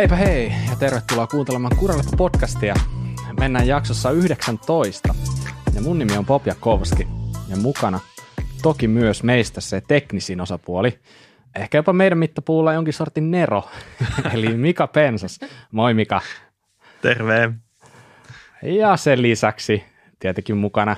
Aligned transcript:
Heipä 0.00 0.16
hei 0.16 0.52
ja 0.70 0.76
tervetuloa 0.76 1.26
kuuntelemaan 1.26 1.76
Kuralepa 1.76 2.10
podcastia. 2.16 2.74
Mennään 3.40 3.66
jaksossa 3.66 4.10
19 4.10 5.14
ja 5.74 5.80
mun 5.80 5.98
nimi 5.98 6.16
on 6.16 6.26
Bob 6.26 6.46
Jakovski 6.46 7.08
ja 7.48 7.56
mukana 7.56 8.00
toki 8.62 8.88
myös 8.88 9.22
meistä 9.22 9.60
se 9.60 9.82
teknisin 9.88 10.40
osapuoli. 10.40 10.98
Ehkä 11.56 11.78
jopa 11.78 11.92
meidän 11.92 12.18
mittapuulla 12.18 12.72
jonkin 12.72 12.94
sortin 12.94 13.30
Nero, 13.30 13.68
eli 14.34 14.56
Mika 14.56 14.86
Pensas. 14.86 15.40
Moi 15.72 15.94
Mika. 15.94 16.20
Terve. 17.02 17.52
Ja 18.62 18.96
sen 18.96 19.22
lisäksi 19.22 19.84
tietenkin 20.18 20.56
mukana 20.56 20.96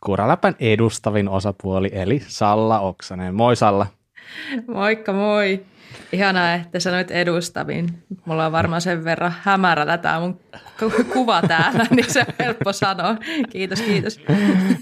Kuraläpän 0.00 0.56
edustavin 0.60 1.28
osapuoli, 1.28 1.90
eli 1.92 2.22
Salla 2.26 2.80
Oksanen. 2.80 3.34
Moi 3.34 3.56
Salla. 3.56 3.86
Moikka 4.66 5.12
moi. 5.12 5.60
Ihanaa, 6.12 6.54
että 6.54 6.80
sanoit 6.80 7.10
edustavin. 7.10 7.88
Mulla 8.24 8.46
on 8.46 8.52
varmaan 8.52 8.80
sen 8.80 9.04
verran 9.04 9.34
hämärällä 9.42 9.98
tämä 9.98 10.20
mun 10.20 10.40
kuva 11.12 11.42
täällä, 11.42 11.86
niin 11.96 12.12
se 12.12 12.20
on 12.20 12.34
helppo 12.38 12.72
sanoa. 12.72 13.16
Kiitos, 13.50 13.82
kiitos. 13.82 14.20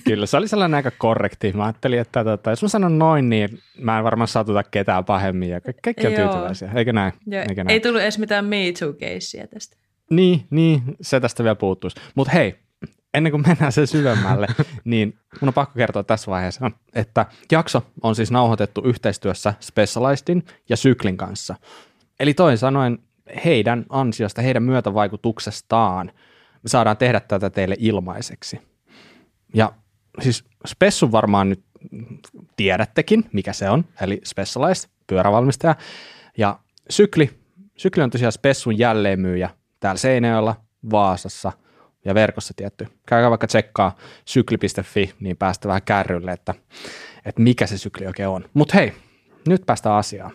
Kyllä, 0.04 0.26
se 0.26 0.36
oli 0.36 0.48
sellainen 0.48 0.76
aika 0.76 0.90
korrekti. 0.90 1.52
Mä 1.52 1.64
ajattelin, 1.64 2.00
että 2.00 2.24
tota, 2.24 2.50
jos 2.50 2.62
mä 2.62 2.68
sanon 2.68 2.98
noin, 2.98 3.28
niin 3.28 3.58
mä 3.78 3.98
en 3.98 4.04
varmaan 4.04 4.28
satuta 4.28 4.62
ketään 4.62 5.04
pahemmin 5.04 5.48
ja 5.48 5.60
kaikki 5.60 6.06
on 6.06 6.12
tyytyväisiä. 6.12 6.70
Eikö 6.74 6.92
näin? 6.92 7.12
Joo, 7.26 7.42
Eikö 7.48 7.64
näin? 7.64 7.70
ei 7.70 7.80
tullut 7.80 8.02
edes 8.02 8.18
mitään 8.18 8.44
Me 8.44 8.56
Too-keissiä 8.78 9.46
tästä. 9.46 9.76
Niin, 10.10 10.46
niin, 10.50 10.82
se 11.00 11.20
tästä 11.20 11.42
vielä 11.42 11.54
puuttuisi. 11.56 11.96
Mutta 12.14 12.32
hei, 12.32 12.65
ennen 13.16 13.32
kuin 13.32 13.42
mennään 13.46 13.72
sen 13.72 13.86
syvemmälle, 13.86 14.46
niin 14.84 15.18
mun 15.40 15.48
on 15.48 15.54
pakko 15.54 15.74
kertoa 15.76 16.04
tässä 16.04 16.30
vaiheessa, 16.30 16.70
että 16.94 17.26
jakso 17.52 17.86
on 18.02 18.16
siis 18.16 18.30
nauhoitettu 18.30 18.82
yhteistyössä 18.84 19.54
Specializedin 19.60 20.44
ja 20.68 20.76
Syklin 20.76 21.16
kanssa. 21.16 21.54
Eli 22.20 22.34
toisin 22.34 22.58
sanoen 22.58 22.98
heidän 23.44 23.84
ansiosta, 23.88 24.42
heidän 24.42 24.62
myötävaikutuksestaan 24.62 26.12
me 26.62 26.68
saadaan 26.68 26.96
tehdä 26.96 27.20
tätä 27.20 27.50
teille 27.50 27.76
ilmaiseksi. 27.78 28.60
Ja 29.54 29.72
siis 30.22 30.44
Spessun 30.66 31.12
varmaan 31.12 31.48
nyt 31.48 31.64
tiedättekin, 32.56 33.24
mikä 33.32 33.52
se 33.52 33.70
on, 33.70 33.84
eli 34.00 34.20
Specialized, 34.24 34.90
pyörävalmistaja. 35.06 35.74
Ja 36.38 36.58
Sykli, 36.90 37.30
Sykli 37.76 38.02
on 38.02 38.10
tosiaan 38.10 38.32
Spessun 38.32 38.78
jälleenmyyjä 38.78 39.50
täällä 39.80 39.98
Seinäjoella, 39.98 40.56
Vaasassa 40.90 41.52
ja 42.06 42.14
verkossa 42.14 42.54
tietty. 42.56 42.88
Käykää 43.06 43.30
vaikka 43.30 43.46
tsekkaa 43.46 43.96
sykli.fi, 44.24 45.14
niin 45.20 45.36
päästä 45.36 45.68
vähän 45.68 45.82
kärrylle, 45.82 46.32
että, 46.32 46.54
että 47.24 47.42
mikä 47.42 47.66
se 47.66 47.78
sykli 47.78 48.06
oikein 48.06 48.28
on. 48.28 48.44
Mutta 48.54 48.74
hei, 48.74 48.92
nyt 49.48 49.66
päästään 49.66 49.96
asiaan. 49.96 50.30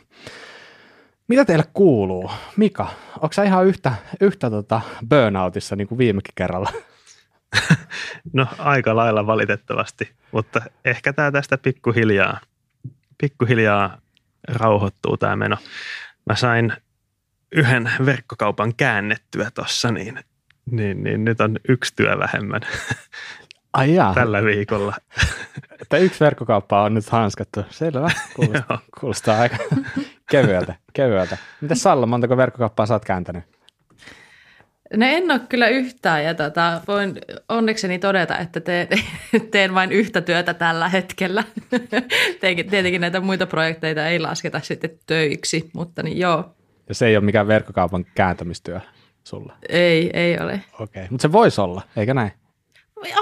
Mitä 1.28 1.46
teille 1.46 1.66
kuuluu? 1.74 2.32
Mika, 2.58 2.88
onko 3.16 3.34
sä 3.34 3.44
ihan 3.44 3.66
yhtä, 3.66 3.94
yhtä 4.22 4.50
tota 4.50 4.82
burnoutissa 5.10 5.76
niin 5.76 5.88
kuin 5.88 5.98
viimekin 5.98 6.34
kerralla? 6.36 6.72
No 8.34 8.48
aika 8.58 8.96
lailla 8.96 9.28
valitettavasti, 9.28 10.12
mutta 10.32 10.62
ehkä 10.86 11.14
tämä 11.14 11.32
tästä 11.32 11.58
pikkuhiljaa, 11.58 12.40
pikkuhiljaa 13.18 13.98
rauhoittuu 14.48 15.18
tämä 15.18 15.36
meno. 15.36 15.58
Mä 16.30 16.36
sain 16.36 16.74
yhden 17.52 17.92
verkkokaupan 18.06 18.76
käännettyä 18.76 19.52
tuossa, 19.52 19.92
niin, 19.92 20.20
niin, 20.72 21.04
niin 21.04 21.26
nyt 21.26 21.42
on 21.42 21.58
yksi 21.70 21.94
työ 21.96 22.20
vähemmän 22.20 22.62
Ai 23.74 23.96
jaa, 23.96 24.14
tällä 24.14 24.44
viikolla. 24.44 24.96
että 25.82 25.98
yksi 25.98 26.20
verkkokauppa 26.20 26.84
on 26.84 26.94
nyt 26.94 27.10
hanskattu. 27.10 27.64
Selvä, 27.70 28.12
kuulostaa, 28.36 28.80
kuulostaa 29.00 29.40
aika 29.42 29.58
kevyeltä, 30.32 30.76
kevyeltä. 30.94 31.38
Mitäs 31.62 31.84
Salla, 31.84 32.06
montako 32.06 32.38
verkkokauppaa 32.38 32.86
sä 32.86 32.94
oot 32.94 33.06
kääntänyt? 33.06 33.44
No 34.98 35.06
en 35.06 35.32
ole 35.32 35.40
kyllä 35.50 35.68
yhtään 35.68 36.24
ja 36.24 36.34
tota, 36.34 36.82
voin 36.88 37.20
onnekseni 37.50 38.00
todeta, 38.00 38.38
että 38.38 38.60
teen, 38.60 38.88
teen 39.52 39.74
vain 39.74 39.92
yhtä 39.92 40.22
työtä 40.22 40.54
tällä 40.54 40.90
hetkellä. 40.90 41.44
Tietenkin, 42.30 42.70
tietenkin 42.70 43.02
näitä 43.02 43.20
muita 43.20 43.48
projekteita 43.48 44.08
ei 44.08 44.20
lasketa 44.20 44.60
sitten 44.60 44.90
töiksi, 45.08 45.70
mutta 45.74 46.04
niin 46.04 46.20
joo, 46.20 46.56
Ja 46.90 46.96
se 46.96 47.08
ei 47.08 47.18
ole 47.18 47.26
mikään 47.26 47.48
verkkokaupan 47.48 48.06
kääntämistyö 48.16 48.80
sulla. 49.24 49.54
ei, 49.70 50.10
ei 50.14 50.40
ole. 50.40 50.62
Okei, 50.80 51.08
mutta 51.10 51.22
se 51.22 51.32
voisi 51.32 51.62
olla, 51.62 51.82
eikä 51.96 52.14
näin? 52.14 52.32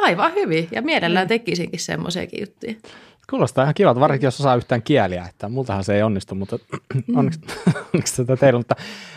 Aivan 0.02 0.34
hyvin 0.34 0.68
ja 0.72 0.82
mielellään 0.82 1.28
tekisinkin 1.28 1.80
semmoisiakin 1.80 2.40
juttuja. 2.40 2.74
Kuulostaa 3.30 3.64
ihan 3.64 3.74
kivalta, 3.74 4.00
varsinkin 4.00 4.28
jos 4.28 4.40
osaa 4.40 4.56
yhtään 4.56 4.84
kieliä, 4.84 5.26
että 5.30 5.50
multahan 5.50 5.84
se 5.84 5.96
ei 5.96 6.04
onnistu, 6.04 6.36
mutta 6.36 6.60
onneksi, 7.16 7.40
onneksi 7.94 8.26
tätä 8.26 8.36
teillä. 8.40 8.60
Mutta, 8.60 8.76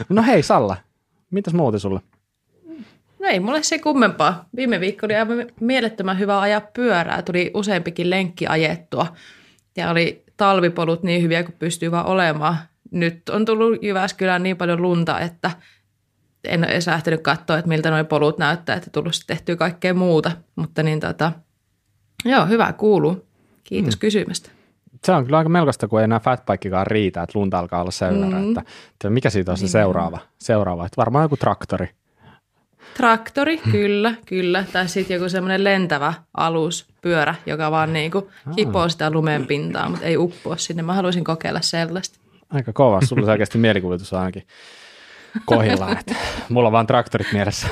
no 0.08 0.22
hei 0.22 0.42
Salla, 0.42 0.76
mitäs 1.30 1.54
muuta 1.54 1.78
sulle? 1.78 2.00
No 3.18 3.28
ei 3.28 3.40
mulle 3.40 3.62
se 3.62 3.78
kummempaa. 3.78 4.48
Viime 4.56 4.80
viikko 4.80 5.06
oli 5.06 5.16
aivan 5.16 5.46
mielettömän 5.60 6.18
hyvä 6.18 6.40
ajaa 6.40 6.60
pyörää. 6.60 7.22
Tuli 7.22 7.50
useampikin 7.54 8.10
lenkki 8.10 8.46
ajettua. 8.46 9.06
Ja 9.76 9.90
oli 9.90 10.24
talvipolut 10.36 11.02
niin 11.02 11.22
hyviä 11.22 11.42
kuin 11.42 11.56
pystyy 11.58 11.90
vaan 11.90 12.06
olemaan. 12.06 12.56
Nyt 12.90 13.28
on 13.28 13.44
tullut 13.44 13.82
Jyväskylään 13.82 14.42
niin 14.42 14.56
paljon 14.56 14.82
lunta, 14.82 15.20
että 15.20 15.50
en 16.44 16.60
ole 16.60 16.72
edes 16.72 16.86
lähtenyt 16.86 17.20
katsoa, 17.20 17.58
että 17.58 17.68
miltä 17.68 17.90
nuo 17.90 18.04
polut 18.04 18.38
näyttää, 18.38 18.76
että 18.76 18.90
tullut 18.90 19.14
sitten 19.14 19.36
tehtyä 19.36 19.56
kaikkea 19.56 19.94
muuta. 19.94 20.32
Mutta 20.56 20.82
niin 20.82 21.00
tota, 21.00 21.32
joo, 22.24 22.46
hyvä 22.46 22.72
kuuluu. 22.72 23.26
Kiitos 23.64 23.96
mm. 23.96 23.98
kysymästä. 24.00 24.50
Se 25.04 25.12
on 25.12 25.24
kyllä 25.24 25.38
aika 25.38 25.48
melkoista, 25.48 25.88
kun 25.88 26.00
ei 26.00 26.04
enää 26.04 26.20
fatbikekaan 26.20 26.86
riitä, 26.86 27.22
että 27.22 27.38
lunta 27.38 27.58
alkaa 27.58 27.80
olla 27.80 27.90
sen 27.90 28.20
verran, 28.20 28.42
Mm. 28.42 28.48
että, 28.48 28.62
että 28.92 29.10
mikä 29.10 29.30
siitä 29.30 29.50
on 29.50 29.56
se 29.56 29.62
Niin. 29.64 29.70
seuraava, 29.70 30.18
seuraava, 30.38 30.86
että 30.86 30.96
varmaan 30.96 31.24
joku 31.24 31.36
traktori. 31.36 31.88
Traktori, 32.96 33.58
kyllä, 33.72 34.14
kyllä. 34.26 34.64
Tai 34.72 34.88
sitten 34.88 35.14
joku 35.14 35.28
semmoinen 35.28 35.64
lentävä 35.64 36.14
alus, 36.36 36.86
pyörä, 37.02 37.34
joka 37.46 37.70
vaan 37.70 37.92
niinku 37.92 38.30
hipoo 38.58 38.88
sitä 38.88 39.10
lumen 39.10 39.46
pintaa, 39.46 39.88
mutta 39.88 40.04
ei 40.06 40.16
uppoa 40.16 40.56
sinne. 40.56 40.82
Mä 40.82 40.94
haluaisin 40.94 41.24
kokeilla 41.24 41.60
sellaista. 41.60 42.18
Aika 42.50 42.72
kova, 42.72 43.00
sulla 43.00 43.26
selkeästi 43.26 43.58
mielikuvitus 43.58 44.12
ainakin 44.12 44.42
kohdillaan, 45.44 45.98
että 45.98 46.14
mulla 46.48 46.68
on 46.68 46.72
vaan 46.72 46.86
traktorit 46.86 47.32
mielessä. 47.32 47.68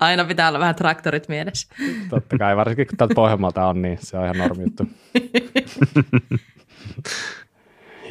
Aina 0.00 0.24
pitää 0.24 0.48
olla 0.48 0.58
vähän 0.58 0.74
traktorit 0.74 1.28
mielessä. 1.28 1.74
Totta 2.10 2.38
kai, 2.38 2.56
varsinkin 2.56 2.86
kun 2.86 2.96
täältä 2.96 3.14
Pohjanmaalta 3.14 3.66
on, 3.66 3.82
niin 3.82 3.98
se 4.00 4.18
on 4.18 4.24
ihan 4.24 4.38
normi 4.38 4.62
juttu. 4.62 4.86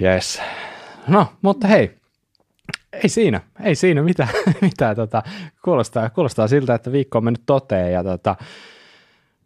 Yes. 0.02 0.42
No, 1.08 1.34
mutta 1.42 1.68
hei, 1.68 1.98
ei 2.94 3.10
siinä, 3.10 3.42
ei 3.64 3.76
siinä 3.76 4.02
mitään, 4.02 4.30
mitään 4.62 4.96
tota, 4.96 5.24
kuulostaa, 5.64 6.10
kuulostaa 6.10 6.48
siltä, 6.48 6.76
että 6.76 6.92
viikko 6.92 7.18
on 7.18 7.24
mennyt 7.24 7.44
toteen 7.46 7.94
ja 7.94 8.04
tota, 8.04 8.36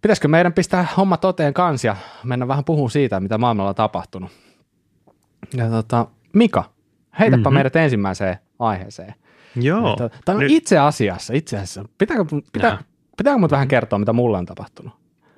pitäisikö 0.02 0.28
meidän 0.28 0.54
pistää 0.54 0.88
homma 0.98 1.18
toteen 1.18 1.54
kanssa 1.54 1.88
ja 1.88 1.96
mennä 2.24 2.48
vähän 2.48 2.64
puhumaan 2.64 2.92
siitä, 2.92 3.20
mitä 3.20 3.38
maailmalla 3.38 3.70
on 3.70 3.76
tapahtunut. 3.76 4.32
Ja 5.54 5.70
tota, 5.70 6.08
Mika, 6.34 6.64
heitäpä 7.20 7.38
mm-hmm. 7.38 7.54
meidät 7.54 7.76
ensimmäiseen 7.76 8.38
aiheeseen. 8.60 9.14
Joo. 9.56 9.96
Tai 10.26 10.36
no 10.36 10.42
Nyt- 10.42 10.52
itse 10.52 10.78
asiassa, 10.78 11.34
itse 11.34 11.56
asiassa, 11.56 11.86
pitääkö, 11.98 12.26
pitää, 12.54 12.70
Jaha. 12.70 12.84
pitääkö 13.18 13.38
mut 13.38 13.52
vähän 13.52 13.68
kertoa, 13.68 14.00
mitä 14.00 14.14
mulle 14.14 14.38
on 14.38 14.46
tapahtunut? 14.46 14.94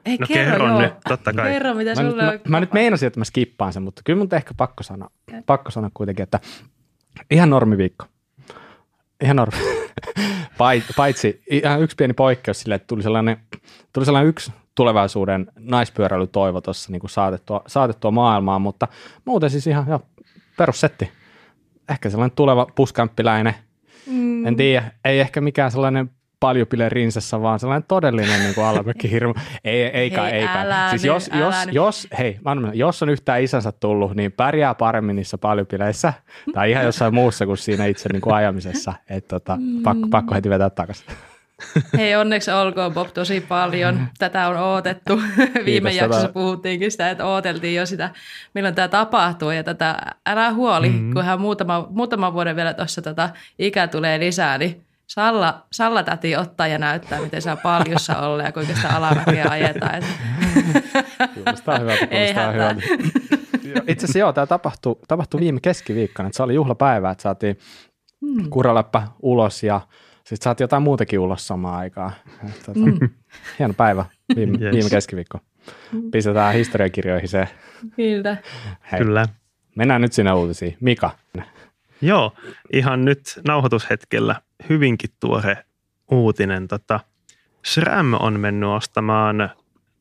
Ei, 0.06 0.18
No 0.18 0.28
kerro 0.28 0.68
joo. 0.68 0.82
nyt, 0.82 0.94
totta 1.08 1.34
kai. 1.34 1.52
Kerro, 1.52 1.74
mitä 1.74 1.96
Mä 1.96 2.02
nyt, 2.04 2.12
sulle 2.12 2.24
mä, 2.24 2.30
on. 2.32 2.40
mä 2.48 2.60
nyt 2.60 2.74
meinasin, 2.74 3.08
että 3.08 3.20
mä 3.20 3.24
skippaan 3.24 3.74
sen, 3.74 3.84
mutta 3.84 4.02
kyllä 4.06 4.18
mun 4.20 4.28
ehkä 4.32 4.54
pakko 4.58 4.84
sanoa, 4.84 5.10
pakko 5.46 5.72
sanoa 5.72 5.92
kuitenkin, 5.94 6.24
että 6.24 6.40
ihan 7.32 7.50
normiviikko. 7.50 8.06
Ihan 9.24 9.36
normi. 9.36 9.58
Pait- 10.58 10.94
Paitsi 10.96 11.44
ihan 11.50 11.82
yksi 11.82 11.96
pieni 11.96 12.14
poikkeus 12.14 12.62
sille, 12.62 12.75
että 12.75 12.88
tuli 12.88 13.04
sellainen, 13.04 13.38
tuli 13.94 14.06
sellainen 14.06 14.30
yksi 14.30 14.52
tulevaisuuden 14.75 15.48
naispyöräilytoivo 15.60 16.62
tuossa 16.62 16.92
niin 16.92 17.02
saatettua, 17.10 17.62
saatettua 17.68 18.12
maailmaan, 18.12 18.62
mutta 18.62 18.88
muuten 19.25 19.50
siis 19.50 19.68
ihan 19.68 19.88
jo, 19.88 20.02
perussetti. 20.58 21.12
Ehkä 21.89 22.09
sellainen 22.09 22.36
tuleva 22.36 22.68
puskämppiläinen. 22.75 23.53
Mm. 24.07 24.45
En 24.45 24.56
tiedä, 24.56 24.91
ei 25.06 25.19
ehkä 25.19 25.41
mikään 25.41 25.71
sellainen 25.71 26.09
paljupile 26.39 26.89
rinsessä, 26.89 27.41
vaan 27.41 27.59
sellainen 27.59 27.88
todellinen 27.88 28.39
niin 28.39 28.65
alamäki 28.65 29.12
hirmu. 29.12 29.33
Ei, 29.63 29.83
ei 29.83 30.12
kai, 30.12 30.31
Hei, 30.31 30.39
ei 30.41 30.47
kai. 30.47 30.89
Siis 30.89 31.01
nyt, 31.01 31.07
jos, 31.07 31.30
jos, 31.33 31.65
nyt. 31.65 31.75
jos, 31.75 32.07
hei, 32.19 32.39
mä 32.45 32.51
annan- 32.51 32.77
jos 32.77 33.03
on 33.03 33.09
yhtään 33.09 33.44
isänsä 33.44 33.71
tullut, 33.71 34.15
niin 34.15 34.31
pärjää 34.31 34.75
paremmin 34.75 35.15
niissä 35.15 35.38
paljupileissä 35.38 36.13
tai 36.53 36.71
ihan 36.71 36.86
jossain 36.86 37.13
muussa 37.13 37.45
kuin 37.45 37.57
siinä 37.57 37.86
itse 37.86 38.09
niin 38.13 38.21
kuin 38.21 38.36
ajamisessa. 38.36 38.94
Et, 39.09 39.27
tota, 39.27 39.57
pakko, 39.83 40.07
pakko 40.07 40.36
heti 40.36 40.50
vetää 40.50 40.69
takaisin. 40.69 41.06
Hei, 41.98 42.16
onneksi 42.16 42.52
olkoon 42.52 42.94
Bob 42.94 43.08
tosi 43.14 43.42
paljon. 43.42 44.08
Tätä 44.18 44.48
on 44.48 44.58
odotettu. 44.58 45.22
Viime 45.66 45.90
Kiitos, 45.90 45.96
jaksossa 45.96 46.30
puhuttiinkin 46.30 46.92
sitä, 46.92 47.10
että 47.10 47.26
odoteltiin 47.26 47.76
jo 47.76 47.86
sitä, 47.86 48.10
milloin 48.54 48.76
tämä 48.76 48.88
tapahtuu. 48.88 49.52
Ja 49.52 49.64
tätä, 49.64 49.98
älä 50.26 50.54
huoli, 50.54 50.90
mm-hmm. 50.90 51.14
kunhan 51.14 51.42
muutama, 51.42 51.88
muutama 51.90 52.34
vuoden 52.34 52.56
vielä 52.56 52.74
tuossa 52.74 53.02
tota, 53.02 53.30
ikä 53.60 53.88
tulee 53.88 54.20
lisää, 54.20 54.58
niin 54.58 54.86
Salla, 55.10 55.66
Salla 55.72 56.04
täti 56.04 56.36
ottaa 56.36 56.68
ja 56.68 56.78
näyttää, 56.78 57.22
miten 57.22 57.42
saa 57.42 57.56
paljussa 57.56 58.20
olla 58.28 58.44
ja 58.44 58.52
kuinka 58.52 58.76
sitä 58.76 58.90
alamäkeä 58.90 59.46
ajetaan. 59.50 59.96
Et 59.96 60.06
Kuulostaa 61.34 61.80
hyvältä, 61.80 62.08
Ei 62.12 62.34
kuulostaa 62.34 62.52
hätää. 62.52 62.74
hyvältä. 62.74 63.10
Itse 63.88 64.06
asiassa 64.06 64.20
joo, 64.20 64.34
tämä 64.34 64.48
tapahtui, 64.48 64.96
tapahtui 65.08 65.40
viime 65.40 65.60
keskiviikkona, 65.62 66.28
että 66.28 66.38
se 66.38 66.44
oli 66.44 66.54
juhlapäivä, 66.54 67.12
että 67.12 67.22
saatiin 67.22 67.58
mm. 68.22 68.50
kuraläppä 68.50 69.08
ulos 69.22 69.64
ja 69.64 69.82
sitten 70.30 70.44
saatiin 70.44 70.64
jotain 70.64 70.84
muutakin 70.84 71.20
ulos 71.20 71.48
samaan 71.48 71.80
aikaan. 71.80 72.12
Tota, 72.66 72.80
mm. 72.80 73.10
Hieno 73.60 73.74
päivä 73.74 74.06
viime, 74.36 74.58
yes. 74.62 74.76
viime 74.76 74.90
keskiviikko. 74.90 75.40
Pistetään 76.12 76.54
historiakirjoihin 76.54 77.30
se. 77.30 77.48
Kyllä. 77.96 78.38
Hei. 78.92 79.00
Kyllä. 79.00 79.26
Mennään 79.76 80.02
nyt 80.02 80.14
sinne 80.14 80.34
uutisiin. 80.34 80.78
Mika. 80.80 81.12
Joo, 82.02 82.34
ihan 82.74 83.06
nyt 83.06 83.40
nauhoitushetkellä 83.48 84.36
hyvinkin 84.70 85.10
tuore 85.20 85.58
uutinen. 86.12 86.68
Tota, 86.68 87.00
SRAM 87.66 88.14
on 88.14 88.40
mennyt 88.40 88.70
ostamaan 88.70 89.50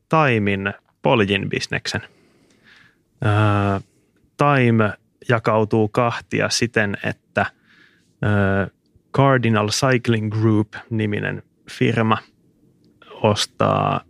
Taimin 0.08 0.74
Poljin 1.02 1.48
bisneksen. 1.48 2.02
Öö, 3.26 3.80
Time 4.36 4.92
jakautuu 5.28 5.88
kahtia 5.88 6.48
siten, 6.48 6.96
että 7.04 7.46
öö, 8.24 8.77
Cardinal 9.18 9.68
Cycling 9.68 10.32
Group-niminen 10.32 11.42
firma 11.70 12.18
ostaa 13.22 14.00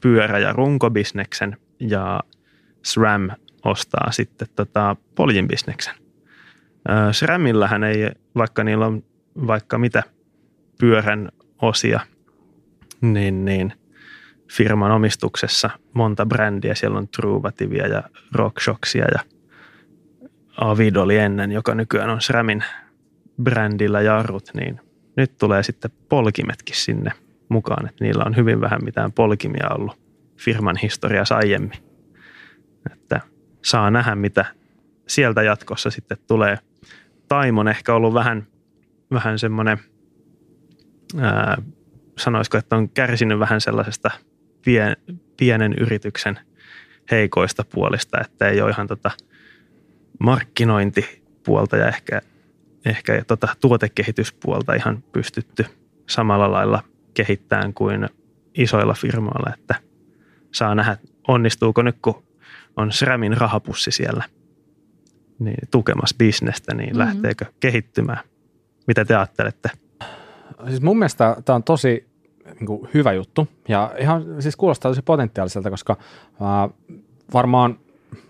pyörä- 0.00 0.38
ja 0.38 0.52
runkobisneksen 0.52 1.56
ja 1.80 2.20
SRAM 2.82 3.30
ostaa 3.64 4.12
sitten 4.12 4.48
tota 4.56 4.96
Poljin 5.14 5.48
bisneksen. 5.48 5.94
SRAMillähän 7.12 7.84
ei, 7.84 8.10
vaikka 8.36 8.64
niillä 8.64 8.86
on 8.86 9.04
vaikka 9.46 9.78
mitä 9.78 10.02
pyörän 10.80 11.28
osia, 11.62 12.00
niin, 13.00 13.44
niin 13.44 13.72
firman 14.52 14.90
omistuksessa 14.90 15.70
monta 15.94 16.26
brändiä. 16.26 16.74
Siellä 16.74 16.98
on 16.98 17.08
Truvativia 17.08 17.86
ja 17.86 18.02
Rockshoxia 18.32 19.04
ja 19.14 19.20
Avid 20.56 20.96
oli 20.96 21.16
ennen, 21.16 21.52
joka 21.52 21.74
nykyään 21.74 22.10
on 22.10 22.20
SRAMin 22.20 22.64
brändillä 23.42 24.00
jarrut, 24.02 24.50
niin 24.54 24.80
nyt 25.16 25.38
tulee 25.38 25.62
sitten 25.62 25.90
polkimetkin 26.08 26.76
sinne 26.76 27.10
mukaan, 27.48 27.88
että 27.88 28.04
niillä 28.04 28.24
on 28.24 28.36
hyvin 28.36 28.60
vähän 28.60 28.84
mitään 28.84 29.12
polkimia 29.12 29.68
ollut 29.70 29.98
firman 30.36 30.76
historiassa 30.76 31.36
aiemmin. 31.36 31.78
Että 32.92 33.20
saa 33.64 33.90
nähdä, 33.90 34.14
mitä 34.14 34.44
sieltä 35.06 35.42
jatkossa 35.42 35.90
sitten 35.90 36.18
tulee. 36.26 36.58
Taimon 37.28 37.68
ehkä 37.68 37.94
ollut 37.94 38.14
vähän, 38.14 38.46
vähän 39.10 39.38
semmoinen, 39.38 39.78
ää, 41.20 41.62
sanoisiko, 42.18 42.58
että 42.58 42.76
on 42.76 42.88
kärsinyt 42.88 43.38
vähän 43.38 43.60
sellaisesta 43.60 44.10
pien, 44.64 44.96
pienen 45.36 45.74
yrityksen 45.80 46.38
heikoista 47.10 47.64
puolista, 47.74 48.20
että 48.20 48.48
ei 48.48 48.60
ole 48.60 48.70
ihan 48.70 48.86
tota 48.86 49.10
markkinointipuolta 50.20 51.76
ja 51.76 51.88
ehkä, 51.88 52.20
ehkä 52.84 53.24
tota 53.26 53.48
tuotekehityspuolta 53.60 54.74
ihan 54.74 55.04
pystytty 55.12 55.66
samalla 56.08 56.52
lailla 56.52 56.82
kehittämään 57.14 57.74
kuin 57.74 58.08
isoilla 58.54 58.94
firmoilla, 58.94 59.54
että 59.54 59.74
saa 60.52 60.74
nähdä, 60.74 60.96
onnistuuko 61.28 61.82
nyt, 61.82 61.96
kun 62.02 62.22
on 62.76 62.92
SRAMin 62.92 63.36
rahapussi 63.36 63.90
siellä 63.90 64.24
niin 65.38 65.68
tukemassa 65.70 66.16
bisnestä, 66.18 66.74
niin 66.74 66.88
mm-hmm. 66.88 66.98
lähteekö 66.98 67.44
kehittymään? 67.60 68.20
Mitä 68.86 69.04
te 69.04 69.16
ajattelette? 69.16 69.70
Siis 70.68 70.80
mun 70.80 70.98
mielestä 70.98 71.36
tämä 71.44 71.54
on 71.54 71.62
tosi 71.62 72.06
niin 72.44 72.66
kuin, 72.66 72.88
hyvä 72.94 73.12
juttu 73.12 73.48
ja 73.68 73.94
ihan 73.98 74.24
siis 74.38 74.56
kuulostaa 74.56 74.90
tosi 74.90 75.02
potentiaaliselta, 75.02 75.70
koska 75.70 75.96
äh, 76.28 76.98
varmaan, 77.32 77.78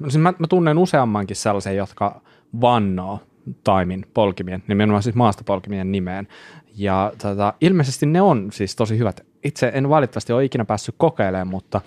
siis 0.03 0.19
mä, 0.19 0.33
mä 0.39 0.47
tunnen 0.47 0.79
useammankin 0.79 1.37
sellaisen, 1.37 1.77
jotka 1.77 2.21
vannoo 2.61 3.21
Taimin 3.65 4.07
polkimien, 4.15 4.63
nimenomaan 4.69 5.03
siis 5.03 5.17
maastopolkimien 5.17 5.93
nimeen. 5.93 6.29
Ja 6.77 7.13
tota, 7.23 7.55
ilmeisesti 7.61 8.07
ne 8.07 8.21
on 8.21 8.49
siis 8.53 8.77
tosi 8.77 8.99
hyvät. 8.99 9.27
Itse 9.45 9.71
en 9.75 9.89
valitettavasti 9.89 10.33
ole 10.33 10.45
ikinä 10.45 10.65
päässyt 10.65 10.95
kokeilemaan, 10.99 11.49
mutta, 11.49 11.81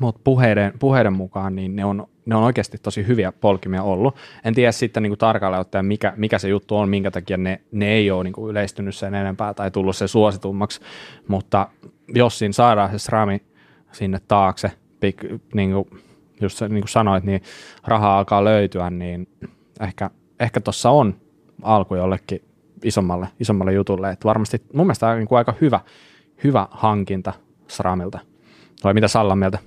mutta 0.00 0.20
puheiden, 0.24 0.72
puheiden 0.78 1.12
mukaan 1.12 1.54
niin 1.54 1.76
ne 1.76 1.84
on, 1.84 2.06
ne 2.26 2.36
on 2.36 2.42
oikeasti 2.42 2.78
tosi 2.78 3.06
hyviä 3.06 3.32
polkimia 3.32 3.82
ollut. 3.82 4.16
En 4.44 4.54
tiedä 4.54 4.72
sitten 4.72 5.02
niin 5.02 5.10
kuin 5.10 5.18
tarkalleen 5.18 5.60
ottaen, 5.60 5.86
mikä, 5.86 6.12
mikä 6.16 6.38
se 6.38 6.48
juttu 6.48 6.76
on, 6.76 6.88
minkä 6.88 7.10
takia 7.10 7.36
ne, 7.36 7.60
ne 7.72 7.92
ei 7.92 8.10
ole 8.10 8.24
niin 8.24 8.32
kuin 8.32 8.50
yleistynyt 8.50 8.94
sen 8.94 9.14
enempää 9.14 9.54
tai 9.54 9.70
tullut 9.70 9.96
sen 9.96 10.08
suositummaksi, 10.08 10.80
mutta 11.28 11.68
jos 12.08 12.38
siinä 12.38 12.52
saadaan 12.52 12.90
se 12.90 12.98
SRAMi 12.98 13.42
sinne 13.92 14.20
taakse, 14.28 14.70
niin 15.54 15.72
kuin, 15.72 15.88
just 16.40 16.60
niin 16.60 16.82
kuin 16.82 16.88
sanoit, 16.88 17.24
niin 17.24 17.42
rahaa 17.84 18.18
alkaa 18.18 18.44
löytyä, 18.44 18.90
niin 18.90 19.28
ehkä, 19.80 20.10
ehkä 20.40 20.60
tuossa 20.60 20.90
on 20.90 21.20
alku 21.62 21.94
jollekin 21.94 22.42
isommalle, 22.84 23.28
isommalle 23.40 23.72
jutulle. 23.72 24.10
Että 24.10 24.24
varmasti 24.24 24.62
mun 24.72 24.86
mielestä 24.86 25.08
on 25.08 25.18
niin 25.18 25.28
kuin 25.28 25.38
aika 25.38 25.54
hyvä, 25.60 25.80
hyvä 26.44 26.68
hankinta 26.70 27.32
SRAMilta. 27.68 28.18
Vai 28.84 28.94
mitä 28.94 29.08
Sallan 29.08 29.38
mieltä? 29.38 29.58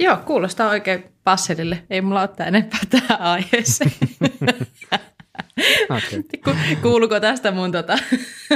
Joo, 0.00 0.16
kuulostaa 0.16 0.70
oikein 0.70 1.04
passelille. 1.24 1.82
Ei 1.90 2.00
mulla 2.00 2.20
ole 2.20 2.46
enempää 2.46 2.80
tähän 2.90 3.20
aiheeseen. 3.20 3.92
Okay. 5.90 6.22
Kuuluuko 6.82 7.20
tästä 7.20 7.50
mun 7.52 7.72
tota, 7.72 7.98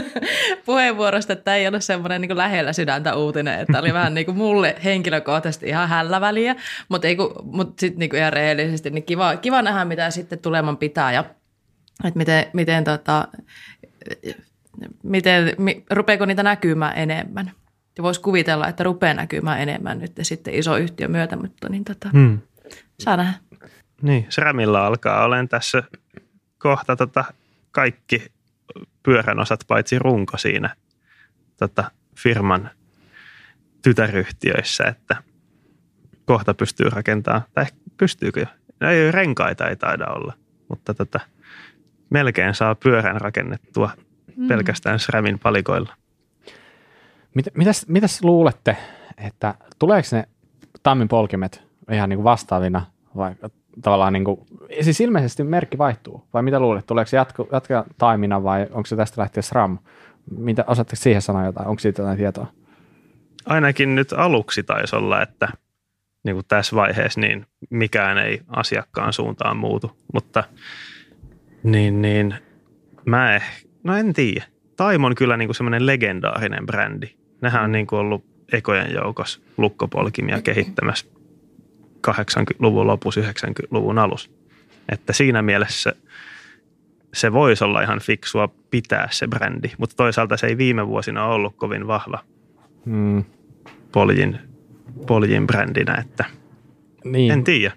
puheenvuorosta, 0.66 1.32
että 1.32 1.56
ei 1.56 1.68
ole 1.68 1.80
semmoinen 1.80 2.20
niin 2.20 2.36
lähellä 2.36 2.72
sydäntä 2.72 3.16
uutinen, 3.16 3.60
että 3.60 3.78
oli 3.78 3.92
vähän 3.92 4.14
niin 4.14 4.26
kuin 4.26 4.36
mulle 4.36 4.76
henkilökohtaisesti 4.84 5.66
ihan 5.68 5.88
hällä 5.88 6.20
väliä, 6.20 6.56
mutta, 6.88 7.08
mutta 7.42 7.80
sitten 7.80 7.98
niin 7.98 8.16
ihan 8.16 8.32
rehellisesti 8.32 8.90
niin 8.90 9.04
kiva, 9.04 9.36
kiva 9.36 9.62
nähdä, 9.62 9.84
mitä 9.84 10.10
sitten 10.10 10.38
tuleman 10.38 10.76
pitää 10.76 11.12
ja 11.12 11.24
että 12.04 12.18
miten, 12.18 12.46
miten, 12.52 12.84
tota, 12.84 13.28
miten 15.02 15.54
mi, 15.58 15.84
rupeeko 15.90 16.26
niitä 16.26 16.42
näkymään 16.42 16.98
enemmän. 16.98 17.52
Ja 17.96 18.02
voisi 18.02 18.20
kuvitella, 18.20 18.68
että 18.68 18.84
rupeaa 18.84 19.14
näkymään 19.14 19.60
enemmän 19.60 19.98
nyt 19.98 20.12
sitten 20.22 20.54
iso 20.54 20.76
yhtiö 20.76 21.08
myötä, 21.08 21.36
mutta 21.36 21.68
niin 21.68 21.84
tota, 21.84 22.08
hmm. 22.12 22.38
saa 22.98 23.16
nähdä. 23.16 23.32
Niin, 24.02 24.26
SRAMilla 24.28 24.86
alkaa 24.86 25.24
olen 25.24 25.48
tässä 25.48 25.82
kohta 26.58 26.96
tota 26.96 27.24
kaikki 27.70 28.26
pyörän 29.02 29.40
osat 29.40 29.60
paitsi 29.66 29.98
runko 29.98 30.36
siinä 30.36 30.74
tota, 31.56 31.90
firman 32.16 32.70
tytäryhtiöissä, 33.82 34.84
että 34.84 35.16
kohta 36.24 36.54
pystyy 36.54 36.90
rakentamaan, 36.90 37.42
tai 37.54 37.66
pystyykö 37.96 38.40
jo? 38.40 38.46
No 38.80 38.90
ei, 38.90 39.12
renkaita 39.12 39.68
ei 39.68 39.76
taida 39.76 40.06
olla, 40.06 40.32
mutta 40.68 40.94
tota, 40.94 41.20
melkein 42.10 42.54
saa 42.54 42.74
pyörän 42.74 43.20
rakennettua 43.20 43.90
mm. 44.36 44.48
pelkästään 44.48 44.98
SRAMin 44.98 45.38
palikoilla. 45.38 45.94
Mit, 47.34 47.46
mitäs, 47.54 47.86
mitäs 47.88 48.24
luulette, 48.24 48.76
että 49.26 49.54
tuleeko 49.78 50.08
ne 50.12 50.28
tammin 50.82 51.08
polkimet 51.08 51.62
ihan 51.92 52.08
niin 52.08 52.16
kuin 52.16 52.24
vastaavina 52.24 52.86
vai 53.16 53.34
tavallaan 53.82 54.12
niin 54.12 54.24
kuin, 54.24 54.40
siis 54.80 55.00
ilmeisesti 55.00 55.44
merkki 55.44 55.78
vaihtuu, 55.78 56.24
vai 56.34 56.42
mitä 56.42 56.60
luulet, 56.60 56.86
tuleeko 56.86 57.08
se 57.08 57.16
jatko, 57.16 57.48
jatka 57.52 57.84
taimina 57.98 58.42
vai 58.42 58.62
onko 58.62 58.86
se 58.86 58.96
tästä 58.96 59.20
lähtien 59.20 59.42
SRAM? 59.42 59.78
Mitä, 60.38 60.64
osaatteko 60.66 60.96
siihen 61.02 61.22
sanoa 61.22 61.44
jotain, 61.44 61.68
onko 61.68 61.80
siitä 61.80 62.02
jotain 62.02 62.18
tietoa? 62.18 62.46
Ainakin 63.46 63.94
nyt 63.94 64.12
aluksi 64.12 64.62
taisi 64.62 64.96
olla, 64.96 65.22
että 65.22 65.48
niin 66.24 66.36
kuin 66.36 66.46
tässä 66.48 66.76
vaiheessa 66.76 67.20
niin 67.20 67.46
mikään 67.70 68.18
ei 68.18 68.40
asiakkaan 68.48 69.12
suuntaan 69.12 69.56
muutu, 69.56 69.98
mutta 70.12 70.44
niin, 71.62 72.02
niin 72.02 72.34
mä 73.04 73.36
eh, 73.36 73.42
no 73.84 73.96
en 73.96 74.12
tiedä. 74.12 74.44
Taim 74.76 75.04
on 75.04 75.14
kyllä 75.14 75.36
niin 75.36 75.48
kuin 75.48 75.56
semmoinen 75.56 75.86
legendaarinen 75.86 76.66
brändi. 76.66 77.06
Nehän 77.40 77.64
on 77.64 77.72
niin 77.72 77.86
kuin 77.86 78.00
ollut 78.00 78.24
ekojen 78.52 78.94
joukossa 78.94 79.40
lukkopolkimia 79.56 80.42
kehittämässä 80.42 81.06
80-luvun 82.06 82.86
lopussa, 82.86 83.20
90-luvun 83.20 83.98
alussa. 83.98 84.30
Että 84.88 85.12
siinä 85.12 85.42
mielessä 85.42 85.92
se 87.14 87.32
voisi 87.32 87.64
olla 87.64 87.82
ihan 87.82 88.00
fiksua 88.00 88.48
pitää 88.70 89.08
se 89.10 89.26
brändi, 89.26 89.70
mutta 89.78 89.96
toisaalta 89.96 90.36
se 90.36 90.46
ei 90.46 90.58
viime 90.58 90.86
vuosina 90.86 91.24
ollut 91.24 91.56
kovin 91.56 91.86
vahva 91.86 92.18
hmm. 92.86 93.24
poljin, 93.92 94.38
poljin 95.06 95.46
brändinä, 95.46 95.94
että 95.94 96.24
niin. 97.04 97.32
en 97.32 97.44
tiedä. 97.44 97.74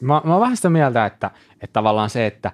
Mä, 0.00 0.22
mä 0.24 0.32
oon 0.32 0.40
vähän 0.40 0.56
sitä 0.56 0.70
mieltä, 0.70 1.06
että, 1.06 1.30
että 1.52 1.72
tavallaan 1.72 2.10
se, 2.10 2.26
että 2.26 2.52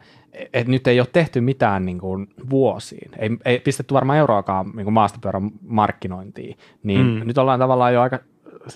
et 0.53 0.69
nyt 0.69 0.87
ei 0.87 1.01
ole 1.01 1.09
tehty 1.13 1.41
mitään 1.41 1.87
niin 1.87 1.99
kuin 1.99 2.29
vuosiin, 2.51 3.11
ei, 3.19 3.31
ei 3.45 3.59
pistetty 3.59 3.95
varmaan 3.95 4.19
euroakaan 4.19 4.67
niin 4.75 4.85
kuin 4.85 4.95
maastopyörän 4.95 5.51
markkinointiin, 5.63 6.59
niin 6.83 7.07
mm. 7.07 7.27
nyt 7.27 7.39
ollaan 7.39 7.61
tavallaan 7.61 7.95
jo 7.95 8.03
aika 8.03 8.19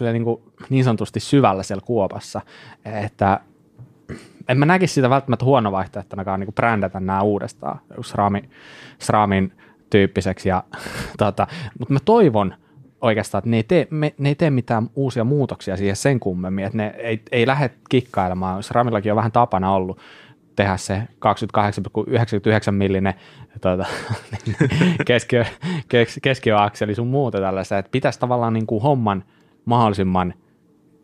niin, 0.00 0.24
kuin 0.24 0.42
niin 0.70 0.84
sanotusti 0.84 1.20
syvällä 1.20 1.62
siellä 1.62 1.82
kuopassa, 1.86 2.40
että 2.84 3.40
en 4.48 4.58
mä 4.58 4.66
näkisi 4.66 4.94
sitä 4.94 5.10
välttämättä 5.10 5.44
huono 5.44 5.72
vaihtoehtonakaan 5.72 6.40
niin 6.40 6.54
brändätä 6.54 7.00
nämä 7.00 7.22
uudestaan 7.22 7.80
SRAMin, 8.00 8.50
SRAMin 8.98 9.52
tyyppiseksi, 9.90 10.48
ja, 10.48 10.64
tota, 11.18 11.46
mutta 11.78 11.92
mä 11.92 12.00
toivon 12.04 12.54
oikeastaan, 13.00 13.38
että 13.38 13.50
ne 13.50 13.56
ei, 13.56 13.62
tee, 13.62 13.86
me, 13.90 14.14
ne 14.18 14.28
ei 14.28 14.34
tee 14.34 14.50
mitään 14.50 14.90
uusia 14.94 15.24
muutoksia 15.24 15.76
siihen 15.76 15.96
sen 15.96 16.20
kummemmin, 16.20 16.64
että 16.64 16.76
ne 16.76 16.94
ei, 16.98 17.22
ei 17.32 17.46
lähde 17.46 17.70
kikkailemaan. 17.88 18.62
Ramillakin 18.70 19.12
on 19.12 19.16
vähän 19.16 19.32
tapana 19.32 19.72
ollut 19.72 19.98
tehdä 20.56 20.76
se 20.76 21.02
28,99 22.66 22.70
millinen 22.70 23.14
tuota, 23.60 23.86
keskiö, 25.06 25.44
kes, 25.88 26.18
keskiöakseli 26.22 26.94
sun 26.94 27.06
muuta 27.06 27.40
tällaista, 27.40 27.78
että 27.78 27.90
pitäisi 27.90 28.20
tavallaan 28.20 28.52
niin 28.52 28.66
kuin 28.66 28.82
homman 28.82 29.24
mahdollisimman 29.64 30.34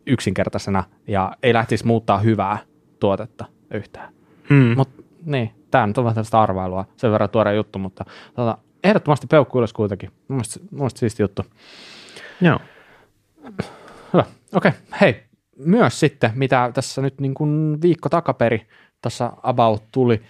yksinkertaisena 0.07 0.85
ja 1.07 1.33
ei 1.43 1.55
lähtisi 1.55 1.87
muuttaa 1.87 2.19
hyvää 2.19 2.59
tuotetta 3.01 3.45
yhtään. 3.75 4.13
Hmm. 4.49 4.77
Mutta 4.77 5.03
niin, 5.25 5.51
tämä 5.71 5.87
nyt 5.87 5.99
on 5.99 6.05
vähän 6.05 6.15
tällaista 6.15 6.43
arvailua, 6.43 6.85
sen 6.97 7.13
verran 7.13 7.31
tuore 7.31 7.55
juttu, 7.55 7.79
mutta 7.79 8.05
tuota, 8.35 8.59
ehdottomasti 8.85 9.27
peukku 9.27 9.59
ylös 9.59 9.73
kuitenkin. 9.73 10.11
Mun 10.11 10.37
mielestä, 10.37 10.61
mun 10.61 10.81
mielestä 10.81 11.01
siisti 11.01 11.23
juttu. 11.23 11.43
Joo. 12.41 12.61
Hyvä. 14.13 14.25
Okei, 14.55 14.69
okay. 14.69 14.73
hei. 15.01 15.23
Myös 15.57 16.01
sitten, 16.01 16.31
mitä 16.35 16.71
tässä 16.75 17.03
nyt 17.03 17.21
niin 17.21 17.35
kuin 17.35 17.83
viikko 17.83 18.09
takaperi 18.09 18.67
tässä 19.03 19.33
About 19.43 19.85
tuli 19.93 20.23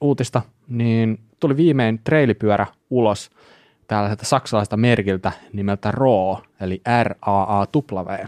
uutista, 0.00 0.42
niin 0.68 1.18
tuli 1.40 1.56
viimein 1.56 2.00
treilipyörä 2.04 2.66
ulos 2.90 3.30
tällaiselta 3.86 4.24
saksalaista 4.24 4.76
merkiltä 4.76 5.32
nimeltä 5.52 5.90
RAW, 5.90 6.36
eli 6.60 6.82
R-A-A-W. 7.02 8.26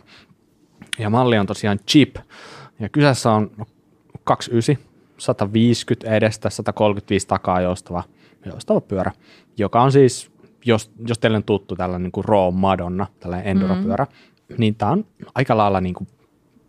Ja 0.99 1.11
malli 1.11 1.39
on 1.39 1.47
tosiaan 1.47 1.79
Chip, 1.89 2.17
ja 2.81 2.89
kyseessä 2.89 3.33
on 3.33 3.51
29, 4.25 4.87
150 5.19 6.17
edestä, 6.17 6.51
135 6.51 7.27
takaa 7.27 7.61
joustava, 7.61 8.05
joustava 8.47 8.81
pyörä, 8.81 9.13
joka 9.59 9.83
on 9.83 9.93
siis, 9.93 10.31
jos, 10.65 10.91
jos 11.09 11.19
teille 11.19 11.37
on 11.37 11.45
tuttu 11.45 11.77
tällainen 11.77 12.03
niin 12.03 12.13
kuin 12.13 12.25
Raw 12.25 12.55
Madonna, 12.55 13.07
tällainen 13.21 13.49
enduropyörä, 13.49 14.05
mm-hmm. 14.05 14.57
niin 14.59 14.75
tämä 14.75 14.93
on 14.93 15.07
aika 15.35 15.57
lailla 15.57 15.81
niin 15.81 15.95
kuin 15.95 16.09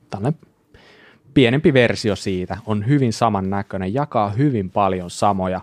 tällainen 0.10 0.39
pienempi 1.34 1.74
versio 1.74 2.15
siitä, 2.15 2.58
on 2.65 2.88
hyvin 2.88 3.13
samannäköinen, 3.13 3.94
jakaa 3.94 4.29
hyvin 4.29 4.70
paljon 4.70 5.10
samoja 5.10 5.62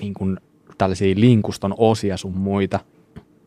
niin 0.00 0.14
kuin 0.14 0.40
tällaisia 0.78 1.14
linkuston 1.16 1.74
osia 1.78 2.16
sun 2.16 2.36
muita. 2.36 2.80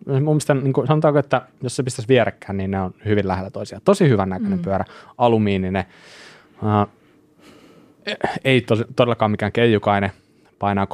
Mun 0.08 0.22
mielestä 0.22 0.54
niin 0.54 0.74
kuin, 0.74 0.88
sanotaanko, 0.88 1.20
että 1.20 1.42
jos 1.64 1.76
se 1.76 1.84
pistäisi 1.84 2.08
vierekkäin, 2.08 2.58
niin 2.58 2.72
ne 2.72 2.82
on 2.82 2.94
hyvin 3.06 3.28
lähellä 3.28 3.50
toisiaan. 3.50 3.82
Tosi 3.86 4.10
hyvän 4.10 4.30
näköinen 4.30 4.60
mm. 4.60 4.64
pyörä, 4.64 4.86
alumiininen. 5.18 5.86
Uh, 6.64 6.88
ei 8.46 8.62
tos, 8.62 8.84
todellakaan 8.96 9.32
mikään 9.32 9.52
keijukainen, 9.52 10.12
painaa 10.60 10.86
3,6 10.86 10.90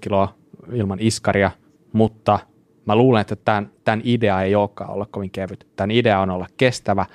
kiloa 0.00 0.34
ilman 0.72 0.98
iskaria, 1.00 1.50
mutta 1.92 2.38
mä 2.86 2.96
luulen, 2.96 3.20
että 3.20 3.36
tämän, 3.36 3.70
tämän 3.84 4.00
idea 4.04 4.42
ei 4.42 4.54
olekaan 4.54 4.90
olla 4.90 5.06
kovin 5.10 5.30
kevyt. 5.30 5.66
Tämän 5.76 5.90
idea 5.90 6.20
on 6.20 6.30
olla 6.30 6.46
kestävä 6.56 7.06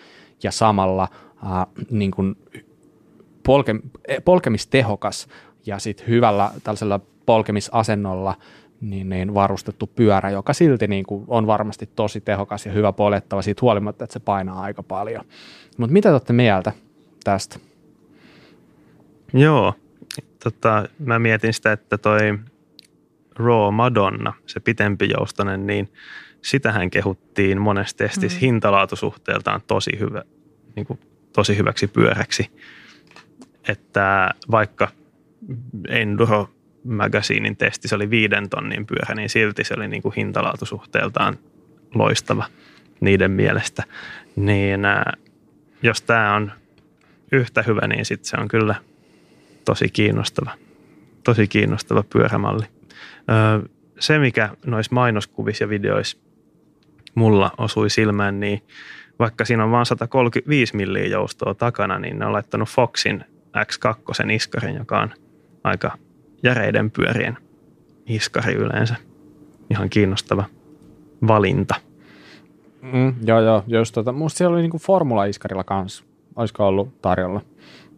ja 0.44 0.52
samalla 0.52 1.08
uh, 1.44 1.86
niin 1.92 2.12
kuin 2.12 2.36
polke, 3.46 3.76
polkemistehokas 4.26 5.28
ja 5.66 5.80
sitten 5.80 6.08
hyvällä 6.08 6.52
tällaisella 6.64 7.00
polkemisasennolla 7.28 8.36
niin, 8.82 9.10
niin 9.10 9.34
varustettu 9.34 9.88
pyörä, 9.88 10.30
joka 10.30 10.54
silti 10.54 10.88
niin 10.88 11.06
kuin 11.06 11.26
on 11.28 11.48
varmasti 11.48 11.90
tosi 11.96 12.22
tehokas 12.22 12.66
ja 12.66 12.72
hyvä 12.72 12.92
poljettava 12.92 13.42
siitä 13.42 13.60
huolimatta, 13.62 14.04
että 14.04 14.14
se 14.14 14.20
painaa 14.20 14.62
aika 14.62 14.84
paljon. 14.84 15.26
Mutta 15.78 15.94
mitä 15.94 16.10
te 16.10 16.14
olette 16.14 16.34
mieltä 16.34 16.72
tästä? 17.24 17.60
Joo, 19.34 19.74
tota, 20.44 20.88
mä 21.00 21.20
mietin 21.20 21.54
sitä, 21.54 21.72
että 21.72 21.98
toi 21.98 22.40
Raw 23.36 23.74
Madonna, 23.74 24.34
se 24.46 24.60
pitempi 24.60 25.10
joustonen, 25.18 25.68
niin 25.68 25.90
sitähän 26.42 26.90
kehuttiin 26.90 27.62
monesti 27.62 27.98
testissä 27.98 28.38
mm. 28.38 28.42
hintalaatusuhteeltaan 28.42 29.62
tosi, 29.68 29.92
hyvä, 30.00 30.24
niin 30.76 30.86
kuin, 30.86 31.00
tosi 31.34 31.58
hyväksi 31.58 31.88
pyöräksi. 31.88 32.52
Että 33.68 34.30
vaikka 34.52 34.88
Enduro 35.88 36.50
Magazinin 36.88 37.58
testi, 37.58 37.88
se 37.88 37.96
oli 37.96 38.10
viiden 38.10 38.50
tonnin 38.50 38.86
pyörä, 38.86 39.16
niin 39.16 39.30
silti 39.30 39.64
se 39.64 39.74
oli 39.78 39.88
niin 39.88 40.02
kuin 40.02 40.14
hintalaatusuhteeltaan 40.18 41.38
loistava 41.96 42.46
niiden 43.00 43.32
mielestä. 43.32 43.84
Niin 44.36 44.86
ää, 44.86 45.14
jos 45.84 46.02
tämä 46.02 46.36
on 46.36 46.52
yhtä 47.32 47.64
hyvä, 47.64 47.88
niin 47.88 48.06
sitten 48.06 48.30
se 48.30 48.38
on 48.38 48.48
kyllä 48.48 48.76
tosi 49.66 49.90
kiinnostava, 49.90 50.52
tosi 51.24 51.48
kiinnostava 51.48 52.04
pyörämalli. 52.04 52.66
Öö, 53.30 53.70
se, 54.00 54.20
mikä 54.20 54.50
noissa 54.66 54.96
mainoskuvissa 54.96 55.64
ja 55.64 55.70
videoissa 55.70 56.18
mulla 57.16 57.52
osui 57.58 57.90
silmään, 57.90 58.40
niin 58.40 58.62
vaikka 59.20 59.46
siinä 59.46 59.64
on 59.64 59.72
vain 59.72 59.86
135 59.86 60.76
milliä 60.76 61.06
joustoa 61.06 61.54
takana, 61.54 62.00
niin 62.00 62.20
ne 62.20 62.26
on 62.26 62.34
laittanut 62.34 62.70
Foxin 62.70 63.24
X2 63.58 64.32
iskarin, 64.32 64.76
joka 64.76 65.00
on 65.00 65.14
aika 65.64 65.98
järeiden 66.44 66.92
pyörien 66.92 67.38
iskari 68.06 68.54
yleensä. 68.54 68.96
Ihan 69.70 69.90
kiinnostava 69.90 70.44
valinta. 71.28 71.76
Mm, 72.82 73.16
joo, 73.24 73.42
joo. 73.42 73.64
Just 73.68 73.94
tota, 73.94 74.12
musta 74.12 74.38
siellä 74.38 74.54
oli 74.54 74.62
niinku 74.62 74.78
Formula-iskarilla 74.80 75.64
kanssa. 75.64 76.04
Olisiko 76.36 76.68
ollut 76.68 77.02
tarjolla? 77.02 77.42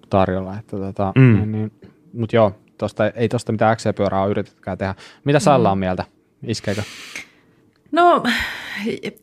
tarjolla 0.10 0.58
että 0.60 0.78
tota, 0.78 1.14
mm. 1.16 1.36
niin, 1.36 1.52
niin, 1.52 1.72
Mutta 2.14 2.36
joo, 2.36 2.56
tosta, 2.78 3.10
ei 3.10 3.30
tuosta 3.30 3.52
mitään 3.52 3.78
XC-pyörää 3.78 4.22
ole 4.22 4.32
yritettykään 4.32 4.78
tehdä. 4.78 4.96
Mitä 5.24 5.40
Salla 5.40 5.72
on 5.72 5.78
mieltä? 5.78 6.06
Iskeekö? 6.44 6.82
No, 7.92 8.24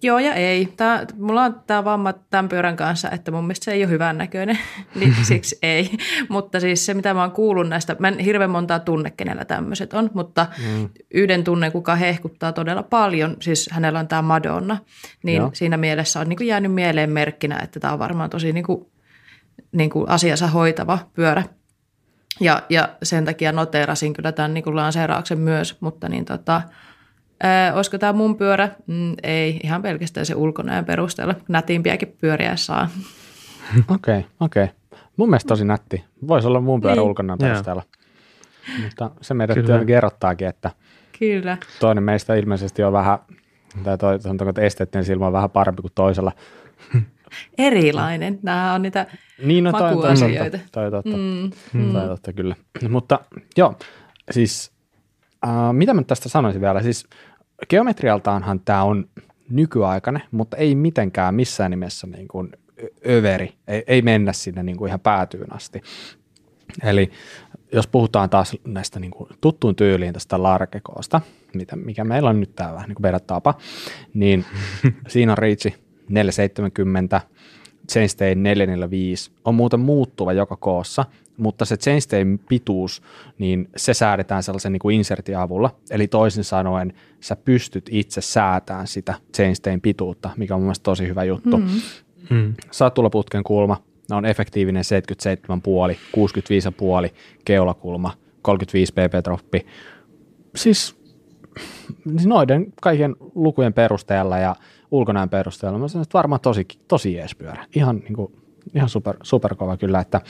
joo 0.02 0.18
ja 0.18 0.35
ei. 0.35 0.66
Tää, 0.76 1.06
mulla 1.18 1.42
on 1.42 1.62
tämä 1.66 1.85
vamma 1.85 2.12
tämän 2.12 2.49
pyörän 2.49 2.76
kanssa, 2.76 3.11
että 3.11 3.30
mun 3.30 3.44
mielestä 3.44 3.64
se 3.64 3.73
ei 3.73 3.85
ole 3.85 3.90
hyvän 3.90 4.18
näköinen, 4.18 4.58
niin 4.94 5.14
siksi 5.23 5.58
ei. 5.62 5.90
Mutta 6.28 6.61
siis 6.61 6.87
se, 6.87 6.94
mitä 6.94 7.14
mä 7.14 7.20
oon 7.20 7.32
kuullut 7.32 7.68
näistä, 7.68 7.96
mä 7.99 8.08
en 8.08 8.18
hirveän 8.18 8.50
montaa 8.50 8.78
tunne, 8.78 9.11
kenellä 9.11 9.44
tämmöiset 9.44 9.94
on, 9.94 10.11
mutta 10.14 10.46
mm. 10.66 10.88
yhden 11.11 11.44
tunne, 11.44 11.70
kuka 11.70 11.96
hehkuttaa 11.96 12.52
todella 12.52 12.82
paljon, 12.82 13.37
siis 13.40 13.68
hänellä 13.73 13.99
on 13.99 14.08
tämä 14.08 14.23
Madonna, 14.23 14.78
niin 15.23 15.37
joo. 15.37 15.50
siinä 15.52 15.76
mielessä 15.76 16.20
on 16.20 16.28
niin 16.28 16.37
kuin 16.37 16.46
jäänyt 16.46 16.73
mieleen 16.73 17.11
merkkinä, 17.11 17.58
että 17.62 17.80
tämä 17.80 17.92
on 17.92 17.99
varmaan 17.99 18.30
tosi 18.30 18.52
niin 18.52 18.64
kuin, 18.64 18.87
niin 19.73 19.90
kuin 19.90 20.08
asiansa 20.08 20.46
hoitava 20.46 20.99
pyörä. 21.14 21.42
Ja, 22.40 22.62
ja 22.70 22.88
sen 23.02 23.25
takia 23.25 23.52
noteerasin 23.52 24.12
kyllä 24.12 24.32
tämän 24.32 24.54
niin 24.54 24.64
kuin 24.64 24.76
lanseerauksen 24.76 25.38
myös, 25.38 25.80
mutta 25.80 26.08
niin 26.08 26.25
tota, 26.25 26.62
Ää, 27.43 27.75
olisiko 27.75 27.99
tämä 27.99 28.12
mun 28.12 28.37
pyörä? 28.37 28.69
Mm, 28.87 29.14
ei, 29.23 29.61
ihan 29.62 29.83
pelkästään 29.83 30.26
se 30.26 30.35
ulkonäön 30.35 30.85
perusteella. 30.85 31.35
Nätimpiäkin 31.49 32.16
pyöriä 32.21 32.57
saa. 32.57 32.88
Okei, 33.95 34.19
okay, 34.19 34.31
okei. 34.40 34.64
Okay. 34.64 34.76
Mun 35.16 35.31
mielestä 35.31 35.49
tosi 35.49 35.64
nätti. 35.64 36.05
Voisi 36.28 36.47
olla 36.49 36.61
mun 36.61 36.81
pyörä 36.81 36.95
niin. 36.95 37.02
ulkonäön 37.02 37.38
perusteella. 37.38 37.83
Yeah. 38.69 38.83
Mutta 38.85 39.11
se 39.21 39.35
meidän 39.35 39.55
tietenkin 39.55 39.97
erottaakin, 39.97 40.49
että 40.49 40.71
Kyllä. 41.19 41.59
toinen 41.81 42.05
meistä 42.05 42.35
ilmeisesti 42.35 42.83
on 42.83 42.93
vähän, 42.93 43.19
tai 43.85 43.99
toi, 43.99 44.21
sanotaanko, 44.21 44.50
että 44.50 44.62
esteettinen 44.62 45.05
silmä 45.05 45.26
on 45.26 45.33
vähän 45.33 45.50
parempi 45.50 45.83
kuin 45.83 45.93
toisella. 45.95 46.33
Erilainen. 47.59 48.38
Nämä 48.43 48.75
on 48.75 48.83
niitä 48.83 49.07
niin, 49.45 49.64
no, 49.64 49.73
toi, 49.73 49.95
makuasioita. 49.95 50.59
Toi, 50.59 50.61
toi, 50.73 50.90
totta. 50.90 51.16
Mm, 51.16 51.50
mm. 51.73 51.93
Toi, 51.93 52.09
totta, 52.09 52.33
kyllä. 52.33 52.57
Mutta 52.88 53.21
joo, 53.57 53.75
siis 54.31 54.73
Uh, 55.45 55.73
mitä 55.73 55.95
mä 55.95 56.02
tästä 56.02 56.28
sanoisin 56.28 56.61
vielä? 56.61 56.83
Siis 56.83 57.07
geometrialtaanhan 57.71 58.61
tämä 58.61 58.83
on 58.83 59.09
nykyaikainen, 59.50 60.23
mutta 60.31 60.57
ei 60.57 60.75
mitenkään 60.75 61.35
missään 61.35 61.71
nimessä 61.71 62.07
niin 62.07 62.28
kuin 62.28 62.52
överi. 63.09 63.55
Ei, 63.69 63.85
ei 63.87 64.02
mennä 64.02 64.33
sinne 64.33 64.62
niin 64.62 64.76
kuin 64.76 64.88
ihan 64.88 65.00
päätyyn 65.00 65.52
asti. 65.52 65.83
Eli 66.83 67.11
jos 67.73 67.87
puhutaan 67.87 68.31
taas 68.31 68.57
näistä 68.64 69.00
niin 69.00 69.11
kuin 69.11 69.31
tuttuun 69.40 69.76
tyyliin 69.76 70.12
tästä 70.12 70.43
larkekoosta, 70.43 71.21
mitä, 71.55 71.76
mikä 71.76 72.05
meillä 72.05 72.31
on 72.31 72.40
nyt 72.40 72.55
täällä 72.57 72.85
niin 72.87 72.95
kuin 72.95 73.21
tapa, 73.26 73.55
niin 74.14 74.45
siinä 75.09 75.33
on 75.33 75.38
Reachi 75.38 75.75
470, 76.09 77.21
Chainstay 77.93 78.35
445, 78.35 79.31
on 79.45 79.55
muuten 79.55 79.81
muuttuva 79.81 80.33
joka 80.33 80.57
koossa, 80.57 81.05
mutta 81.37 81.64
se 81.64 81.76
chainstayn 81.76 82.40
pituus, 82.49 83.02
niin 83.38 83.69
se 83.76 83.95
säädetään 83.95 84.43
sellaisen 84.43 84.73
niin 84.73 84.81
kuin 84.81 84.97
insertin 84.97 85.38
avulla. 85.38 85.76
Eli 85.90 86.09
toisin 86.09 86.45
sanoen 86.45 86.93
sä 87.21 87.37
pystyt 87.37 87.88
itse 87.90 88.21
säätämään 88.21 88.87
sitä 88.87 89.14
chainstayn 89.37 89.81
pituutta, 89.81 90.31
mikä 90.37 90.55
on 90.55 90.61
mun 90.61 90.66
mielestä 90.66 90.83
tosi 90.83 91.09
hyvä 91.09 91.25
juttu. 91.25 91.57
Mm. 91.57 91.66
Mm. 92.31 92.55
Satulaputken 92.71 93.45
kulma 93.45 93.83
ne 94.11 94.16
on 94.16 94.25
efektiivinen 94.25 94.85
77,5, 95.93 95.97
65,5 97.07 97.14
keulakulma, 97.45 98.12
35 98.43 98.93
pp-troppi. 98.93 99.66
Siis, 100.57 100.97
siis 102.16 102.26
noiden 102.26 102.66
kaiken 102.83 103.16
lukujen 103.35 103.73
perusteella 103.73 104.38
ja 104.38 104.57
ulkonäön 104.90 105.28
perusteella 105.28 105.78
mä 105.78 105.88
sanon, 105.88 106.02
että 106.02 106.19
varmaan 106.19 106.40
tosi, 106.40 106.66
tosi 106.88 107.14
jees 107.14 107.35
pyörä. 107.35 107.66
Ihan 107.75 107.97
niin 107.97 108.14
kuin 108.14 108.33
ihan 108.75 108.88
super, 108.88 109.16
superkova 109.23 109.76
kyllä. 109.76 110.00
Että, 110.00 110.20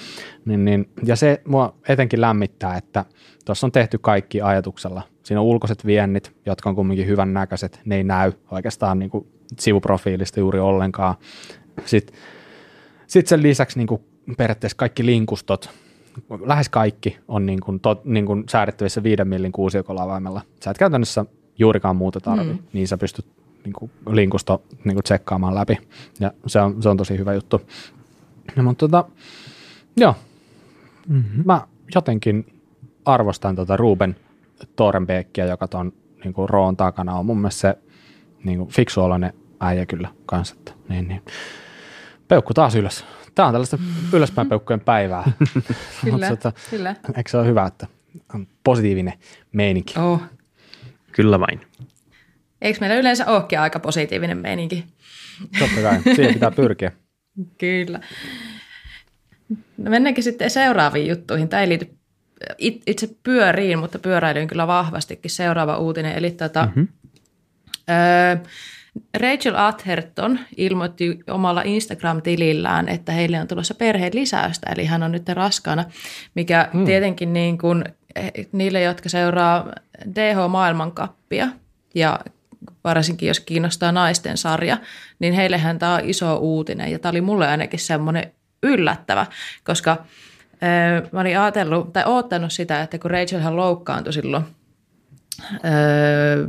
niin, 0.45 0.65
niin, 0.65 0.89
ja 1.05 1.17
se 1.17 1.43
mua 1.47 1.75
etenkin 1.89 2.21
lämmittää, 2.21 2.77
että 2.77 3.05
tuossa 3.45 3.67
on 3.67 3.73
tehty 3.73 3.99
kaikki 3.99 4.41
ajatuksella. 4.41 5.03
Siinä 5.23 5.41
on 5.41 5.47
ulkoiset 5.47 5.87
viennit, 5.87 6.37
jotka 6.47 6.69
on 6.69 6.77
kumminkin 6.77 7.07
hyvän 7.07 7.35
näköiset. 7.35 7.81
Ne 7.85 7.97
ei 7.97 8.05
näy 8.05 8.33
oikeastaan 8.51 8.99
niin 8.99 9.11
kuin 9.11 9.27
sivuprofiilista 9.59 10.41
juuri 10.41 10.59
ollenkaan. 10.59 11.15
Sitten 11.85 12.17
sit 13.07 13.27
sen 13.27 13.43
lisäksi 13.43 13.79
niin 13.79 13.87
kuin 13.87 14.03
periaatteessa 14.37 14.77
kaikki 14.77 15.07
linkustot, 15.07 15.71
lähes 16.47 16.69
kaikki 16.69 17.19
on 17.29 17.47
niin 17.47 17.61
kuin, 17.61 17.81
tot, 17.81 18.05
niin 18.05 18.27
kuin 18.27 18.45
säädettävissä 18.49 19.03
viiden 19.03 19.29
millin 19.29 19.53
kuusiokolavaimella. 19.53 20.41
Sä 20.65 20.71
et 20.71 20.79
käytännössä 20.79 21.25
juurikaan 21.59 21.97
muuta 21.97 22.21
tarvi, 22.21 22.53
mm. 22.53 22.59
niin 22.73 22.89
sä 22.89 22.99
pystyt 22.99 23.27
niin 23.65 23.73
kuin 23.73 23.91
linkusto 24.11 24.63
niin 24.85 24.95
kuin 24.95 25.05
tsekkaamaan 25.05 25.55
läpi. 25.55 25.79
Ja 26.21 26.33
se 26.47 26.61
on, 26.61 26.83
se 26.83 26.89
on 26.89 26.97
tosi 26.97 27.19
hyvä 27.19 27.35
juttu. 27.35 27.61
No, 28.57 28.63
mutta 28.63 28.89
tota, 28.89 29.05
joo, 29.97 30.15
mm-hmm. 31.09 31.43
mä 31.45 31.67
jotenkin 31.95 32.63
arvostan 33.05 33.57
tota 33.57 33.77
Ruben 33.77 34.17
Torenbeekkiä, 34.77 35.47
joka 35.47 35.69
tuon 35.69 35.93
niin 36.25 36.35
kuin 36.35 36.49
Roon 36.49 36.77
takana 36.77 37.15
on. 37.15 37.27
Mun 37.27 37.39
mielestä 37.39 37.61
se 37.61 37.79
niin 38.45 38.59
kuin 38.59 38.71
fiksu 38.71 39.03
oloinen 39.03 39.33
äijä 39.61 39.87
kyllä 39.87 40.09
kanssa. 40.27 40.55
Että, 40.59 40.73
niin, 40.89 41.09
niin. 41.09 41.23
Peukku 42.29 42.55
taas 42.55 42.75
ylös. 42.75 43.05
Tämä 43.35 43.47
on 43.47 43.55
tällaista 43.55 43.79
ylöspäin 44.13 44.49
peukkujen 44.49 44.81
päivää. 44.81 45.25
Kyllä, 46.05 46.31
Mutta, 46.31 46.53
kyllä. 46.71 46.97
eikö 47.17 47.31
se 47.31 47.39
ole 47.39 47.47
hyvä, 47.47 47.67
että 47.67 47.87
on 48.35 48.47
positiivinen 48.65 49.15
meininki? 49.53 49.99
Oh. 49.99 50.23
Kyllä 51.13 51.41
vain. 51.41 51.61
Eikö 52.63 52.81
meillä 52.81 52.97
yleensä 52.97 53.27
olekin 53.27 53.61
aika 53.61 53.81
positiivinen 53.81 54.39
meininki? 54.39 54.85
Totta 55.59 55.81
kai, 55.83 56.15
siihen 56.15 56.35
pitää 56.35 56.51
pyrkiä. 56.51 56.93
Kyllä. 57.59 58.01
No 59.77 59.91
mennäänkin 59.91 60.25
sitten 60.25 60.51
seuraaviin 60.51 61.07
juttuihin. 61.07 61.49
Tämä 61.49 61.63
ei 61.63 61.69
liity 61.69 61.97
it- 62.59 62.83
itse 62.87 63.09
pyöriin, 63.23 63.79
mutta 63.79 63.99
pyöräilyyn 63.99 64.47
kyllä 64.49 64.67
vahvastikin 64.67 65.31
seuraava 65.31 65.79
uutinen. 65.79 66.13
Eli 66.13 66.31
tota, 66.31 66.67
mm-hmm. 66.67 66.89
öö, 67.91 68.37
Rachel 69.21 69.55
Atherton 69.57 70.39
ilmoitti 70.57 71.19
omalla 71.27 71.63
Instagram-tilillään, 71.65 72.89
että 72.89 73.13
heille 73.13 73.41
on 73.41 73.49
tulossa 73.49 73.75
perheen 73.75 74.15
lisäystä, 74.15 74.71
eli 74.73 74.85
hän 74.85 75.03
on 75.03 75.13
nyt 75.13 75.29
raskaana, 75.29 75.85
mikä 76.35 76.69
mm. 76.73 76.85
tietenkin 76.85 77.33
niin 77.33 77.59
kuin, 77.59 77.85
eh, 78.17 78.33
niille, 78.53 78.81
jotka 78.83 79.09
seuraa 79.09 79.73
DH-maailmankappia 80.15 81.49
ja 81.95 82.21
varsinkin 82.85 83.27
jos 83.27 83.41
kiinnostaa 83.41 83.93
naisten 83.93 84.37
sarja, 84.37 84.79
niin 85.19 85.35
heillehän 85.35 85.79
tämä 85.79 85.95
on 85.95 86.01
iso 86.05 86.37
uutinen 86.37 86.93
ja 86.93 86.99
tämä 86.99 87.11
oli 87.11 87.21
mulle 87.21 87.49
ainakin 87.49 87.81
semmoinen 87.81 88.33
yllättävä, 88.63 89.27
koska 89.65 89.97
ö, 90.53 91.09
mä 91.13 91.21
olin 91.21 91.39
ajatellut 91.39 91.93
tai 91.93 92.03
oottanut 92.07 92.53
sitä, 92.53 92.83
että 92.83 92.99
kun 92.99 93.11
Rachelhan 93.11 93.57
loukkaantui 93.57 94.13
silloin 94.13 94.45
ö, 95.55 96.47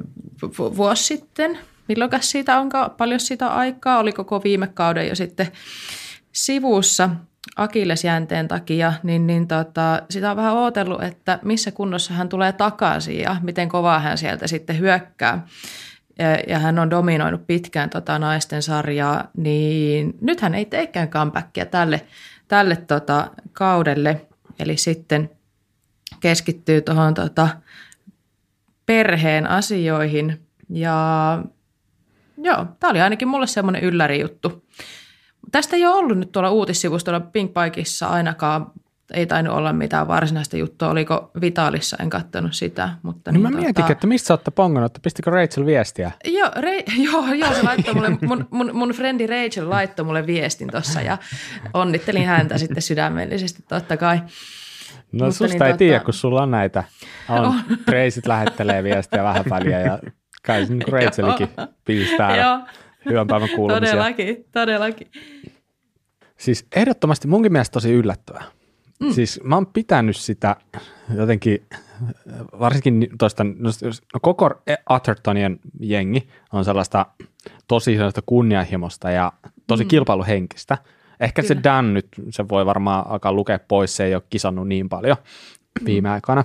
vuosi 0.57 1.03
sitten, 1.03 1.59
milloinkas 1.87 2.31
siitä 2.31 2.59
onkaan, 2.59 2.91
paljon 2.91 3.19
siitä 3.19 3.47
aikaa, 3.47 3.99
oli 3.99 4.11
koko 4.11 4.43
viime 4.43 4.67
kauden 4.67 5.07
jo 5.07 5.15
sitten 5.15 5.47
sivussa 6.31 7.09
akillesjänteen 7.55 8.47
takia, 8.47 8.93
niin, 9.03 9.27
niin 9.27 9.47
tota, 9.47 10.01
sitä 10.09 10.31
on 10.31 10.37
vähän 10.37 10.53
ootellut, 10.53 11.03
että 11.03 11.39
missä 11.41 11.71
kunnossa 11.71 12.13
hän 12.13 12.29
tulee 12.29 12.51
takaisin 12.51 13.19
ja 13.19 13.35
miten 13.41 13.69
kovaa 13.69 13.99
hän 13.99 14.17
sieltä 14.17 14.47
sitten 14.47 14.79
hyökkää. 14.79 15.47
Ja, 16.19 16.37
ja 16.47 16.59
hän 16.59 16.79
on 16.79 16.89
dominoinut 16.89 17.47
pitkään 17.47 17.89
tota 17.89 18.19
naisten 18.19 18.63
sarjaa, 18.63 19.27
niin 19.37 20.17
nyt 20.21 20.41
hän 20.41 20.55
ei 20.55 20.65
teekään 20.65 21.09
comebackia 21.09 21.65
tälle, 21.65 22.01
tälle 22.47 22.75
tota 22.75 23.31
kaudelle. 23.53 24.27
Eli 24.59 24.77
sitten 24.77 25.29
keskittyy 26.19 26.81
tuohon 26.81 27.13
tota 27.13 27.47
perheen 28.85 29.49
asioihin. 29.49 30.47
Ja 30.69 31.43
joo, 32.37 32.65
tämä 32.79 32.91
oli 32.91 33.01
ainakin 33.01 33.27
mulle 33.27 33.47
semmoinen 33.47 33.83
ylläri 33.83 34.21
juttu. 34.21 34.65
Tästä 35.51 35.75
ei 35.75 35.85
ole 35.85 35.95
ollut 35.95 36.17
nyt 36.17 36.31
tuolla 36.31 36.51
uutissivustolla 36.51 37.19
Pink 37.19 37.51
Bikeissa 37.53 38.07
ainakaan 38.07 38.71
ei 39.13 39.25
tainnut 39.25 39.55
olla 39.55 39.73
mitään 39.73 40.07
varsinaista 40.07 40.57
juttua. 40.57 40.89
Oliko 40.89 41.31
Vitalissa, 41.41 41.97
en 41.99 42.09
katsonut 42.09 42.53
sitä. 42.53 42.89
Mutta 43.03 43.31
Niin 43.31 43.43
niin 43.43 43.53
mä 43.53 43.59
mietinkin, 43.61 43.91
että 43.91 44.07
mistä 44.07 44.27
sä 44.27 44.33
olette 44.33 44.51
pongannut, 44.51 44.89
että 44.89 44.99
pistikö 45.03 45.31
Rachel 45.31 45.65
viestiä? 45.65 46.11
Joo, 46.25 46.51
Re, 46.55 46.83
joo, 47.11 47.33
joo, 47.33 47.53
se 47.53 47.63
laittoi 47.63 47.93
mulle, 47.93 48.09
mun, 48.21 48.47
mun, 48.51 48.69
mun 48.73 48.89
frendi 48.89 49.27
Rachel 49.27 49.69
laittoi 49.69 50.05
mulle 50.05 50.27
viestin 50.27 50.71
tuossa 50.71 51.01
ja 51.01 51.17
onnittelin 51.73 52.25
häntä 52.25 52.57
sitten 52.57 52.81
sydämellisesti 52.81 53.63
totta 53.69 53.97
kai. 53.97 54.17
No 55.11 55.25
Mutta 55.25 55.31
susta 55.31 55.53
niin 55.53 55.63
ei 55.63 55.73
tota- 55.73 55.77
tiedä, 55.77 55.99
kun 55.99 56.13
sulla 56.13 56.43
on 56.43 56.51
näitä. 56.51 56.83
On, 57.29 57.55
Traceit 57.85 58.27
lähettelee 58.27 58.83
viestiä 58.83 59.23
vähän 59.23 59.45
väliä 59.49 59.79
ja 59.79 59.99
kai 60.45 60.65
se 60.65 60.73
niin 60.73 60.87
Rachelikin 60.87 61.49
pistää 61.85 62.37
Joo, 62.37 62.59
hyvän 63.05 63.27
päivän 63.27 63.49
kuulumisia. 63.55 63.89
todellakin, 63.91 64.45
todellakin. 64.51 65.07
Siis 66.37 66.67
ehdottomasti 66.75 67.27
munkin 67.27 67.51
mielestä 67.51 67.73
tosi 67.73 67.93
yllättävää. 67.93 68.43
Mm. 68.99 69.11
Siis 69.11 69.39
mä 69.43 69.55
oon 69.55 69.65
pitänyt 69.65 70.15
sitä 70.15 70.55
jotenkin, 71.15 71.65
varsinkin 72.59 73.07
tuosta, 73.19 73.43
no, 73.43 73.69
no 74.13 74.19
koko 74.21 74.51
Athertonien 74.89 75.59
jengi 75.79 76.27
on 76.53 76.65
sellaista 76.65 77.05
tosi 77.67 77.95
sellaista 77.95 78.21
kunnianhimosta 78.25 79.11
ja 79.11 79.31
tosi 79.67 79.83
mm. 79.83 79.87
kilpailuhenkistä. 79.87 80.77
Ehkä 81.19 81.41
Kyllä. 81.41 81.55
se 81.55 81.63
Dan 81.63 81.93
nyt, 81.93 82.07
se 82.29 82.49
voi 82.49 82.65
varmaan 82.65 83.07
alkaa 83.07 83.33
lukea 83.33 83.59
pois, 83.67 83.95
se 83.95 84.05
ei 84.05 84.15
ole 84.15 84.23
kisannut 84.29 84.67
niin 84.67 84.89
paljon 84.89 85.17
viime 85.85 86.09
aikoina. 86.09 86.43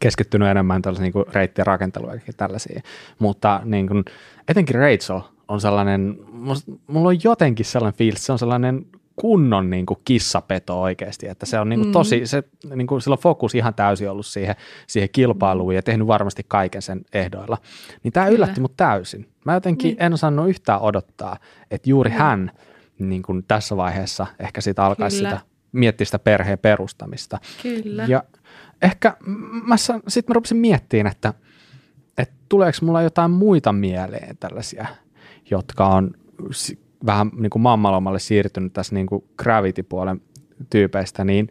Keskittynyt 0.00 0.48
enemmän 0.48 0.82
tällaisiin 0.82 1.12
niin 1.14 1.34
reittien 1.34 1.66
rakenteluun 1.66 2.12
ja 2.26 2.32
tällaisiin. 2.36 2.82
Mutta 3.18 3.60
niin 3.64 3.88
kuin, 3.88 4.04
etenkin 4.48 4.74
Rachel 4.74 5.20
on 5.48 5.60
sellainen, 5.60 6.18
mulla 6.86 7.08
on 7.08 7.24
jotenkin 7.24 7.66
sellainen 7.66 7.98
fiilis, 7.98 8.26
se 8.26 8.32
on 8.32 8.38
sellainen 8.38 8.86
kunnon 9.20 9.70
niin 9.70 9.86
kuin 9.86 9.98
kissapeto 10.04 10.80
oikeasti, 10.80 11.28
että 11.28 11.46
se 11.46 11.60
on 11.60 11.68
niin 11.68 11.80
kuin 11.80 11.92
tosi, 11.92 12.26
se, 12.26 12.42
niin 12.74 12.86
kuin, 12.86 13.02
sillä 13.02 13.14
on 13.14 13.18
fokus 13.18 13.54
ihan 13.54 13.74
täysin 13.74 14.10
ollut 14.10 14.26
siihen, 14.26 14.54
siihen 14.86 15.08
kilpailuun 15.12 15.74
ja 15.74 15.82
tehnyt 15.82 16.06
varmasti 16.06 16.42
kaiken 16.48 16.82
sen 16.82 17.00
ehdoilla. 17.12 17.58
Niin 18.02 18.12
tämä 18.12 18.28
yllätti 18.28 18.60
mut 18.60 18.76
täysin. 18.76 19.28
Mä 19.44 19.54
jotenkin 19.54 19.88
niin. 19.88 20.02
en 20.02 20.12
osannut 20.12 20.48
yhtään 20.48 20.80
odottaa, 20.80 21.36
että 21.70 21.90
juuri 21.90 22.10
hän 22.10 22.50
niin 22.98 23.22
kuin 23.22 23.44
tässä 23.48 23.76
vaiheessa 23.76 24.26
ehkä 24.38 24.60
sitä 24.60 24.84
alkaisi 24.84 25.16
Kyllä. 25.16 25.30
sitä 25.30 25.40
miettiä 25.72 26.04
sitä 26.04 26.18
perheen 26.18 26.58
perustamista. 26.58 27.38
Kyllä. 27.62 28.04
Ja 28.08 28.22
ehkä 28.82 29.16
mä, 29.66 29.76
sitten 29.76 30.24
mä 30.28 30.34
rupesin 30.34 30.56
miettimään, 30.56 31.12
että, 31.12 31.34
että 32.18 32.34
tuleeko 32.48 32.78
mulla 32.82 33.02
jotain 33.02 33.30
muita 33.30 33.72
mieleen 33.72 34.36
tällaisia, 34.36 34.86
jotka 35.50 35.86
on 35.86 36.10
vähän 37.06 37.30
niin 37.36 37.50
kuin 37.50 37.62
mammalomalle 37.62 38.18
siirtynyt 38.18 38.72
tässä 38.72 38.94
niin 38.94 39.06
kuin 39.06 39.24
gravity-puolen 39.42 40.20
tyypeistä, 40.70 41.24
niin 41.24 41.48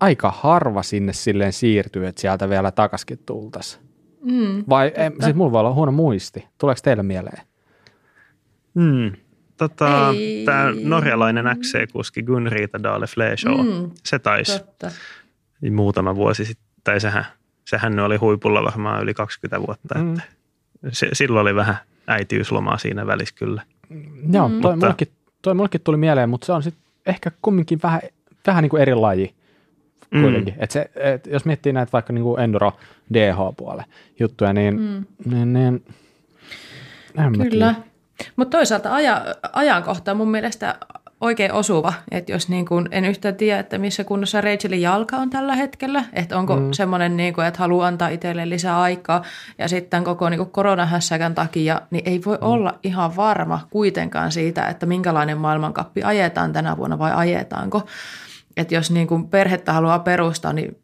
aika 0.00 0.30
harva 0.36 0.82
sinne 0.82 1.12
silleen 1.12 1.52
siirtyy, 1.52 2.06
että 2.06 2.20
sieltä 2.20 2.48
vielä 2.48 2.70
takaskin 2.70 3.18
tultaisiin. 3.26 3.84
Mm, 4.22 4.64
Vai, 4.68 4.86
ei, 4.96 5.10
siis 5.22 5.36
mulla 5.36 5.52
voi 5.52 5.60
olla 5.60 5.72
huono 5.74 5.92
muisti. 5.92 6.46
Tuleeko 6.58 6.80
teille 6.84 7.02
mieleen? 7.02 7.42
Hmm. 8.74 9.12
Tota. 9.56 10.14
Tämä 10.44 10.72
norjalainen 10.84 11.44
XC-kuski 11.46 12.22
Gunriita 12.22 12.82
Dale 12.82 13.06
Fleshow, 13.06 13.60
Mm, 13.66 13.72
mm, 13.82 13.90
se 14.04 14.18
taisi 14.18 14.58
totta. 14.58 14.90
muutama 15.70 16.14
vuosi 16.16 16.44
sitten, 16.44 16.66
tai 16.84 17.00
sehän, 17.00 17.24
sehän 17.64 17.98
oli 17.98 18.16
huipulla 18.16 18.64
varmaan 18.64 19.02
yli 19.02 19.14
20 19.14 19.66
vuotta, 19.66 19.98
Mm. 19.98 20.12
että 20.14 20.22
se, 20.90 21.08
silloin 21.12 21.42
oli 21.42 21.54
vähän 21.54 21.76
äitiyslomaa 22.06 22.78
siinä 22.78 23.06
välissä 23.06 23.34
kyllä. 23.38 23.62
Joo, 24.32 24.48
Mm. 24.48 24.60
toi, 24.60 24.72
Mutta- 24.72 24.86
mullekin, 24.86 25.08
toi 25.42 25.54
mullekin 25.54 25.80
tuli 25.80 25.96
mieleen, 25.96 26.28
mutta 26.28 26.44
se 26.46 26.52
on 26.52 26.62
sitten 26.62 26.82
ehkä 27.06 27.30
kumminkin 27.42 27.80
vähän, 27.82 28.00
vähän 28.46 28.62
niin 28.62 28.70
kuin 28.70 28.82
eri 28.82 28.94
laji 28.94 29.34
Mm. 30.10 30.22
kuitenkin. 30.22 30.54
Et 30.58 30.70
se, 30.70 30.90
et 30.96 31.26
jos 31.26 31.44
miettii 31.44 31.72
näitä 31.72 31.92
vaikka 31.92 32.12
niin 32.12 32.22
kuin 32.24 32.40
enduro 32.40 32.72
DH-puolen 33.14 33.84
juttuja, 34.20 34.52
niin, 34.52 34.80
Mm. 34.80 35.04
niin, 35.30 35.52
niin 35.52 35.82
Kyllä. 37.50 37.74
Mutta 38.36 38.58
toisaalta 38.58 38.94
aja, 38.94 39.24
ajankohta 39.52 40.14
mun 40.14 40.30
mielestä 40.30 40.78
oikein 41.24 41.52
osuva, 41.52 41.92
että 42.10 42.32
jos 42.32 42.48
niin 42.48 42.66
kun, 42.66 42.88
en 42.90 43.04
yhtään 43.04 43.34
tiedä, 43.34 43.60
että 43.60 43.78
missä 43.78 44.04
kunnossa 44.04 44.40
Rachelin 44.40 44.82
jalka 44.82 45.16
on 45.16 45.30
tällä 45.30 45.54
hetkellä, 45.54 46.04
että 46.12 46.38
onko 46.38 46.56
mm. 46.56 46.72
semmoinen, 46.72 47.16
niin 47.16 47.34
kuin, 47.34 47.46
että 47.46 47.58
haluaa 47.58 47.88
antaa 47.88 48.08
itselleen 48.08 48.50
lisää 48.50 48.80
aikaa 48.80 49.22
ja 49.58 49.68
sitten 49.68 50.04
koko 50.04 50.28
niin 50.28 50.38
kuin 50.38 50.50
koronahässäkän 50.50 51.34
takia, 51.34 51.80
niin 51.90 52.08
ei 52.08 52.20
voi 52.26 52.36
mm. 52.36 52.46
olla 52.46 52.78
ihan 52.82 53.16
varma 53.16 53.66
kuitenkaan 53.70 54.32
siitä, 54.32 54.66
että 54.66 54.86
minkälainen 54.86 55.38
maailmankappi 55.38 56.02
ajetaan 56.02 56.52
tänä 56.52 56.76
vuonna 56.76 56.98
vai 56.98 57.12
ajetaanko. 57.14 57.82
Että 58.56 58.74
jos 58.74 58.90
niin 58.90 59.06
kuin 59.06 59.28
perhettä 59.28 59.72
haluaa 59.72 59.98
perustaa, 59.98 60.52
niin 60.52 60.76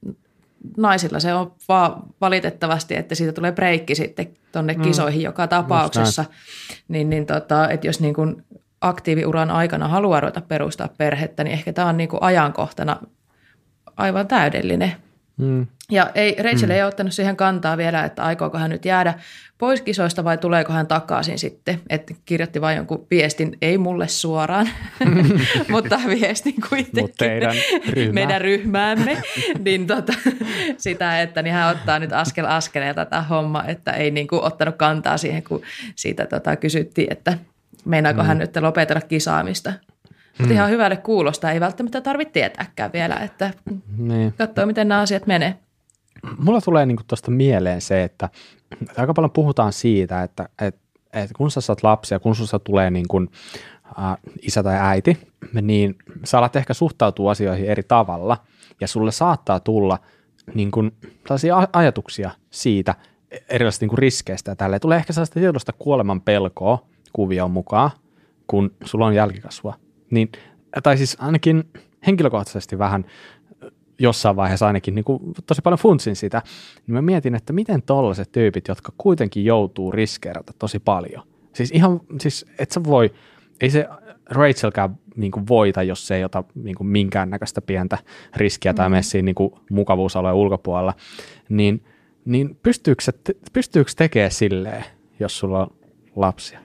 naisilla 0.76 1.20
se 1.20 1.34
on 1.34 1.52
vaan 1.68 2.02
valitettavasti, 2.20 2.96
että 2.96 3.14
siitä 3.14 3.32
tulee 3.32 3.52
breikki 3.52 3.94
sitten 3.94 4.28
tuonne 4.52 4.72
mm. 4.72 4.82
kisoihin 4.82 5.22
joka 5.22 5.46
tapauksessa. 5.46 6.24
Niin, 6.88 7.10
niin 7.10 7.26
tota, 7.26 7.68
että 7.68 7.86
jos 7.86 8.00
niin 8.00 8.14
kuin 8.14 8.44
aktiiviuran 8.80 9.50
aikana 9.50 9.88
haluaa 9.88 10.20
ruveta 10.20 10.40
perustaa 10.40 10.88
perhettä, 10.98 11.44
niin 11.44 11.52
ehkä 11.52 11.72
tämä 11.72 11.88
on 11.88 11.96
niin 11.96 12.08
kuin 12.08 12.22
ajankohtana 12.22 12.96
aivan 13.96 14.28
täydellinen. 14.28 14.92
Mm. 15.36 15.66
Ja 15.90 16.10
ei, 16.14 16.36
Rachel 16.42 16.68
mm. 16.68 16.74
ei 16.74 16.82
ottanut 16.82 17.12
siihen 17.12 17.36
kantaa 17.36 17.76
vielä, 17.76 18.04
että 18.04 18.22
aikooko 18.22 18.58
hän 18.58 18.70
nyt 18.70 18.84
jäädä 18.84 19.14
pois 19.58 19.82
kisoista 19.82 20.24
vai 20.24 20.38
tuleeko 20.38 20.72
hän 20.72 20.86
takaisin 20.86 21.38
sitten. 21.38 21.80
Että 21.88 22.14
kirjoitti 22.24 22.60
vain 22.60 22.76
jonkun 22.76 23.06
viestin, 23.10 23.58
ei 23.62 23.78
mulle 23.78 24.08
suoraan, 24.08 24.68
mutta 25.70 26.00
viestin 26.08 26.54
kuitenkin 26.68 27.02
Mut 27.02 27.14
teidän 27.18 27.54
ryhmä. 27.88 28.12
meidän 28.12 28.40
ryhmäämme. 28.40 29.22
niin 29.64 29.86
tota, 29.86 30.12
sitä, 30.76 31.22
että 31.22 31.42
niin 31.42 31.54
hän 31.54 31.70
ottaa 31.70 31.98
nyt 31.98 32.12
askel 32.12 32.44
askeleelta 32.44 33.04
tätä 33.04 33.22
homma, 33.22 33.64
että 33.64 33.92
ei 33.92 34.10
niin 34.10 34.26
kuin 34.26 34.42
ottanut 34.42 34.76
kantaa 34.76 35.16
siihen, 35.18 35.42
kun 35.42 35.62
siitä 35.96 36.26
tota, 36.26 36.56
kysyttiin, 36.56 37.12
että 37.12 37.38
meinaako 37.84 38.22
mm. 38.22 38.26
hän 38.26 38.38
nyt 38.38 38.56
lopetella 38.56 39.00
kisaamista. 39.00 39.72
Mutta 40.38 40.52
mm. 40.52 40.56
ihan 40.56 40.70
hyvälle 40.70 40.96
kuulosta, 40.96 41.50
ei 41.50 41.60
välttämättä 41.60 42.00
tarvitse 42.00 42.32
tietääkään 42.32 42.92
vielä, 42.92 43.16
että 43.16 43.50
Niin. 43.98 44.34
katsoo 44.38 44.66
miten 44.66 44.88
nämä 44.88 45.00
asiat 45.00 45.26
menee. 45.26 45.54
Mulla 46.38 46.60
tulee 46.60 46.86
niinku 46.86 47.02
tuosta 47.06 47.30
mieleen 47.30 47.80
se, 47.80 48.02
että 48.02 48.28
aika 48.96 49.14
paljon 49.14 49.30
puhutaan 49.30 49.72
siitä, 49.72 50.22
että 50.22 50.48
et, 50.62 50.76
et 51.12 51.30
kun 51.36 51.50
sä 51.50 51.60
saat 51.60 51.82
lapsia, 51.82 52.18
kun 52.18 52.34
susta 52.34 52.58
tulee 52.58 52.90
niin 52.90 53.08
kuin, 53.08 53.28
äh, 53.98 54.16
isä 54.42 54.62
tai 54.62 54.76
äiti, 54.80 55.18
niin 55.62 55.94
sä 56.24 56.38
alat 56.38 56.56
ehkä 56.56 56.74
suhtautua 56.74 57.30
asioihin 57.30 57.66
eri 57.66 57.82
tavalla 57.82 58.36
ja 58.80 58.88
sulle 58.88 59.12
saattaa 59.12 59.60
tulla 59.60 59.98
niin 60.54 60.70
kuin, 60.70 60.92
tällaisia 61.22 61.68
ajatuksia 61.72 62.30
siitä 62.50 62.94
erilaisista 63.48 63.86
niin 63.86 63.98
riskeistä 63.98 64.50
ja 64.50 64.56
tälleen. 64.56 64.80
Tulee 64.80 64.98
ehkä 64.98 65.12
sellaista 65.12 65.40
tiedosta 65.40 65.72
kuoleman 65.72 66.20
pelkoa 66.20 66.89
kuvioon 67.12 67.50
mukaan, 67.50 67.90
kun 68.46 68.70
sulla 68.84 69.06
on 69.06 69.14
jälkikasvua. 69.14 69.74
Niin, 70.10 70.32
tai 70.82 70.96
siis 70.96 71.16
ainakin 71.20 71.64
henkilökohtaisesti 72.06 72.78
vähän 72.78 73.04
jossain 73.98 74.36
vaiheessa 74.36 74.66
ainakin 74.66 74.94
niin 74.94 75.04
kuin 75.04 75.20
tosi 75.46 75.62
paljon 75.62 75.78
funtsin 75.78 76.16
sitä, 76.16 76.42
niin 76.86 76.94
mä 76.94 77.02
mietin, 77.02 77.34
että 77.34 77.52
miten 77.52 77.82
tollaiset 77.82 78.32
tyypit, 78.32 78.68
jotka 78.68 78.92
kuitenkin 78.98 79.44
joutuu 79.44 79.92
riskeerata 79.92 80.52
tosi 80.58 80.78
paljon. 80.78 81.22
Siis 81.52 81.70
ihan, 81.70 82.00
siis 82.20 82.46
et 82.58 82.70
sä 82.70 82.84
voi, 82.84 83.10
ei 83.60 83.70
se 83.70 83.88
Rachelkään 84.30 84.98
niin 85.16 85.32
kuin 85.32 85.48
voita, 85.48 85.82
jos 85.82 86.06
se 86.06 86.16
ei 86.16 86.24
ota 86.24 86.44
niin 86.54 86.76
kuin 86.76 86.86
minkäännäköistä 86.86 87.60
pientä 87.60 87.98
riskiä 88.36 88.74
tai 88.74 88.90
mene 88.90 89.02
siinä 89.02 89.26
niin 89.26 89.34
kuin 89.34 89.52
mukavuusalueen 89.70 90.36
ulkopuolella, 90.36 90.94
niin, 91.48 91.84
niin 92.24 92.58
pystyykö, 92.62 93.02
se, 93.02 93.12
pystyykö 93.52 93.90
tekemään 93.96 94.30
silleen, 94.30 94.84
jos 95.20 95.38
sulla 95.38 95.60
on 95.60 95.70
lapsia? 96.16 96.60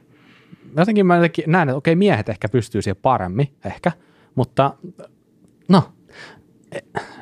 Jotenkin 0.78 1.06
mä 1.06 1.16
jotenkin 1.16 1.44
näen, 1.48 1.70
että 1.70 1.78
okei, 1.78 1.96
miehet 1.96 2.30
ehkä 2.30 2.50
pystyy 2.50 2.82
siihen 2.82 2.98
paremmin, 3.02 3.56
ehkä, 3.66 3.92
mutta 4.36 4.74
no, 5.68 5.94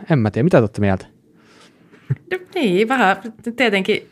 en 0.10 0.20
mä 0.20 0.32
tiedä, 0.32 0.44
mitä 0.44 0.58
te 0.58 0.62
olette 0.62 0.82
mieltä? 0.82 1.06
No 2.32 2.38
Niin, 2.56 2.88
vähän 2.88 3.18
tietenkin, 3.56 4.10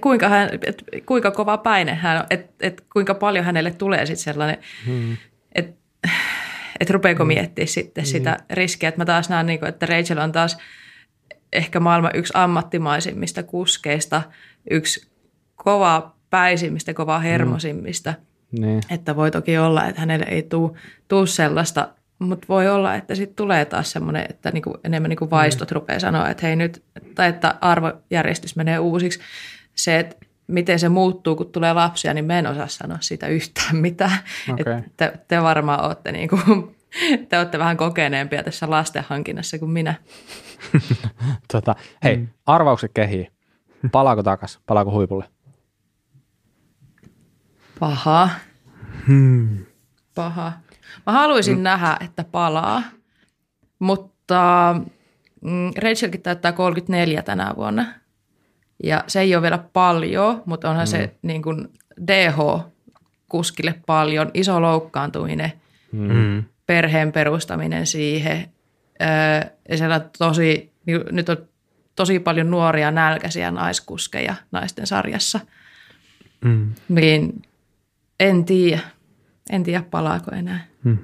kuinka, 0.00 0.28
hän, 0.28 0.48
et, 0.66 0.84
kuinka 1.06 1.30
kova 1.30 1.58
paine 1.58 1.94
hän 1.94 2.16
on, 2.16 2.24
että 2.30 2.52
et, 2.60 2.84
kuinka 2.92 3.14
paljon 3.14 3.44
hänelle 3.44 3.70
tulee 3.70 4.06
sitten 4.06 4.24
sellainen, 4.24 4.58
hmm. 4.86 5.16
että 5.54 5.78
et 6.80 6.90
rupeako 6.90 7.24
hmm. 7.24 7.28
miettiä 7.28 7.66
sitten 7.66 8.04
hmm. 8.04 8.10
sitä 8.10 8.36
riskiä. 8.50 8.88
Että 8.88 9.00
mä 9.00 9.04
taas 9.04 9.28
näen, 9.28 9.46
niin 9.46 9.58
kuin, 9.58 9.68
että 9.68 9.86
Rachel 9.86 10.18
on 10.18 10.32
taas 10.32 10.58
ehkä 11.52 11.80
maailman 11.80 12.10
yksi 12.14 12.32
ammattimaisimmista 12.36 13.42
kuskeista, 13.42 14.22
yksi 14.70 15.08
kova 15.56 16.17
päisimmistä, 16.30 16.94
kova 16.94 17.18
hermosimmista. 17.18 18.14
Niin. 18.60 18.80
Että 18.90 19.16
voi 19.16 19.30
toki 19.30 19.58
olla, 19.58 19.86
että 19.86 20.00
hänelle 20.00 20.26
ei 20.28 20.48
tule 21.08 21.26
sellaista 21.26 21.88
mutta 22.18 22.46
voi 22.48 22.68
olla, 22.68 22.94
että 22.94 23.14
sitten 23.14 23.36
tulee 23.36 23.64
taas 23.64 23.92
semmoinen, 23.92 24.26
että 24.28 24.50
niinku, 24.50 24.78
enemmän 24.84 25.08
niinku 25.08 25.30
vaistot 25.30 25.70
mm. 25.70 25.74
rupeaa 25.74 25.98
sanoa, 25.98 26.28
että 26.28 26.46
hei 26.46 26.56
nyt, 26.56 26.84
tai 27.14 27.28
että 27.28 27.54
arvojärjestys 27.60 28.56
menee 28.56 28.78
uusiksi. 28.78 29.20
Se, 29.74 29.98
että 29.98 30.16
miten 30.46 30.78
se 30.78 30.88
muuttuu, 30.88 31.36
kun 31.36 31.52
tulee 31.52 31.72
lapsia, 31.72 32.14
niin 32.14 32.24
mä 32.24 32.38
en 32.38 32.46
osaa 32.46 32.68
sanoa 32.68 32.98
siitä 33.00 33.26
yhtään 33.26 33.76
mitään. 33.86 34.18
Okay. 34.52 34.82
te, 34.96 35.12
te 35.28 35.42
varmaan 35.42 35.84
olette, 35.84 36.12
niinku, 36.12 36.38
te 37.28 37.38
olette 37.38 37.58
vähän 37.58 37.76
kokeneempia 37.76 38.42
tässä 38.42 38.70
lasten 38.70 39.04
hankinnassa 39.08 39.58
kuin 39.58 39.70
minä. 39.70 39.94
tota, 41.52 41.74
hei, 42.04 42.16
mm. 42.16 42.28
arvaukset 42.46 42.90
kehii. 42.94 43.28
Palaako 43.92 44.22
takas? 44.22 44.60
Palaako 44.66 44.90
huipulle? 44.90 45.24
Paha. 47.80 48.28
Hmm. 49.06 49.66
Paha. 50.14 50.52
Mä 51.06 51.12
haluaisin 51.12 51.56
mm. 51.56 51.62
nähdä, 51.62 51.96
että 52.00 52.24
palaa, 52.24 52.82
mutta 53.78 54.74
mm, 55.40 55.70
Rachelkin 55.82 56.22
täyttää 56.22 56.52
34 56.52 57.22
tänä 57.22 57.52
vuonna. 57.56 57.86
Ja 58.82 59.04
se 59.06 59.20
ei 59.20 59.34
ole 59.34 59.42
vielä 59.42 59.58
paljon, 59.72 60.42
mutta 60.46 60.70
onhan 60.70 60.86
mm. 60.86 60.90
se 60.90 61.14
niin 61.22 61.42
kuin 61.42 61.68
DH-kuskille 62.06 63.74
paljon. 63.86 64.30
Iso 64.34 64.62
loukkaantuminen, 64.62 65.52
mm. 65.92 66.44
perheen 66.66 67.12
perustaminen 67.12 67.86
siihen. 67.86 68.52
Öö, 69.02 69.50
ja 69.68 69.76
siellä 69.76 70.00
tosi, 70.18 70.72
nyt 71.10 71.28
on 71.28 71.36
tosi 71.96 72.18
paljon 72.18 72.50
nuoria 72.50 72.90
nälkäisiä 72.90 73.50
naiskuskeja 73.50 74.34
naisten 74.52 74.86
sarjassa. 74.86 75.40
Mm. 76.44 76.74
Niin 76.88 77.42
en 78.20 78.44
tiedä. 78.44 78.80
En 79.50 79.62
tiedä, 79.62 79.82
palaako 79.90 80.30
enää. 80.30 80.66
Hmm. 80.84 80.98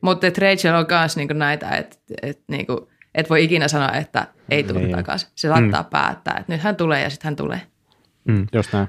Mutta 0.00 0.26
Rachel 0.26 0.74
on 0.74 0.86
myös 0.90 1.16
niinku 1.16 1.34
näitä, 1.34 1.70
että 1.70 1.96
et, 2.22 2.42
niinku, 2.48 2.88
et 3.14 3.30
voi 3.30 3.44
ikinä 3.44 3.68
sanoa, 3.68 3.92
että 3.92 4.26
ei 4.50 4.64
tule 4.64 4.78
niin. 4.78 4.96
takaisin. 4.96 5.28
Se 5.34 5.48
saattaa 5.48 5.82
hmm. 5.82 5.90
päättää, 5.90 6.36
että 6.40 6.52
nyt 6.52 6.62
hän 6.62 6.76
tulee 6.76 7.02
ja 7.02 7.10
sitten 7.10 7.26
hän 7.26 7.36
tulee. 7.36 7.60
Hmm. 8.30 8.46
Just 8.52 8.72
näin. 8.72 8.88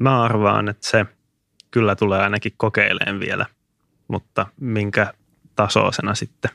Mä 0.00 0.22
arvaan, 0.22 0.68
että 0.68 0.88
se 0.88 1.06
kyllä 1.70 1.96
tulee 1.96 2.20
ainakin 2.20 2.52
kokeileen 2.56 3.20
vielä, 3.20 3.46
mutta 4.08 4.46
minkä 4.60 5.12
tasoisena 5.56 6.14
sitten, 6.14 6.50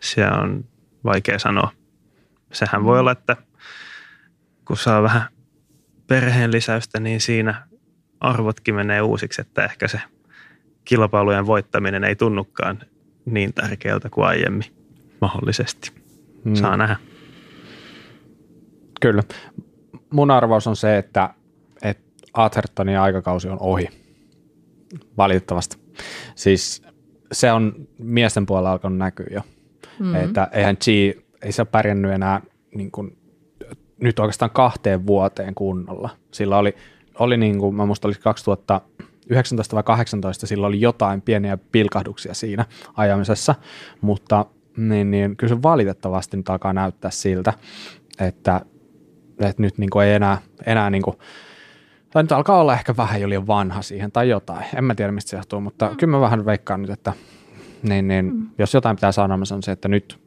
se 0.00 0.26
on 0.26 0.64
vaikea 1.04 1.38
sanoa. 1.38 1.72
Sehän 2.52 2.84
voi 2.84 3.00
olla, 3.00 3.12
että 3.12 3.36
kun 4.64 4.76
saa 4.76 5.02
vähän 5.02 5.28
perheen 6.06 6.52
lisäystä, 6.52 7.00
niin 7.00 7.20
siinä 7.20 7.66
arvotkin 8.24 8.74
menee 8.74 9.02
uusiksi, 9.02 9.40
että 9.40 9.64
ehkä 9.64 9.88
se 9.88 10.00
kilpailujen 10.84 11.46
voittaminen 11.46 12.04
ei 12.04 12.16
tunnukaan 12.16 12.78
niin 13.24 13.54
tärkeältä 13.54 14.10
kuin 14.10 14.26
aiemmin 14.26 14.64
mahdollisesti. 15.20 15.92
Hmm. 16.44 16.54
Saa 16.54 16.76
nähdä. 16.76 16.96
Kyllä. 19.00 19.22
Mun 20.10 20.30
arvaus 20.30 20.66
on 20.66 20.76
se, 20.76 20.98
että, 20.98 21.30
että 21.82 22.02
Athertonin 22.34 22.98
aikakausi 22.98 23.48
on 23.48 23.58
ohi. 23.60 23.88
Valitettavasti. 25.16 25.76
Siis 26.34 26.82
se 27.32 27.52
on 27.52 27.88
miesten 27.98 28.46
puolella 28.46 28.72
alkanut 28.72 28.98
näkyä 28.98 29.26
jo. 29.30 29.40
Mm-hmm. 29.98 30.14
Että 30.14 30.48
eihän 30.52 30.76
G, 30.76 30.88
ei 31.42 31.52
se 31.52 31.64
pärjännyt 31.64 32.12
enää 32.12 32.40
niin 32.74 32.90
kuin, 32.90 33.18
nyt 34.00 34.18
oikeastaan 34.18 34.50
kahteen 34.50 35.06
vuoteen 35.06 35.54
kunnolla. 35.54 36.10
Sillä 36.32 36.58
oli, 36.58 36.74
oli 37.18 37.36
niin 37.36 37.58
kuin, 37.58 37.74
mä 37.74 37.86
muista 37.86 38.08
olisi 38.08 38.20
2000, 38.20 38.80
19 39.30 39.76
vai 39.76 39.82
18 39.82 40.46
sillä 40.46 40.66
oli 40.66 40.80
jotain 40.80 41.22
pieniä 41.22 41.58
pilkahduksia 41.72 42.34
siinä 42.34 42.64
ajamisessa, 42.96 43.54
mutta 44.00 44.46
niin, 44.76 45.10
niin 45.10 45.36
kyllä 45.36 45.54
se 45.54 45.62
valitettavasti 45.62 46.36
nyt 46.36 46.48
alkaa 46.48 46.72
näyttää 46.72 47.10
siltä, 47.10 47.52
että, 48.20 48.60
että 49.38 49.62
nyt 49.62 49.78
niin 49.78 49.90
kuin 49.90 50.06
ei 50.06 50.14
enää, 50.14 50.38
enää 50.66 50.90
niin 50.90 51.02
kuin, 51.02 51.16
tai 52.10 52.22
nyt 52.22 52.32
alkaa 52.32 52.60
olla 52.60 52.74
ehkä 52.74 52.96
vähän 52.96 53.20
jo 53.20 53.28
liian 53.28 53.46
vanha 53.46 53.82
siihen 53.82 54.12
tai 54.12 54.28
jotain. 54.28 54.64
En 54.76 54.84
mä 54.84 54.94
tiedä, 54.94 55.12
mistä 55.12 55.30
se 55.30 55.36
johtuu, 55.36 55.60
mutta 55.60 55.88
mm. 55.88 55.96
kyllä 55.96 56.10
mä 56.10 56.20
vähän 56.20 56.46
veikkaan 56.46 56.82
nyt, 56.82 56.90
että 56.90 57.12
niin, 57.82 58.08
niin, 58.08 58.24
mm. 58.24 58.46
jos 58.58 58.74
jotain 58.74 58.96
pitää 58.96 59.12
sanoa, 59.12 59.36
niin 59.36 59.46
se 59.46 59.54
on 59.54 59.62
se, 59.62 59.72
että 59.72 59.88
nyt 59.88 60.23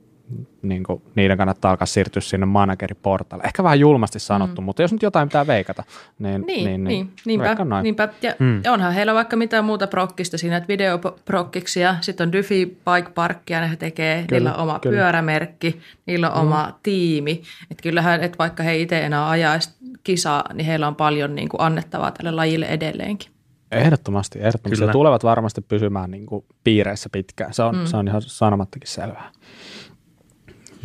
niin 0.61 0.83
kuin, 0.83 1.01
niiden 1.15 1.37
kannattaa 1.37 1.71
alkaa 1.71 1.85
siirtyä 1.85 2.21
sinne 2.21 2.45
manageriportalle. 2.45 3.43
Ehkä 3.43 3.63
vähän 3.63 3.79
julmasti 3.79 4.19
sanottu, 4.19 4.61
mm. 4.61 4.65
mutta 4.65 4.81
jos 4.81 4.91
nyt 4.91 5.01
jotain 5.01 5.27
pitää 5.27 5.47
veikata, 5.47 5.83
niin, 6.19 6.41
niin, 6.41 6.65
niin, 6.65 6.83
niin 6.83 7.13
niinpä, 7.25 7.65
noin. 7.65 7.83
niinpä. 7.83 8.09
Ja 8.21 8.33
mm. 8.39 8.61
onhan 8.69 8.93
heillä 8.93 9.13
vaikka 9.13 9.35
mitään 9.35 9.65
muuta 9.65 9.87
prokkista 9.87 10.37
siinä, 10.37 10.57
että 10.57 10.67
videoprokkiksi 10.67 11.79
sitten 12.01 12.27
on 12.27 12.31
Dyfi 12.31 12.65
Bike 12.65 13.11
Parkia, 13.15 13.61
ne 13.61 13.75
tekee, 13.75 14.25
kyllä, 14.27 14.39
niillä 14.39 14.53
on 14.53 14.63
oma 14.63 14.79
kyllä. 14.79 14.95
pyörämerkki, 14.95 15.79
niillä 16.05 16.31
on 16.31 16.45
mm. 16.45 16.47
oma 16.47 16.79
tiimi. 16.83 17.41
Että 17.71 17.83
kyllähän, 17.83 18.23
että 18.23 18.37
vaikka 18.37 18.63
he 18.63 18.77
itse 18.77 19.05
enää 19.05 19.29
ajaisi 19.29 19.69
kisaa, 20.03 20.43
niin 20.53 20.65
heillä 20.65 20.87
on 20.87 20.95
paljon 20.95 21.35
niin 21.35 21.49
kuin 21.49 21.61
annettavaa 21.61 22.11
tälle 22.11 22.31
lajille 22.31 22.65
edelleenkin. 22.65 23.31
Ehdottomasti, 23.71 24.39
ehdottomasti. 24.39 24.81
Kyllä. 24.81 24.91
tulevat 24.91 25.23
varmasti 25.23 25.61
pysymään 25.61 26.11
niin 26.11 26.25
kuin 26.25 26.45
piireissä 26.63 27.09
pitkään. 27.11 27.53
Se 27.53 27.63
on, 27.63 27.75
mm. 27.75 27.85
se 27.85 27.97
on 27.97 28.07
ihan 28.07 28.21
sanomattakin 28.21 28.89
selvää. 28.89 29.31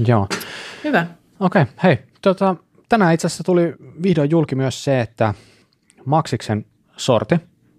Joo. 0.06 0.28
Hyvä. 0.84 1.06
Okei, 1.40 1.62
okay, 1.62 1.74
hei. 1.82 1.98
Tota, 2.22 2.56
tänään 2.88 3.14
itse 3.14 3.26
asiassa 3.26 3.44
tuli 3.44 3.74
vihdoin 4.02 4.30
julki 4.30 4.54
myös 4.54 4.84
se, 4.84 5.00
että 5.00 5.34
Maxiksen 6.04 6.64
sorti, 6.96 7.36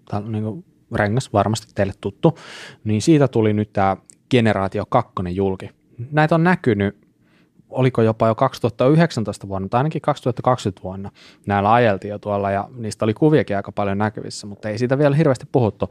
tämä 0.10 0.30
niin 0.30 0.43
kuin 0.43 0.65
rengas, 0.95 1.34
varmasti 1.34 1.67
teille 1.76 1.93
tuttu, 2.02 2.38
niin 2.84 3.02
siitä 3.02 3.28
tuli 3.28 3.54
nyt 3.54 3.73
tämä 3.73 3.97
Generaatio 4.30 4.86
2 4.86 5.13
julki. 5.30 5.69
Näitä 6.12 6.36
on 6.36 6.43
näkynyt, 6.43 6.97
oliko 7.69 8.02
jopa 8.02 8.28
jo 8.28 8.36
2019 8.36 9.47
vuonna 9.47 9.67
tai 9.69 9.80
ainakin 9.80 10.02
2020 10.02 10.84
vuonna. 10.84 11.12
Näillä 11.45 11.73
ajeltiin 11.73 12.10
jo 12.10 12.19
tuolla 12.19 12.52
ja 12.52 12.69
niistä 12.76 13.06
oli 13.06 13.13
kuviakin 13.13 13.56
aika 13.56 13.71
paljon 13.71 13.97
näkyvissä, 13.97 14.47
mutta 14.47 14.69
ei 14.69 14.78
siitä 14.78 14.97
vielä 14.97 15.15
hirveästi 15.15 15.45
puhuttu. 15.52 15.89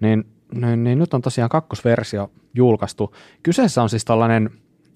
Niin, 0.00 0.24
niin, 0.54 0.84
niin 0.84 0.98
nyt 0.98 1.14
on 1.14 1.22
tosiaan 1.22 1.50
kakkosversio 1.50 2.30
julkaistu. 2.54 3.14
Kyseessä 3.42 3.82
on 3.82 3.88
siis 3.88 4.04
tällainen 4.04 4.50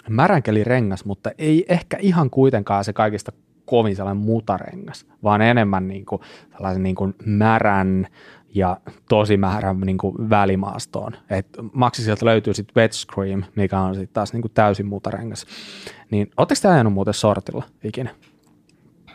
märänkelirengas, 0.09 1.05
mutta 1.05 1.31
ei 1.39 1.65
ehkä 1.69 1.97
ihan 2.01 2.31
kuitenkaan 2.31 2.85
se 2.85 2.93
kaikista 2.93 3.33
kovin 3.65 3.97
sellainen 3.97 4.25
mutarengas, 4.25 5.07
vaan 5.23 5.43
enemmän 5.43 5.89
niin 5.89 6.07
kuin 6.07 6.23
sellaisen 6.53 6.83
niin 6.83 6.95
kuin 6.95 7.15
märän 7.25 8.07
ja 8.55 8.77
tosi 9.09 9.37
määrän 9.37 9.81
niin 9.81 9.99
kuin 9.99 10.31
välimaastoon. 10.31 11.13
Et 11.31 11.47
maksi 11.73 12.03
sieltä 12.03 12.27
löytyy 12.27 12.55
sitten 12.55 12.81
Wet 12.81 12.93
Scream, 12.93 13.43
mikä 13.57 13.81
on 13.81 13.95
sitten 13.95 14.15
taas 14.15 14.33
niin 14.33 14.43
kuin 14.43 14.53
täysin 14.53 14.87
mutarengas. 14.87 15.47
Niin 16.11 16.31
ootteko 16.37 16.59
te 16.63 16.69
ajanut 16.69 16.93
muuten 16.93 17.15
sortilla 17.15 17.65
ikinä? 17.85 18.11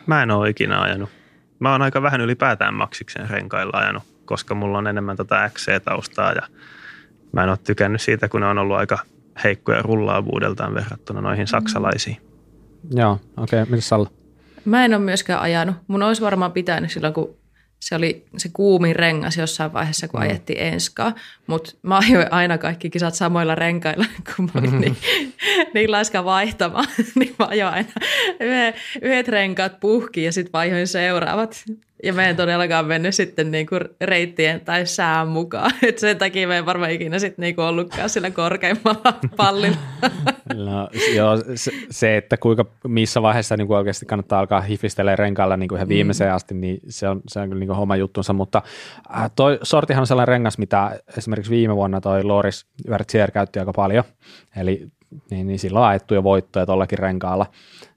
Mä 0.06 0.22
en 0.22 0.30
ole 0.30 0.48
ikinä 0.48 0.80
ajanut. 0.80 1.10
Mä 1.58 1.72
oon 1.72 1.82
aika 1.82 2.02
vähän 2.02 2.20
ylipäätään 2.20 2.74
maksiksen 2.74 3.30
renkailla 3.30 3.78
ajanut, 3.78 4.02
koska 4.24 4.54
mulla 4.54 4.78
on 4.78 4.86
enemmän 4.86 5.16
tätä 5.16 5.50
XC-taustaa 5.54 6.32
ja 6.32 6.42
mä 7.32 7.42
en 7.42 7.48
ole 7.48 7.58
tykännyt 7.64 8.00
siitä, 8.00 8.28
kun 8.28 8.40
ne 8.40 8.46
on 8.46 8.58
ollut 8.58 8.76
aika 8.76 8.98
heikkoja 9.44 9.82
rullaavuudeltaan 9.82 10.74
verrattuna 10.74 11.20
noihin 11.20 11.46
saksalaisiin. 11.46 12.16
Joo, 12.90 13.12
okei. 13.12 13.62
Okay. 13.62 13.70
Mitä 13.70 13.82
Salla? 13.82 14.10
Mä 14.64 14.84
en 14.84 14.94
ole 14.94 15.02
myöskään 15.02 15.40
ajanut. 15.40 15.76
Mun 15.88 16.02
olisi 16.02 16.22
varmaan 16.22 16.52
pitänyt 16.52 16.90
silloin, 16.90 17.14
kun 17.14 17.36
se 17.80 17.94
oli 17.94 18.24
se 18.36 18.48
kuumin 18.52 18.96
rengas 18.96 19.36
jossain 19.36 19.72
vaiheessa, 19.72 20.08
kun 20.08 20.20
mm. 20.20 20.26
ajettiin 20.26 20.60
enskaa. 20.60 21.14
Mutta 21.46 21.72
mä 21.82 21.98
ajoin 21.98 22.32
aina 22.32 22.58
kaikki 22.58 22.90
kisat 22.90 23.14
samoilla 23.14 23.54
renkailla, 23.54 24.04
kun 24.36 24.44
mä 24.44 24.50
olin 24.54 24.70
mm-hmm. 24.70 24.80
niin, 24.80 24.96
niin 25.74 25.90
laiska 25.90 26.24
vaihtamaan. 26.24 26.86
niin 27.18 27.34
mä 27.38 27.46
ajoin 27.46 27.74
aina 27.74 27.90
yhdet 29.02 29.28
renkaat 29.28 29.80
puhki 29.80 30.24
ja 30.24 30.32
sitten 30.32 30.52
vaihoin 30.52 30.86
seuraavat. 30.86 31.64
Ja 32.04 32.12
me 32.12 32.30
en 32.30 32.36
todellakaan 32.36 32.86
mennyt 32.86 33.14
sitten 33.14 33.50
niinku 33.50 33.76
reittien 34.00 34.60
tai 34.60 34.86
sään 34.86 35.28
mukaan. 35.28 35.70
Et 35.88 35.98
sen 35.98 36.18
takia 36.18 36.48
me 36.48 36.56
ei 36.56 36.66
varmaan 36.66 36.90
ikinä 36.90 37.18
sitten 37.18 37.42
niinku 37.42 37.62
ollutkaan 37.62 38.10
sillä 38.10 38.30
korkeimmalla 38.30 39.14
pallilla. 39.36 39.76
No, 40.54 40.88
joo, 41.14 41.32
se, 41.90 42.16
että 42.16 42.36
kuinka 42.36 42.64
missä 42.88 43.22
vaiheessa 43.22 43.56
niin 43.56 43.72
oikeasti 43.72 44.06
kannattaa 44.06 44.40
alkaa 44.40 44.60
hifistellä 44.60 45.16
renkailla 45.16 45.56
niin 45.56 45.74
ihan 45.74 45.88
viimeiseen 45.88 46.30
mm. 46.30 46.36
asti, 46.36 46.54
niin 46.54 46.80
se 46.88 47.08
on, 47.08 47.20
se 47.28 47.40
on 47.40 47.48
kyllä 47.48 47.60
niin 47.60 47.70
oma 47.70 47.96
juttunsa. 47.96 48.32
Mutta 48.32 48.62
äh, 49.16 49.30
toi 49.36 49.58
sortihan 49.62 50.00
on 50.00 50.06
sellainen 50.06 50.28
rengas, 50.28 50.58
mitä 50.58 51.00
esimerkiksi 51.16 51.50
viime 51.50 51.76
vuonna 51.76 52.00
toi 52.00 52.24
Loris 52.24 52.66
Vertier 52.90 53.30
käytti 53.30 53.58
aika 53.58 53.72
paljon. 53.72 54.04
Eli 54.56 54.88
niin, 55.30 55.46
niin 55.46 55.58
silloin 55.58 56.00
on 56.10 56.16
jo 56.16 56.22
voittoja 56.22 56.66
tuollakin 56.66 56.98
renkaalla. 56.98 57.46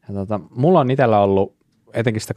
Ja 0.07 0.13
tota, 0.13 0.39
mulla 0.55 0.79
on 0.79 0.91
itsellä 0.91 1.19
ollut 1.19 1.62
etenkin 1.93 2.21
sitä 2.21 2.33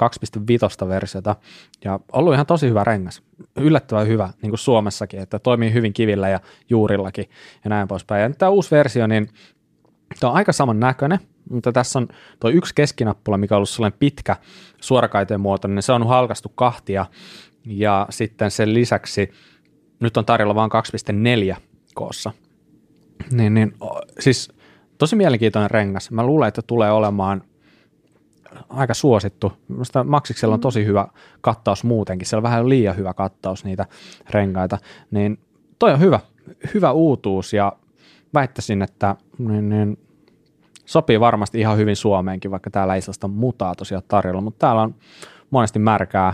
2.5 0.82 0.88
versiota, 0.88 1.36
ja 1.84 2.00
ollut 2.12 2.34
ihan 2.34 2.46
tosi 2.46 2.68
hyvä 2.68 2.84
rengas. 2.84 3.22
Yllättävän 3.56 4.06
hyvä, 4.06 4.30
niin 4.42 4.50
kuin 4.50 4.58
Suomessakin, 4.58 5.20
että 5.20 5.38
toimii 5.38 5.72
hyvin 5.72 5.92
kivillä 5.92 6.28
ja 6.28 6.40
juurillakin 6.70 7.24
ja 7.64 7.70
näin 7.70 7.88
poispäin. 7.88 8.22
Ja 8.22 8.30
tämä 8.30 8.50
uusi 8.50 8.70
versio, 8.70 9.06
niin 9.06 9.28
tämä 10.20 10.30
on 10.30 10.36
aika 10.36 10.52
saman 10.52 10.80
näköinen, 10.80 11.18
mutta 11.50 11.72
tässä 11.72 11.98
on 11.98 12.08
tuo 12.40 12.50
yksi 12.50 12.74
keskinappula, 12.74 13.38
mikä 13.38 13.54
on 13.54 13.56
ollut 13.56 13.68
sellainen 13.68 13.98
pitkä 13.98 14.36
suorakaiteen 14.80 15.40
muotoinen, 15.40 15.74
niin 15.74 15.82
se 15.82 15.92
on 15.92 16.06
halkastu 16.06 16.48
kahtia, 16.48 17.06
ja 17.66 18.06
sitten 18.10 18.50
sen 18.50 18.74
lisäksi 18.74 19.30
nyt 20.00 20.16
on 20.16 20.24
tarjolla 20.24 20.54
vain 20.54 20.70
2.4 21.52 21.56
koossa. 21.94 22.32
Niin, 23.30 23.54
niin, 23.54 23.74
siis 24.18 24.52
tosi 24.98 25.16
mielenkiintoinen 25.16 25.70
rengas. 25.70 26.10
Mä 26.10 26.26
luulen, 26.26 26.48
että 26.48 26.62
tulee 26.62 26.90
olemaan 26.90 27.42
aika 28.68 28.94
suosittu. 28.94 29.52
Minusta 29.68 30.04
Maxiksella 30.04 30.54
on 30.54 30.60
tosi 30.60 30.84
hyvä 30.84 31.08
kattaus 31.40 31.84
muutenkin. 31.84 32.28
Siellä 32.28 32.38
on 32.38 32.50
vähän 32.50 32.68
liian 32.68 32.96
hyvä 32.96 33.14
kattaus 33.14 33.64
niitä 33.64 33.86
renkaita. 34.30 34.78
Niin 35.10 35.38
toi 35.78 35.92
on 35.92 36.00
hyvä, 36.00 36.20
hyvä 36.74 36.92
uutuus 36.92 37.52
ja 37.52 37.72
väittäisin, 38.34 38.82
että 38.82 39.16
niin, 39.38 39.68
niin, 39.68 39.98
sopii 40.84 41.20
varmasti 41.20 41.60
ihan 41.60 41.76
hyvin 41.76 41.96
Suomeenkin, 41.96 42.50
vaikka 42.50 42.70
täällä 42.70 42.94
ei 42.94 43.00
sellaista 43.00 43.28
mutaa 43.28 43.74
tosiaan 43.74 44.02
tarjolla, 44.08 44.40
mutta 44.40 44.66
täällä 44.66 44.82
on 44.82 44.94
monesti 45.50 45.78
märkää, 45.78 46.32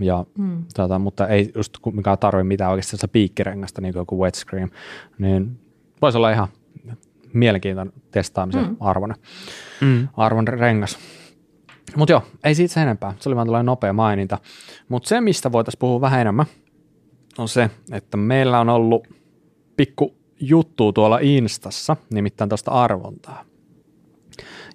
ja, 0.00 0.24
mm. 0.38 0.64
tota, 0.74 0.98
mutta 0.98 1.28
ei 1.28 1.52
just 1.54 1.78
mikään 1.92 2.18
tarvi 2.18 2.42
mitään 2.42 2.70
oikeasti 2.70 3.08
piikkirengasta, 3.12 3.80
niin 3.80 3.92
kuin 3.92 4.00
joku 4.00 4.22
wet 4.22 4.34
scream, 4.34 4.70
niin 5.18 5.60
voisi 6.02 6.18
olla 6.18 6.30
ihan 6.30 6.48
mielenkiintoinen 7.32 7.94
testaamisen 8.10 8.64
mm. 8.64 8.76
arvoinen, 8.80 9.16
mm. 9.80 10.08
arvon 10.16 10.48
rengas. 10.48 10.98
Mutta 11.96 12.12
joo, 12.12 12.22
ei 12.44 12.54
siitä 12.54 12.74
sen 12.74 12.82
enempää. 12.82 13.14
Se 13.20 13.28
oli 13.28 13.36
vaan 13.36 13.46
tällainen 13.46 13.66
nopea 13.66 13.92
maininta. 13.92 14.38
Mutta 14.88 15.08
se, 15.08 15.20
mistä 15.20 15.52
voitaisiin 15.52 15.78
puhua 15.78 16.00
vähän 16.00 16.20
enemmän, 16.20 16.46
on 17.38 17.48
se, 17.48 17.70
että 17.92 18.16
meillä 18.16 18.60
on 18.60 18.68
ollut 18.68 19.08
pikku 19.76 20.16
juttu 20.40 20.92
tuolla 20.92 21.18
Instassa, 21.22 21.96
nimittäin 22.10 22.48
tuosta 22.48 22.70
arvontaa. 22.70 23.44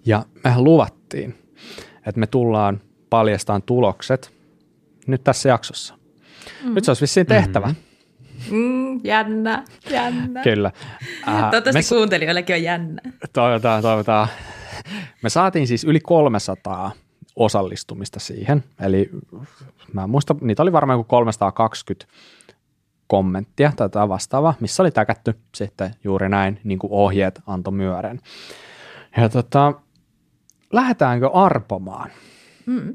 Ja 0.05 0.25
mehän 0.43 0.63
luvattiin, 0.63 1.35
että 2.05 2.19
me 2.19 2.27
tullaan 2.27 2.81
paljastamaan 3.09 3.63
tulokset 3.63 4.33
nyt 5.07 5.23
tässä 5.23 5.49
jaksossa. 5.49 5.93
Mm. 6.63 6.73
Nyt 6.73 6.83
se 6.83 6.91
olisi 6.91 7.01
vissiin 7.01 7.25
tehtävä. 7.25 7.67
Mm. 7.67 7.75
Mm, 8.51 8.99
jännä, 9.03 9.63
jännä. 9.89 10.41
Kyllä. 10.43 10.71
Äh, 11.27 11.41
Toivottavasti 11.51 11.95
me... 11.95 11.97
kuuntelijoillekin 11.97 12.55
on 12.55 12.63
jännä. 12.63 13.01
Toivotaan, 13.33 13.81
toivotaan. 13.81 14.27
Me 15.23 15.29
saatiin 15.29 15.67
siis 15.67 15.83
yli 15.83 15.99
300 15.99 16.91
osallistumista 17.39 18.19
siihen, 18.19 18.63
eli 18.79 19.09
mä 19.93 20.07
muistan, 20.07 20.37
niitä 20.41 20.61
oli 20.61 20.71
varmaan 20.71 20.99
joku 20.99 21.07
320 21.07 22.13
kommenttia 23.07 23.71
tai 23.91 24.09
vastaavaa, 24.09 24.53
missä 24.59 24.83
oli 24.83 24.91
täkätty 24.91 25.39
sitten 25.55 25.91
juuri 26.03 26.29
näin, 26.29 26.59
niin 26.63 26.79
kuin 26.79 26.93
ohjeet 26.93 27.41
antoi 27.47 27.73
myören. 27.73 28.19
Ja 29.17 29.29
tota, 29.29 29.73
lähdetäänkö 30.73 31.29
arpomaan? 31.33 32.09
Mm. 32.65 32.89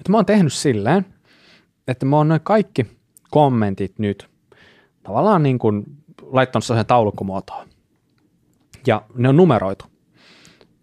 Et 0.00 0.08
mä 0.08 0.16
oon 0.16 0.26
tehnyt 0.26 0.52
silleen, 0.52 1.06
että 1.88 2.06
mä 2.06 2.16
oon 2.16 2.28
noin 2.28 2.40
kaikki 2.40 2.86
kommentit 3.30 3.98
nyt 3.98 4.30
tavallaan 5.02 5.42
niin 5.42 5.58
kuin 5.58 5.84
laittanut 6.22 6.64
sellaisen 6.64 6.86
taulukkomuotoon. 6.86 7.68
Ja 8.86 9.02
ne 9.14 9.28
on 9.28 9.36
numeroitu 9.36 9.84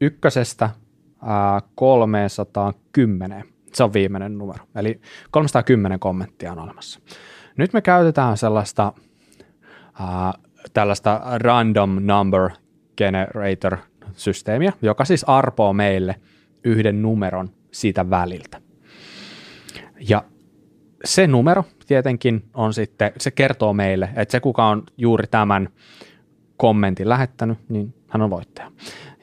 ykkösestä 0.02 0.70
ää, 1.22 1.62
310. 2.96 3.44
Se 3.74 3.84
on 3.84 3.94
viimeinen 3.94 4.38
numero. 4.38 4.66
Eli 4.76 5.02
310 5.32 6.00
kommenttia 6.00 6.52
on 6.52 6.60
olemassa. 6.60 7.00
Nyt 7.58 7.74
me 7.74 7.82
käytetään 7.82 8.38
sellaista 8.38 8.94
ää, 10.00 10.34
tällaista 10.74 11.22
random 11.38 11.98
number 12.02 12.50
generator 12.98 13.78
systeemiä, 14.14 14.74
joka 14.82 15.06
siis 15.06 15.24
arpoo 15.24 15.74
meille 15.74 16.16
yhden 16.64 17.02
numeron 17.02 17.50
siitä 17.72 18.10
väliltä. 18.10 18.62
Ja 20.10 20.24
se 21.06 21.28
numero 21.28 21.64
tietenkin 21.88 22.44
on 22.54 22.74
sitten, 22.74 23.12
se 23.18 23.32
kertoo 23.32 23.74
meille, 23.74 24.10
että 24.16 24.32
se 24.32 24.40
kuka 24.40 24.66
on 24.66 24.84
juuri 24.98 25.28
tämän 25.28 25.70
kommentin 26.58 27.10
lähettänyt, 27.10 27.58
niin 27.70 27.94
hän 28.08 28.22
on 28.22 28.30
voittaja. 28.30 28.72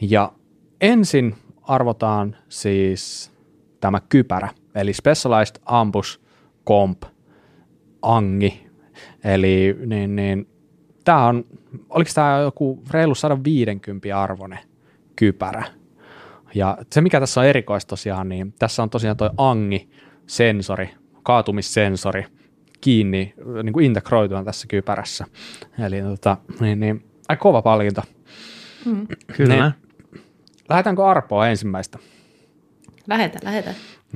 Ja 0.00 0.32
ensin 0.80 1.34
arvotaan 1.62 2.36
siis 2.48 3.32
tämä 3.82 4.00
kypärä, 4.08 4.48
eli 4.74 4.92
Specialized 4.92 5.62
Ambush 5.66 6.20
Comp 6.68 7.02
Angi. 8.02 8.66
Eli 9.24 9.76
niin, 9.86 10.16
niin, 10.16 10.48
tämä 11.04 11.26
on, 11.26 11.44
oliko 11.88 12.10
tämä 12.14 12.38
joku 12.38 12.82
reilu 12.90 13.14
150 13.14 14.22
arvone 14.22 14.58
kypärä. 15.16 15.64
Ja 16.54 16.78
se, 16.92 17.00
mikä 17.00 17.20
tässä 17.20 17.40
on 17.40 17.46
erikoista 17.46 17.88
tosiaan, 17.88 18.28
niin 18.28 18.54
tässä 18.58 18.82
on 18.82 18.90
tosiaan 18.90 19.16
tuo 19.16 19.30
Angi-sensori, 19.36 20.88
kaatumissensori 21.22 22.26
kiinni, 22.80 23.34
niin 23.62 23.72
kuin 23.72 23.86
integroituna 23.86 24.44
tässä 24.44 24.66
kypärässä. 24.66 25.26
Eli 25.86 26.02
tota, 26.02 26.36
niin, 26.60 26.80
niin, 26.80 27.04
aika 27.28 27.42
kova 27.42 27.62
palkinto. 27.62 28.02
Mm. 28.86 29.06
Kyllä. 29.36 29.54
Niin, 29.54 29.74
Lähdetäänkö 30.68 31.06
Arpoa 31.06 31.48
ensimmäistä? 31.48 31.98
Lähetä, 33.12 33.38
lähetä. 33.42 33.74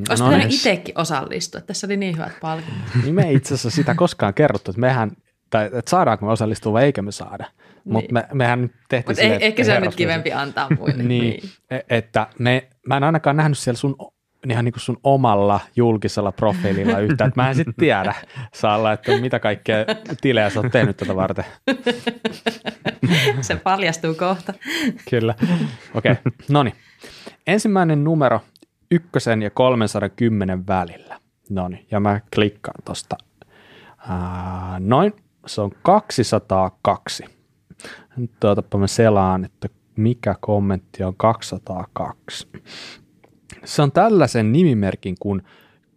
Olisi 0.09 0.23
no 0.23 0.29
pitänyt 0.31 0.53
itsekin 0.53 0.99
osallistua. 0.99 1.61
Tässä 1.61 1.87
oli 1.87 1.97
niin 1.97 2.17
hyvät 2.17 2.41
palkinnot. 2.41 2.89
Niin 3.03 3.15
me 3.15 3.23
ei 3.23 3.35
itse 3.35 3.55
asiassa 3.55 3.71
sitä 3.71 3.95
koskaan 3.95 4.35
kerrottu, 4.35 4.71
että 4.71 4.81
mehän, 4.81 5.11
tai 5.51 5.67
että 5.67 5.91
saadaanko 5.91 6.27
me 6.27 6.33
osallistua 6.33 6.73
vai 6.73 6.85
eikö 6.85 7.03
me 7.03 7.13
saada. 7.13 7.45
Niin. 7.45 7.93
Mutta 7.93 8.13
me, 8.13 8.27
mehän 8.33 8.71
tehtiin 8.89 9.17
silleen, 9.17 9.43
Ehkä 9.43 9.65
se 9.65 9.77
on 9.77 9.83
nyt 9.83 9.97
kivempi 9.97 10.33
antaa 10.33 10.69
muille. 10.79 11.03
niin, 11.03 11.21
niin. 11.21 11.51
E- 11.71 11.81
että 11.89 12.27
me, 12.39 12.69
mä 12.87 12.97
en 12.97 13.05
ainakaan 13.05 13.37
nähnyt 13.37 13.59
siellä 13.59 13.79
sun 13.79 13.97
ihan 14.51 14.65
niin 14.65 14.73
kuin 14.73 14.83
sun 14.83 15.01
omalla 15.03 15.61
julkisella 15.77 16.33
profiililla 16.33 16.99
yhtä, 16.99 17.25
että 17.25 17.43
mä 17.43 17.49
en 17.49 17.55
sitten 17.55 17.75
tiedä, 17.75 18.15
Salla, 18.55 18.93
että 18.93 19.21
mitä 19.21 19.39
kaikkea 19.39 19.77
tilejä 20.21 20.51
sä 20.51 20.61
oot 20.61 20.73
tehnyt 20.73 20.97
tätä 20.97 21.17
varten. 21.17 21.45
Se 23.41 23.57
paljastuu 23.57 24.15
kohta. 24.15 24.55
Kyllä. 25.11 25.35
Okei, 25.95 26.13
okay. 26.13 26.33
no 26.51 26.63
niin. 26.63 26.75
Ensimmäinen 27.47 28.05
numero 28.05 28.41
ykkösen 28.91 29.43
ja 29.43 29.51
310 29.51 30.67
välillä. 30.67 31.21
No 31.51 31.69
niin, 31.69 31.87
ja 31.91 32.01
mä 32.01 32.21
klikkaan 32.35 32.83
tosta. 32.85 33.17
Ää, 34.09 34.77
noin, 34.81 35.13
se 35.47 35.61
on 35.61 35.71
202. 35.83 37.25
Nyt 38.17 38.31
tuotapa 38.41 38.79
mä 38.79 38.87
selaan, 38.87 39.45
että 39.45 39.69
mikä 39.97 40.35
kommentti 40.41 41.05
on 41.05 41.15
202. 41.17 42.49
Se 43.65 43.83
on 43.83 43.93
tällaisen 43.93 44.53
nimimerkin 44.53 45.15
kuin 45.21 45.43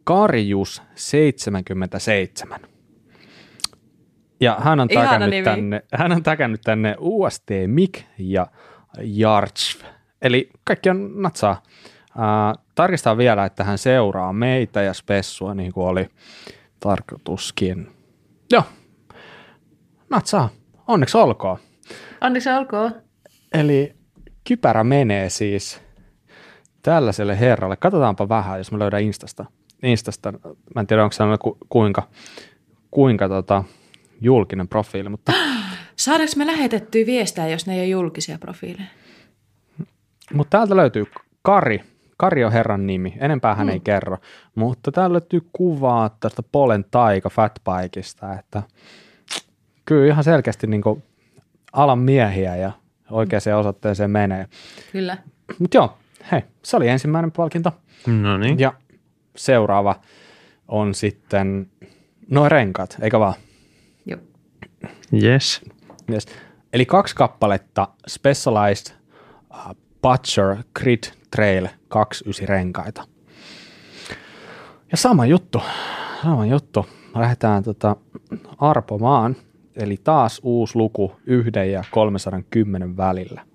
Karjus 0.04 0.82
77. 0.96 2.60
Ja 4.42 4.58
hän 4.60 4.80
on, 4.80 4.88
täkännyt 4.88 5.44
tänne, 5.44 5.84
hän 5.94 6.12
on 6.12 6.24
täkännyt 6.24 6.62
tänne 6.62 6.96
UST 7.00 7.50
Mik 7.68 8.04
ja 8.18 8.48
Jartsv. 9.02 9.82
Eli 10.22 10.50
kaikki 10.64 10.90
on 10.90 11.22
natsaa. 11.22 11.64
Uh, 12.20 12.64
tarkistaa 12.76 13.18
vielä, 13.18 13.46
että 13.46 13.64
hän 13.64 13.78
seuraa 13.78 14.34
meitä 14.34 14.82
ja 14.82 14.94
Spessua 14.94 15.54
niin 15.54 15.74
kuin 15.74 15.88
oli 15.88 16.08
tarkoituskin. 16.80 17.92
Joo, 18.52 18.64
natsaa. 20.10 20.50
Onneksi 20.88 21.18
olkoon. 21.18 21.58
Onneksi 22.22 22.50
olkoon. 22.50 22.92
Eli 23.54 23.94
kypärä 24.48 24.84
menee 24.84 25.30
siis 25.30 25.82
tällaiselle 26.82 27.40
herralle. 27.40 27.76
Katsotaanpa 27.78 28.30
vähän, 28.30 28.58
jos 28.58 28.72
mä 28.72 28.80
löydän 28.80 29.02
Instasta. 29.02 29.46
Instasta. 29.84 30.32
Mä 30.76 30.82
en 30.82 30.88
tiedä, 30.88 31.04
onko 31.04 31.14
se 31.14 31.24
ku, 31.42 31.58
kuinka, 31.70 32.08
kuinka 32.92 33.30
tota, 33.30 33.64
julkinen 34.22 34.68
profiili, 34.68 35.10
mutta... 35.10 35.34
Saadaanko 35.96 36.34
me 36.36 36.46
lähetettyä 36.46 37.06
viestää, 37.06 37.48
jos 37.48 37.68
ne 37.68 37.74
ei 37.74 37.80
ole 37.80 37.88
julkisia 37.88 38.38
profiileja? 38.38 38.88
Mutta 40.34 40.58
täältä 40.58 40.76
löytyy 40.76 41.06
Kari. 41.42 41.84
Kari 42.20 42.44
on 42.44 42.52
herran 42.52 42.88
nimi. 42.88 43.14
Enempää 43.20 43.56
hän 43.56 43.68
mm. 43.68 43.74
ei 43.74 43.80
kerro. 43.80 44.18
Mutta 44.56 44.92
täällä 44.92 45.14
löytyy 45.14 45.42
kuvaa 45.54 46.18
tästä 46.20 46.44
Polen 46.52 46.86
taika 46.92 47.30
Fatbikeista, 47.30 48.34
että 48.40 48.64
kyllä 49.86 50.08
ihan 50.08 50.24
selkeästi 50.24 50.68
niin 50.68 50.82
alan 51.74 52.00
miehiä 52.00 52.56
ja 52.56 52.72
oikeaan 53.12 53.60
osoitteeseen 53.60 54.12
menee. 54.12 54.46
Kyllä. 54.92 55.18
Mutta 55.60 55.78
joo, 55.78 55.98
hei, 56.32 56.42
se 56.64 56.78
oli 56.78 56.88
ensimmäinen 56.88 57.32
palkinto. 57.32 57.72
No 58.08 58.38
niin. 58.38 58.60
Ja 58.60 58.74
seuraava 59.36 59.96
on 60.68 60.94
sitten 60.96 61.70
noin 62.30 62.52
renkaat, 62.52 62.98
eikä 63.02 63.20
vaan? 63.20 63.34
Joo. 64.06 64.20
Yes. 65.24 65.62
yes. 66.12 66.26
Eli 66.74 66.86
kaksi 66.86 67.16
kappaletta 67.16 67.88
Specialized 68.08 68.96
uh, 69.52 69.76
Butcher 70.02 70.56
Grid 70.80 71.19
Trail 71.36 71.68
29 71.88 72.48
renkaita. 72.48 73.08
Ja 74.92 74.98
sama 74.98 75.26
juttu, 75.26 75.62
sama 76.22 76.46
juttu. 76.46 76.86
Lähdetään 77.16 77.64
tota 77.64 77.96
arpomaan– 78.60 79.36
eli 79.80 79.98
taas 80.04 80.40
uusi 80.44 80.76
luku 80.76 81.12
yhden 81.26 81.72
ja 81.72 81.84
310 81.92 82.98
välillä. 82.98 83.46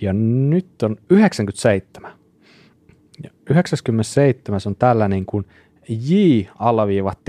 Ja 0.00 0.12
nyt 0.12 0.82
on 0.82 0.96
97. 1.10 2.12
Ja 3.22 3.30
97 3.50 4.60
on 4.66 4.76
tällainen 4.76 5.26
kuin 5.26 5.46
J-T. 5.88 7.28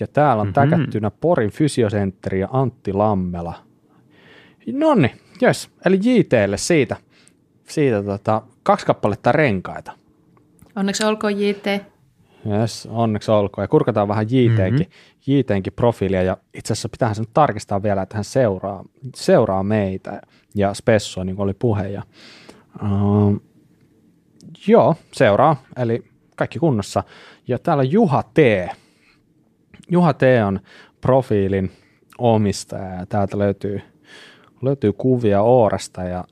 Ja 0.00 0.06
täällä 0.06 0.40
on 0.40 0.46
mm-hmm. 0.46 0.70
täkättynä 0.70 1.10
Porin 1.10 1.50
fysiosentteri 1.50 2.40
ja 2.40 2.48
Antti 2.52 2.92
Lammela. 2.92 3.54
Nonni, 4.72 5.14
jes. 5.40 5.70
Eli 5.84 5.98
JTlle 6.02 6.56
siitä, 6.56 6.96
siitä 7.68 8.02
tota, 8.02 8.42
kaksi 8.62 8.86
kappaletta 8.86 9.32
renkaita. 9.32 9.92
Onneksi 10.76 11.04
olkoon 11.04 11.40
JT. 11.40 11.66
Yes, 12.50 12.88
onneksi 12.90 13.30
olkoon. 13.30 13.64
Ja 13.64 13.68
kurkataan 13.68 14.08
vähän 14.08 14.26
JTnkin, 14.26 14.72
mm-hmm. 14.72 15.34
JTnkin 15.34 15.72
profiilia 15.72 16.22
ja 16.22 16.36
itse 16.54 16.72
asiassa 16.72 16.88
pitää 16.88 17.14
sen 17.14 17.24
tarkistaa 17.34 17.82
vielä, 17.82 18.02
että 18.02 18.16
hän 18.16 18.24
seuraa, 18.24 18.84
seuraa 19.14 19.62
meitä 19.62 20.20
ja 20.54 20.74
Spessua, 20.74 21.24
niin 21.24 21.36
kuin 21.36 21.44
oli 21.44 21.54
puhe. 21.54 21.88
Ja, 21.88 22.02
uh, 22.82 23.42
joo, 24.66 24.94
seuraa, 25.12 25.62
eli 25.76 26.04
kaikki 26.36 26.58
kunnossa. 26.58 27.02
Ja 27.48 27.58
täällä 27.58 27.80
on 27.80 27.90
Juha 27.90 28.22
T. 28.22 28.38
Juha 29.90 30.12
T 30.12 30.22
on 30.46 30.60
profiilin 31.00 31.72
omistaja 32.18 32.94
ja 32.94 33.06
täältä 33.06 33.38
löytyy, 33.38 33.82
löytyy 34.62 34.92
kuvia 34.92 35.42
Oorasta 35.42 36.02
ja 36.02 36.24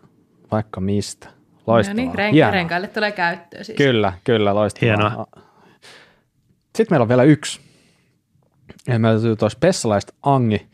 vaikka 0.53 0.81
mistä. 0.81 1.29
Loistavaa. 1.67 2.05
No 2.05 2.31
niin, 2.31 2.53
renkaille 2.53 2.89
tulee 2.89 3.13
käyttöön 3.13 3.65
siis. 3.65 3.77
Kyllä, 3.77 4.13
kyllä, 4.25 4.55
loistavaa. 4.55 4.97
Hienoa. 4.97 5.27
Sitten 6.77 6.87
meillä 6.91 7.03
on 7.03 7.09
vielä 7.09 7.23
yksi. 7.23 7.61
Ja 8.87 8.99
meillä 8.99 9.15
löytyy 9.15 9.37
tuo 9.37 9.49
Specialized 9.49 10.15
Angi 10.23 10.67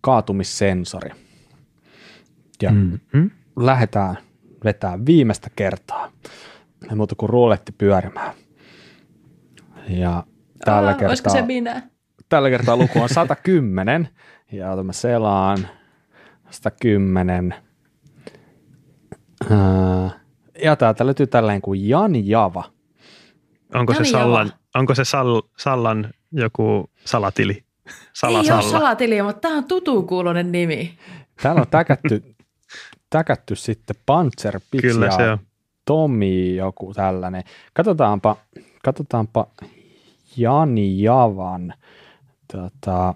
kaatumissensori. 0.00 1.10
Ja 2.62 2.70
mm-hmm. 2.70 3.30
lähdetään 3.56 4.16
vetää 4.64 4.98
viimeistä 5.06 5.50
kertaa. 5.56 6.12
Ei 6.90 6.96
muuta 6.96 7.14
kuin 7.14 7.30
ruoletti 7.30 7.72
pyörimään. 7.72 8.34
Ja 9.88 10.24
tällä 10.64 10.88
Aa, 10.88 10.94
kertaa... 10.94 11.08
Olisiko 11.08 11.30
se 11.30 11.42
minä? 11.42 11.82
Tällä 12.28 12.50
kertaa 12.50 12.76
luku 12.76 13.00
on 13.02 13.08
110. 13.08 14.08
ja 14.52 14.70
otamme 14.70 14.92
selaan 14.92 15.58
110. 16.50 17.54
Ja 20.62 20.76
täältä 20.76 21.06
löytyy 21.06 21.26
tällainen 21.26 21.62
kuin 21.62 21.88
Jan 21.88 22.26
Java. 22.28 22.64
Onko 23.74 23.92
Jan 23.92 24.04
se 24.04 24.10
Sallan, 24.10 24.46
Java 24.46 24.58
onko 24.74 24.94
se 24.94 25.04
Sal, 25.04 25.42
Sallan 25.56 26.10
joku 26.32 26.90
salatili? 27.04 27.64
Sala, 28.12 28.40
Ei 28.40 28.50
ole 28.50 28.62
salatili, 28.62 29.22
mutta 29.22 29.40
tämä 29.40 29.56
on 29.56 29.64
tutun 29.64 30.06
kuulonen 30.06 30.52
nimi. 30.52 30.98
Täällä 31.42 31.60
on 31.60 31.66
täkätty, 31.70 32.34
täkätty 33.10 33.56
sitten 33.56 33.96
Panzer 34.06 34.60
Kyllä 34.80 35.10
se 35.10 35.30
on. 35.30 35.38
Tomi 35.84 36.56
joku 36.56 36.94
tällainen. 36.94 37.44
Katsotaanpa, 37.72 38.36
katsotaanpa 38.84 39.46
Jani 40.36 41.02
Javan. 41.02 41.74
Tota, 42.52 43.14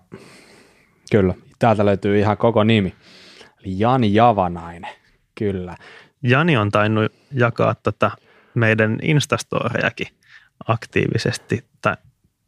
kyllä, 1.11 1.35
täältä 1.59 1.85
löytyy 1.85 2.19
ihan 2.19 2.37
koko 2.37 2.65
nimi. 2.65 2.95
Eli 3.61 3.79
Jani 3.79 4.15
Javanainen, 4.15 4.93
kyllä. 5.35 5.77
Jani 6.25 6.57
on 6.57 6.71
tainnut 6.71 7.13
jakaa 7.33 7.75
tätä 7.83 8.11
meidän 8.55 8.99
Instastorejakin 9.03 10.07
aktiivisesti 10.69 11.65
tai 11.83 11.97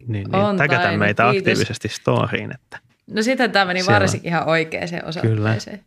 niin, 0.07 0.29
niin 0.31 0.57
tägätä 0.57 0.97
meitä 0.97 1.23
kiitos. 1.23 1.39
aktiivisesti 1.39 1.89
storyin. 1.89 2.55
Että 2.55 2.79
no 3.07 3.23
sitten 3.23 3.53
tämä 3.53 3.65
meni 3.65 3.83
siellä. 3.83 4.01
varsinkin 4.01 4.29
ihan 4.29 4.49
oikeaan 4.49 4.89
osoitteeseen. 5.05 5.79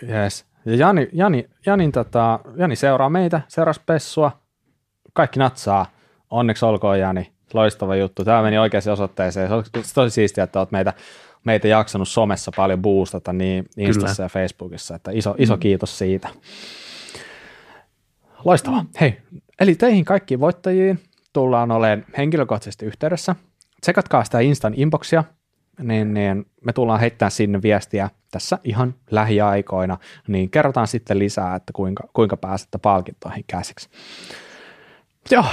Kyllä. 0.00 0.22
Yes. 0.22 0.46
Ja 0.64 0.76
Jani, 0.76 1.08
Jani, 1.12 1.48
Janin, 1.66 1.92
tota, 1.92 2.40
Jani 2.56 2.76
seuraa 2.76 3.10
meitä, 3.10 3.40
seuraa 3.48 3.74
Pessua, 3.86 4.42
kaikki 5.12 5.38
natsaa. 5.38 5.86
Onneksi 6.30 6.64
olkoon 6.64 7.00
Jani, 7.00 7.32
loistava 7.52 7.96
juttu. 7.96 8.24
Tämä 8.24 8.42
meni 8.42 8.58
oikeaan 8.58 8.92
osoitteeseen. 8.92 9.48
Se 9.48 9.54
on 9.54 9.64
tosi 9.94 10.14
siistiä, 10.14 10.44
että 10.44 10.58
olet 10.58 10.70
meitä, 10.70 10.92
meitä 11.44 11.68
jaksanut 11.68 12.08
somessa 12.08 12.50
paljon 12.56 12.82
boostata 12.82 13.32
niin 13.32 13.66
Instassa 13.76 14.16
Kyllä. 14.16 14.24
ja 14.24 14.28
Facebookissa, 14.28 14.94
että 14.94 15.10
iso, 15.14 15.34
iso 15.38 15.56
mm. 15.56 15.60
kiitos 15.60 15.98
siitä. 15.98 16.28
Loistavaa. 18.44 18.84
Hei, 19.00 19.18
eli 19.60 19.74
teihin 19.74 20.04
kaikkiin 20.04 20.40
voittajiin 20.40 20.98
tullaan 21.32 21.70
olemaan 21.70 22.04
henkilökohtaisesti 22.16 22.86
yhteydessä. 22.86 23.36
Tsekatkaa 23.80 24.24
sitä 24.24 24.40
Instan 24.40 24.74
inboxia, 24.76 25.24
niin, 25.82 26.14
niin 26.14 26.46
me 26.64 26.72
tullaan 26.72 27.00
heittämään 27.00 27.30
sinne 27.30 27.62
viestiä 27.62 28.10
tässä 28.30 28.58
ihan 28.64 28.94
lähiaikoina, 29.10 29.98
niin 30.28 30.50
kerrotaan 30.50 30.86
sitten 30.86 31.18
lisää, 31.18 31.54
että 31.54 31.72
kuinka, 31.72 32.08
kuinka 32.12 32.36
pääsette 32.36 32.78
palkintoihin 32.78 33.44
käsiksi. 33.46 33.88
Joo, 35.30 35.44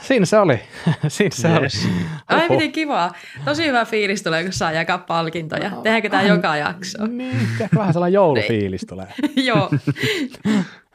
siinä 0.00 0.26
se 0.26 0.38
oli. 0.38 0.60
siinä 1.08 1.34
se 1.34 1.48
yes. 1.48 1.86
oli. 1.86 1.94
Ai 2.28 2.48
miten 2.48 2.72
kivaa. 2.72 3.12
Tosi 3.44 3.66
hyvä 3.66 3.84
fiilis 3.84 4.22
tulee, 4.22 4.42
kun 4.42 4.52
saa 4.52 4.72
jakaa 4.72 4.98
palkintoja. 4.98 5.70
Tehdäänkö 5.70 6.08
tämä 6.08 6.22
joka 6.22 6.56
jakso? 6.56 7.06
Niin, 7.06 7.36
vähän 7.76 7.92
sellainen 7.92 8.14
joulufiilis 8.14 8.84
tulee. 8.88 9.06
Joo. 9.36 9.70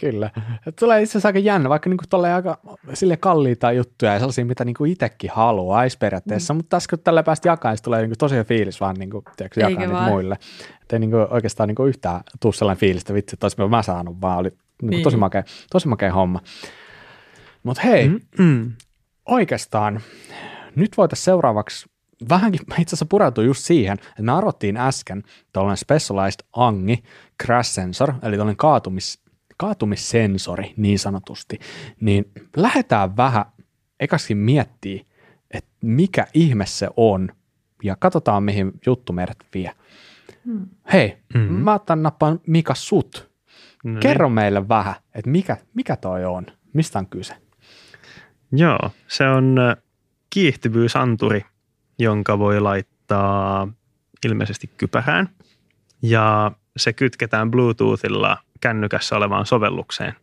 Kyllä. 0.00 0.30
Tulee 0.78 1.02
itse 1.02 1.12
asiassa 1.12 1.28
aika 1.28 1.38
jännä, 1.38 1.68
vaikka 1.68 1.90
niinku 1.90 2.04
aika 2.34 2.58
sille 2.94 3.16
kalliita 3.16 3.72
juttuja 3.72 4.12
ja 4.12 4.18
sellaisia, 4.18 4.44
mitä 4.44 4.64
niinku 4.64 4.84
itsekin 4.84 5.30
haluaisi 5.34 5.98
periaatteessa, 5.98 6.54
mm. 6.54 6.58
mutta 6.58 6.76
tässä 6.76 6.90
kun 6.90 6.98
tällä 6.98 7.22
päästä 7.22 7.48
jakaa, 7.48 7.72
niin 7.72 7.82
tulee 7.84 8.00
niinku 8.00 8.16
tosi 8.18 8.34
fiilis 8.44 8.80
vaan 8.80 8.96
niinku, 8.98 9.24
tiedätkö, 9.36 9.60
jakaa 9.60 9.86
niitä 9.86 10.10
muille. 10.10 10.38
Että 10.82 10.96
ei 10.96 11.00
niinku 11.00 11.16
oikeastaan 11.30 11.68
niinku 11.68 11.84
yhtään 11.84 12.20
tuu 12.40 12.52
sellainen 12.52 12.80
fiilis, 12.80 13.02
että 13.02 13.14
vitsi, 13.14 13.36
että 13.42 13.66
mä 13.68 13.82
saanut, 13.82 14.20
vaan 14.20 14.38
oli 14.38 14.48
niinku 14.48 14.96
niin. 14.96 15.02
tosi, 15.02 15.16
makea, 15.16 15.42
tosi 15.70 15.88
makea 15.88 16.12
homma. 16.12 16.40
Mutta 17.62 17.82
hei, 17.82 18.08
Mm, 18.08 18.20
mm. 18.38 18.72
oikeastaan 19.26 20.00
nyt 20.76 20.96
voitaisiin 20.96 21.24
seuraavaksi 21.24 21.86
vähänkin 22.28 22.60
itse 22.60 22.82
asiassa 22.82 23.06
pureutua 23.06 23.44
just 23.44 23.64
siihen, 23.64 23.98
että 24.08 24.22
me 24.22 24.32
arvottiin 24.32 24.76
äsken 24.76 25.22
tuollainen 25.52 25.76
Specialized 25.76 26.40
Angi 26.52 27.02
Crash 27.44 27.70
Sensor, 27.70 28.12
eli 28.22 28.36
tällainen 28.36 28.56
kaatumis, 28.56 29.20
kaatumissensori 29.56 30.74
niin 30.76 30.98
sanotusti, 30.98 31.58
niin 32.00 32.30
lähdetään 32.56 33.16
vähän 33.16 33.44
ekaskin 34.00 34.36
miettiä, 34.38 35.04
että 35.50 35.70
mikä 35.82 36.26
ihme 36.34 36.66
se 36.66 36.88
on, 36.96 37.28
ja 37.82 37.96
katsotaan 37.96 38.42
mihin 38.42 38.72
juttu 38.86 39.12
meidät 39.12 39.38
vie. 39.54 39.72
Hmm. 40.44 40.66
Hei, 40.92 41.18
Mhm. 41.34 41.52
mä 41.52 41.74
otan 41.74 42.02
nappaan 42.02 42.40
Mika 42.46 42.74
sut. 42.74 43.28
No 43.84 43.90
niin. 43.90 44.00
Kerro 44.00 44.28
meille 44.28 44.68
vähän, 44.68 44.94
että 45.14 45.30
mikä, 45.30 45.56
mikä 45.74 45.96
toi 45.96 46.24
on, 46.24 46.46
mistä 46.72 46.98
on 46.98 47.06
kyse? 47.06 47.34
Joo, 48.52 48.78
se 49.08 49.28
on 49.28 49.58
ö, 49.58 49.76
kiihtyvyysanturi, 50.30 51.44
jonka 51.98 52.38
voi 52.38 52.60
laittaa 52.60 53.68
ilmeisesti 54.26 54.70
kypärään. 54.76 55.28
Ja 56.02 56.52
se 56.76 56.92
kytketään 56.92 57.50
Bluetoothilla 57.50 58.38
kännykässä 58.60 59.16
olevaan 59.16 59.46
sovellukseen, 59.46 60.14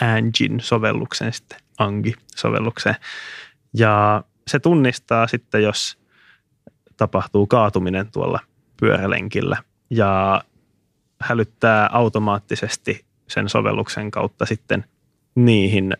Angin-sovellukseen 0.00 1.32
sitten, 1.32 1.58
Angi-sovellukseen. 1.78 2.96
Ja 3.74 4.24
se 4.46 4.58
tunnistaa 4.58 5.26
sitten, 5.26 5.62
jos 5.62 5.98
tapahtuu 6.96 7.46
kaatuminen 7.46 8.12
tuolla 8.12 8.40
pyörälenkillä 8.80 9.56
ja 9.90 10.42
hälyttää 11.20 11.88
automaattisesti 11.92 13.04
sen 13.28 13.48
sovelluksen 13.48 14.10
kautta 14.10 14.46
sitten 14.46 14.84
niihin 15.34 15.92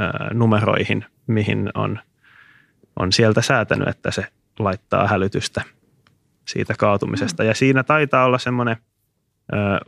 ö, 0.00 0.34
numeroihin, 0.34 1.04
mihin 1.26 1.70
on, 1.74 1.98
on 2.96 3.12
sieltä 3.12 3.42
säätänyt, 3.42 3.88
että 3.88 4.10
se 4.10 4.26
laittaa 4.58 5.06
hälytystä 5.06 5.62
siitä 6.48 6.74
kaatumisesta. 6.78 7.44
Ja 7.44 7.54
siinä 7.54 7.82
taitaa 7.82 8.24
olla 8.24 8.38
semmoinen 8.38 8.76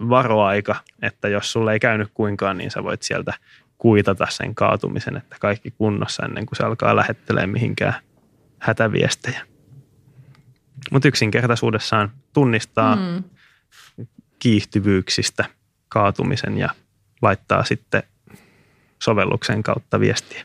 varoaika, 0.08 0.76
että 1.02 1.28
jos 1.28 1.52
sulle 1.52 1.72
ei 1.72 1.80
käynyt 1.80 2.10
kuinkaan, 2.14 2.58
niin 2.58 2.70
sä 2.70 2.84
voit 2.84 3.02
sieltä 3.02 3.32
kuitata 3.78 4.26
sen 4.30 4.54
kaatumisen, 4.54 5.16
että 5.16 5.36
kaikki 5.40 5.70
kunnossa 5.70 6.24
ennen 6.24 6.46
kuin 6.46 6.56
se 6.56 6.64
alkaa 6.64 6.96
lähettelee 6.96 7.46
mihinkään 7.46 7.94
hätäviestejä. 8.58 9.42
Mutta 10.90 11.08
yksinkertaisuudessaan 11.08 12.10
tunnistaa. 12.32 12.96
Mm. 12.96 13.24
kiihtyvyyksistä 14.38 15.44
kaatumisen 15.88 16.58
ja 16.58 16.68
laittaa 17.22 17.64
sitten 17.64 18.02
sovelluksen 19.02 19.62
kautta 19.62 20.00
viestiä. 20.00 20.44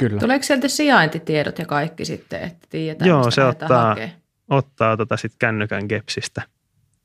Kyllä. 0.00 0.20
Tuleeko 0.20 0.42
sieltä 0.42 0.68
sijaintitiedot 0.68 1.58
ja 1.58 1.66
kaikki 1.66 2.04
sitten, 2.04 2.40
että 2.42 2.66
tiedetään, 2.70 3.08
Joo, 3.08 3.30
se 3.30 3.44
ottaa- 3.44 3.88
hakemaan? 3.88 4.10
Ottaa 4.48 4.96
tota 4.96 5.16
sit 5.16 5.32
kännykän 5.38 5.84
gepsistä 5.88 6.42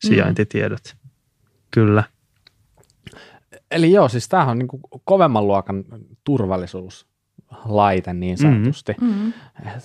sijaintitiedot. 0.06 0.96
Kyllä. 1.72 2.04
Eli 3.72 3.92
joo, 3.92 4.10
siis 4.10 4.30
tämähän 4.30 4.50
on 4.52 4.60
niin 4.60 4.68
kovemman 5.04 5.48
luokan 5.48 5.84
turvallisuuslaite 6.24 8.14
niin 8.14 8.38
sanotusti. 8.38 8.96
Mm. 9.02 9.34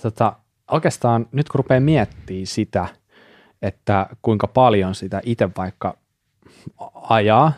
Tota, 0.01 0.33
oikeastaan 0.71 1.25
nyt 1.31 1.49
kun 1.49 1.59
rupeaa 1.59 1.79
miettimään 1.79 2.45
sitä, 2.47 2.87
että 3.61 4.05
kuinka 4.21 4.47
paljon 4.47 4.95
sitä 4.95 5.21
itse 5.23 5.49
vaikka 5.57 5.97
ajaa 7.09 7.53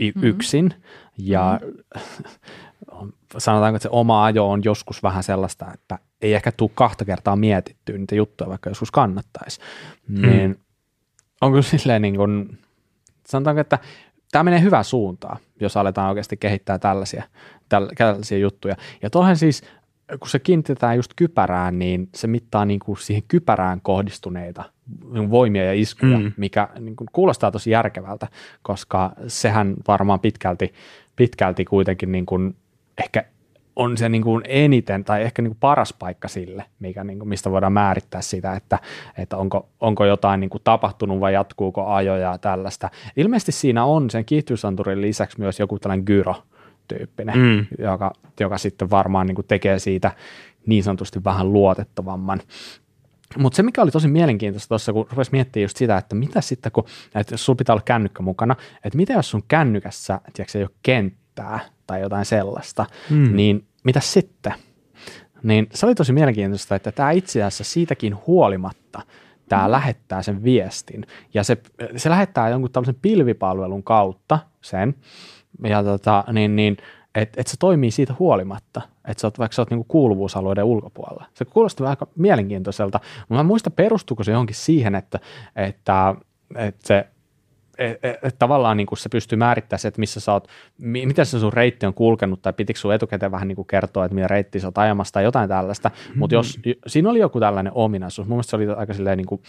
y- 0.00 0.12
Mhm. 0.14 0.24
yksin 0.24 0.74
ja 1.18 1.60
sanotaanko, 3.38 3.76
että 3.76 3.82
se 3.82 3.88
oma 3.92 4.24
ajo 4.24 4.50
on 4.50 4.60
joskus 4.64 5.02
vähän 5.02 5.22
sellaista, 5.22 5.66
että 5.74 5.98
ei 6.22 6.34
ehkä 6.34 6.52
tule 6.52 6.70
kahta 6.74 7.04
kertaa 7.04 7.36
mietittyä 7.36 7.98
niitä 7.98 8.14
juttuja, 8.14 8.50
vaikka 8.50 8.70
joskus 8.70 8.90
kannattaisi. 8.90 9.60
Niin 10.08 10.60
on 11.40 11.50
kyllä 11.50 11.62
silleen 11.62 12.02
niin 12.02 12.16
kuin, 12.16 12.58
sanotaanko, 13.26 13.60
että 13.60 13.78
tämä 14.32 14.42
menee 14.42 14.60
hyvään 14.60 14.84
suuntaan, 14.84 15.38
jos 15.60 15.76
aletaan 15.76 16.08
oikeasti 16.08 16.36
kehittää 16.36 16.78
tällaisia, 16.78 17.22
täl- 17.74 17.94
tällaisia 17.96 18.38
juttuja. 18.38 18.76
Ja 19.02 19.10
tuohon 19.10 19.36
siis, 19.36 19.62
kun 20.20 20.28
se 20.28 20.38
kiinnitetään 20.38 20.96
just 20.96 21.12
kypärään, 21.16 21.78
niin 21.78 22.08
se 22.14 22.26
mittaa 22.26 22.64
niin 22.64 22.80
kuin 22.80 22.98
siihen 22.98 23.22
kypärään 23.28 23.80
kohdistuneita 23.80 24.64
voimia 25.30 25.64
ja 25.64 25.72
iskuja, 25.72 26.18
mm. 26.18 26.24
Mm. 26.24 26.32
mikä 26.36 26.68
niin 26.80 26.96
kuin 26.96 27.08
kuulostaa 27.12 27.50
tosi 27.50 27.70
järkevältä, 27.70 28.28
koska 28.62 29.12
sehän 29.26 29.74
varmaan 29.88 30.20
pitkälti, 30.20 30.72
pitkälti 31.16 31.64
kuitenkin 31.64 32.12
niin 32.12 32.26
kuin 32.26 32.56
ehkä 32.98 33.24
on 33.76 33.96
se 33.96 34.08
niin 34.08 34.22
kuin 34.22 34.44
eniten 34.48 35.04
tai 35.04 35.22
ehkä 35.22 35.42
niin 35.42 35.50
kuin 35.50 35.58
paras 35.60 35.92
paikka 35.92 36.28
sille, 36.28 36.64
mikä 36.78 37.04
niin 37.04 37.18
kuin, 37.18 37.28
mistä 37.28 37.50
voidaan 37.50 37.72
määrittää 37.72 38.22
sitä, 38.22 38.52
että, 38.52 38.78
että 39.18 39.36
onko, 39.36 39.68
onko 39.80 40.04
jotain 40.04 40.40
niin 40.40 40.50
kuin 40.50 40.62
tapahtunut 40.64 41.20
vai 41.20 41.34
jatkuuko 41.34 41.86
ajoja 41.86 42.30
ja 42.30 42.38
tällaista. 42.38 42.90
Ilmeisesti 43.16 43.52
siinä 43.52 43.84
on 43.84 44.10
sen 44.10 44.24
kiihtyvysanturin 44.24 45.00
lisäksi 45.00 45.40
myös 45.40 45.60
joku 45.60 45.78
tällainen 45.78 46.04
gyro-tyyppinen, 46.06 47.38
Mm. 47.38 47.66
joka, 47.78 48.12
joka 48.40 48.58
sitten 48.58 48.90
varmaan 48.90 49.26
niin 49.26 49.34
kuin 49.34 49.46
tekee 49.46 49.78
siitä 49.78 50.12
niin 50.66 50.82
sanotusti 50.84 51.24
vähän 51.24 51.52
luotettavamman. 51.52 52.40
Mutta 53.38 53.56
se, 53.56 53.62
mikä 53.62 53.82
oli 53.82 53.90
tosi 53.90 54.08
mielenkiintoista 54.08 54.68
tuossa, 54.68 54.92
kun 54.92 55.06
rupesi 55.10 55.32
miettimään 55.32 55.64
just 55.64 55.76
sitä, 55.76 55.98
että 55.98 56.14
mitä 56.14 56.40
sitten, 56.40 56.72
kun, 56.72 56.84
että 57.14 57.34
jos 57.34 57.44
sulla 57.44 57.56
pitää 57.56 57.72
olla 57.72 57.82
kännykkä 57.82 58.22
mukana, 58.22 58.56
että 58.84 58.96
mitä 58.96 59.12
jos 59.12 59.30
sun 59.30 59.42
kännykässä, 59.48 60.20
tiedätkö, 60.32 60.58
ei 60.58 60.64
ole 60.64 60.70
kenttää 60.82 61.60
tai 61.88 62.00
jotain 62.00 62.24
sellaista, 62.24 62.86
Mm. 63.10 63.36
niin 63.36 63.66
mitä 63.84 64.00
sitten? 64.00 64.52
Niin 65.42 65.66
se 65.74 65.86
oli 65.86 65.94
tosi 65.94 66.12
mielenkiintoista, 66.12 66.74
että 66.74 66.92
tämä 66.92 67.10
itse 67.10 67.42
asiassa 67.42 67.72
siitäkin 67.72 68.16
huolimatta, 68.26 69.02
tämä 69.48 69.66
mm. 69.66 69.72
lähettää 69.72 70.22
sen 70.22 70.44
viestin, 70.44 71.06
ja 71.34 71.44
se, 71.44 71.58
se 71.96 72.10
lähettää 72.10 72.48
jonkun 72.48 72.70
tällaisen 72.70 72.98
pilvipalvelun 73.02 73.82
kautta 73.82 74.38
sen, 74.60 74.94
ja 75.64 75.82
tota, 75.82 76.24
niin, 76.32 76.56
niin 76.56 76.76
että 77.14 77.40
et 77.40 77.46
se 77.46 77.56
toimii 77.58 77.90
siitä 77.90 78.14
huolimatta, 78.18 78.80
että 79.08 79.20
sä 79.20 79.26
oot, 79.26 79.38
vaikka 79.38 79.54
sä 79.54 79.62
oot 79.62 79.70
niinku 79.70 79.84
kuuluvuusalueiden 79.88 80.64
ulkopuolella. 80.64 81.24
Se 81.34 81.44
kuulostaa 81.44 81.90
aika 81.90 82.06
mielenkiintoiselta, 82.16 83.00
mutta 83.18 83.34
mä 83.34 83.42
muista 83.42 83.70
perustuuko 83.70 84.24
se 84.24 84.32
johonkin 84.32 84.56
siihen, 84.56 84.94
että, 84.94 85.20
että, 85.56 86.14
että 86.54 86.86
se 86.86 87.06
et, 87.78 87.98
et, 88.02 88.16
et 88.22 88.38
tavallaan 88.38 88.76
niin 88.76 88.86
kuin 88.86 88.98
se 88.98 89.08
pystyy 89.08 89.38
määrittämään 89.38 89.80
se, 89.80 89.88
että 89.88 90.00
missä 90.00 90.20
sä 90.20 90.32
oot, 90.32 90.48
mi, 90.78 91.06
miten 91.06 91.26
se 91.26 91.40
sun 91.40 91.52
reitti 91.52 91.86
on 91.86 91.94
kulkenut, 91.94 92.42
tai 92.42 92.52
pitikö 92.52 92.78
sun 92.78 92.94
etukäteen 92.94 93.32
vähän 93.32 93.48
niin 93.48 93.56
kuin 93.56 93.66
kertoa, 93.66 94.04
että 94.04 94.14
mitä 94.14 94.28
reittiä 94.28 94.60
sä 94.60 94.66
oot 94.66 94.78
ajamassa 94.78 95.12
tai 95.12 95.24
jotain 95.24 95.48
tällaista, 95.48 95.88
mm-hmm. 95.88 96.18
mutta 96.18 96.34
jos, 96.34 96.60
siinä 96.86 97.10
oli 97.10 97.18
joku 97.18 97.40
tällainen 97.40 97.72
ominaisuus, 97.74 98.28
mun 98.28 98.36
mielestä 98.36 98.50
se 98.50 98.56
oli 98.56 98.68
aika 98.68 98.94
silleen 98.94 99.18
niin 99.18 99.26
kuin 99.26 99.42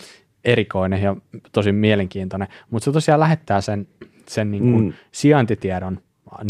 erikoinen 0.46 1.02
ja 1.02 1.16
tosi 1.52 1.72
mielenkiintoinen, 1.72 2.48
mutta 2.70 2.86
se 2.86 2.92
tosiaan 2.92 3.20
lähettää 3.20 3.62
sen, 3.62 3.88
sen 4.28 4.52
niin 4.52 4.72
kuin 4.72 4.86
Mm. 4.86 4.94
sijaintitiedon 5.12 6.00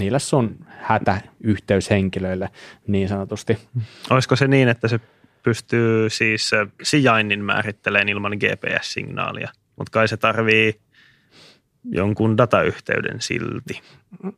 niille 0.02 0.20
sun 0.20 0.56
hätäyhteyshenkilöille 0.68 2.50
niin 2.88 3.10
sanotusti. 3.10 3.58
Olisiko 4.10 4.36
se 4.36 4.48
niin, 4.48 4.68
että 4.70 4.88
se 4.88 5.00
pystyy 5.44 6.10
siis 6.10 6.52
sijainnin 6.84 7.44
määrittelemään 7.44 8.10
ilman 8.10 8.32
GPS-signaalia, 8.32 9.50
mutta 9.78 9.92
kai 9.92 10.08
se 10.08 10.18
tarvii 10.18 10.80
jonkun 11.86 12.38
datayhteyden 12.38 13.22
silti. 13.22 13.82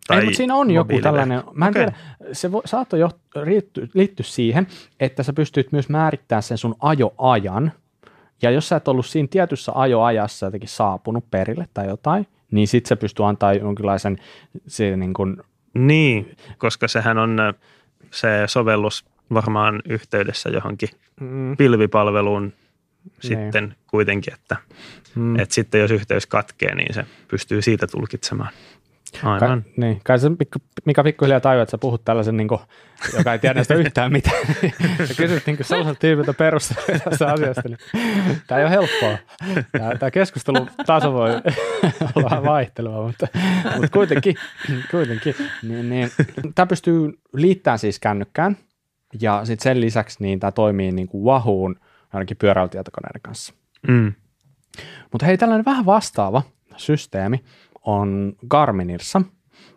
Tai 0.07 0.19
Ei, 0.19 0.23
mutta 0.25 0.37
siinä 0.37 0.55
on 0.55 0.71
joku 0.71 0.99
tällainen, 1.01 1.43
mä 1.53 1.65
en 1.65 1.71
Okei. 1.71 1.85
tiedä, 1.85 1.97
se 2.33 2.51
vo, 2.51 2.61
saattoi 2.65 2.99
jo, 2.99 3.09
liittyä, 3.45 3.87
liittyä 3.93 4.25
siihen, 4.27 4.67
että 4.99 5.23
sä 5.23 5.33
pystyt 5.33 5.71
myös 5.71 5.89
määrittämään 5.89 6.43
sen 6.43 6.57
sun 6.57 6.75
ajoajan, 6.79 7.71
ja 8.41 8.51
jos 8.51 8.69
sä 8.69 8.75
et 8.75 8.87
ollut 8.87 9.05
siinä 9.05 9.27
tietyssä 9.31 9.71
ajoajassa 9.75 10.45
jotenkin 10.45 10.69
saapunut 10.69 11.31
perille 11.31 11.67
tai 11.73 11.87
jotain, 11.87 12.27
niin 12.51 12.67
sit 12.67 12.85
se 12.85 12.95
pystyy 12.95 13.27
antaa 13.27 13.53
jonkinlaisen 13.53 14.17
se 14.67 14.97
niin 14.97 15.13
kuin, 15.13 15.37
Niin, 15.73 16.35
koska 16.57 16.87
sehän 16.87 17.17
on 17.17 17.39
ö, 17.39 17.53
se 18.11 18.43
sovellus 18.47 19.05
varmaan 19.33 19.81
yhteydessä 19.89 20.49
johonkin 20.49 20.89
mm, 21.21 21.57
pilvipalveluun 21.57 22.53
sitten 23.19 23.75
kuitenkin, 23.87 24.33
että, 24.33 24.55
mm, 25.15 25.39
että 25.39 25.55
sitten 25.55 25.81
jos 25.81 25.91
yhteys 25.91 26.25
katkee, 26.25 26.75
niin 26.75 26.93
se 26.93 27.05
pystyy 27.27 27.61
siitä 27.61 27.87
tulkitsemaan. 27.87 28.49
Aivan. 29.23 29.39
Kai, 29.39 29.71
niin, 29.77 30.01
kai 30.03 30.19
se 30.19 30.29
pikku, 30.39 30.59
Mika 30.85 31.03
pikkuhiljaa 31.03 31.39
tajuu, 31.39 31.61
että 31.61 31.71
sä 31.71 31.77
puhut 31.77 32.05
tällaisen, 32.05 32.37
niin 32.37 32.47
kuin, 32.47 32.61
joka 33.17 33.33
ei 33.33 33.39
tiedä 33.39 33.63
sitä 33.63 33.73
yhtään 33.73 34.11
mitään. 34.17 34.47
Sä 35.07 35.13
kysyt 35.17 35.45
niin 35.45 35.57
sellaiselta 35.61 35.99
tyypiltä 35.99 36.33
perusteluja 36.33 36.99
tästä 36.99 37.27
asiasta. 37.27 37.61
Niin, 37.69 37.77
tämä 38.47 38.59
ei 38.59 38.65
ole 38.65 38.71
helppoa. 38.71 39.17
Tämä, 39.71 39.95
tämä 39.95 40.11
keskustelu 40.11 40.67
taso 40.85 41.13
voi 41.13 41.29
olla 42.15 42.43
vaihtelua, 42.43 43.07
mutta, 43.07 43.27
mutta 43.75 43.89
kuitenkin. 43.93 44.35
kuitenkin 44.91 45.35
niin, 45.63 45.89
niin, 45.89 46.11
tämä 46.55 46.65
pystyy 46.65 47.19
liittämään 47.33 47.79
siis 47.79 47.99
kännykkään 47.99 48.57
ja 49.21 49.45
sitten 49.45 49.63
sen 49.63 49.81
lisäksi 49.81 50.17
niin 50.19 50.39
tämä 50.39 50.51
toimii 50.51 50.91
niin 50.91 51.07
kuin 51.07 51.23
Wahoo'n 51.23 51.90
ainakin 52.13 52.37
pyöräilytietokoneiden 52.37 53.21
kanssa. 53.21 53.53
Mm. 53.87 54.13
Mutta 55.11 55.25
hei, 55.25 55.37
tällainen 55.37 55.65
vähän 55.65 55.85
vastaava 55.85 56.41
systeemi 56.77 57.43
on 57.85 58.33
Garminissa, 58.47 59.21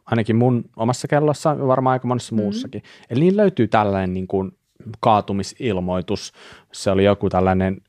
ainakin 0.06 0.36
mun 0.36 0.64
omassa 0.76 1.08
kellossa 1.08 1.50
ja 1.50 1.66
varmaan 1.66 1.92
aika 1.92 2.08
monessa 2.08 2.34
mm. 2.34 2.40
muussakin. 2.42 2.82
Eli 3.10 3.20
niin 3.20 3.36
löytyy 3.36 3.68
tällainen 3.68 4.14
niin 4.14 4.26
kuin 4.26 4.52
kaatumisilmoitus. 5.00 6.32
Se 6.72 6.90
oli 6.90 7.04
joku 7.04 7.30
tällainen 7.30 7.80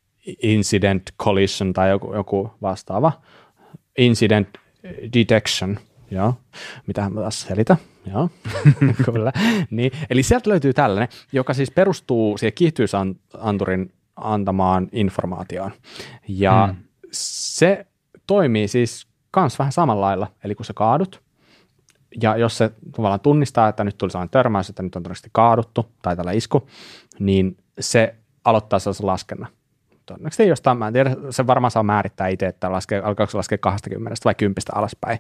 incident 0.41 1.03
collision 1.23 1.73
tai 1.73 1.89
joku, 1.89 2.13
joku 2.13 2.51
vastaava. 2.61 3.11
Incident 3.97 4.47
detection, 5.13 5.79
joo. 6.11 6.33
Mitähän 6.87 7.13
mä 7.13 7.21
taas 7.21 7.41
selitä, 7.41 7.77
joo, 8.13 8.29
kyllä. 9.05 9.31
Niin, 9.69 9.91
eli 10.09 10.23
sieltä 10.23 10.49
löytyy 10.49 10.73
tällainen, 10.73 11.07
joka 11.31 11.53
siis 11.53 11.71
perustuu 11.71 12.37
siihen 12.37 12.53
kiihtyysanturin 12.53 13.93
antamaan 14.16 14.89
informaatioon. 14.91 15.72
Ja 16.28 16.70
mm. 16.72 16.84
se 17.11 17.86
toimii 18.28 18.68
siis 18.68 19.07
kans 19.32 19.59
vähän 19.59 19.72
samalla 19.72 20.05
lailla, 20.05 20.28
eli 20.43 20.55
kun 20.55 20.66
sä 20.66 20.74
kaadut, 20.74 21.26
ja 22.22 22.38
jos 22.38 22.57
se 22.57 22.72
tavallaan 22.95 23.20
tunnistaa, 23.20 23.68
että 23.68 23.84
nyt 23.84 23.97
tuli 23.97 24.11
sellainen 24.11 24.30
törmäys, 24.30 24.70
että 24.70 24.84
nyt 24.84 24.95
on 24.95 25.03
todennäköisesti 25.03 25.30
kaaduttu 25.32 25.91
tai 26.01 26.16
tällä 26.16 26.32
isku, 26.32 26.68
niin 27.20 27.57
se 27.80 28.16
aloittaa 28.45 28.80
sellaisen 28.80 29.05
laskennan. 29.05 29.49
Todennäköisesti 30.05 30.47
jostain, 30.47 30.78
mä 30.78 30.88
en 30.88 30.93
tiedä, 30.93 31.16
se 31.30 31.47
varmaan 31.47 31.72
saa 31.72 31.84
määrittää 31.84 32.28
itse, 32.28 32.47
että 32.47 32.72
laskee, 32.72 32.99
alkaako 32.99 33.32
se 33.32 33.38
laskea 33.38 33.57
20 33.57 34.22
vai 34.26 34.36
10 34.36 34.55
alaspäin. 34.74 35.20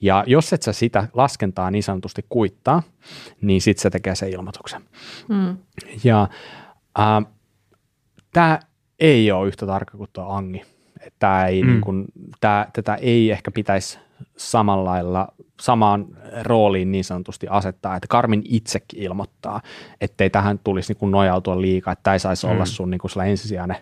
Ja 0.00 0.24
jos 0.26 0.52
et 0.52 0.62
sä 0.62 0.72
sitä 0.72 1.08
laskentaa 1.14 1.70
niin 1.70 1.82
sanotusti 1.82 2.24
kuittaa, 2.28 2.82
niin 3.40 3.60
sitten 3.60 3.82
se 3.82 3.90
tekee 3.90 4.14
sen 4.14 4.30
ilmoituksen. 4.30 4.82
Mm. 5.28 5.56
Ja 6.04 6.28
äh, 6.98 7.32
tämä 8.36 8.58
ei 8.98 9.32
ole 9.32 9.48
yhtä 9.48 9.66
tarkka 9.66 9.98
kuin 9.98 10.10
tuo 10.12 10.24
Angi. 10.24 10.62
Tämä 11.18 11.46
ei, 11.46 11.62
mm. 11.62 11.68
niin 11.68 11.80
kun, 11.80 12.04
tää, 12.40 12.70
tätä 12.72 12.94
ei 12.94 13.30
ehkä 13.30 13.50
pitäisi 13.50 13.98
samalla 14.36 14.90
lailla 14.90 15.28
samaan 15.60 16.06
rooliin 16.42 16.92
niin 16.92 17.04
sanotusti 17.04 17.46
asettaa, 17.50 17.96
että 17.96 18.06
Karmin 18.08 18.42
itsekin 18.44 19.02
ilmoittaa, 19.02 19.60
ettei 20.00 20.30
tähän 20.30 20.58
tulisi 20.64 20.92
niin 20.92 20.98
kuin 20.98 21.10
nojautua 21.10 21.60
liikaa, 21.60 21.92
että 21.92 22.02
tämä 22.02 22.14
ei 22.14 22.18
saisi 22.18 22.46
mm. 22.46 22.52
olla 22.52 22.64
sun 22.64 22.90
niin 22.90 22.98
kuin 22.98 23.26
ensisijainen 23.26 23.76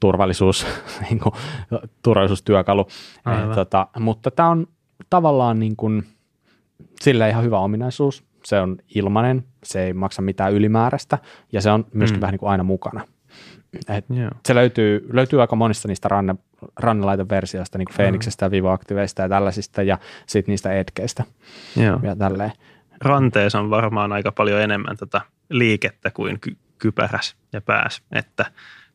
turvallisuus, 0.00 0.66
niin 1.10 1.18
kuin, 1.18 1.34
turvallisuustyökalu. 2.02 2.86
Et, 3.16 3.54
tota, 3.54 3.86
mutta 3.98 4.30
tämä 4.30 4.48
on 4.48 4.66
tavallaan 5.10 5.58
niin 5.58 5.76
kuin, 5.76 6.02
sille 7.00 7.28
ihan 7.28 7.44
hyvä 7.44 7.58
ominaisuus. 7.58 8.24
Se 8.44 8.60
on 8.60 8.76
ilmainen, 8.94 9.44
se 9.62 9.84
ei 9.84 9.92
maksa 9.92 10.22
mitään 10.22 10.52
ylimääräistä 10.52 11.18
ja 11.52 11.60
se 11.60 11.70
on 11.70 11.86
myöskin 11.92 12.18
mm. 12.18 12.20
vähän 12.20 12.32
niin 12.32 12.40
kuin 12.40 12.50
aina 12.50 12.64
mukana. 12.64 13.04
Et 13.88 14.04
yeah. 14.16 14.30
Se 14.46 14.54
löytyy, 14.54 15.08
löytyy 15.12 15.40
aika 15.40 15.56
monista 15.56 15.88
niistä 15.88 16.08
ranne, 16.08 16.34
rannelaiteversioista, 16.76 17.78
niin 17.78 17.86
kuin 17.86 17.94
Phoenixista 17.94 18.44
ja 18.44 18.50
Vivo-aktiveista 18.50 19.22
ja 19.22 19.28
tällaisista, 19.28 19.82
ja 19.82 19.98
sitten 20.26 20.52
niistä 20.52 20.78
etkeistä. 20.78 21.24
Yeah. 21.78 22.00
Ja 22.02 22.16
tälleen. 22.16 22.52
Ranteessa 23.00 23.60
on 23.60 23.70
varmaan 23.70 24.12
aika 24.12 24.32
paljon 24.32 24.60
enemmän 24.60 24.96
tota 24.96 25.20
liikettä 25.48 26.10
kuin 26.10 26.40
ky- 26.40 26.56
kypäräs 26.78 27.36
ja 27.52 27.60
pääs, 27.60 28.02
että 28.12 28.46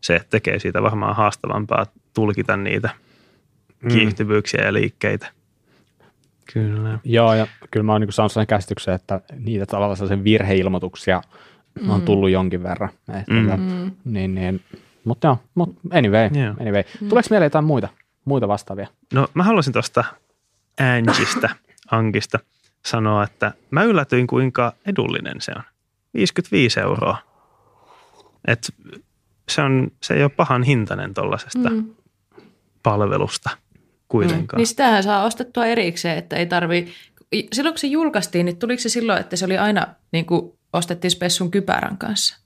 se 0.02 0.22
tekee 0.30 0.60
siitä 0.60 0.82
varmaan 0.82 1.16
haastavampaa 1.16 1.86
tulkita 2.14 2.58
niitä 2.58 2.90
mm. 3.84 3.88
kiihtyvyyksiä 3.88 4.66
ja 4.66 4.74
liikkeitä. 4.74 5.28
Kyllä. 6.54 7.00
Joo, 7.04 7.34
ja 7.34 7.48
kyllä 7.72 7.84
mä 7.84 7.92
oon 7.92 8.02
niin 8.02 8.14
saanut 8.14 8.32
sen 8.32 8.48
käsityksen, 8.48 8.94
että 8.94 9.22
niitä 9.40 9.66
tavallaan 9.66 9.98
sellaisen 9.98 10.24
virheilmoituksia– 10.24 11.22
mm. 11.82 11.90
on 11.90 12.02
tullut 12.02 12.30
jonkin 12.30 12.64
verran. 12.64 12.90
Että, 13.20 13.58
mm. 13.58 13.62
mm. 13.62 13.92
niin, 14.06 14.36
niin, 14.36 14.62
mutta 15.04 15.28
joo, 15.28 15.38
mut 15.56 15.76
anyway, 15.92 16.30
yeah. 16.36 16.56
anyway. 16.62 16.84
Mm. 17.02 17.10
Tuleeko 17.10 17.28
mieleen 17.30 17.46
jotain 17.46 17.66
muita, 17.66 17.90
muita 18.26 18.48
vastaavia? 18.48 18.88
No 19.14 19.28
mä 19.34 19.44
haluaisin 19.44 19.74
tuosta 19.74 20.04
Angista, 20.80 21.50
Angista 21.92 22.40
sanoa, 22.86 23.24
että 23.24 23.52
mä 23.72 23.84
yllätyin 23.84 24.28
kuinka 24.28 24.74
edullinen 24.86 25.42
se 25.42 25.52
on. 25.56 25.64
55 26.14 26.80
euroa. 26.80 27.18
Et 28.48 28.74
se, 29.50 29.62
on, 29.62 29.92
se 30.04 30.14
ei 30.14 30.24
ole 30.24 30.30
pahan 30.30 30.64
hintainen 30.64 31.14
tuollaisesta 31.14 31.70
mm. 31.70 31.86
palvelusta 32.84 33.50
kuitenkaan. 34.08 34.58
Mm. 34.58 34.60
Niin 34.60 34.68
sitähän 34.68 35.04
saa 35.04 35.24
ostettua 35.24 35.66
erikseen, 35.66 36.18
että 36.18 36.36
ei 36.36 36.46
tarvi 36.46 36.88
silloin 37.54 37.74
kun 37.74 37.80
se 37.80 37.88
julkaistiin, 37.88 38.46
niin 38.46 38.58
tuliko 38.58 38.82
se 38.82 38.90
silloin, 38.90 39.20
että 39.20 39.36
se 39.36 39.46
oli 39.46 39.58
aina 39.58 39.88
niin 40.12 40.26
kuin 40.26 40.54
ostettiin 40.74 41.12
Spessun 41.12 41.52
kypärän 41.52 41.98
kanssa? 41.98 42.38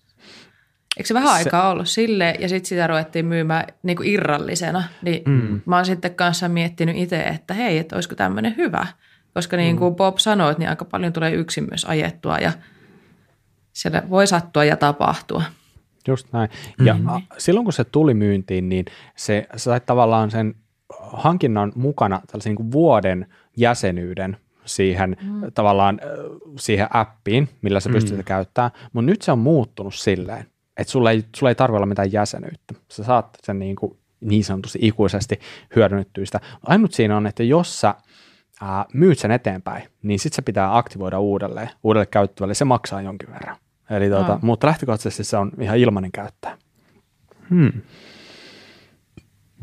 Eikö 0.98 1.08
se 1.08 1.14
vähän 1.14 1.30
se... 1.30 1.36
aikaa 1.36 1.70
ollut 1.70 1.90
sille 1.90 2.36
ja 2.40 2.50
sitten 2.50 2.70
sitä 2.70 2.88
ruvettiin 2.88 3.26
myymään 3.26 3.66
niin 3.84 3.98
kuin 3.98 4.10
irrallisena. 4.10 4.84
Niin 5.02 5.24
mm. 5.26 5.62
mä 5.66 5.76
oon 5.76 5.86
sitten 5.86 6.16
kanssa 6.16 6.50
miettinyt 6.50 6.98
itse, 6.98 7.22
että 7.22 7.54
hei, 7.54 7.78
että 7.78 7.96
olisiko 7.96 8.16
tämmöinen 8.16 8.58
hyvä. 8.58 8.88
Koska 9.34 9.58
niin 9.58 9.78
kuin 9.78 9.94
mm. 9.94 9.96
Bob 9.96 10.18
sanoi, 10.18 10.56
niin 10.58 10.70
aika 10.70 10.86
paljon 10.86 11.14
tulee 11.14 11.34
yksin 11.34 11.68
myös 11.70 11.86
ajettua 11.86 12.38
ja 12.38 12.52
siellä 13.74 14.04
voi 14.10 14.28
sattua 14.28 14.64
ja 14.64 14.78
tapahtua. 14.78 15.44
Just 16.08 16.28
näin. 16.34 16.50
Ja 16.86 16.94
mm. 16.94 17.08
silloin 17.38 17.64
kun 17.64 17.74
se 17.74 17.84
tuli 17.84 18.14
myyntiin, 18.14 18.70
niin 18.70 18.86
se 19.16 19.48
sai 19.56 19.80
tavallaan 19.80 20.32
sen 20.32 20.56
hankinnan 21.14 21.72
mukana 21.76 22.22
tällaisen 22.28 22.50
niin 22.50 22.56
kuin 22.56 22.72
vuoden 22.72 23.28
jäsenyyden 23.58 24.38
siihen 24.66 25.18
mm. 25.22 25.42
tavallaan 25.54 26.00
siihen 26.60 26.88
appiin, 26.90 27.50
millä 27.62 27.80
sä 27.80 27.90
pystyt 27.90 28.18
mm. 28.18 28.24
käyttämään, 28.24 28.72
mutta 28.94 29.12
nyt 29.12 29.22
se 29.22 29.32
on 29.32 29.40
muuttunut 29.40 29.96
silleen, 29.96 30.46
että 30.78 30.92
sulla 30.92 31.12
ei, 31.12 31.24
sulla 31.36 31.50
ei 31.50 31.56
tarvitse 31.56 31.78
olla 31.78 31.86
mitään 31.86 32.12
jäsenyyttä. 32.12 32.74
Sä 32.92 33.04
saat 33.04 33.38
sen 33.44 33.60
niin, 33.60 33.76
kuin 33.76 33.98
niin 34.22 34.44
sanotusti 34.44 34.80
ikuisesti 34.82 35.40
hyödynnettyä 35.76 36.26
sitä. 36.26 36.40
Ainut 36.64 36.94
siinä 36.94 37.18
on, 37.18 37.28
että 37.28 37.44
jos 37.44 37.82
sä 37.82 37.96
ää, 38.62 38.86
myyt 38.94 39.20
sen 39.20 39.32
eteenpäin, 39.32 39.84
niin 40.04 40.20
sitten 40.20 40.36
se 40.36 40.42
pitää 40.42 40.78
aktivoida 40.78 41.20
uudelleen, 41.20 41.70
uudelle 41.84 42.06
käyttävälle, 42.06 42.54
se 42.54 42.66
maksaa 42.66 43.02
jonkin 43.02 43.32
verran. 43.32 43.56
Eli 43.90 44.10
tuota, 44.10 44.34
mm. 44.36 44.46
Mutta 44.46 44.68
lähtökohtaisesti 44.68 45.24
se 45.24 45.38
on 45.38 45.52
ihan 45.62 45.78
ilmainen 45.78 46.12
käyttää. 46.12 46.58
Hmm. 47.50 47.72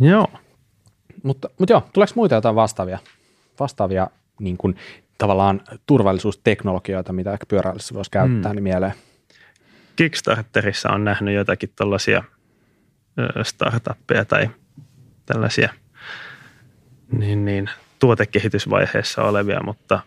Joo. 0.01 0.27
Mutta, 1.23 1.51
mutta 1.59 1.73
joo, 1.73 1.83
tuleeko 1.93 2.13
muita 2.17 2.35
jotain 2.35 2.55
vastaavia, 2.55 2.99
vastaavia 3.61 4.07
niin 4.41 4.57
kuin, 4.57 4.77
tavallaan 5.21 5.61
turvallisuusteknologioita, 5.87 7.13
mitä 7.13 7.33
ehkä 7.33 7.47
pyöräilyssä 7.47 7.95
voisi 7.95 8.11
käyttää, 8.11 8.53
mm. 8.53 8.57
niin 8.57 8.63
mieleen. 8.63 8.93
Kickstarterissa 9.97 10.91
on 10.91 11.05
nähnyt 11.05 11.35
jotakin 11.35 11.73
tällaisia 11.77 12.25
startuppeja 13.43 14.25
tai 14.25 14.51
tällaisia 15.27 15.73
niin, 17.13 17.45
niin, 17.45 17.71
tuotekehitysvaiheessa 17.99 19.23
olevia, 19.23 19.63
mutta 19.65 20.01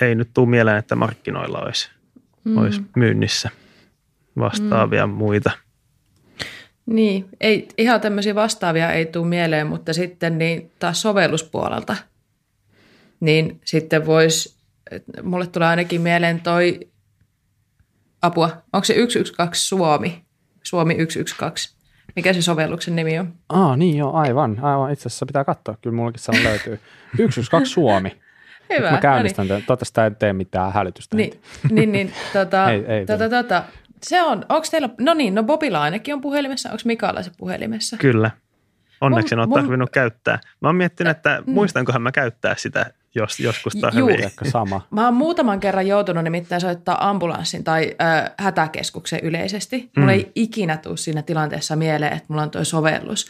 ei 0.00 0.14
nyt 0.14 0.30
tule 0.34 0.48
mieleen, 0.48 0.76
että 0.76 0.96
markkinoilla 0.96 1.58
olisi, 1.58 1.90
mm. 2.44 2.58
olisi 2.58 2.82
myynnissä 2.96 3.50
vastaavia 4.38 5.06
mm. 5.06 5.12
muita. 5.12 5.50
Niin, 6.86 7.28
ei, 7.40 7.68
ihan 7.78 8.00
tämmöisiä 8.00 8.34
vastaavia 8.34 8.92
ei 8.92 9.06
tule 9.06 9.26
mieleen, 9.26 9.66
mutta 9.66 9.92
sitten 9.92 10.38
niin 10.38 10.70
taas 10.78 11.02
sovelluspuolelta– 11.02 11.96
niin 13.24 13.60
sitten 13.64 14.06
voisi, 14.06 14.56
mulle 15.22 15.46
tulee 15.46 15.68
ainakin 15.68 16.00
mieleen 16.00 16.40
toi 16.40 16.80
apua, 18.22 18.62
onko 18.72 18.84
se 18.84 18.94
112 18.94 19.54
Suomi, 19.54 20.24
Suomi 20.62 20.94
112, 20.94 21.76
mikä 22.16 22.32
se 22.32 22.42
sovelluksen 22.42 22.96
nimi 22.96 23.18
on? 23.18 23.34
Ah, 23.48 23.76
niin 23.76 23.96
joo, 23.96 24.12
aivan, 24.12 24.58
aivan. 24.62 24.92
Itse 24.92 25.06
asiassa 25.06 25.26
pitää 25.26 25.44
katsoa, 25.44 25.76
kyllä 25.82 25.96
mullakin 25.96 26.20
se 26.20 26.32
löytyy. 26.48 26.80
112 27.10 27.64
Suomi. 27.64 28.20
Hyvä. 28.76 28.90
Mä 28.90 28.98
käynnistän 28.98 29.48
no 29.48 29.54
niin. 29.54 29.64
toivottavasti 29.66 29.94
tämä 29.94 30.04
ei 30.04 30.10
tee 30.10 30.32
mitään 30.32 30.72
hälytystä. 30.72 31.16
Niin, 31.16 31.40
niin, 31.70 31.92
niin 31.92 32.12
tota, 32.32 32.70
ei, 32.70 32.84
ei 32.86 33.06
tota, 33.06 33.28
tota, 33.28 33.64
se 34.02 34.22
on, 34.22 34.46
onko 34.48 34.66
teillä, 34.70 34.88
no 35.00 35.14
niin, 35.14 35.34
no 35.34 35.42
Bobilla 35.42 35.82
ainakin 35.82 36.14
on 36.14 36.20
puhelimessa, 36.20 36.70
onko 36.70 36.82
Mikaela 36.84 37.22
se 37.22 37.30
puhelimessa? 37.38 37.96
Kyllä. 37.96 38.30
Onneksi 39.00 39.34
mun, 39.34 39.38
en 39.38 39.48
ole 39.48 39.48
mun, 39.48 39.60
tarvinnut 39.60 39.90
käyttää. 39.90 40.38
Mä 40.60 40.68
oon 40.68 40.76
miettinyt, 40.76 41.16
että 41.16 41.42
mm. 41.46 41.52
muistankohan 41.52 42.02
mä 42.02 42.12
käyttää 42.12 42.54
sitä 42.58 42.90
jos, 43.14 43.40
joskus 43.40 43.72
tarvii. 43.72 44.28
sama. 44.48 44.86
Mä 44.90 45.04
oon 45.04 45.14
muutaman 45.14 45.60
kerran 45.60 45.86
joutunut 45.86 46.24
nimittäin 46.24 46.60
soittaa 46.60 47.08
ambulanssin 47.08 47.64
tai 47.64 47.94
äh, 48.02 48.30
hätäkeskuksen 48.38 49.20
yleisesti. 49.22 49.90
Mulla 49.96 50.12
mm. 50.12 50.18
ei 50.18 50.32
ikinä 50.34 50.76
tule 50.76 50.96
siinä 50.96 51.22
tilanteessa 51.22 51.76
mieleen, 51.76 52.12
että 52.12 52.26
mulla 52.28 52.42
on 52.42 52.50
tuo 52.50 52.64
sovellus. 52.64 53.26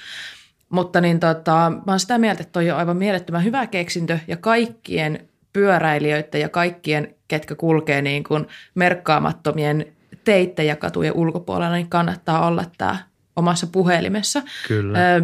Mutta 0.69 1.01
niin 1.01 1.21
tota, 1.21 1.73
mä 1.87 1.93
oon 1.93 2.01
sitä 2.01 2.19
mieltä, 2.19 2.43
että 2.43 2.53
toi 2.53 2.71
on 2.71 2.79
aivan 2.79 2.97
mielettömän 2.97 3.45
hyvä 3.45 3.67
keksintö 3.67 4.19
ja 4.27 4.37
kaikkien 4.37 5.29
pyöräilijöiden 5.53 6.41
ja 6.41 6.49
kaikkien, 6.49 7.15
ketkä 7.29 7.55
kulkee 7.55 8.03
niin 8.03 8.25
kuin 8.25 8.47
merkkaamattomien 8.75 9.87
teitten 10.25 10.67
ja 10.67 10.77
katujen 10.77 11.13
ulkopuolella, 11.17 11.75
niin 11.75 11.89
kannattaa 11.89 12.47
olla 12.47 12.65
tämä 12.79 12.99
omassa 13.37 13.67
puhelimessa. 13.67 14.43
Kyllä. 14.69 15.17
Ö, 15.17 15.23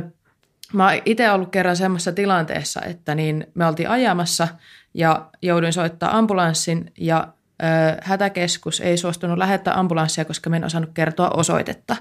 Mä 0.73 0.89
oon 0.89 1.03
itse 1.05 1.31
ollut 1.31 1.51
kerran 1.51 1.77
semmoisessa 1.77 2.13
tilanteessa, 2.13 2.81
että 2.83 3.15
niin 3.15 3.47
me 3.55 3.67
oltiin 3.67 3.89
ajamassa 3.91 4.49
ja 4.95 5.31
jouduin 5.43 5.73
soittaa 5.73 6.19
ambulanssin 6.19 6.93
ja 6.99 7.29
ö, 7.63 7.67
hätäkeskus 8.03 8.81
ei 8.81 8.97
suostunut 8.97 9.39
lähettää 9.39 9.79
ambulanssia, 9.79 10.25
koska 10.25 10.51
me 10.51 10.57
en 10.57 10.65
osannut 10.65 10.91
kertoa 10.95 11.31
osoitetta. 11.31 11.97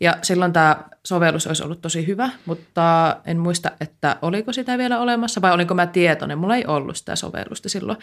Ja 0.00 0.18
silloin 0.22 0.52
tämä 0.52 0.76
sovellus 1.04 1.46
olisi 1.46 1.62
ollut 1.62 1.80
tosi 1.80 2.06
hyvä, 2.06 2.30
mutta 2.46 3.16
en 3.24 3.38
muista, 3.38 3.70
että 3.80 4.16
oliko 4.22 4.52
sitä 4.52 4.78
vielä 4.78 4.98
olemassa 4.98 5.42
vai 5.42 5.52
olinko 5.52 5.74
mä 5.74 5.86
tietoinen. 5.86 6.38
Mulla 6.38 6.56
ei 6.56 6.66
ollut 6.66 6.96
sitä 6.96 7.16
sovellusta 7.16 7.68
silloin. 7.68 7.98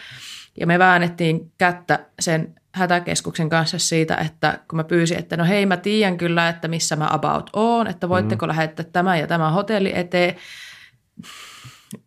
Ja 0.60 0.66
me 0.66 0.78
väännettiin 0.78 1.52
kättä 1.58 1.98
sen 2.20 2.54
hätäkeskuksen 2.72 3.48
kanssa 3.48 3.78
siitä, 3.78 4.16
että 4.16 4.58
kun 4.68 4.76
mä 4.76 4.84
pyysin, 4.84 5.18
että 5.18 5.36
no 5.36 5.44
hei 5.44 5.66
mä 5.66 5.76
tiedän 5.76 6.18
kyllä, 6.18 6.48
että 6.48 6.68
missä 6.68 6.96
mä 6.96 7.08
about 7.10 7.50
oon, 7.52 7.86
että 7.86 8.08
voitteko 8.08 8.46
mm. 8.46 8.48
lähettää 8.48 8.86
tämä 8.92 9.16
ja 9.16 9.26
tämä 9.26 9.50
hotelli 9.50 9.92
eteen. 9.94 10.36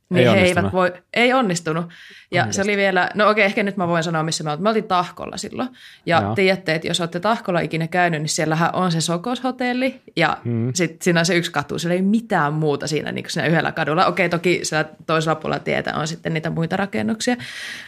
Niin 0.09 0.27
ei 0.27 0.33
he 0.33 0.39
eivät 0.39 0.73
voi, 0.73 0.93
ei 1.13 1.33
onnistunut. 1.33 1.85
Ja 2.31 2.41
Onnistunut. 2.41 2.65
se 2.65 2.71
oli 2.71 2.77
vielä, 2.77 3.09
no 3.15 3.29
okei, 3.29 3.45
ehkä 3.45 3.63
nyt 3.63 3.77
mä 3.77 3.87
voin 3.87 4.03
sanoa, 4.03 4.23
missä 4.23 4.43
me 4.43 4.49
oltiin. 4.49 4.63
Me 4.63 4.69
oltiin 4.69 4.87
Tahkolla 4.87 5.37
silloin. 5.37 5.69
Ja 6.05 6.21
Joo. 6.21 6.35
tiedätte, 6.35 6.75
että 6.75 6.87
jos 6.87 6.99
olette 6.99 7.19
Tahkolla 7.19 7.59
ikinä 7.59 7.87
käynyt, 7.87 8.21
niin 8.21 8.29
siellähän 8.29 8.75
on 8.75 8.91
se 8.91 9.01
Sokos-hotelli. 9.01 10.01
Ja 10.15 10.37
hmm. 10.43 10.73
sitten 10.73 10.97
siinä 11.01 11.19
on 11.19 11.25
se 11.25 11.35
yksi 11.35 11.51
katu. 11.51 11.79
Siellä 11.79 11.95
ei 11.95 12.01
mitään 12.01 12.53
muuta 12.53 12.87
siinä, 12.87 13.11
niin 13.11 13.23
kuin 13.23 13.31
siinä 13.31 13.47
yhdellä 13.47 13.71
kadulla. 13.71 14.05
Okei, 14.05 14.29
toki 14.29 14.59
siellä 14.63 14.89
toisella 15.05 15.35
puolella 15.35 15.63
tietä 15.63 15.95
on 15.95 16.07
sitten 16.07 16.33
niitä 16.33 16.49
muita 16.49 16.77
rakennuksia. 16.77 17.35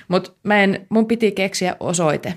Mutta 0.07 0.31
mun 0.89 1.07
piti 1.07 1.31
keksiä 1.31 1.75
osoite, 1.79 2.33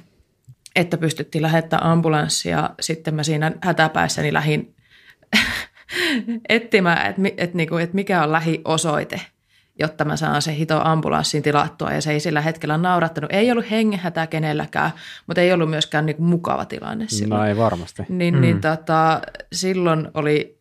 että 0.76 0.98
pystyttiin 0.98 1.42
lähettämään 1.42 1.90
ambulanssi. 1.90 2.48
Ja 2.48 2.70
sitten 2.80 3.14
mä 3.14 3.22
siinä 3.22 3.52
hätäpäissäni 3.62 4.32
lähdin 4.32 4.74
etsimään, 6.48 7.06
että, 7.06 7.22
että, 7.36 7.56
niinku, 7.56 7.76
että 7.76 7.94
mikä 7.94 8.22
on 8.22 8.32
lähiosoite– 8.32 9.20
jotta 9.78 10.04
mä 10.04 10.16
saan 10.16 10.42
se 10.42 10.54
hito 10.54 10.80
ambulanssin 10.84 11.42
tilattua. 11.42 11.92
Ja 11.92 12.00
se 12.00 12.12
ei 12.12 12.20
sillä 12.20 12.40
hetkellä 12.40 12.78
naurattanut. 12.78 13.32
Ei 13.32 13.50
ollut 13.50 13.70
hengehätä 13.70 14.26
kenelläkään, 14.26 14.90
mutta 15.26 15.40
ei 15.40 15.52
ollut 15.52 15.70
myöskään 15.70 16.06
niin 16.06 16.22
mukava 16.22 16.64
tilanne 16.64 17.06
silloin. 17.08 17.38
No 17.38 17.46
ei 17.46 17.56
varmasti. 17.56 18.02
Niin, 18.08 18.34
mm. 18.34 18.40
niin 18.40 18.60
tota, 18.60 19.20
silloin 19.52 20.08
oli, 20.14 20.58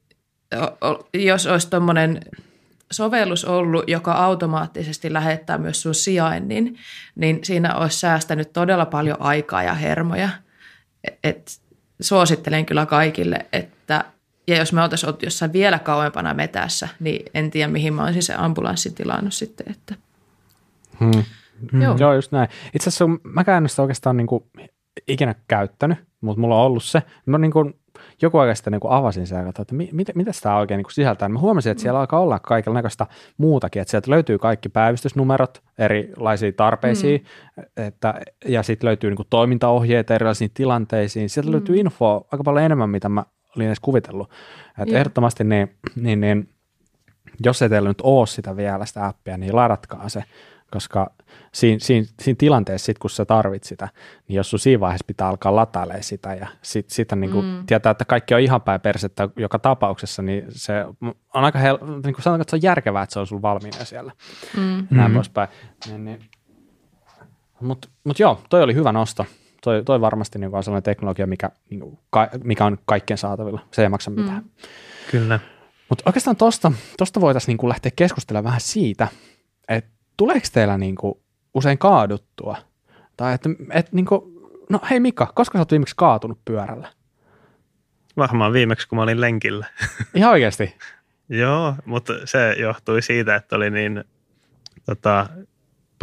jos 1.13 1.47
olisi 1.47 1.69
tuommoinen 1.69 2.19
sovellus 2.91 3.45
ollut, 3.45 3.83
joka 3.87 4.11
automaattisesti 4.11 5.13
lähettää 5.13 5.57
myös 5.57 5.81
sun 5.81 5.95
sijainnin, 5.95 6.77
niin 7.15 7.39
siinä 7.43 7.75
olisi 7.75 7.99
säästänyt 7.99 8.53
todella 8.53 8.85
paljon 8.85 9.17
aikaa 9.19 9.63
ja 9.63 9.73
hermoja. 9.73 10.29
Et 11.23 11.51
suosittelen 12.01 12.65
kyllä 12.65 12.85
kaikille, 12.85 13.45
että 13.53 14.05
ja 14.47 14.57
jos 14.57 14.73
me 14.73 14.83
oltaisiin 14.83 15.07
oltu 15.07 15.25
jossain 15.25 15.53
vielä 15.53 15.79
kauempana 15.79 16.33
metässä, 16.33 16.87
niin 16.99 17.25
en 17.33 17.51
tiedä 17.51 17.71
mihin 17.71 17.93
mä 17.93 18.03
olisin 18.03 18.23
se 18.23 18.33
ambulanssin 18.37 18.95
tilannut 18.95 19.33
sitten. 19.33 19.71
Että. 19.71 19.95
Hmm. 20.99 21.23
Hmm. 21.71 21.81
Joo. 21.81 21.95
Joo, 21.99 22.13
just 22.13 22.31
näin. 22.31 22.49
Itse 22.75 22.89
asiassa 22.89 23.07
mä 23.23 23.57
en 23.57 23.69
sitä 23.69 23.81
oikeastaan 23.81 24.17
niin 24.17 24.27
kuin 24.27 24.43
ikinä 25.07 25.35
käyttänyt, 25.47 25.97
mutta 26.21 26.41
mulla 26.41 26.55
on 26.55 26.65
ollut 26.65 26.83
se. 26.83 27.03
Mä 27.25 27.37
niin 27.37 27.51
kuin 27.51 27.73
joku 28.21 28.37
aika 28.37 28.55
sitten 28.55 28.71
niin 28.71 28.79
kuin 28.79 28.91
avasin 28.91 29.27
sen 29.27 29.37
ja 29.37 29.43
katsoin, 29.43 29.63
että 29.63 29.75
mit, 29.75 30.15
mitä 30.15 30.31
tämä 30.41 30.57
oikein 30.57 30.77
niin 30.77 30.85
kuin 30.85 30.93
sisältää. 30.93 31.29
Mä 31.29 31.39
huomasin, 31.39 31.71
että 31.71 31.81
siellä 31.81 31.99
alkaa 31.99 32.19
olla 32.19 32.39
kaikenlaista 32.39 33.07
muutakin, 33.37 33.81
että 33.81 33.91
sieltä 33.91 34.11
löytyy 34.11 34.39
kaikki 34.39 34.69
päivystysnumerot 34.69 35.61
erilaisiin 35.77 36.53
tarpeisiin, 36.53 37.25
mm. 37.57 37.63
että, 37.77 38.13
ja 38.45 38.63
sitten 38.63 38.87
löytyy 38.87 39.09
niin 39.09 39.17
kuin 39.17 39.27
toimintaohjeita 39.29 40.15
erilaisiin 40.15 40.51
tilanteisiin. 40.53 41.29
Sieltä 41.29 41.49
mm. 41.49 41.53
löytyy 41.53 41.77
infoa 41.77 42.25
aika 42.31 42.43
paljon 42.43 42.65
enemmän, 42.65 42.89
mitä 42.89 43.09
mä 43.09 43.23
olin 43.55 43.67
edes 43.67 43.79
kuvitellut. 43.79 44.31
Että 44.79 44.97
ehdottomasti 44.97 45.43
niin, 45.43 45.75
niin, 45.95 46.21
niin, 46.21 46.49
jos 47.45 47.61
ei 47.61 47.69
teillä 47.69 47.89
nyt 47.89 48.01
ole 48.03 48.27
sitä 48.27 48.55
vielä, 48.55 48.85
sitä 48.85 49.07
appia, 49.07 49.37
niin 49.37 49.55
ladatkaa 49.55 50.09
se, 50.09 50.23
koska 50.71 51.11
siinä, 51.51 51.79
siinä, 51.79 52.07
siinä 52.21 52.35
tilanteessa, 52.37 52.85
sit, 52.85 52.99
kun 52.99 53.09
sä 53.09 53.25
tarvit 53.25 53.63
sitä, 53.63 53.89
niin 54.27 54.35
jos 54.35 54.49
sun 54.49 54.59
siinä 54.59 54.79
vaiheessa 54.79 55.05
pitää 55.07 55.27
alkaa 55.27 55.55
latailemaan 55.55 56.03
sitä 56.03 56.33
ja 56.33 56.47
sit, 56.61 56.89
sitä 56.89 57.15
niin 57.15 57.31
kuin 57.31 57.45
mm. 57.45 57.65
tietää, 57.65 57.91
että 57.91 58.05
kaikki 58.05 58.33
on 58.33 58.39
ihan 58.39 58.61
päin 58.61 58.81
persettä 58.81 59.29
joka 59.35 59.59
tapauksessa, 59.59 60.21
niin 60.21 60.45
se 60.49 60.85
on 61.33 61.43
aika 61.43 61.59
hel- 61.59 61.85
niin 62.03 62.13
kuin 62.13 62.23
sanotaan, 62.23 62.41
että 62.41 62.49
se 62.49 62.55
on 62.55 62.63
järkevää, 62.63 63.03
että 63.03 63.13
se 63.13 63.19
on 63.19 63.27
sulla 63.27 63.41
valmiina 63.41 63.85
siellä. 63.85 64.11
Mm. 64.57 64.87
Näin 64.89 65.11
mm. 65.11 65.15
poispäin. 65.15 65.49
Niin, 65.87 66.05
niin. 66.05 66.19
Mutta 67.61 67.87
mut 68.03 68.19
joo, 68.19 68.41
toi 68.49 68.63
oli 68.63 68.75
hyvä 68.75 68.91
nosto 68.91 69.25
toi, 69.63 69.83
toi 69.83 70.01
varmasti 70.01 70.39
niin 70.39 70.55
on 70.55 70.63
sellainen 70.63 70.83
teknologia, 70.83 71.27
mikä, 71.27 71.49
niin 71.69 71.79
kuin, 71.79 71.99
ka, 72.09 72.29
mikä 72.43 72.65
on 72.65 72.77
kaikkien 72.85 73.17
saatavilla. 73.17 73.61
Se 73.71 73.81
ei 73.81 73.89
maksa 73.89 74.11
mitään. 74.11 74.43
Mm. 74.43 74.49
Kyllä. 75.11 75.39
Mutta 75.89 76.03
oikeastaan 76.05 76.35
tuosta 76.35 76.71
tosta 76.97 77.21
voitaisiin 77.21 77.57
niin 77.61 77.69
lähteä 77.69 77.91
keskustelemaan 77.95 78.43
vähän 78.43 78.61
siitä, 78.61 79.07
että 79.67 79.91
tuleeko 80.17 80.47
teillä 80.53 80.77
niin 80.77 80.95
kuin 80.95 81.13
usein 81.53 81.77
kaaduttua? 81.77 82.57
Tai 83.17 83.33
että, 83.33 83.49
että 83.71 83.91
niin 83.95 84.05
kuin, 84.05 84.21
no 84.69 84.79
hei 84.89 84.99
Mika, 84.99 85.31
koska 85.35 85.57
sä 85.57 85.61
oot 85.61 85.71
viimeksi 85.71 85.95
kaatunut 85.97 86.39
pyörällä? 86.45 86.87
Varmaan 88.17 88.53
viimeksi, 88.53 88.87
kun 88.87 88.95
mä 88.95 89.03
olin 89.03 89.21
lenkillä. 89.21 89.65
Ihan 90.15 90.31
oikeasti? 90.31 90.75
Joo, 91.29 91.75
mutta 91.85 92.13
se 92.25 92.55
johtui 92.59 93.01
siitä, 93.01 93.35
että 93.35 93.55
oli 93.55 93.69
niin 93.69 94.03
tota, 94.85 95.27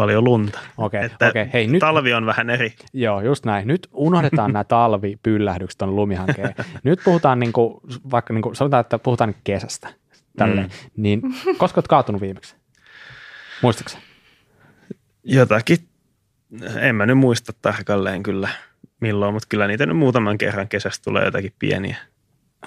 paljon 0.00 0.24
lunta. 0.24 0.58
Okei, 0.76 1.06
okay, 1.06 1.28
okay. 1.28 1.48
Hei, 1.52 1.66
nyt, 1.66 1.80
talvi 1.80 2.12
on 2.12 2.26
vähän 2.26 2.50
eri. 2.50 2.72
Joo, 2.92 3.20
just 3.20 3.44
näin. 3.44 3.68
Nyt 3.68 3.88
unohdetaan 3.92 4.52
nämä 4.52 4.64
talvipyllähdykset 4.64 5.78
tuon 5.78 5.96
lumihankkeen. 5.96 6.54
Nyt 6.84 7.00
puhutaan 7.04 7.40
niin 7.40 7.52
kuin, 7.52 7.80
vaikka 8.10 8.34
niin 8.34 8.42
kuin, 8.42 8.56
sanotaan, 8.56 8.80
että 8.80 8.98
puhutaan 8.98 9.34
kesästä. 9.44 9.88
Tälle. 10.36 10.60
Mm. 10.60 10.68
Niin 10.96 11.22
koska 11.58 11.78
olet 11.78 11.88
kaatunut 11.88 12.20
viimeksi? 12.20 12.56
Muistatko 13.62 13.98
Jotakin, 15.24 15.78
en 16.80 16.94
mä 16.94 17.06
nyt 17.06 17.18
muista 17.18 17.52
tarkalleen 17.62 18.22
kyllä 18.22 18.48
milloin, 19.00 19.34
mutta 19.34 19.46
kyllä 19.48 19.66
niitä 19.66 19.86
nyt 19.86 19.96
muutaman 19.96 20.38
kerran 20.38 20.68
kesästä 20.68 21.04
tulee 21.04 21.24
jotakin 21.24 21.52
pieniä. 21.58 21.96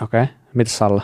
Okei, 0.01 0.23
okay. 0.23 0.35
mitä 0.53 0.71
Salla? 0.71 1.01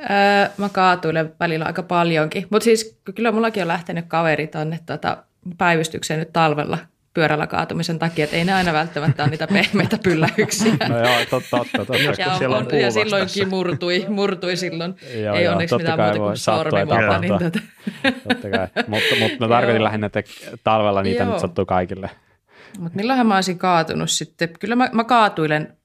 Öö, 0.00 0.50
mä 0.56 0.68
kaatuilen 0.68 1.34
välillä 1.40 1.64
aika 1.64 1.82
paljonkin, 1.82 2.46
mutta 2.50 2.64
siis 2.64 3.00
kyllä 3.14 3.32
mullakin 3.32 3.62
on 3.62 3.68
lähtenyt 3.68 4.04
kaveri 4.08 4.46
tuonne 4.46 4.78
tota, 4.86 5.16
päivystykseen 5.58 6.20
nyt 6.20 6.32
talvella 6.32 6.78
pyörällä 7.14 7.46
kaatumisen 7.46 7.98
takia, 7.98 8.24
että 8.24 8.36
ei 8.36 8.44
ne 8.44 8.52
aina 8.52 8.72
välttämättä 8.72 9.22
ole 9.22 9.30
niitä 9.30 9.46
pehmeitä 9.46 9.98
pyllähyksiä. 10.04 10.76
No 10.88 10.98
joo, 10.98 11.16
totta, 11.30 11.56
totta. 11.58 11.84
totta. 11.84 12.22
ja, 12.22 12.48
on, 12.48 12.66
on, 12.72 12.80
ja 12.80 12.90
silloinkin 12.90 13.48
murtui, 13.48 14.06
murtui 14.08 14.56
silloin. 14.56 14.94
Joo, 15.22 15.34
ei 15.34 15.44
joo, 15.44 15.52
onneksi 15.52 15.76
mitään 15.76 16.00
muuta 16.00 16.18
kuin 16.18 16.36
sormi, 16.36 16.84
mutta 16.84 17.18
niin 17.18 17.38
tota. 17.38 17.60
Totta 18.28 18.50
kai, 18.50 18.66
mutta, 18.86 19.14
mutta 19.18 19.36
mä 19.38 19.48
tarkoitin 19.48 19.84
lähinnä, 19.84 20.06
että 20.06 20.22
talvella 20.64 21.02
niitä 21.02 21.22
joo. 21.22 21.32
nyt 21.32 21.40
sattuu 21.40 21.66
kaikille. 21.66 22.10
Mutta 22.78 22.96
milloinhan 22.96 23.26
mä 23.26 23.34
olisin 23.34 23.58
kaatunut 23.58 24.10
sitten? 24.10 24.48
Kyllä 24.60 24.76
mä, 24.76 24.88
mä 24.92 25.04
kaatuilen 25.04 25.76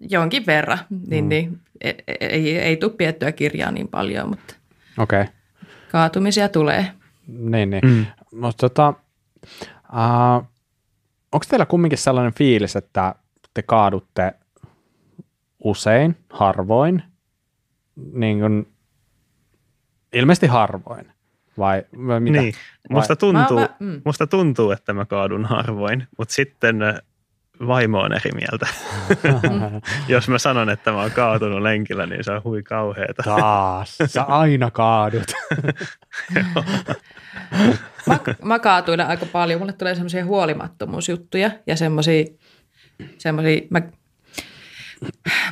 jonkin 0.00 0.46
verran, 0.46 0.78
niin, 1.06 1.24
mm. 1.24 1.28
niin 1.28 1.60
ei, 1.80 1.94
ei, 2.20 2.58
ei 2.58 2.76
tule 2.76 2.92
piettyä 2.92 3.32
kirjaa 3.32 3.70
niin 3.70 3.88
paljon, 3.88 4.28
mutta 4.28 4.54
okay. 4.98 5.26
kaatumisia 5.92 6.48
tulee. 6.48 6.92
Niin, 7.26 7.70
niin. 7.70 7.82
Mm. 7.84 8.06
Mutta 8.32 8.68
tota, 8.68 8.94
uh, 9.92 10.46
onko 11.32 11.44
teillä 11.48 11.66
kumminkin 11.66 11.98
sellainen 11.98 12.34
fiilis, 12.34 12.76
että 12.76 13.14
te 13.54 13.62
kaadutte 13.62 14.32
usein, 15.64 16.16
harvoin, 16.30 17.02
niin 18.12 18.40
kuin, 18.40 18.72
ilmeisesti 20.12 20.46
harvoin, 20.46 21.12
vai, 21.58 21.84
vai 22.06 22.20
mitä? 22.20 22.40
Niin, 22.40 22.54
musta 22.90 23.16
tuntuu, 23.16 23.58
mä, 23.58 23.62
mä, 23.62 23.76
mm. 23.80 24.02
musta 24.04 24.26
tuntuu, 24.26 24.70
että 24.70 24.92
mä 24.92 25.04
kaadun 25.04 25.44
harvoin, 25.44 26.06
mutta 26.18 26.34
sitten 26.34 26.76
vaimo 27.66 28.00
on 28.00 28.12
eri 28.12 28.30
mieltä. 28.32 28.66
Jos 30.08 30.28
mä 30.28 30.38
sanon, 30.38 30.70
että 30.70 30.92
mä 30.92 31.00
oon 31.00 31.10
kaatunut 31.10 31.62
lenkillä, 31.62 32.06
niin 32.06 32.24
se 32.24 32.32
on 32.32 32.44
hui 32.44 32.62
kauheeta. 32.62 33.22
Taas, 33.22 33.98
sä 34.06 34.22
aina 34.22 34.70
kaadut. 34.70 35.32
mä, 38.06 38.18
mä 38.42 38.58
kaatuilen 38.58 39.06
aika 39.06 39.26
paljon. 39.26 39.60
Mulle 39.60 39.72
tulee 39.72 39.94
semmoisia 39.94 40.24
huolimattomuusjuttuja 40.24 41.50
ja 41.66 41.76
semmoisia, 41.76 42.24
semmoisia 43.18 43.60
mä 43.70 43.80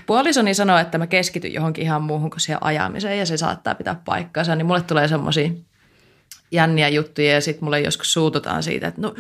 Puolisoni 0.07 0.55
sanoo, 0.55 0.79
että 0.79 0.99
mä 0.99 1.07
keskityn 1.07 1.53
johonkin 1.53 1.85
ihan 1.85 2.03
muuhun 2.03 2.31
kuin 2.31 2.41
siihen 2.41 2.63
ajamiseen 2.65 3.19
ja 3.19 3.27
se 3.27 3.37
saattaa 3.37 3.75
pitää 3.75 4.01
paikkaansa, 4.05 4.55
niin 4.55 4.67
mulle 4.67 4.83
tulee 4.83 5.09
semmoisia 5.09 5.51
jänniä 6.53 6.89
juttuja 6.89 7.33
ja 7.33 7.41
sitten 7.41 7.65
mulle 7.65 7.81
joskus 7.81 8.13
suututaan 8.13 8.63
siitä, 8.63 8.87
että 8.87 9.01
no 9.01 9.15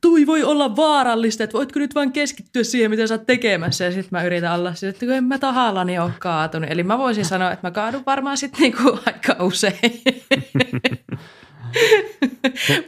toi 0.00 0.26
voi 0.26 0.42
olla 0.42 0.76
vaarallista, 0.76 1.44
että 1.44 1.58
voitko 1.58 1.78
nyt 1.78 1.94
vain 1.94 2.12
keskittyä 2.12 2.64
siihen, 2.64 2.90
mitä 2.90 3.06
sä 3.06 3.14
oot 3.14 3.26
tekemässä. 3.26 3.84
Ja 3.84 3.92
sitten 3.92 4.08
mä 4.10 4.24
yritän 4.24 4.54
olla 4.54 4.74
sille, 4.74 4.90
että 4.90 5.14
en 5.14 5.24
mä 5.24 5.38
tahallani 5.38 5.98
ole 5.98 6.10
kaatunut. 6.18 6.70
Eli 6.70 6.82
mä 6.82 6.98
voisin 6.98 7.24
sanoa, 7.24 7.52
että 7.52 7.66
mä 7.66 7.70
kaadun 7.70 8.02
varmaan 8.06 8.36
sitten 8.36 8.60
niinku 8.60 8.98
aika 9.06 9.44
usein. 9.44 10.02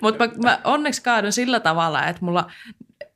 Mutta 0.02 0.26
mä, 0.26 0.32
mä 0.42 0.60
onneksi 0.64 1.02
kaadun 1.02 1.32
sillä 1.32 1.60
tavalla, 1.60 2.06
että 2.06 2.24
mulla 2.24 2.50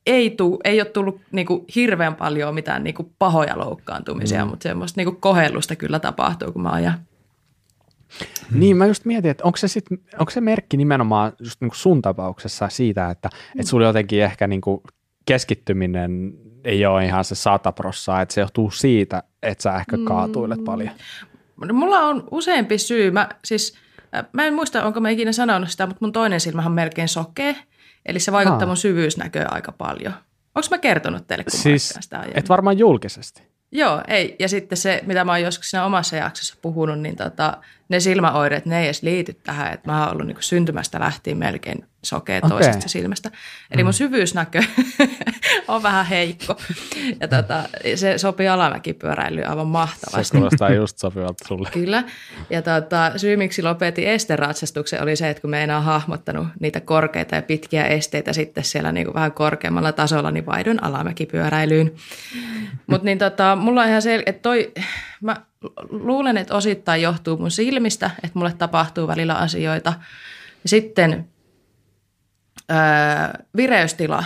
ei, 0.07 0.31
tuu, 0.31 0.61
ei 0.65 0.81
ole 0.81 0.91
tullut 0.91 1.21
niinku 1.33 1.67
hirveän 1.75 2.15
paljon 2.15 2.55
mitään 2.55 2.85
niinku 2.85 3.13
pahoja 3.19 3.59
loukkaantumisia, 3.59 4.45
mm. 4.45 4.51
mutta 4.51 4.63
semmoista 4.63 5.01
niinku 5.01 5.17
kohellusta 5.21 5.77
kyllä 5.77 5.99
tapahtuu, 5.99 6.53
kun 6.53 6.63
mä 6.63 6.71
ajan. 6.71 7.10
Niin, 8.51 8.77
mä 8.77 8.87
just 8.87 9.05
mietin, 9.05 9.31
että 9.31 9.45
onko 9.45 9.57
se, 9.57 9.69
sit, 9.69 9.85
onko 10.19 10.31
se 10.31 10.41
merkki 10.41 10.77
nimenomaan 10.77 11.33
just 11.39 11.61
niin 11.61 11.71
kuin 11.71 11.79
sun 11.79 12.03
tapauksessa 12.03 12.69
siitä, 12.69 13.11
että 13.11 13.29
mm. 13.33 13.61
et 13.61 13.67
sulla 13.67 13.87
jotenkin 13.87 14.23
ehkä 14.23 14.47
niin 14.47 14.61
kuin 14.61 14.81
keskittyminen 15.27 16.33
ei 16.65 16.87
ole 16.87 17.05
ihan 17.05 17.25
se 17.25 17.35
sata 17.35 17.73
prossaa, 17.73 18.23
että 18.23 18.35
se 18.35 18.41
johtuu 18.41 18.71
siitä, 18.71 19.23
että 19.43 19.63
sä 19.63 19.77
ehkä 19.77 19.97
kaatuilet 20.05 20.59
mm. 20.59 20.65
paljon. 20.65 20.91
Mulla 21.73 21.99
on 21.99 22.29
useampi 22.31 22.79
syy. 22.79 23.11
Mä, 23.11 23.29
siis, 23.45 23.75
äh, 24.15 24.25
mä 24.33 24.47
en 24.47 24.55
muista, 24.55 24.85
onko 24.85 25.01
mä 25.01 25.11
ikinä 25.11 25.33
sanonut 25.33 25.71
sitä, 25.71 25.87
mutta 25.87 26.05
mun 26.05 26.13
toinen 26.13 26.41
silmähän 26.41 26.71
on 26.71 26.75
melkein 26.75 27.09
sokea. 27.09 27.55
Eli 28.07 28.21
se 28.21 28.33
vaikuttaa 28.33 28.61
Aa. 28.61 28.67
mun 28.67 28.77
syvyysnäköön 28.77 29.53
aika 29.53 29.73
paljon. 29.73 30.13
Onko 30.55 30.67
mä 30.71 30.79
kertonut 30.79 31.27
teille, 31.27 31.45
kun 31.45 31.61
siis, 31.61 31.95
mä 31.97 32.03
sitä 32.03 32.19
aiemmin? 32.19 32.39
et 32.39 32.49
varmaan 32.49 32.79
julkisesti. 32.79 33.50
Joo, 33.73 34.03
ei. 34.09 34.37
Ja 34.39 34.49
sitten 34.49 34.79
se, 34.79 35.01
mitä 35.07 35.25
mä 35.25 35.33
oon 35.33 35.43
joskus 35.43 35.71
siinä 35.71 35.85
omassa 35.85 36.17
jaksossa 36.17 36.57
puhunut, 36.63 37.01
niin 37.01 37.17
tota, 37.17 37.57
ne 37.89 38.01
silmäoireet, 38.01 38.67
ne 38.67 38.79
ei 38.79 38.85
edes 38.85 39.03
liity 39.03 39.35
tähän. 39.35 39.73
Että 39.73 39.91
mä 39.91 40.05
oon 40.05 40.13
ollut 40.13 40.27
niin 40.27 40.37
syntymästä 40.41 41.01
lähtien 41.01 41.37
melkein 41.37 41.90
sokea 42.03 42.39
okay. 42.39 42.51
toisesta 42.51 42.89
silmästä. 42.89 43.31
Eli 43.71 43.83
mun 43.83 43.91
mm. 43.91 43.95
syvyysnäkö 43.95 44.63
on 45.69 45.83
vähän 45.83 46.07
heikko. 46.07 46.57
Ja 47.21 47.29
tota, 47.29 47.63
se 47.95 48.19
sopii 48.19 48.49
alamäkipyöräilyyn 48.49 49.49
aivan 49.49 49.67
mahtavasti. 49.67 50.25
Se 50.25 50.37
kuulostaa 50.37 50.71
just 50.71 50.99
sopivalta 50.99 51.45
sulle. 51.49 51.69
Kyllä. 51.73 52.05
Ja 52.51 52.63
tota, 52.63 53.13
syy, 53.17 53.37
miksi 53.37 53.63
lopetin 53.63 54.09
esteratsastuksen, 54.09 55.03
oli 55.03 55.17
se, 55.17 55.31
että 55.31 55.41
kun 55.41 55.51
me 55.51 55.63
enää 55.63 55.81
hahmottanut 55.81 56.49
niitä 56.61 56.81
korkeita 56.81 57.35
ja 57.35 57.43
pitkiä 57.43 57.85
esteitä 57.85 58.33
sitten 58.33 58.65
siellä 58.65 58.93
niin 58.93 59.07
kuin 59.07 59.15
vähän 59.15 59.33
korkeammalla 59.33 59.93
tasolla, 59.93 60.31
niin 60.31 60.47
vaihdun 60.47 60.85
alamäkipyöräilyyn. 60.85 61.93
Mutta 62.87 63.05
niin 63.05 63.19
tota, 63.19 63.57
mulla 63.57 63.83
on 63.83 63.89
ihan 63.89 64.03
sel- 64.03 64.23
että 64.27 64.43
toi, 64.43 64.73
mä 65.21 65.37
luulen, 65.91 66.37
että 66.37 66.55
osittain 66.55 67.03
johtuu 67.03 67.37
mun 67.37 67.51
silmistä, 67.51 68.11
että 68.17 68.39
mulle 68.39 68.53
tapahtuu 68.59 69.09
välillä 69.09 69.35
asioita. 69.35 69.93
Ja 70.63 70.69
sitten 70.69 71.29
vireystila 73.57 74.25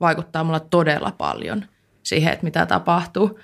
vaikuttaa 0.00 0.44
mulla 0.44 0.60
todella 0.60 1.12
paljon 1.18 1.64
siihen, 2.02 2.32
että 2.32 2.44
mitä 2.44 2.66
tapahtuu. 2.66 3.40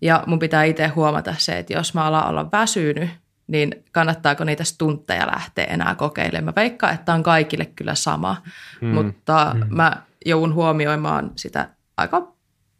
Ja 0.00 0.24
mun 0.26 0.38
pitää 0.38 0.64
itse 0.64 0.86
huomata 0.86 1.34
se, 1.38 1.58
että 1.58 1.72
jos 1.72 1.94
mä 1.94 2.04
alan 2.04 2.28
olla 2.28 2.52
väsynyt, 2.52 3.10
niin 3.46 3.84
kannattaako 3.92 4.44
niitä 4.44 4.64
stuntteja 4.64 5.26
lähteä 5.26 5.64
enää 5.64 5.94
kokeilemaan. 5.94 6.44
Mä 6.44 6.52
veikkaan, 6.56 6.94
että 6.94 7.14
on 7.14 7.22
kaikille 7.22 7.64
kyllä 7.64 7.94
sama, 7.94 8.36
mm. 8.80 8.88
mutta 8.88 9.54
mm. 9.54 9.76
mä 9.76 10.02
joudun 10.26 10.54
huomioimaan 10.54 11.30
sitä 11.36 11.68
aika 11.96 12.32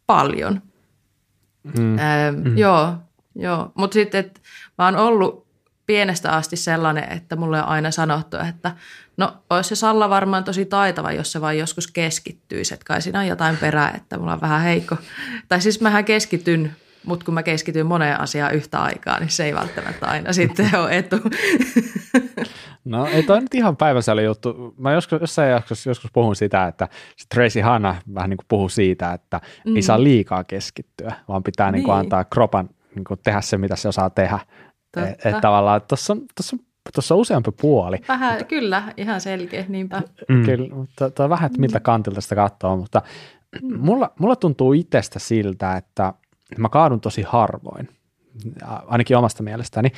paljon. 0.07 0.63
Mm. 1.79 1.99
Ää, 1.99 2.33
mm. 2.33 2.59
Joo, 2.59 2.95
joo. 3.35 3.73
mutta 3.75 3.95
sitten, 3.95 4.31
mä 4.79 4.85
oon 4.85 4.97
ollut 4.97 5.47
pienestä 5.87 6.33
asti 6.33 6.57
sellainen, 6.57 7.13
että 7.13 7.37
mulle 7.37 7.63
on 7.63 7.69
aina 7.69 7.91
sanottu, 7.91 8.37
että 8.37 8.77
no 9.17 9.33
olisi 9.51 9.69
se 9.69 9.75
Salla 9.77 10.09
varmaan 10.09 10.45
tosi 10.45 10.65
taitava, 10.65 11.13
jos 11.13 11.33
se 11.33 11.41
vain 11.41 11.59
joskus 11.59 11.87
keskittyisi. 11.87 12.75
Että 12.75 12.85
kai 12.85 13.03
siinä 13.03 13.21
on 13.21 13.27
jotain 13.27 13.57
perää, 13.57 13.93
että 13.97 14.19
mulla 14.19 14.33
on 14.33 14.41
vähän 14.41 14.63
heikko. 14.63 14.97
Tai 15.49 15.61
siis 15.61 15.81
mähän 15.81 16.05
keskityn, 16.05 16.77
mutta 17.07 17.25
kun 17.25 17.35
mä 17.35 17.43
keskityn 17.43 17.87
moneen 17.87 18.21
asiaan 18.21 18.55
yhtä 18.55 18.83
aikaa, 18.83 19.21
niin 19.21 19.31
se 19.31 19.45
ei 19.45 19.55
välttämättä 19.55 20.07
aina 20.07 20.33
sitten 20.33 20.71
ole 20.77 20.99
etu. 20.99 21.17
No 22.85 23.07
ei 23.07 23.23
toi 23.23 23.41
nyt 23.41 23.55
ihan 23.55 23.77
päiväsääli 23.77 24.25
juttu. 24.25 24.75
Mä 24.79 24.93
joskus, 24.93 25.21
jossain 25.21 25.51
joskus, 25.51 25.87
joskus 25.87 26.11
puhun 26.13 26.37
sitä, 26.37 26.67
että 26.67 26.89
se 27.17 27.27
Tracy 27.35 27.61
Hanna 27.61 27.97
vähän 28.15 28.31
niin 28.31 28.37
kuin 28.37 28.47
puhuu 28.49 28.69
siitä, 28.69 29.13
että 29.13 29.41
mm. 29.67 29.77
ei 29.77 29.83
saa 29.83 30.03
liikaa 30.03 30.45
keskittyä, 30.45 31.15
vaan 31.29 31.43
pitää 31.43 31.71
niin. 31.71 31.73
Niin 31.73 31.85
kuin 31.85 31.97
antaa 31.97 32.25
kropan 32.25 32.69
niin 32.95 33.05
kuin 33.05 33.21
tehdä 33.25 33.41
se, 33.41 33.59
mitä 33.59 33.77
se 33.77 33.89
osaa 33.89 34.11
tehdä. 34.11 34.39
Että 34.97 35.29
et 35.29 35.41
tavallaan 35.41 35.83
tuossa 35.89 36.13
on, 36.13 36.23
tossa, 36.35 36.57
tuossa 36.95 37.15
on 37.15 37.21
useampi 37.21 37.51
puoli. 37.61 37.97
Vähän, 38.09 38.33
mutta, 38.33 38.45
kyllä, 38.45 38.83
ihan 38.97 39.21
selkeä, 39.21 39.65
niinpä. 39.69 40.03
Mm. 40.29 40.45
Kyllä, 40.45 40.75
mutta 40.75 41.11
tuo 41.11 41.29
vähän, 41.29 41.47
että 41.47 41.61
miltä 41.61 41.81
kantilta 41.81 42.21
sitä 42.21 42.35
katsoo, 42.35 42.77
mutta 42.77 43.03
mulla, 43.77 44.13
mulla 44.19 44.37
tuntuu 44.37 44.73
itsestä 44.73 45.19
siltä, 45.19 45.77
että 45.77 46.15
mä 46.59 46.69
kaadun 46.69 47.01
tosi 47.01 47.23
harvoin 47.23 47.89
ainakin 48.87 49.17
omasta 49.17 49.43
mielestäni. 49.43 49.93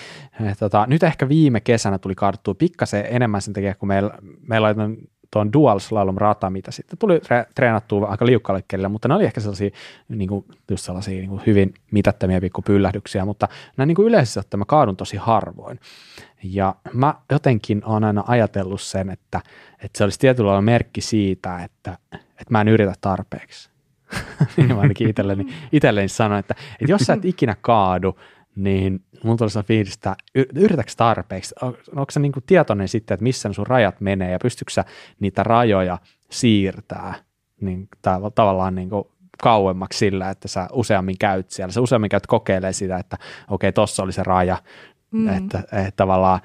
Tota, 0.58 0.86
nyt 0.86 1.02
ehkä 1.02 1.28
viime 1.28 1.60
kesänä 1.60 1.98
tuli 1.98 2.14
kaaduttua 2.14 2.54
pikkasen 2.54 3.04
enemmän 3.10 3.42
sen 3.42 3.54
takia, 3.54 3.74
kun 3.74 3.88
meillä, 3.88 4.10
meillä 4.48 4.68
on 4.68 4.96
tuon 5.30 5.52
dual 5.52 5.78
slalom 5.78 6.16
rata, 6.16 6.50
mitä 6.50 6.70
sitten 6.70 6.98
tuli 6.98 7.18
tre- 7.18 7.50
treenattua 7.54 8.08
aika 8.08 8.26
liukkalle 8.26 8.64
kelillä, 8.68 8.88
mutta 8.88 9.08
ne 9.08 9.14
oli 9.14 9.24
ehkä 9.24 9.40
sellaisia, 9.40 9.70
niin 10.08 10.28
kuin, 10.28 10.44
just 10.70 10.84
sellaisia 10.84 11.14
niin 11.14 11.28
kuin 11.28 11.42
hyvin 11.46 11.74
mitättömiä 11.90 12.40
pikkupyllähdyksiä, 12.40 13.24
mutta 13.24 13.48
näin 13.76 13.88
niin 13.88 13.96
kuin 13.96 14.08
yleisesti 14.08 14.38
ottaen 14.38 14.58
mä 14.58 14.64
kaadun 14.64 14.96
tosi 14.96 15.16
harvoin. 15.16 15.80
Ja 16.42 16.74
mä 16.92 17.14
jotenkin 17.32 17.82
olen 17.84 18.04
aina 18.04 18.24
ajatellut 18.26 18.80
sen, 18.80 19.10
että, 19.10 19.40
että 19.72 19.98
se 19.98 20.04
olisi 20.04 20.18
tietyllä 20.18 20.48
lailla 20.48 20.62
merkki 20.62 21.00
siitä, 21.00 21.64
että, 21.64 21.98
että 22.12 22.50
mä 22.50 22.60
en 22.60 22.68
yritä 22.68 22.94
tarpeeksi. 23.00 23.70
niin 24.56 24.74
mä 24.74 24.80
ainakin 24.80 25.08
itselleni, 25.08 25.46
itselleni 25.72 26.08
sanoin, 26.08 26.38
että, 26.38 26.54
että 26.80 26.92
jos 26.92 27.00
sä 27.00 27.12
et 27.12 27.24
ikinä 27.24 27.56
kaadu, 27.60 28.18
niin 28.56 29.04
mun 29.24 29.36
tulisi 29.36 29.58
fiilistä, 29.62 30.16
yritätkö 30.54 30.92
tarpeeksi, 30.96 31.54
on, 31.62 31.76
onko 31.96 32.10
se 32.10 32.20
niin 32.20 32.32
kuin 32.32 32.44
tietoinen 32.46 32.88
sitten, 32.88 33.14
että 33.14 33.22
missä 33.22 33.52
sun 33.52 33.66
rajat 33.66 34.00
menee 34.00 34.30
ja 34.30 34.38
pystytkö 34.42 34.72
sä 34.72 34.84
niitä 35.20 35.42
rajoja 35.42 35.98
siirtää 36.30 37.14
niin, 37.60 37.88
tav- 38.08 38.30
tavallaan 38.34 38.74
niin 38.74 38.90
kuin 38.90 39.04
kauemmaksi 39.42 39.98
sillä, 39.98 40.30
että 40.30 40.48
sä 40.48 40.68
useammin 40.72 41.18
käyt 41.18 41.50
siellä. 41.50 41.72
Sä 41.72 41.80
useammin 41.80 42.10
käyt 42.10 42.26
kokeilemaan 42.26 42.74
sitä, 42.74 42.98
että 42.98 43.16
okei, 43.50 43.68
okay, 43.68 43.72
tossa 43.72 44.02
oli 44.02 44.12
se 44.12 44.22
raja, 44.22 44.62
mm. 45.10 45.28
että, 45.28 45.58
että 45.58 45.92
tavallaan, 45.96 46.40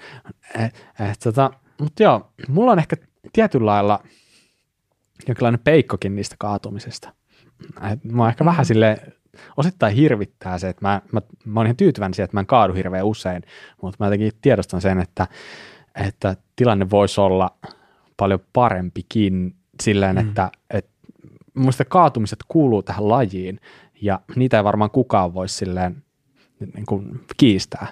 et, 0.66 0.86
et, 1.12 1.20
tota, 1.24 1.52
mutta 1.80 2.04
joo, 2.04 2.32
mulla 2.48 2.72
on 2.72 2.80
ehkä 2.80 2.96
tietyllä 3.34 3.66
lailla 3.66 4.04
jonkinlainen 5.28 5.62
peikkokin 5.64 6.16
niistä 6.16 6.36
kaatumisesta. 6.40 7.14
Et 7.92 8.04
mä 8.04 8.22
oon 8.24 8.30
ehkä 8.30 8.44
mm. 8.44 8.46
vähän 8.46 8.66
sille 8.66 8.98
osittain 9.58 9.96
hirvittää 9.96 10.58
se, 10.58 10.70
että 10.70 10.88
mä, 10.88 11.02
mä, 11.12 11.22
mä 11.46 11.60
oon 11.60 11.68
ihan 11.68 11.78
tyytyväinen 11.78 12.14
siihen, 12.14 12.26
että 12.26 12.38
mä 12.38 12.42
en 12.42 12.46
kaadu 12.46 12.74
hirveän 12.74 13.06
usein, 13.06 13.44
mutta 13.82 13.98
mä 14.00 14.06
jotenkin 14.06 14.32
tiedostan 14.42 14.82
sen, 14.82 15.00
että, 15.00 15.28
että 15.96 16.36
tilanne 16.56 16.90
voisi 16.90 17.22
olla 17.22 17.50
paljon 18.18 18.40
parempikin 18.54 19.56
silleen, 19.82 20.16
mm. 20.16 20.28
että, 20.28 20.52
että 20.70 20.92
muista 21.54 21.86
kaatumiset 21.86 22.40
kuuluu 22.48 22.84
tähän 22.84 23.10
lajiin 23.10 23.60
ja 24.02 24.20
niitä 24.36 24.58
ei 24.58 24.64
varmaan 24.64 24.92
kukaan 24.92 25.34
voi 25.34 25.50
silleen 25.50 26.04
niin 26.76 26.86
kuin 26.86 27.26
kiistää. 27.38 27.88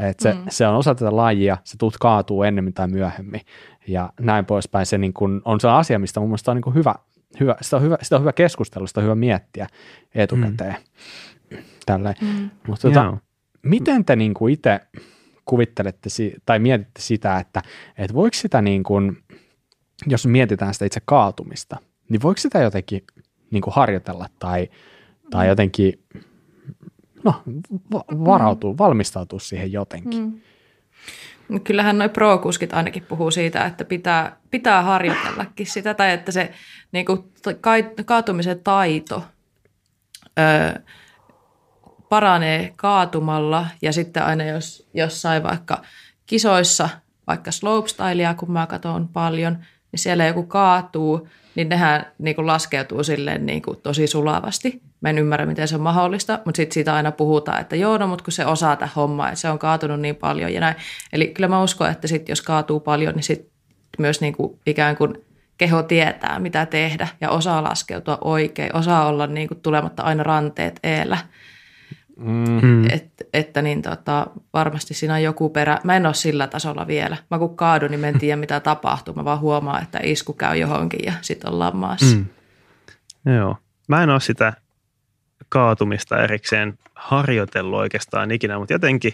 Et 0.00 0.20
se, 0.20 0.32
mm. 0.32 0.40
se 0.48 0.66
on 0.66 0.76
osa 0.76 0.94
tätä 0.94 1.16
lajia, 1.16 1.58
se 1.64 1.76
tuut 1.76 1.96
kaatuu 2.00 2.42
ennemmin 2.42 2.74
tai 2.74 2.88
myöhemmin 2.88 3.40
ja 3.88 4.12
näin 4.20 4.44
poispäin. 4.44 4.86
Se 4.86 4.98
niin 4.98 5.12
kuin 5.12 5.42
on 5.44 5.60
se 5.60 5.68
asia, 5.68 5.98
mistä 5.98 6.20
mun 6.20 6.28
mielestä 6.28 6.50
on 6.50 6.56
niin 6.56 6.62
kuin 6.62 6.74
hyvä 6.74 6.94
hyvä, 7.40 7.56
sitä, 7.60 7.76
on 7.76 7.82
hyvä, 7.82 7.98
sitä 8.02 8.16
on 8.16 8.22
hyvä 8.22 8.32
keskustella, 8.32 8.86
sitä 8.86 9.00
on 9.00 9.04
hyvä 9.04 9.14
miettiä 9.14 9.66
etukäteen. 10.14 10.76
Mm. 11.50 11.58
Mm. 12.20 12.50
Mutta 12.66 12.88
tota, 12.88 13.16
miten 13.62 14.04
te 14.04 14.16
niin 14.16 14.34
kuin 14.34 14.54
itse 14.54 14.80
kuvittelette 15.44 16.10
tai 16.46 16.58
mietitte 16.58 17.02
sitä, 17.02 17.38
että, 17.38 17.62
että 17.98 18.14
voiko 18.14 18.34
sitä 18.34 18.62
niin 18.62 18.82
kuin, 18.82 19.18
jos 20.06 20.26
mietitään 20.26 20.74
sitä 20.74 20.84
itse 20.84 21.00
kaatumista, 21.04 21.76
niin 22.08 22.22
voiko 22.22 22.38
sitä 22.38 22.58
jotenkin 22.58 23.04
niin 23.50 23.62
kuin 23.62 23.74
harjoitella 23.74 24.26
tai, 24.38 24.68
tai 25.30 25.46
mm. 25.46 25.48
jotenkin 25.48 26.04
no, 27.24 27.42
varautua, 28.24 28.72
mm. 28.72 28.78
valmistautua 28.78 29.38
siihen 29.38 29.72
jotenkin? 29.72 30.22
Mm. 30.22 30.40
Kyllähän 31.64 31.98
noi 31.98 32.08
pro-kuskit 32.08 32.72
ainakin 32.72 33.02
puhuu 33.02 33.30
siitä, 33.30 33.64
että 33.64 33.84
pitää, 33.84 34.36
pitää 34.50 34.82
harjoitellakin 34.82 35.66
sitä, 35.66 35.94
tai 35.94 36.12
että 36.12 36.32
se 36.32 36.52
niin 36.92 37.06
kuin, 37.06 37.32
kaatumisen 38.06 38.60
taito 38.60 39.24
ö, 40.38 40.80
paranee 42.08 42.72
kaatumalla, 42.76 43.66
ja 43.82 43.92
sitten 43.92 44.24
aina 44.24 44.44
jos 44.44 44.88
jossain 44.94 45.42
vaikka 45.42 45.82
kisoissa, 46.26 46.88
vaikka 47.26 47.50
slopestylea, 47.50 48.34
kun 48.34 48.52
mä 48.52 48.66
katson 48.66 49.08
paljon, 49.08 49.58
niin 49.92 50.00
siellä 50.00 50.26
joku 50.26 50.42
kaatuu, 50.42 51.28
niin 51.54 51.68
nehän 51.68 52.06
niin 52.18 52.36
kuin 52.36 52.46
laskeutuu 52.46 53.04
silleen 53.04 53.46
niin 53.46 53.62
kuin 53.62 53.80
tosi 53.82 54.06
sulavasti. 54.06 54.82
Mä 55.00 55.10
en 55.10 55.18
ymmärrä, 55.18 55.46
miten 55.46 55.68
se 55.68 55.74
on 55.74 55.80
mahdollista, 55.80 56.38
mutta 56.44 56.56
sitten 56.56 56.74
siitä 56.74 56.94
aina 56.94 57.12
puhutaan, 57.12 57.60
että 57.60 57.76
joo, 57.76 57.98
no, 57.98 58.06
mutta 58.06 58.24
kun 58.24 58.32
se 58.32 58.46
osaa 58.46 58.76
tätä 58.76 58.90
hommaa, 58.96 59.28
että 59.28 59.40
se 59.40 59.50
on 59.50 59.58
kaatunut 59.58 60.00
niin 60.00 60.16
paljon 60.16 60.52
ja 60.52 60.60
näin. 60.60 60.76
Eli 61.12 61.28
kyllä 61.28 61.48
mä 61.48 61.62
uskon, 61.62 61.90
että 61.90 62.08
sitten 62.08 62.32
jos 62.32 62.42
kaatuu 62.42 62.80
paljon, 62.80 63.14
niin 63.14 63.22
sitten 63.22 63.50
myös 63.98 64.20
niin 64.20 64.32
kuin 64.32 64.60
ikään 64.66 64.96
kuin 64.96 65.14
keho 65.58 65.82
tietää, 65.82 66.38
mitä 66.38 66.66
tehdä 66.66 67.08
ja 67.20 67.30
osaa 67.30 67.62
laskeutua 67.62 68.18
oikein, 68.20 68.76
osaa 68.76 69.06
olla 69.06 69.26
niin 69.26 69.48
kuin 69.48 69.60
tulematta 69.60 70.02
aina 70.02 70.22
ranteet 70.22 70.80
eellä. 70.82 71.18
Mm. 72.16 72.90
Et, 72.90 73.10
että 73.32 73.62
niin 73.62 73.82
tota, 73.82 74.26
varmasti 74.52 74.94
siinä 74.94 75.14
on 75.14 75.22
joku 75.22 75.50
perä. 75.50 75.78
Mä 75.84 75.96
en 75.96 76.06
ole 76.06 76.14
sillä 76.14 76.46
tasolla 76.46 76.86
vielä. 76.86 77.16
Mä 77.30 77.38
kun 77.38 77.56
kaadun, 77.56 77.90
niin 77.90 78.00
mä 78.00 78.08
en 78.08 78.18
tiedä 78.20 78.36
mitä 78.36 78.60
tapahtuu. 78.60 79.14
Mä 79.14 79.24
vaan 79.24 79.40
huomaan, 79.40 79.82
että 79.82 80.00
isku 80.02 80.32
käy 80.32 80.56
johonkin 80.56 81.00
ja 81.04 81.12
sitten 81.20 81.52
ollaan 81.52 81.76
maassa. 81.76 82.16
Mm. 82.16 82.26
Joo. 83.36 83.56
Mä 83.88 84.02
en 84.02 84.10
ole 84.10 84.20
sitä 84.20 84.52
kaatumista 85.48 86.22
erikseen 86.22 86.78
harjoitellut 86.94 87.78
oikeastaan 87.78 88.30
ikinä, 88.30 88.58
mutta 88.58 88.74
jotenkin 88.74 89.12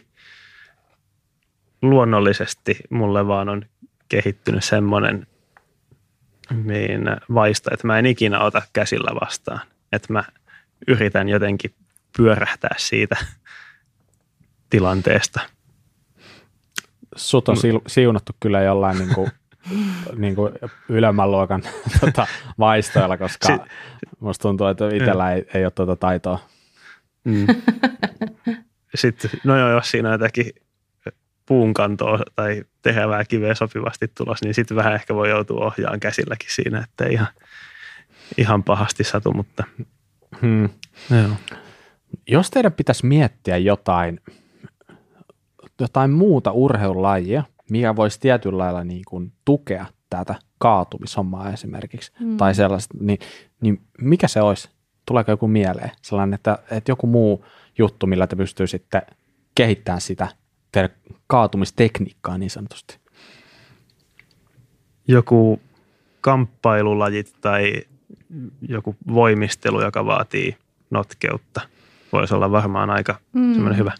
luonnollisesti 1.82 2.76
mulle 2.90 3.26
vaan 3.26 3.48
on 3.48 3.62
kehittynyt 4.08 4.64
semmoinen 4.64 5.26
niin 6.64 7.02
vaista, 7.34 7.70
että 7.74 7.86
mä 7.86 7.98
en 7.98 8.06
ikinä 8.06 8.40
ota 8.40 8.62
käsillä 8.72 9.20
vastaan. 9.20 9.60
Että 9.92 10.12
mä 10.12 10.24
yritän 10.88 11.28
jotenkin 11.28 11.74
pyörähtää 12.16 12.74
siitä 12.76 13.16
tilanteesta. 14.70 15.40
Sut 17.16 17.48
on 17.48 17.56
siunattu 17.86 18.32
kyllä 18.40 18.60
jollain 18.60 18.98
niin 18.98 19.14
kuin, 19.14 19.30
niin 20.16 20.34
kuin 20.34 20.52
ylemmän 20.88 21.30
luokan 21.30 21.62
tota, 22.00 22.26
vaistoilla, 22.58 23.16
koska 23.16 23.46
si- 23.46 23.70
musta 24.20 24.42
tuntuu, 24.42 24.66
että 24.66 24.88
itsellä 24.88 25.32
ei, 25.32 25.46
ei 25.54 25.64
ole 25.64 25.70
tuota 25.70 25.96
taitoa. 25.96 26.38
Mm. 27.24 27.46
Sitten, 28.94 29.30
no 29.44 29.58
joo, 29.58 29.70
jos 29.70 29.90
siinä 29.90 30.08
on 30.08 30.12
jotakin 30.12 30.52
puunkantoa 31.46 32.18
tai 32.36 32.64
tehävää 32.82 33.24
kiveä 33.24 33.54
sopivasti 33.54 34.08
tulos, 34.08 34.42
niin 34.42 34.54
sitten 34.54 34.76
vähän 34.76 34.94
ehkä 34.94 35.14
voi 35.14 35.30
joutua 35.30 35.66
ohjaan 35.66 36.00
käsilläkin 36.00 36.48
siinä, 36.52 36.84
että 36.84 37.06
ihan, 37.06 37.28
ihan 38.38 38.62
pahasti 38.62 39.04
satu, 39.04 39.32
mutta 39.32 39.64
hmm. 40.40 40.68
joo. 41.10 41.56
Jos 42.28 42.50
teidän 42.50 42.72
pitäisi 42.72 43.06
miettiä 43.06 43.56
jotain, 43.56 44.20
jotain 45.80 46.10
muuta 46.10 46.52
urheilulajia, 46.52 47.42
mikä 47.72 47.96
voisi 47.96 48.20
tietyllä 48.20 48.58
lailla 48.58 48.84
niin 48.84 49.02
kuin 49.08 49.32
tukea 49.44 49.86
tätä 50.10 50.34
kaatumishommaa 50.58 51.52
esimerkiksi, 51.52 52.12
hmm. 52.18 52.36
tai 52.36 52.54
sellaista, 52.54 52.94
niin, 53.00 53.18
niin 53.60 53.80
mikä 53.98 54.28
se 54.28 54.42
olisi? 54.42 54.70
Tuleeko 55.06 55.30
joku 55.30 55.48
mieleen? 55.48 55.90
Sellainen, 56.02 56.34
että, 56.34 56.58
että 56.70 56.90
joku 56.90 57.06
muu 57.06 57.44
juttu, 57.78 58.06
millä 58.06 58.26
te 58.26 58.36
pystyy 58.36 58.66
sitten 58.66 59.02
kehittämään 59.54 60.00
sitä 60.00 60.28
kaatumistekniikkaa 61.26 62.38
niin 62.38 62.50
sanotusti? 62.50 62.98
Joku 65.08 65.60
kamppailulajit 66.20 67.32
tai 67.40 67.72
joku 68.68 68.96
voimistelu, 69.14 69.82
joka 69.82 70.06
vaatii 70.06 70.56
notkeutta, 70.90 71.60
voisi 72.12 72.34
olla 72.34 72.50
varmaan 72.50 72.90
aika 72.90 73.20
mm. 73.32 73.52
semmoinen 73.52 73.78
hyvä. 73.78 73.92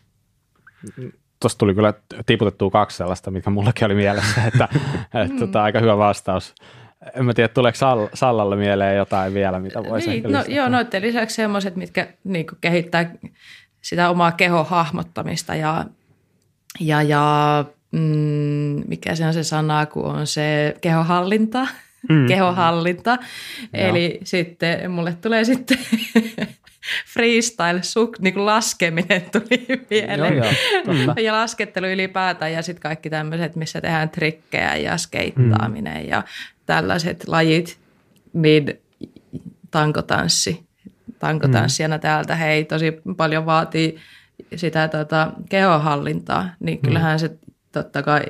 Tuosta 1.43 1.59
tuli 1.59 1.75
kyllä 1.75 1.95
tiputettua 2.27 2.71
kaksi 2.71 2.97
sellaista, 2.97 3.31
mitkä 3.31 3.51
mullakin 3.51 3.85
oli 3.85 3.95
mielessä, 3.95 4.45
että, 4.53 4.69
että 5.15 5.35
mm. 5.35 5.39
tota, 5.39 5.63
aika 5.63 5.81
hyvä 5.81 5.99
vastaus. 5.99 6.55
En 7.15 7.25
mä 7.25 7.35
tiedä, 7.35 7.49
tuleeko 7.49 7.77
Sall- 7.77 8.11
Sallalle 8.15 8.57
mieleen 8.57 8.97
jotain 8.97 9.35
vielä, 9.35 9.61
mitä 9.61 9.83
voisi 9.85 10.11
niin, 10.11 10.23
no, 10.23 10.45
Joo, 10.49 10.69
noiden 10.69 11.03
lisäksi 11.03 11.37
semmoiset, 11.37 11.77
mitkä 11.77 12.09
niin 12.25 12.47
kehittää 12.61 13.11
sitä 13.81 14.11
omaa 14.11 14.33
kehohahmottamista 14.33 15.55
ja 15.55 15.85
ja, 16.81 17.03
ja 17.03 17.65
mm, 17.93 18.83
mikä 18.89 19.15
se 19.15 19.27
on 19.27 19.35
se 19.35 19.45
sana, 19.45 19.87
kun 19.87 20.05
on 20.05 20.27
se 20.27 20.77
kehohallinta, 20.81 21.67
mm. 22.09 22.27
kehohallinta. 22.33 23.19
Eli 23.75 24.21
sitten 24.25 24.91
mulle 24.91 25.17
tulee 25.23 25.45
sitten 25.45 25.79
freestyle, 27.15 27.83
suk, 27.83 28.19
niin 28.19 28.35
kuin 28.35 28.47
laskeminen 28.47 29.23
tuli 29.33 29.67
mieleen. 29.91 30.37
Joo, 30.37 30.53
joo, 30.85 31.15
ja 31.23 31.33
laskettelu 31.33 31.87
ylipäätään 31.87 32.53
ja 32.53 32.63
sitten 32.63 32.83
kaikki 32.83 33.11
tämmöiset, 33.11 33.57
missä 33.57 33.81
tehdään 33.81 34.11
trikkejä 34.11 34.77
ja 34.77 34.97
skeittaaminen 34.97 36.03
mm. 36.03 36.09
ja 36.09 36.23
tällaiset 36.67 37.29
lajit, 37.29 37.79
niin 38.33 38.81
tankotanssi. 39.71 40.67
Tankotanssijana 41.19 41.97
mm. 41.97 42.01
täältä 42.01 42.37
hei 42.37 42.65
tosi 42.65 42.93
paljon 43.17 43.47
vaatii 43.47 43.99
sitä 44.57 44.89
tota, 44.89 45.33
kehohallintaa, 45.49 46.49
niin 46.61 46.79
hmm. 46.79 46.89
kyllähän 46.89 47.19
se 47.19 47.31
totta 47.73 48.03
kai 48.03 48.23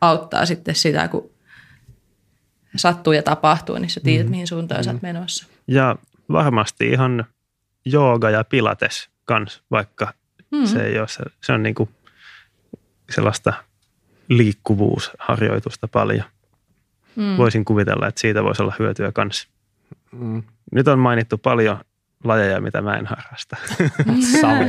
auttaa 0.00 0.46
sitten 0.46 0.74
sitä, 0.74 1.08
kun 1.08 1.30
sattuu 2.76 3.12
ja 3.12 3.22
tapahtuu, 3.22 3.78
niin 3.78 3.90
sä 3.90 4.00
tiedät, 4.00 4.26
mm. 4.26 4.30
mihin 4.30 4.46
suuntaan 4.46 4.80
mm. 4.80 4.84
sä 4.84 4.90
oot 4.90 5.00
hmm. 5.00 5.08
menossa. 5.08 5.46
Ja 5.68 5.96
varmasti 6.32 6.90
ihan 6.90 7.24
jooga 7.84 8.30
ja 8.30 8.44
pilates 8.44 9.10
kans, 9.24 9.62
vaikka 9.70 10.12
mm. 10.50 10.66
se 10.66 10.86
ei 10.86 10.98
ole, 10.98 11.08
se, 11.08 11.22
se 11.40 11.52
on 11.52 11.62
niinku 11.62 11.88
sellaista 13.10 13.52
liikkuvuusharjoitusta 14.28 15.88
paljon. 15.88 16.24
Mm. 17.16 17.36
Voisin 17.36 17.64
kuvitella, 17.64 18.08
että 18.08 18.20
siitä 18.20 18.44
voisi 18.44 18.62
olla 18.62 18.74
hyötyä 18.78 19.12
kanssa. 19.12 19.48
Mm. 20.12 20.42
Nyt 20.72 20.88
on 20.88 20.98
mainittu 20.98 21.38
paljon 21.38 21.78
lajeja, 22.24 22.60
mitä 22.60 22.82
mä 22.82 22.96
en 22.96 23.06
harrasta. 23.06 23.56
Sama 24.40 24.64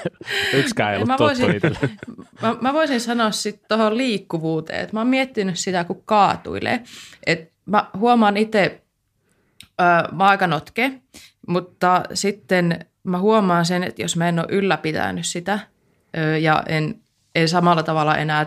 Yksikään 0.58 0.90
ei 0.90 0.96
ollut 0.96 1.08
mä 1.08 1.18
voisin, 1.18 1.46
mä, 2.42 2.56
mä 2.60 2.72
voisin 2.72 3.00
sanoa 3.00 3.30
sitten 3.30 3.64
tuohon 3.68 3.96
liikkuvuuteen, 3.96 4.80
että 4.80 4.96
mä 4.96 5.00
oon 5.00 5.06
miettinyt 5.06 5.58
sitä, 5.58 5.84
kun 5.84 6.02
kaatuilee. 6.04 6.82
Et 7.26 7.52
mä 7.66 7.86
huomaan 7.98 8.36
itse, 8.36 8.82
mä 10.12 10.24
aika 10.24 10.46
notke, 10.46 10.92
mutta 11.48 12.02
sitten 12.14 12.86
mä 13.04 13.18
huomaan 13.18 13.64
sen, 13.64 13.82
että 13.82 14.02
jos 14.02 14.16
mä 14.16 14.28
en 14.28 14.38
ole 14.38 14.46
ylläpitänyt 14.50 15.26
sitä 15.26 15.58
ja 16.40 16.62
en, 16.66 16.94
en 17.34 17.48
samalla 17.48 17.82
tavalla 17.82 18.16
enää 18.16 18.46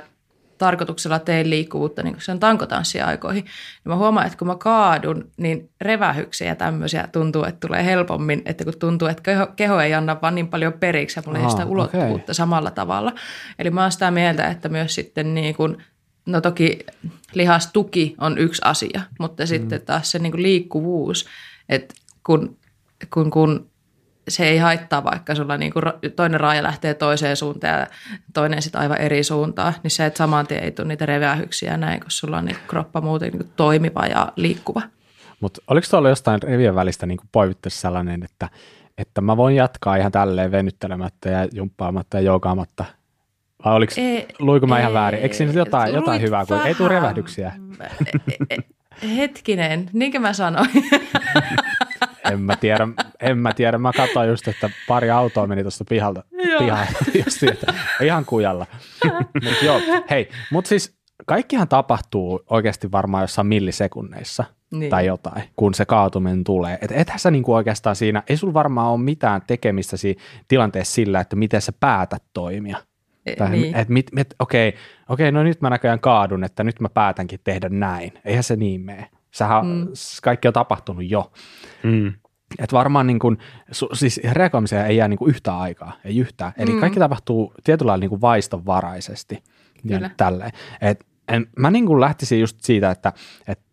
tarkoituksella 0.58 1.20
teen 1.20 1.50
liikkuvuutta 1.50 2.04
niin 2.04 2.16
se 2.20 2.32
on 2.32 2.40
tankotanssiaikoihin, 2.40 3.44
niin 3.44 3.52
mä 3.86 3.96
huomaan, 3.96 4.26
että 4.26 4.38
kun 4.38 4.48
mä 4.48 4.56
kaadun, 4.56 5.32
niin 5.38 5.70
revähyksiä 5.82 6.48
ja 6.48 6.56
tämmöisiä 6.56 7.08
tuntuu, 7.12 7.44
että 7.44 7.68
tulee 7.68 7.86
helpommin, 7.86 8.42
että 8.46 8.64
kun 8.64 8.74
tuntuu, 8.80 9.08
että 9.08 9.24
keho, 9.24 9.48
keho 9.56 9.80
ei 9.80 9.94
anna 9.94 10.18
vaan 10.22 10.36
niin 10.36 10.48
paljon 10.48 10.74
periksi 10.74 11.20
ja 11.20 11.24
mulla 11.26 11.40
ei 11.40 11.50
sitä 11.50 11.66
ulottuvuutta 11.66 12.24
okay. 12.24 12.34
samalla 12.34 12.72
tavalla. 12.72 13.14
Eli 13.60 13.70
mä 13.70 13.82
oon 13.82 13.92
sitä 13.92 14.12
mieltä, 14.12 14.48
että 14.48 14.70
myös 14.70 14.96
sitten 14.96 15.34
niin 15.34 15.56
kuin, 15.56 15.78
no 16.26 16.42
toki 16.42 16.80
lihastuki 17.34 18.16
on 18.22 18.38
yksi 18.38 18.62
asia, 18.66 19.02
mutta 19.20 19.44
mm. 19.44 19.48
sitten 19.48 19.82
taas 19.82 20.12
se 20.12 20.20
niin 20.20 20.44
liikkuvuus, 20.44 21.26
että 21.70 21.96
kun, 22.24 22.58
kun, 23.14 23.32
kun 23.32 23.70
se 24.28 24.48
ei 24.48 24.58
haittaa, 24.58 25.04
vaikka 25.04 25.36
sulla 25.36 25.58
niin 25.58 25.74
kuin 25.74 25.84
toinen 26.16 26.40
raaja 26.40 26.64
lähtee 26.64 26.94
toiseen 26.94 27.38
suuntaan 27.38 27.80
ja 27.80 27.88
toinen 28.34 28.62
sitten 28.62 28.82
aivan 28.82 29.02
eri 29.02 29.24
suuntaan, 29.24 29.74
niin 29.84 29.92
se, 29.92 30.06
että 30.06 30.18
saman 30.18 30.48
tien 30.48 30.64
ei 30.64 30.72
tule 30.72 30.88
niitä 30.88 31.06
revähyksiä 31.06 31.78
näin, 31.78 32.00
kun 32.00 32.12
sulla 32.12 32.38
on 32.38 32.46
niin 32.46 32.58
kroppa 32.68 33.02
muuten 33.02 33.32
niin 33.32 33.52
toimiva 33.56 34.06
ja 34.06 34.34
liikkuva. 34.36 34.82
Mutta 35.40 35.62
oliko 35.68 35.88
tuolla 35.90 36.10
jostain 36.10 36.44
rivien 36.44 36.76
välistä 36.76 37.06
niin 37.06 37.20
poivitteessa 37.32 37.82
sellainen, 37.82 38.24
että, 38.24 38.50
että 38.98 39.22
mä 39.22 39.38
voin 39.38 39.56
jatkaa 39.56 39.96
ihan 39.96 40.12
tälleen 40.12 40.52
venyttelemättä 40.52 41.30
ja 41.30 41.48
jumppaamatta 41.54 42.18
ja 42.18 42.22
joogaamatta 42.22 42.86
vai 43.66 43.76
oliko, 43.76 43.94
ei, 43.98 44.28
luiko 44.40 44.68
mä 44.68 44.78
ei, 44.78 44.82
ihan 44.82 44.94
väärin? 44.94 45.22
Eikö 45.22 45.36
siinä 45.36 45.54
jotain, 45.54 45.94
jotain 45.94 46.22
hyvää, 46.22 46.46
kun 46.46 46.62
ei 46.66 46.76
tule 46.76 46.90
revähdyksiä? 46.90 47.52
E, 47.80 48.46
e, 48.50 48.58
hetkinen, 49.16 49.90
niinkö 49.94 50.20
mä 50.20 50.34
sanoin? 50.34 50.70
en 52.32 52.42
mä 52.42 52.56
tiedä, 52.56 52.88
en 53.22 53.38
mä 53.38 53.54
tiedä. 53.54 53.78
Mä 53.78 53.92
katsoin 53.98 54.30
just, 54.30 54.48
että 54.48 54.70
pari 54.88 55.10
autoa 55.10 55.48
meni 55.48 55.62
tuosta 55.62 55.84
pihalta, 55.90 56.24
pihalta 56.60 56.94
just 57.26 57.44
että 57.44 57.74
ihan 58.04 58.26
kujalla. 58.26 58.66
mut 59.44 59.62
joo, 59.64 59.82
hei, 60.10 60.30
mutta 60.52 60.70
siis 60.70 60.98
kaikkihan 61.26 61.68
tapahtuu 61.68 62.44
oikeasti 62.50 62.92
varmaan 62.92 63.24
jossain 63.24 63.48
millisekunneissa 63.48 64.44
niin. 64.72 64.90
tai 64.90 65.06
jotain, 65.06 65.44
kun 65.56 65.74
se 65.74 65.86
kaatuminen 65.86 66.44
tulee. 66.44 66.78
Et 66.82 66.92
ethän 66.92 67.20
sä 67.20 67.32
niinku 67.32 67.54
oikeastaan 67.54 67.96
siinä, 67.96 68.24
ei 68.30 68.38
sulla 68.38 68.54
varmaan 68.54 68.92
ole 68.92 69.02
mitään 69.02 69.42
tekemistä 69.48 69.98
siinä 69.98 70.22
tilanteessa 70.48 70.94
sillä, 70.94 71.20
että 71.20 71.36
miten 71.36 71.62
sä 71.62 71.72
päätät 71.80 72.24
toimia. 72.34 72.78
E, 73.26 73.50
niin. 73.50 73.76
et, 73.76 73.90
mit, 73.90 74.12
mit, 74.12 74.36
okei, 74.40 74.74
okei, 75.10 75.32
no 75.32 75.44
nyt 75.44 75.62
mä 75.62 75.70
näköjään 75.70 76.00
kaadun, 76.00 76.44
että 76.44 76.64
nyt 76.64 76.80
mä 76.80 76.90
päätänkin 76.90 77.40
tehdä 77.44 77.70
näin. 77.70 78.12
Eihän 78.26 78.44
se 78.44 78.56
niin 78.56 78.82
mene. 78.82 79.10
Sähän, 79.32 79.66
mm. 79.66 79.88
kaikki 80.24 80.48
on 80.48 80.54
tapahtunut 80.54 81.10
jo. 81.10 81.32
Mm. 81.84 82.14
Et 82.60 82.74
varmaan 82.74 83.08
niin 83.08 83.20
kun, 83.20 83.38
siis 83.94 84.22
reagoimiseen 84.32 84.86
ei 84.86 84.98
jää 84.98 85.08
niin 85.08 85.20
yhtä 85.28 85.58
aikaa, 85.58 85.94
ei 86.04 86.18
yhtään. 86.18 86.54
Eli 86.58 86.72
mm. 86.72 86.80
kaikki 86.80 87.00
tapahtuu 87.00 87.54
tietyllä 87.64 87.90
lailla 87.90 88.00
niin 88.00 88.10
kuin 88.10 88.22
vaistonvaraisesti. 88.22 89.44
Kyllä. 89.88 90.10
tälleen. 90.18 90.52
Et, 90.82 91.06
en, 91.28 91.48
mä 91.60 91.72
niin 91.72 91.86
kuin 91.86 92.02
lähtisin 92.02 92.40
just 92.40 92.58
siitä, 92.62 92.92
että 92.92 93.14
et, 93.48 93.60
et, 93.60 93.65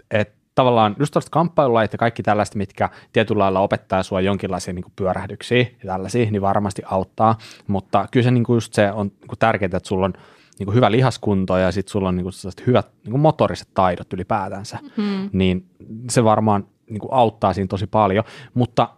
tavallaan 0.54 0.96
just 0.98 1.12
tuosta 1.12 1.30
kamppailulait 1.30 1.92
ja 1.92 1.98
kaikki 1.98 2.22
tällaista, 2.22 2.58
mitkä 2.58 2.88
tietyllä 3.12 3.42
lailla 3.42 3.60
opettaa 3.60 4.02
sua 4.02 4.20
jonkinlaisia 4.20 4.74
niin 4.74 4.84
pyörähdyksiä 4.96 5.58
ja 5.58 5.86
tällaisia, 5.86 6.30
niin 6.30 6.42
varmasti 6.42 6.82
auttaa. 6.84 7.38
Mutta 7.66 8.08
kyllä 8.10 8.24
se 8.24 8.30
niin 8.30 8.44
kuin 8.44 8.56
just 8.56 8.74
se 8.74 8.92
on 8.92 9.06
niin 9.06 9.28
kuin 9.28 9.38
tärkeää, 9.38 9.66
että 9.66 9.88
sulla 9.88 10.04
on 10.04 10.12
niin 10.58 10.66
kuin 10.66 10.74
hyvä 10.74 10.90
lihaskunto 10.90 11.56
ja 11.56 11.72
sitten 11.72 11.92
sulla 11.92 12.08
on 12.08 12.16
niin 12.16 12.24
kuin 12.24 12.32
hyvät 12.66 12.88
niin 13.04 13.10
kuin 13.10 13.20
motoriset 13.20 13.68
taidot 13.74 14.12
ylipäätänsä, 14.12 14.78
mm. 14.96 15.30
niin 15.32 15.66
se 16.10 16.24
varmaan 16.24 16.66
niin 16.90 17.00
kuin 17.00 17.12
auttaa 17.12 17.52
siinä 17.52 17.68
tosi 17.68 17.86
paljon. 17.86 18.24
Mutta 18.54 18.88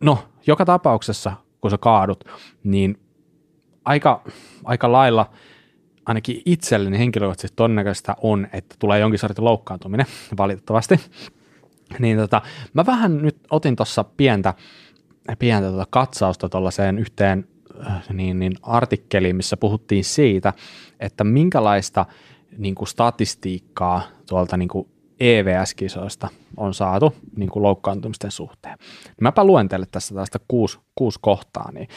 no, 0.00 0.18
joka 0.46 0.64
tapauksessa, 0.64 1.32
kun 1.60 1.70
sä 1.70 1.78
kaadut, 1.78 2.24
niin 2.64 3.00
aika, 3.84 4.22
aika 4.64 4.92
lailla 4.92 5.30
ainakin 6.06 6.42
itselleni 6.46 6.98
henkilökohtaisesti 6.98 7.56
todennäköistä 7.56 8.16
on, 8.22 8.46
että 8.52 8.76
tulee 8.78 9.00
jonkin 9.00 9.18
sortin 9.18 9.44
loukkaantuminen, 9.44 10.06
valitettavasti. 10.38 11.00
Niin 11.98 12.18
tota, 12.18 12.42
mä 12.74 12.86
vähän 12.86 13.22
nyt 13.22 13.36
otin 13.50 13.76
tuossa 13.76 14.04
pientä, 14.04 14.54
pientä 15.38 15.70
tota 15.70 15.86
katsausta 15.90 16.48
tuollaiseen 16.48 16.98
yhteen 16.98 17.48
Äh, 17.86 18.02
niin, 18.12 18.38
niin 18.38 18.52
artikkeliin, 18.62 19.36
missä 19.36 19.56
puhuttiin 19.56 20.04
siitä, 20.04 20.52
että 21.00 21.24
minkälaista 21.24 22.06
niin 22.58 22.74
kuin 22.74 22.88
statistiikkaa 22.88 24.02
tuolta 24.28 24.56
niin 24.56 24.68
kuin 24.68 24.88
EVS-kisoista 25.20 26.28
on 26.56 26.74
saatu 26.74 27.14
niin 27.36 27.50
kuin 27.50 27.62
loukkaantumisten 27.62 28.30
suhteen. 28.30 28.78
Mäpä 29.20 29.44
luen 29.44 29.68
teille 29.68 29.86
tässä 29.90 30.14
tästä 30.14 30.38
kuusi, 30.48 30.78
kuusi 30.94 31.18
kohtaa, 31.22 31.72
niin 31.72 31.88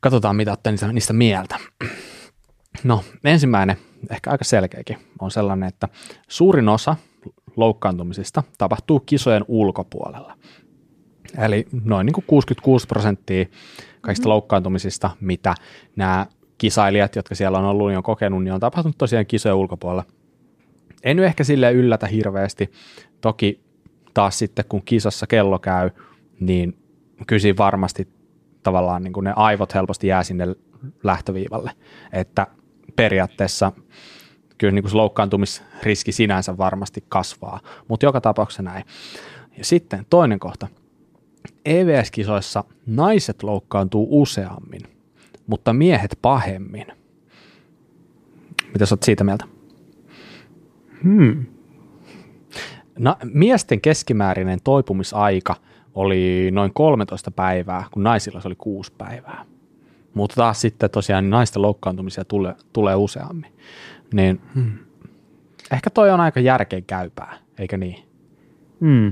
katsotaan 0.00 0.36
mitä 0.36 0.50
olette 0.50 0.70
niistä, 0.70 0.92
niistä 0.92 1.12
mieltä. 1.12 1.56
No 2.84 3.04
ensimmäinen, 3.24 3.76
ehkä 4.10 4.30
aika 4.30 4.44
selkeäkin, 4.44 4.98
on 5.20 5.30
sellainen, 5.30 5.68
että 5.68 5.88
suurin 6.28 6.68
osa 6.68 6.96
loukkaantumisista 7.56 8.42
tapahtuu 8.58 9.00
kisojen 9.00 9.44
ulkopuolella. 9.48 10.34
Eli 11.38 11.66
noin 11.84 12.06
niin 12.06 12.14
kuin 12.14 12.24
66 12.26 12.86
prosenttia 12.86 13.44
kaikista 14.00 14.24
mm-hmm. 14.24 14.30
loukkaantumisista, 14.30 15.10
mitä 15.20 15.54
nämä 15.96 16.26
kisailijat, 16.58 17.16
jotka 17.16 17.34
siellä 17.34 17.58
on 17.58 17.64
ollut, 17.64 17.88
niin 17.88 17.96
on 17.96 18.02
kokenut, 18.02 18.44
niin 18.44 18.54
on 18.54 18.60
tapahtunut 18.60 18.98
tosiaan 18.98 19.26
kisojen 19.26 19.56
ulkopuolella. 19.56 20.04
En 21.04 21.16
nyt 21.16 21.26
ehkä 21.26 21.44
sille 21.44 21.72
yllätä 21.72 22.06
hirveästi. 22.06 22.72
Toki 23.20 23.60
taas 24.14 24.38
sitten, 24.38 24.64
kun 24.68 24.82
kisassa 24.82 25.26
kello 25.26 25.58
käy, 25.58 25.90
niin 26.40 26.78
kyllä 27.26 27.56
varmasti 27.58 28.08
tavallaan 28.62 29.02
niin 29.02 29.12
kuin 29.12 29.24
ne 29.24 29.32
aivot 29.36 29.74
helposti 29.74 30.06
jää 30.06 30.22
sinne 30.22 30.46
lähtöviivalle. 31.02 31.70
Että 32.12 32.46
periaatteessa 32.96 33.72
kyllä 34.58 34.72
niin 34.72 34.82
kuin 34.82 34.96
loukkaantumisriski 34.96 36.12
sinänsä 36.12 36.56
varmasti 36.56 37.04
kasvaa, 37.08 37.60
mutta 37.88 38.06
joka 38.06 38.20
tapauksessa 38.20 38.62
näin. 38.62 38.84
Ja 39.58 39.64
sitten 39.64 40.06
toinen 40.10 40.38
kohta. 40.38 40.68
EVS-kisoissa 41.64 42.64
naiset 42.86 43.42
loukkaantuu 43.42 44.08
useammin, 44.22 44.80
mutta 45.46 45.72
miehet 45.72 46.18
pahemmin. 46.22 46.86
Mitä 48.72 48.86
sä 48.86 48.94
oot 48.94 49.02
siitä 49.02 49.24
mieltä? 49.24 49.44
Hmm. 51.04 51.46
No, 52.98 53.16
miesten 53.24 53.80
keskimäärinen 53.80 54.58
toipumisaika 54.64 55.56
oli 55.94 56.50
noin 56.52 56.74
13 56.74 57.30
päivää, 57.30 57.84
kun 57.90 58.02
naisilla 58.02 58.40
se 58.40 58.48
oli 58.48 58.54
6 58.54 58.92
päivää. 58.98 59.44
Mutta 60.18 60.34
taas 60.34 60.60
sitten 60.60 60.90
tosiaan 60.90 61.30
naisten 61.30 61.62
loukkaantumisia 61.62 62.24
tulee, 62.24 62.54
tulee 62.72 62.94
useammin. 62.94 63.52
Niin 64.14 64.40
hmm. 64.54 64.78
ehkä 65.72 65.90
toi 65.90 66.10
on 66.10 66.20
aika 66.20 66.40
järkeenkäypää, 66.40 67.38
eikö 67.58 67.76
niin? 67.76 68.02
Hmm. 68.80 69.08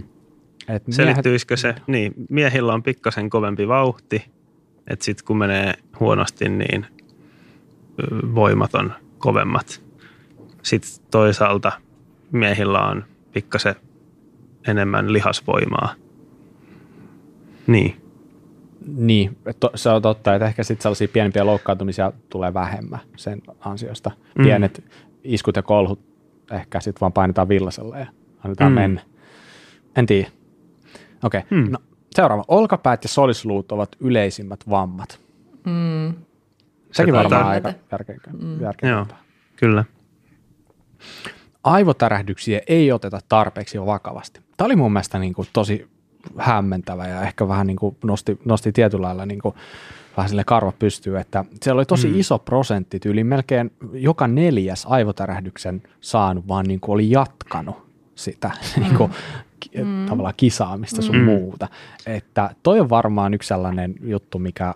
Et 0.68 0.82
Selittyisikö 0.90 1.56
se? 1.56 1.74
Niin, 1.86 2.14
miehillä 2.28 2.74
on 2.74 2.82
pikkasen 2.82 3.30
kovempi 3.30 3.68
vauhti, 3.68 4.24
että 4.86 5.04
sitten 5.04 5.26
kun 5.26 5.38
menee 5.38 5.74
huonosti, 6.00 6.48
niin 6.48 6.86
voimat 8.34 8.74
on 8.74 8.92
kovemmat. 9.18 9.82
Sitten 10.62 10.90
toisaalta 11.10 11.72
miehillä 12.32 12.86
on 12.86 13.04
pikkasen 13.32 13.74
enemmän 14.68 15.12
lihasvoimaa. 15.12 15.94
Niin. 17.66 18.05
Niin, 18.86 19.38
se 19.74 19.90
on 19.90 20.02
totta, 20.02 20.34
että 20.34 20.46
ehkä 20.46 20.62
sitten 20.62 20.82
sellaisia 20.82 21.08
pienempiä 21.08 21.46
loukkaantumisia 21.46 22.12
tulee 22.28 22.54
vähemmän 22.54 23.00
sen 23.16 23.42
ansiosta. 23.60 24.10
Mm. 24.38 24.44
Pienet 24.44 24.84
iskut 25.24 25.56
ja 25.56 25.62
kolhut 25.62 26.00
ehkä 26.50 26.80
sitten 26.80 27.00
vaan 27.00 27.12
painetaan 27.12 27.48
villasella 27.48 27.98
ja 27.98 28.06
annetaan 28.44 28.72
mm. 28.72 28.74
mennä. 28.74 29.00
En 29.96 30.06
tiedä. 30.06 30.28
Okei, 31.24 31.40
okay. 31.46 31.58
mm. 31.58 31.72
no, 31.72 31.78
seuraava. 32.10 32.44
Olkapäät 32.48 33.04
ja 33.04 33.08
solisluut 33.08 33.72
ovat 33.72 33.96
yleisimmät 34.00 34.60
vammat. 34.70 35.20
Mm. 35.64 36.14
Sekin 36.92 37.14
se 37.14 37.18
varmaan 37.18 37.46
aika 37.46 37.72
järkeenkä. 37.92 38.30
Mm. 38.30 38.58
Joo, 38.82 39.06
kyllä. 39.56 39.84
Aivotärähdyksiä 41.64 42.60
ei 42.66 42.92
oteta 42.92 43.20
tarpeeksi 43.28 43.80
vakavasti. 43.80 44.40
Tämä 44.56 44.66
oli 44.66 44.76
mun 44.76 44.92
mielestä 44.92 45.18
niin 45.18 45.34
kuin 45.34 45.48
tosi 45.52 45.88
hämmentävä 46.38 47.08
ja 47.08 47.22
ehkä 47.22 47.48
vähän 47.48 47.66
niin 47.66 47.76
kuin 47.76 47.96
nosti, 48.04 48.38
nosti 48.44 48.72
tietyllä 48.72 49.06
lailla 49.06 49.26
niin 49.26 49.40
kuin 49.40 49.54
vähän 50.16 50.28
sille 50.28 50.44
karva 50.44 50.72
pystyy, 50.72 51.18
että 51.18 51.44
siellä 51.62 51.78
oli 51.78 51.86
tosi 51.86 52.08
mm. 52.08 52.20
iso 52.20 52.38
prosentti, 52.38 53.00
yli 53.04 53.24
melkein 53.24 53.72
joka 53.92 54.26
neljäs 54.26 54.86
aivotärähdyksen 54.88 55.82
saanut, 56.00 56.48
vaan 56.48 56.66
niin 56.66 56.80
kuin 56.80 56.94
oli 56.94 57.10
jatkanut 57.10 57.86
sitä 58.14 58.50
mm. 58.76 58.82
niin 58.82 58.94
kuin, 58.96 59.12
mm. 59.84 60.06
tavallaan 60.06 60.34
kisaamista 60.36 61.02
sun 61.02 61.16
mm. 61.16 61.24
muuta. 61.24 61.68
Että 62.06 62.50
toi 62.62 62.80
on 62.80 62.90
varmaan 62.90 63.34
yksi 63.34 63.48
sellainen 63.48 63.94
juttu, 64.02 64.38
mikä, 64.38 64.74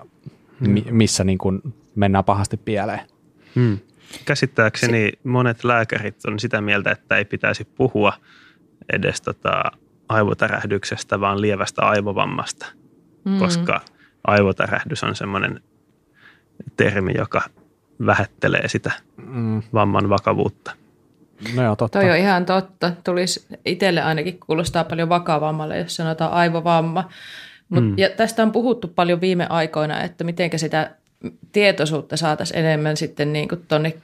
mm. 0.61 0.83
missä 0.91 1.25
niin 1.25 1.39
kuin 1.39 1.63
mennään 1.95 2.25
pahasti 2.25 2.57
pieleen. 2.57 3.01
Mm. 3.55 3.79
Käsittääkseni 4.25 5.11
si- 5.11 5.19
monet 5.29 5.65
lääkärit 5.65 6.17
on 6.27 6.39
sitä 6.39 6.61
mieltä, 6.61 6.91
että 6.91 7.17
ei 7.17 7.25
pitäisi 7.25 7.65
puhua 7.65 8.13
edes 8.93 9.21
tota 9.21 9.63
aivotärähdyksestä, 10.11 11.21
vaan 11.21 11.41
lievästä 11.41 11.83
aivovammasta, 11.83 12.67
mm. 13.25 13.39
koska 13.39 13.81
aivotärähdys 14.25 15.05
on 15.05 15.17
semmoinen 15.17 15.61
termi, 16.77 17.13
joka 17.19 17.43
vähättelee 18.07 18.69
sitä 18.69 18.93
mm. 19.17 19.63
vamman 19.75 20.09
vakavuutta. 20.09 20.73
No 21.55 21.63
joo, 21.63 21.77
totta. 21.77 21.99
Toi 21.99 22.11
on 22.11 22.17
ihan 22.17 22.47
totta. 22.47 22.93
Tulisi 23.05 23.47
itselle 23.65 24.03
ainakin 24.03 24.41
kuulostaa 24.47 24.85
paljon 24.85 25.09
vakavammalle, 25.09 25.79
jos 25.79 25.97
sanotaan 25.97 26.33
aivovamma. 26.33 27.09
Mut, 27.69 27.85
mm. 27.85 27.99
Ja 27.99 28.11
tästä 28.11 28.43
on 28.43 28.53
puhuttu 28.53 28.89
paljon 28.89 29.21
viime 29.21 29.47
aikoina, 29.49 30.03
että 30.03 30.25
miten 30.25 30.59
sitä 30.59 30.91
tietoisuutta 31.53 32.17
saataisiin 32.17 32.59
enemmän 32.59 32.97
sitten 32.97 33.33
niin 33.33 33.49
tuonne 33.69 33.95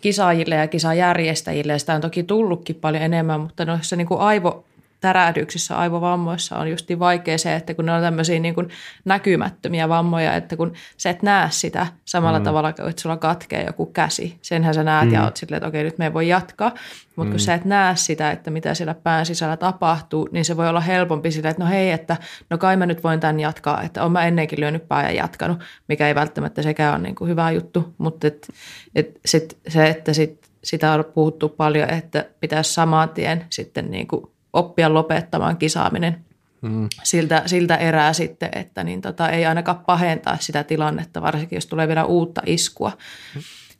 kisaajille 0.00 0.54
ja 0.54 0.68
kisajärjestäjille. 0.68 1.72
Ja 1.72 1.78
sitä 1.78 1.94
on 1.94 2.00
toki 2.00 2.22
tullutkin 2.22 2.76
paljon 2.76 3.02
enemmän, 3.02 3.40
mutta 3.40 3.64
noissa 3.64 3.96
niin 3.96 4.06
kuin 4.06 4.20
aivo, 4.20 4.64
tärähdyksissä, 5.00 5.78
aivovammoissa 5.78 6.58
on 6.58 6.70
just 6.70 6.86
vaikea 6.98 7.38
se, 7.38 7.54
että 7.54 7.74
kun 7.74 7.86
ne 7.86 7.92
on 7.92 8.02
tämmöisiä 8.02 8.40
niin 8.40 8.54
kuin 8.54 8.68
näkymättömiä 9.04 9.88
vammoja, 9.88 10.34
että 10.34 10.56
kun 10.56 10.72
sä 10.96 11.10
et 11.10 11.22
näe 11.22 11.48
sitä 11.50 11.86
samalla 12.04 12.38
mm. 12.38 12.44
tavalla 12.44 12.72
kuin 12.72 12.88
että 12.88 13.02
sulla 13.02 13.16
katkee 13.16 13.64
joku 13.64 13.86
käsi. 13.86 14.38
Senhän 14.42 14.74
sä 14.74 14.84
näet 14.84 15.08
mm. 15.08 15.14
ja 15.14 15.24
oot 15.24 15.36
silleen, 15.36 15.56
että 15.56 15.68
okei, 15.68 15.84
nyt 15.84 15.98
me 15.98 16.04
ei 16.04 16.14
voi 16.14 16.28
jatkaa. 16.28 16.74
Mutta 17.16 17.24
mm. 17.24 17.30
kun 17.30 17.40
sä 17.40 17.54
et 17.54 17.64
näe 17.64 17.96
sitä, 17.96 18.30
että 18.30 18.50
mitä 18.50 18.74
siellä 18.74 18.94
pään 18.94 19.26
sisällä 19.26 19.56
tapahtuu, 19.56 20.28
niin 20.32 20.44
se 20.44 20.56
voi 20.56 20.68
olla 20.68 20.80
helpompi 20.80 21.30
sille, 21.30 21.48
että 21.48 21.62
no 21.62 21.70
hei, 21.70 21.90
että 21.90 22.16
no 22.50 22.58
kai 22.58 22.76
mä 22.76 22.86
nyt 22.86 23.04
voin 23.04 23.20
tämän 23.20 23.40
jatkaa, 23.40 23.82
että 23.82 24.04
on 24.04 24.12
mä 24.12 24.26
ennenkin 24.26 24.60
lyönyt 24.60 24.88
pää 24.88 25.02
ja 25.02 25.16
jatkanut, 25.16 25.58
mikä 25.88 26.08
ei 26.08 26.14
välttämättä 26.14 26.62
sekään 26.62 26.94
ole 26.94 27.02
niin 27.02 27.14
kuin 27.14 27.30
hyvä 27.30 27.50
juttu, 27.50 27.94
mutta 27.98 28.26
et, 28.26 28.48
et 28.94 29.20
sit, 29.26 29.58
se, 29.68 29.88
että 29.88 30.12
sit, 30.12 30.50
sitä 30.64 30.92
on 30.92 31.04
puhuttu 31.14 31.48
paljon, 31.48 31.90
että 31.90 32.24
pitäisi 32.40 32.74
saman 32.74 33.08
tien 33.08 33.46
sitten 33.50 33.90
niin 33.90 34.06
kuin 34.06 34.30
oppia 34.52 34.94
lopettamaan 34.94 35.56
kisaaminen 35.56 36.24
mm. 36.62 36.88
siltä, 37.02 37.42
siltä 37.46 37.76
erää 37.76 38.12
sitten, 38.12 38.48
että 38.52 38.84
niin 38.84 39.00
tota, 39.00 39.28
ei 39.28 39.46
ainakaan 39.46 39.78
pahentaa 39.86 40.36
sitä 40.40 40.64
tilannetta, 40.64 41.22
varsinkin 41.22 41.56
jos 41.56 41.66
tulee 41.66 41.88
vielä 41.88 42.04
uutta 42.04 42.42
iskua. 42.46 42.92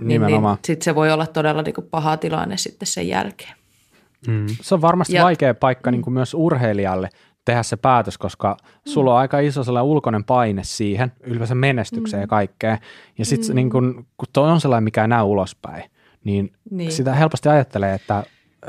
Niin, 0.01 0.23
niin 0.23 0.43
sitten 0.65 0.85
se 0.85 0.95
voi 0.95 1.13
olla 1.13 1.27
todella 1.27 1.63
niin 1.63 1.75
kuin 1.75 1.87
paha 1.91 2.17
tilanne 2.17 2.57
sitten 2.57 2.87
sen 2.87 3.09
jälkeen. 3.09 3.55
Mm. 4.27 4.47
Se 4.61 4.75
on 4.75 4.81
varmasti 4.81 5.17
ja, 5.17 5.25
vaikea 5.25 5.55
paikka 5.55 5.91
niin 5.91 6.03
kuin 6.03 6.15
myös 6.15 6.35
urheilijalle 6.35 7.09
tehdä 7.45 7.63
se 7.63 7.77
päätös, 7.77 8.19
koska 8.19 8.57
mm. 8.61 8.91
sulla 8.91 9.13
on 9.13 9.19
aika 9.19 9.39
iso 9.39 9.65
sellainen 9.65 9.91
ulkoinen 9.91 10.25
paine 10.25 10.65
siihen, 10.65 11.13
ylipäänsä 11.21 11.55
menestykseen 11.55 12.21
mm. 12.21 12.23
ja 12.23 12.27
kaikkeen. 12.27 12.79
Ja 13.19 13.25
sitten 13.25 13.49
mm. 13.49 13.55
niin 13.55 13.71
kun, 13.71 14.07
kun 14.17 14.29
toi 14.33 14.51
on 14.51 14.61
sellainen, 14.61 14.85
mikä 14.85 15.03
ei 15.03 15.09
näy 15.09 15.23
ulospäin, 15.23 15.91
niin, 16.25 16.53
niin 16.71 16.93
sitä 16.93 17.15
helposti 17.15 17.49
ajattelee, 17.49 17.95
että 17.95 18.25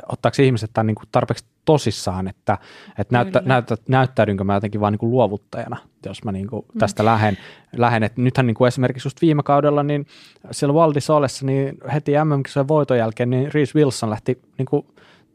ottaako 0.07 0.41
ihmiset 0.41 0.69
tämän 0.73 0.87
niin 0.87 0.95
kuin 0.95 1.09
tarpeeksi 1.11 1.45
tosissaan, 1.65 2.27
että, 2.27 2.57
että 2.97 3.15
näyttä, 3.15 3.41
näyttä, 3.45 3.77
näyttäydynkö 3.87 4.43
mä 4.43 4.53
jotenkin 4.53 4.81
vaan 4.81 4.93
niin 4.93 4.99
kuin 4.99 5.11
luovuttajana, 5.11 5.77
jos 6.05 6.23
mä 6.23 6.31
niin 6.31 6.47
kuin 6.47 6.65
mm. 6.73 6.79
tästä 6.79 7.05
lähden. 7.05 7.37
lähden. 7.77 8.03
Että 8.03 8.21
nythän 8.21 8.47
niin 8.47 8.55
kuin 8.55 8.67
esimerkiksi 8.67 9.07
just 9.07 9.21
viime 9.21 9.43
kaudella, 9.43 9.83
niin 9.83 10.05
siellä 10.51 10.73
Waldis 10.73 11.09
Olessa, 11.09 11.45
niin 11.45 11.77
heti 11.93 12.11
mm 12.11 12.67
voiton 12.67 12.97
jälkeen, 12.97 13.29
niin 13.29 13.53
Reese 13.53 13.79
Wilson 13.79 14.09
lähti 14.09 14.41
niin 14.57 14.65
kuin 14.65 14.87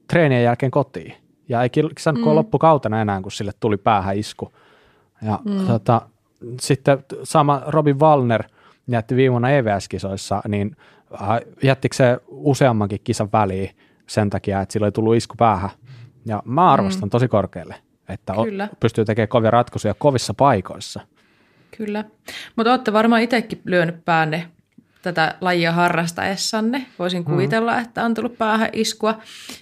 treenien 0.09 0.45
jälkeen 0.45 0.71
kotiin. 0.71 1.15
Ja 1.49 1.63
ei 1.63 1.69
saanut 1.99 2.23
mm. 2.23 2.35
loppukautena 2.35 3.01
enää, 3.01 3.23
kun 3.23 3.33
sille 3.33 3.53
tuli 3.61 3.77
päähän 3.77 4.19
isku. 4.19 4.53
Ja 5.23 5.41
mm. 5.45 5.67
tota, 5.67 6.03
sitten 6.61 6.99
sama 7.23 7.63
Robin 7.67 8.01
Wallner 8.01 8.43
jätti 8.89 9.17
viime 9.17 9.31
vuonna 9.31 9.51
EVS-kisoissa, 9.51 10.43
niin 10.49 10.77
äh, 11.15 11.41
jättikö 11.63 11.97
se 11.97 12.19
useammankin 12.29 13.01
kisan 13.05 13.29
väliin 13.33 13.71
sen 14.07 14.31
takia, 14.31 14.61
että 14.61 14.73
sillä 14.73 14.85
oli 14.85 14.93
tullut 14.93 15.17
isku 15.17 15.35
päähän. 15.39 15.71
Ja 16.27 16.43
mä 16.45 16.73
arvostan 16.73 17.07
mm. 17.07 17.11
tosi 17.11 17.29
korkealle, 17.29 17.75
että 18.09 18.33
Kyllä. 18.45 18.69
pystyy 18.81 19.05
tekemään 19.05 19.29
kovia 19.29 19.51
ratkaisuja 19.51 19.95
kovissa 19.95 20.35
paikoissa. 20.35 21.01
Kyllä, 21.77 22.05
mutta 22.57 22.71
olette 22.71 22.93
varmaan 22.93 23.23
itsekin 23.23 23.61
lyönyt 23.65 24.05
päänne 24.05 24.49
tätä 25.13 25.35
lajia 25.41 25.73
harrastaessanne, 25.73 26.87
voisin 26.99 27.23
Mm. 27.23 27.25
kuvitella, 27.25 27.81
että 27.81 28.05
on 28.05 28.15
tullut 28.15 28.39
päähän 28.39 28.69
iskua, 28.73 29.19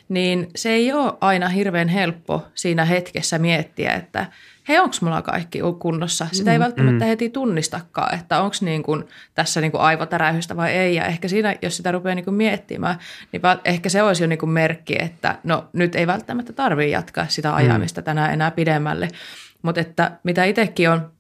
niin 0.09 0.49
se 0.57 0.71
ei 0.71 0.93
ole 0.93 1.13
aina 1.21 1.49
hirveän 1.49 1.89
helppo 1.89 2.47
siinä 2.55 2.85
hetkessä 2.85 3.39
miettiä, 3.39 3.93
että 3.93 4.27
hei, 4.69 4.79
onko 4.79 4.97
mulla 5.01 5.23
kaikki 5.23 5.59
kunnossa? 5.79 6.27
Sitä 6.33 6.53
ei 6.53 6.59
välttämättä 6.59 7.05
heti 7.05 7.31
tunnistakaan, 7.31 8.15
että 8.15 8.41
onko 8.41 8.57
niin 8.61 8.83
kuin 8.83 9.05
tässä 9.35 9.61
niin 9.61 9.71
kuin 9.73 9.81
aivotärähystä 9.81 10.57
vai 10.57 10.73
ei. 10.73 10.95
Ja 10.95 11.07
ehkä 11.07 11.29
siinä, 11.29 11.57
jos 11.63 11.77
sitä 11.77 11.93
rupeaa 11.93 12.15
niin 12.15 12.35
miettimään, 12.35 12.99
niin 13.33 13.43
ehkä 13.65 13.89
se 13.89 14.03
olisi 14.03 14.23
jo 14.23 14.27
niin 14.27 14.51
merkki, 14.51 14.97
että 14.99 15.39
no 15.45 15.69
nyt 15.73 15.95
ei 15.95 16.07
välttämättä 16.07 16.53
tarvitse 16.53 16.89
jatkaa 16.89 17.27
sitä 17.29 17.55
ajamista 17.55 18.03
tänään 18.03 18.33
enää 18.33 18.51
pidemmälle. 18.51 19.09
Mutta 19.63 19.81
että 19.81 20.11
mitä 20.23 20.45
itsekin 20.45 20.91
on 20.91 21.11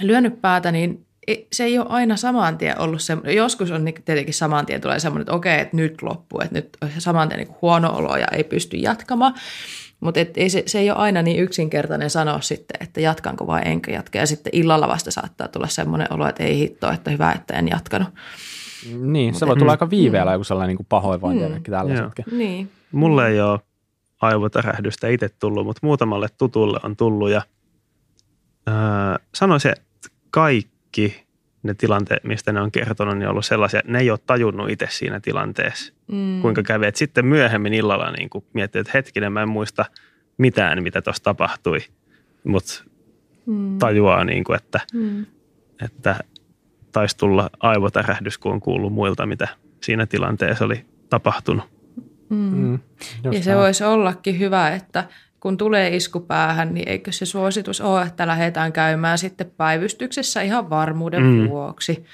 lyönyt 0.00 0.40
päätä, 0.40 0.72
niin 0.72 1.06
se 1.52 1.64
ei 1.64 1.78
ole 1.78 1.86
aina 1.88 2.16
saman 2.16 2.58
tien 2.58 2.80
ollut 2.80 3.02
se, 3.02 3.16
joskus 3.34 3.70
on 3.70 3.84
niin 3.84 3.94
tietenkin 4.04 4.34
saman 4.34 4.66
tien 4.66 4.80
tulee 4.80 4.98
semmoinen, 4.98 5.22
että 5.22 5.32
okei, 5.32 5.60
että 5.60 5.76
nyt 5.76 6.02
loppuu, 6.02 6.40
että 6.40 6.54
nyt 6.54 6.76
on 6.82 6.88
saman 6.98 7.28
tien 7.28 7.38
niin 7.38 7.56
huono 7.62 7.96
olo 7.96 8.16
ja 8.16 8.26
ei 8.32 8.44
pysty 8.44 8.76
jatkamaan. 8.76 9.34
Mutta 10.00 10.20
ei 10.36 10.50
se, 10.50 10.62
se 10.66 10.78
ei 10.78 10.90
ole 10.90 10.98
aina 10.98 11.22
niin 11.22 11.42
yksinkertainen 11.42 12.10
sanoa 12.10 12.40
sitten, 12.40 12.76
että 12.80 13.00
jatkanko 13.00 13.46
vai 13.46 13.62
enkö 13.64 13.90
jatka. 13.90 14.18
Ja 14.18 14.26
sitten 14.26 14.50
illalla 14.56 14.88
vasta 14.88 15.10
saattaa 15.10 15.48
tulla 15.48 15.66
semmoinen 15.66 16.12
olo, 16.12 16.28
että 16.28 16.42
ei 16.42 16.58
hitto, 16.58 16.90
että 16.90 17.10
hyvä, 17.10 17.32
että 17.32 17.54
en 17.54 17.68
jatkanut. 17.68 18.08
Niin, 19.00 19.34
se 19.34 19.46
voi 19.46 19.56
tulla 19.56 19.72
aika 19.72 19.90
viiveellä 19.90 20.32
joku 20.32 20.44
sellainen 20.44 20.76
niin 20.76 20.86
pahoinvointi 20.88 21.42
ja 21.42 21.50
kaikki 21.50 21.70
tällaisetkin. 21.70 22.24
Niin. 22.30 22.70
Mulle 22.92 23.28
ei 23.28 23.40
ole 23.40 23.60
aivotärähdystä 24.20 25.08
itse 25.08 25.28
tullut, 25.28 25.66
mutta 25.66 25.80
muutamalle 25.82 26.28
tutulle 26.38 26.80
on 26.82 26.96
tullut 26.96 27.30
ja 27.30 27.42
öö, 28.68 28.74
sanoisin, 29.34 29.70
että 29.70 30.08
kaikki 30.30 30.73
ne 31.62 31.74
tilanteet, 31.74 32.24
mistä 32.24 32.52
ne 32.52 32.60
on 32.60 32.70
kertonut, 32.70 33.18
niin 33.18 33.26
on 33.26 33.30
ollut 33.30 33.44
sellaisia, 33.44 33.80
että 33.80 33.92
ne 33.92 33.98
ei 33.98 34.10
ole 34.10 34.18
tajunnut 34.26 34.70
itse 34.70 34.86
siinä 34.90 35.20
tilanteessa, 35.20 35.92
mm. 36.12 36.42
kuinka 36.42 36.62
kävi. 36.62 36.86
Et 36.86 36.96
sitten 36.96 37.26
myöhemmin 37.26 37.74
illalla 37.74 38.10
niin 38.10 38.30
kuin 38.30 38.44
miettii, 38.52 38.80
että 38.80 38.92
hetkinen, 38.94 39.32
mä 39.32 39.42
en 39.42 39.48
muista 39.48 39.84
mitään, 40.38 40.82
mitä 40.82 41.02
tuossa 41.02 41.22
tapahtui, 41.22 41.78
mutta 42.44 42.84
mm. 43.46 43.78
tajuaa, 43.78 44.24
niin 44.24 44.44
kuin, 44.44 44.56
että, 44.56 44.80
mm. 44.92 45.26
että 45.84 46.16
taisi 46.92 47.16
tulla 47.16 47.50
aivotärähdys, 47.60 48.38
kun 48.38 48.52
on 48.52 48.60
kuullut 48.60 48.92
muilta, 48.92 49.26
mitä 49.26 49.48
siinä 49.82 50.06
tilanteessa 50.06 50.64
oli 50.64 50.84
tapahtunut. 51.10 51.64
Mm. 52.28 52.78
Ja 53.32 53.42
se 53.42 53.56
voisi 53.56 53.84
ollakin 53.84 54.38
hyvä, 54.38 54.70
että 54.70 55.04
kun 55.44 55.56
tulee 55.56 55.96
isku 55.96 56.20
päähän, 56.20 56.74
niin 56.74 56.88
eikö 56.88 57.12
se 57.12 57.26
suositus 57.26 57.80
ole, 57.80 58.02
että 58.02 58.26
lähdetään 58.26 58.72
käymään 58.72 59.18
sitten 59.18 59.50
päivystyksessä 59.56 60.42
ihan 60.42 60.70
varmuuden 60.70 61.22
mm. 61.22 61.48
vuoksi. 61.48 62.04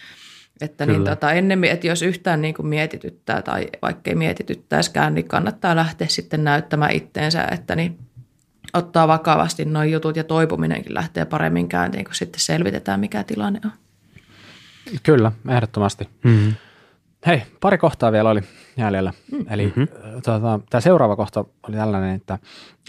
Että 0.60 0.86
niin 0.86 1.04
tota, 1.04 1.32
ennemmin, 1.32 1.70
että 1.70 1.86
jos 1.86 2.02
yhtään 2.02 2.42
niin 2.42 2.54
kuin 2.54 2.66
mietityttää 2.66 3.42
tai 3.42 3.66
vaikka 3.82 4.10
ei 4.10 4.14
mietityttäisikään, 4.14 5.14
niin 5.14 5.28
kannattaa 5.28 5.76
lähteä 5.76 6.06
sitten 6.08 6.44
näyttämään 6.44 6.92
itteensä, 6.92 7.44
että 7.50 7.76
niin 7.76 7.98
ottaa 8.72 9.08
vakavasti 9.08 9.64
nuo 9.64 9.82
jutut 9.82 10.16
ja 10.16 10.24
toipuminenkin 10.24 10.94
lähtee 10.94 11.24
paremmin 11.24 11.68
käyntiin, 11.68 12.04
kun 12.04 12.14
sitten 12.14 12.40
selvitetään, 12.40 13.00
mikä 13.00 13.24
tilanne 13.24 13.60
on. 13.64 13.72
Kyllä, 15.02 15.32
ehdottomasti. 15.48 16.08
Mm-hmm. 16.24 16.54
Hei, 17.26 17.42
pari 17.60 17.78
kohtaa 17.78 18.12
vielä 18.12 18.30
oli 18.30 18.40
jäljellä. 18.76 19.12
Mm. 19.32 19.44
Eli 19.50 19.66
mm-hmm. 19.66 19.88
tota, 20.22 20.60
tämä 20.70 20.80
seuraava 20.80 21.16
kohta 21.16 21.44
oli 21.68 21.76
tällainen, 21.76 22.14
että, 22.14 22.38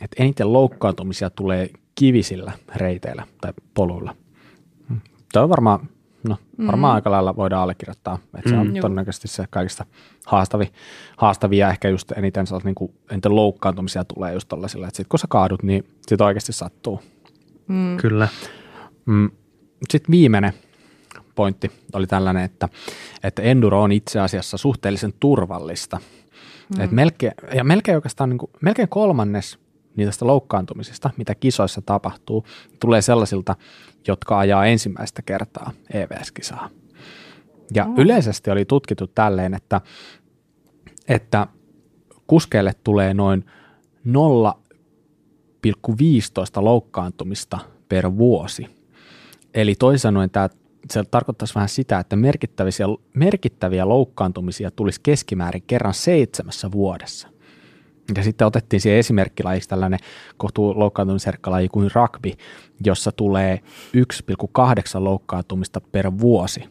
että 0.01 0.23
eniten 0.23 0.53
loukkaantumisia 0.53 1.29
tulee 1.29 1.69
kivisillä 1.95 2.51
reiteillä 2.75 3.27
tai 3.41 3.53
poluilla. 3.73 4.15
Tämä 5.31 5.43
on 5.43 5.49
varmaan, 5.49 5.89
no, 6.27 6.37
varmaan 6.67 6.93
mm. 6.93 6.95
aika 6.95 7.11
lailla 7.11 7.35
voidaan 7.35 7.63
allekirjoittaa, 7.63 8.17
että 8.37 8.49
se 8.49 8.55
on 8.55 8.67
Juu. 8.67 8.81
todennäköisesti 8.81 9.27
se 9.27 9.45
kaikista 9.49 9.85
haastavi, 10.25 10.71
haastavia, 11.17 11.69
ehkä 11.69 11.89
just 11.89 12.11
eniten, 12.11 12.45
niin 12.63 12.75
kuin, 12.75 12.93
eniten 13.11 13.35
loukkaantumisia 13.35 14.03
tulee 14.03 14.33
just 14.33 14.47
tollasilla, 14.47 14.87
että 14.87 14.97
sit 14.97 15.07
kun 15.07 15.19
sä 15.19 15.27
kaadut, 15.29 15.63
niin 15.63 15.87
sit 16.07 16.21
oikeasti 16.21 16.53
sattuu. 16.53 17.01
Mm. 17.67 17.97
Kyllä. 17.97 18.27
Mm. 19.05 19.31
Sitten 19.89 20.11
viimeinen 20.11 20.53
pointti 21.41 21.71
oli 21.93 22.07
tällainen, 22.07 22.43
että, 22.43 22.69
että 23.23 23.41
enduro 23.41 23.81
on 23.81 23.91
itse 23.91 24.19
asiassa 24.19 24.57
suhteellisen 24.57 25.13
turvallista. 25.19 25.99
Mm. 26.77 26.81
Et 26.83 26.91
melkein, 26.91 27.33
ja 27.53 27.63
melkein 27.63 27.97
oikeastaan 27.97 28.29
niin 28.29 28.37
kuin, 28.37 28.51
melkein 28.61 28.89
kolmannes 28.89 29.59
niistä 29.95 30.27
loukkaantumisista, 30.27 31.09
mitä 31.17 31.35
kisoissa 31.35 31.81
tapahtuu, 31.81 32.45
tulee 32.79 33.01
sellaisilta, 33.01 33.55
jotka 34.07 34.39
ajaa 34.39 34.65
ensimmäistä 34.65 35.21
kertaa 35.21 35.71
EVS-kisaa. 35.93 36.69
Ja 37.73 37.85
oh. 37.85 37.93
yleisesti 37.97 38.51
oli 38.51 38.65
tutkittu 38.65 39.07
tälleen, 39.07 39.53
että, 39.53 39.81
että 41.07 41.47
kuskeille 42.27 42.73
tulee 42.83 43.13
noin 43.13 43.45
0,15 44.07 44.13
loukkaantumista 46.55 47.59
per 47.89 48.17
vuosi. 48.17 48.67
Eli 49.53 49.75
toisin 49.75 49.99
sanoen 49.99 50.29
tämä 50.29 50.49
se 50.89 51.03
tarkoittaisi 51.03 51.55
vähän 51.55 51.69
sitä, 51.69 51.99
että 51.99 52.15
merkittäviä, 52.15 52.71
merkittäviä 53.13 53.89
loukkaantumisia 53.89 54.71
tulisi 54.71 54.99
keskimäärin 55.03 55.63
kerran 55.67 55.93
seitsemässä 55.93 56.71
vuodessa. 56.71 57.27
Ja 58.15 58.23
sitten 58.23 58.47
otettiin 58.47 58.81
siihen 58.81 58.99
esimerkkilajiksi 58.99 59.69
tällainen 59.69 59.99
kohtuu 60.37 60.79
loukkaantumisherkkalaji 60.79 61.69
kuin 61.69 61.91
rugby, 61.95 62.31
jossa 62.85 63.11
tulee 63.11 63.59
1,8 63.97 65.03
loukkaantumista 65.03 65.81
per 65.81 66.11
vuosi 66.19 66.63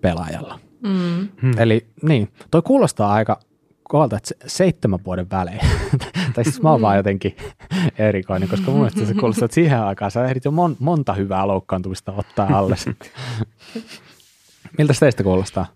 pelaajalla. 0.00 0.58
Mm. 0.82 1.28
Hmm. 1.42 1.58
Eli 1.58 1.86
niin, 2.02 2.28
toi 2.50 2.62
kuulostaa 2.62 3.12
aika 3.12 3.40
kovalta, 3.88 4.16
että 4.16 4.34
seitsemän 4.46 4.98
vuoden 5.04 5.30
välein. 5.30 5.60
tai 6.34 6.44
siis 6.44 6.62
mä 6.62 6.70
oon 6.70 6.80
vaan 6.80 6.96
jotenkin 6.96 7.36
erikoinen, 7.98 8.48
koska 8.48 8.70
mun 8.70 8.80
mielestä 8.80 9.04
se 9.04 9.14
kuulostaa, 9.14 9.44
että 9.44 9.54
siihen 9.54 9.80
aikaan 9.80 10.10
sä 10.10 10.24
ehdit 10.24 10.44
jo 10.44 10.50
mon, 10.50 10.76
monta 10.78 11.12
hyvää 11.12 11.46
loukkaantumista 11.46 12.12
ottaa 12.12 12.58
alle. 12.58 12.76
Miltä 14.78 14.92
teistä 15.00 15.22
kuulostaa? 15.22 15.66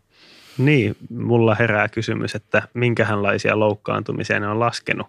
Niin, 0.59 0.97
mulla 1.11 1.55
herää 1.55 1.89
kysymys, 1.89 2.35
että 2.35 2.63
minkähänlaisia 2.75 3.59
loukkaantumisia 3.59 4.41
ne 4.41 4.49
on 4.49 4.61
laskenut 4.61 5.07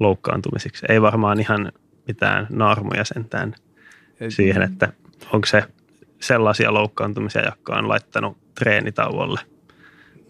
loukkaantumisiksi. 0.00 0.86
Ei 0.88 1.02
varmaan 1.02 1.40
ihan 1.40 1.72
mitään 2.06 2.46
naarmuja 2.50 3.04
sentään 3.04 3.54
siihen, 4.28 4.62
että 4.62 4.92
onko 5.32 5.46
se 5.46 5.64
sellaisia 6.20 6.74
loukkaantumisia, 6.74 7.44
jotka 7.44 7.76
on 7.76 7.88
laittanut 7.88 8.38
treenitauolle. 8.54 9.40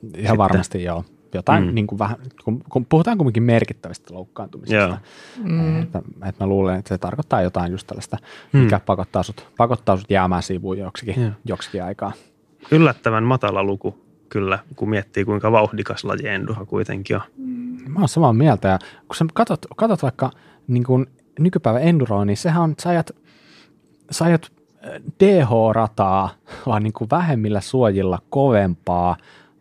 Ihan 0.03 0.15
Sitten. 0.15 0.39
varmasti 0.39 0.83
joo. 0.83 1.05
Jotain 1.37 1.65
mm. 1.65 1.75
niin 1.75 1.87
kuin 1.87 1.99
vähän, 1.99 2.17
kun, 2.45 2.63
kun 2.69 2.87
puhutaan 2.87 3.19
kuitenkin 3.19 3.43
merkittävistä 3.43 4.15
loukkaantumisista, 4.15 4.99
mm. 5.45 5.83
että, 5.83 6.03
että 6.29 6.45
mä 6.45 6.49
luulen, 6.49 6.79
että 6.79 6.89
se 6.89 6.99
tarkoittaa 6.99 7.43
jotain 7.43 7.73
just 7.73 7.87
tällaista, 7.87 8.17
mm. 8.53 8.61
mikä 8.61 8.81
pakottaa 8.87 9.23
sut, 9.23 9.49
pakottaa 9.57 9.97
sut 9.97 10.11
jäämään 10.11 10.43
sivuun 10.43 10.79
joksikin, 10.79 11.33
joksikin 11.45 11.85
aikaa. 11.85 12.13
Yllättävän 12.71 13.25
matala 13.25 13.65
luku 13.65 14.07
kyllä, 14.29 14.59
kun 14.77 14.91
miettii 14.91 15.25
kuinka 15.25 15.53
vauhdikas 15.53 16.05
laji 16.05 16.29
enduro 16.29 16.67
kuitenkin 16.67 17.17
on. 17.17 17.23
Mä 17.89 17.99
oon 17.99 18.09
samaa 18.09 18.33
mieltä 18.33 18.69
ja 18.69 18.79
kun 19.09 19.17
sä 19.17 19.25
katot, 19.35 19.67
katot 19.77 20.03
vaikka 20.03 20.31
niin 20.69 20.85
kuin 20.85 21.07
nykypäivän 21.39 21.83
enduroa, 21.83 22.25
niin 22.25 22.37
sehän 22.37 22.63
on, 22.63 22.75
sä 22.79 22.89
ajat, 22.89 23.11
sä 24.11 24.25
ajat 24.25 24.53
DH-rataa, 25.25 26.31
vaan 26.67 26.83
niin 26.83 26.93
kuin 26.93 27.11
vähemmillä 27.11 27.61
suojilla 27.61 28.19
kovempaa 28.31 29.17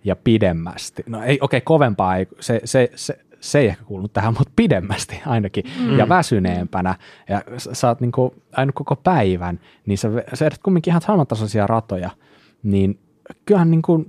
ja 0.06 0.16
pidemmästi. 0.16 1.03
No 1.08 1.24
ei, 1.24 1.38
okei, 1.41 1.58
okay, 1.58 1.62
kovempaa 1.62 2.18
ei, 2.18 2.28
se, 2.39 2.62
se, 2.64 2.91
se, 2.95 3.20
se 3.39 3.60
ei 3.60 3.68
ehkä 3.68 3.84
kuulunut 3.84 4.14
tähän, 4.14 4.34
mutta 4.38 4.53
pidemmästi 4.56 5.22
ainakin 5.26 5.64
mm. 5.80 5.97
ja 5.97 6.10
väsyneempänä 6.10 6.95
ja 7.30 7.41
sä 7.58 7.88
oot 7.88 8.01
niin 8.01 8.12
kuin 8.12 8.32
aina 8.51 8.72
koko 8.72 8.95
päivän, 8.95 9.60
niin 9.86 9.97
sä, 9.97 10.10
sä 10.34 10.45
edät 10.47 10.64
kumminkin 10.64 10.91
ihan 10.91 11.01
samantasoisia 11.01 11.68
ratoja, 11.68 12.10
niin 12.64 12.99
kyllähän 13.45 13.72
niin 13.72 13.82
kuin 13.82 14.06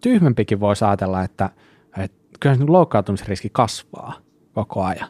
tyhmempikin 0.00 0.60
voisi 0.60 0.84
ajatella, 0.84 1.22
että, 1.22 1.50
että 1.98 2.16
kyllä 2.40 2.56
se 2.56 2.64
loukkaantumisriski 2.64 3.48
kasvaa 3.52 4.14
koko 4.52 4.82
ajan. 4.82 5.08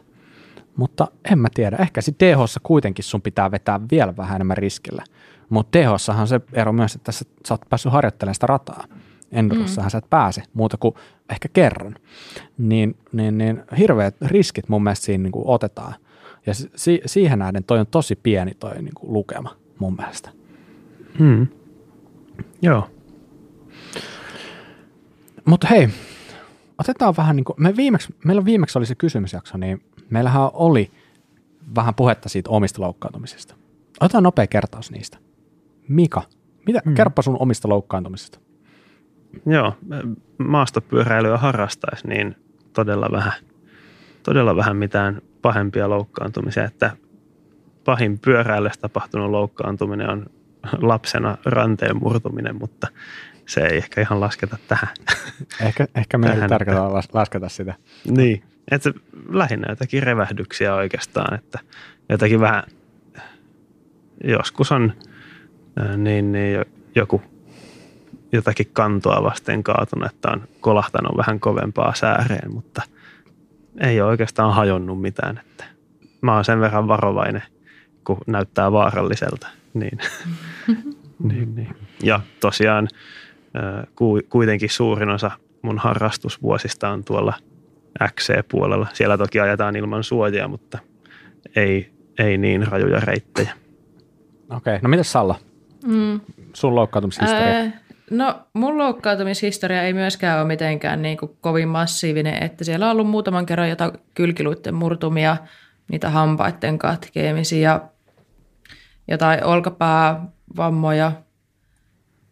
Mutta 0.75 1.07
en 1.31 1.39
mä 1.39 1.47
tiedä, 1.53 1.77
ehkä 1.79 2.01
sitten 2.01 2.37
dh 2.37 2.37
kuitenkin 2.63 3.05
sun 3.05 3.21
pitää 3.21 3.51
vetää 3.51 3.79
vielä 3.91 4.17
vähän 4.17 4.35
enemmän 4.35 4.57
riskillä. 4.57 5.03
Mutta 5.49 5.79
dh 5.79 5.91
on 6.19 6.27
se 6.27 6.41
ero 6.53 6.73
myös, 6.73 6.95
että 6.95 7.11
sä, 7.11 7.25
sä 7.47 7.53
oot 7.53 7.61
päässyt 7.69 7.91
harjoittelemaan 7.91 8.35
sitä 8.35 8.47
rataa. 8.47 8.83
Endurossahan 9.35 9.87
mm. 9.87 9.91
sä 9.91 9.97
et 9.97 10.09
pääse 10.09 10.43
muuta 10.53 10.77
kuin 10.77 10.95
ehkä 11.29 11.49
kerran. 11.53 11.95
Niin, 12.57 12.97
niin, 13.11 13.37
niin 13.37 13.63
hirveät 13.77 14.15
riskit 14.21 14.69
mun 14.69 14.83
mielestä 14.83 15.05
siinä 15.05 15.23
niin 15.23 15.31
kuin 15.31 15.47
otetaan. 15.47 15.95
Ja 16.45 16.53
si- 16.53 17.01
siihen 17.05 17.39
nähden 17.39 17.63
toi 17.63 17.79
on 17.79 17.87
tosi 17.87 18.15
pieni 18.15 18.53
toi 18.53 18.81
niin 18.81 18.93
kuin 18.95 19.13
lukema 19.13 19.55
mun 19.79 19.95
mielestä. 19.95 20.29
Hmm. 21.19 21.47
Joo. 22.61 22.89
Mutta 25.45 25.67
hei, 25.67 25.89
otetaan 26.77 27.17
vähän 27.17 27.35
niin 27.35 27.43
kuin, 27.43 27.55
me 27.59 27.75
viimeksi, 27.75 28.15
meillä 28.25 28.45
viimeksi 28.45 28.77
oli 28.77 28.85
se 28.85 28.95
kysymysjakso, 28.95 29.57
niin 29.57 29.83
meillähän 30.09 30.49
oli 30.53 30.91
vähän 31.75 31.95
puhetta 31.95 32.29
siitä 32.29 32.49
omista 32.49 32.81
loukkaantumisista. 32.81 33.55
Otetaan 33.99 34.23
nopea 34.23 34.47
kertaus 34.47 34.91
niistä. 34.91 35.17
Mika, 35.87 36.21
mitä, 36.67 36.81
hmm. 36.85 36.93
kerropa 36.93 37.21
sun 37.21 37.37
omista 37.39 37.69
loukkaantumisista. 37.69 38.39
Joo, 39.45 39.77
maastopyöräilyä 40.37 41.37
harrastaisi, 41.37 42.07
niin 42.07 42.35
todella 42.73 43.09
vähän, 43.11 43.33
todella 44.23 44.55
vähän 44.55 44.77
mitään 44.77 45.21
pahempia 45.41 45.89
loukkaantumisia, 45.89 46.63
että 46.63 46.91
pahin 47.85 48.19
pyöräillessä 48.19 48.81
tapahtunut 48.81 49.31
loukkaantuminen 49.31 50.09
on 50.09 50.25
lapsena 50.81 51.37
ranteen 51.45 51.97
murtuminen, 51.97 52.55
mutta 52.55 52.87
se 53.45 53.61
ei 53.61 53.77
ehkä 53.77 54.01
ihan 54.01 54.19
lasketa 54.19 54.57
tähän. 54.67 54.89
Ehkä, 55.61 55.87
ehkä 55.95 56.17
meidän 56.17 56.43
ei 56.43 56.49
tärkeää 56.49 56.93
lasketa 57.13 57.49
sitä. 57.49 57.73
Niin, 58.09 58.43
että 58.71 58.93
lähinnä 59.29 59.67
jotakin 59.69 60.03
revähdyksiä 60.03 60.75
oikeastaan, 60.75 61.35
että 61.35 61.59
jotakin 62.09 62.39
vähän, 62.39 62.63
joskus 64.23 64.71
on 64.71 64.93
niin, 65.97 66.31
niin 66.31 66.65
joku 66.95 67.21
jotakin 68.35 68.69
kantoa 68.73 69.23
vasten 69.23 69.63
kaatunut, 69.63 70.11
että 70.11 70.31
on 70.31 70.43
kolahtanut 70.59 71.17
vähän 71.17 71.39
kovempaa 71.39 71.93
sääreen, 71.93 72.53
mutta 72.53 72.81
ei 73.79 74.01
ole 74.01 74.09
oikeastaan 74.09 74.53
hajonnut 74.53 75.01
mitään. 75.01 75.37
Että 75.37 75.63
mä 76.21 76.35
oon 76.35 76.45
sen 76.45 76.59
verran 76.59 76.87
varovainen, 76.87 77.43
kun 78.03 78.17
näyttää 78.27 78.71
vaaralliselta. 78.71 79.47
Niin. 79.73 79.99
niin, 81.29 81.55
niin. 81.55 81.75
Ja 82.03 82.19
tosiaan 82.39 82.87
kuitenkin 84.29 84.69
suurin 84.69 85.09
osa 85.09 85.31
mun 85.61 85.77
harrastusvuosista 85.77 86.89
on 86.89 87.03
tuolla 87.03 87.33
XC-puolella. 88.03 88.87
Siellä 88.93 89.17
toki 89.17 89.39
ajetaan 89.39 89.75
ilman 89.75 90.03
suojaa, 90.03 90.47
mutta 90.47 90.79
ei, 91.55 91.91
ei 92.19 92.37
niin 92.37 92.67
rajuja 92.67 92.99
reittejä. 92.99 93.53
Okei, 94.49 94.79
no 94.81 94.89
mitäs 94.89 95.11
Salla? 95.11 95.35
Mm. 95.85 96.19
Sun 96.53 96.75
loukkaantumishistoria? 96.75 97.47
Ää, 97.47 97.71
no 98.11 98.47
mun 98.53 98.77
loukkaantumishistoria 98.77 99.83
ei 99.83 99.93
myöskään 99.93 100.39
ole 100.39 100.47
mitenkään 100.47 101.01
niin 101.01 101.17
kuin 101.17 101.37
kovin 101.41 101.67
massiivinen, 101.67 102.43
että 102.43 102.63
siellä 102.63 102.85
on 102.85 102.91
ollut 102.91 103.07
muutaman 103.07 103.45
kerran 103.45 103.69
jotain 103.69 103.91
kylkiluitten 104.13 104.75
murtumia, 104.75 105.37
niitä 105.91 106.09
hampaiden 106.09 106.79
katkeamisia, 106.79 107.81
jotain 109.07 109.43
olkapäävammoja, 109.43 111.11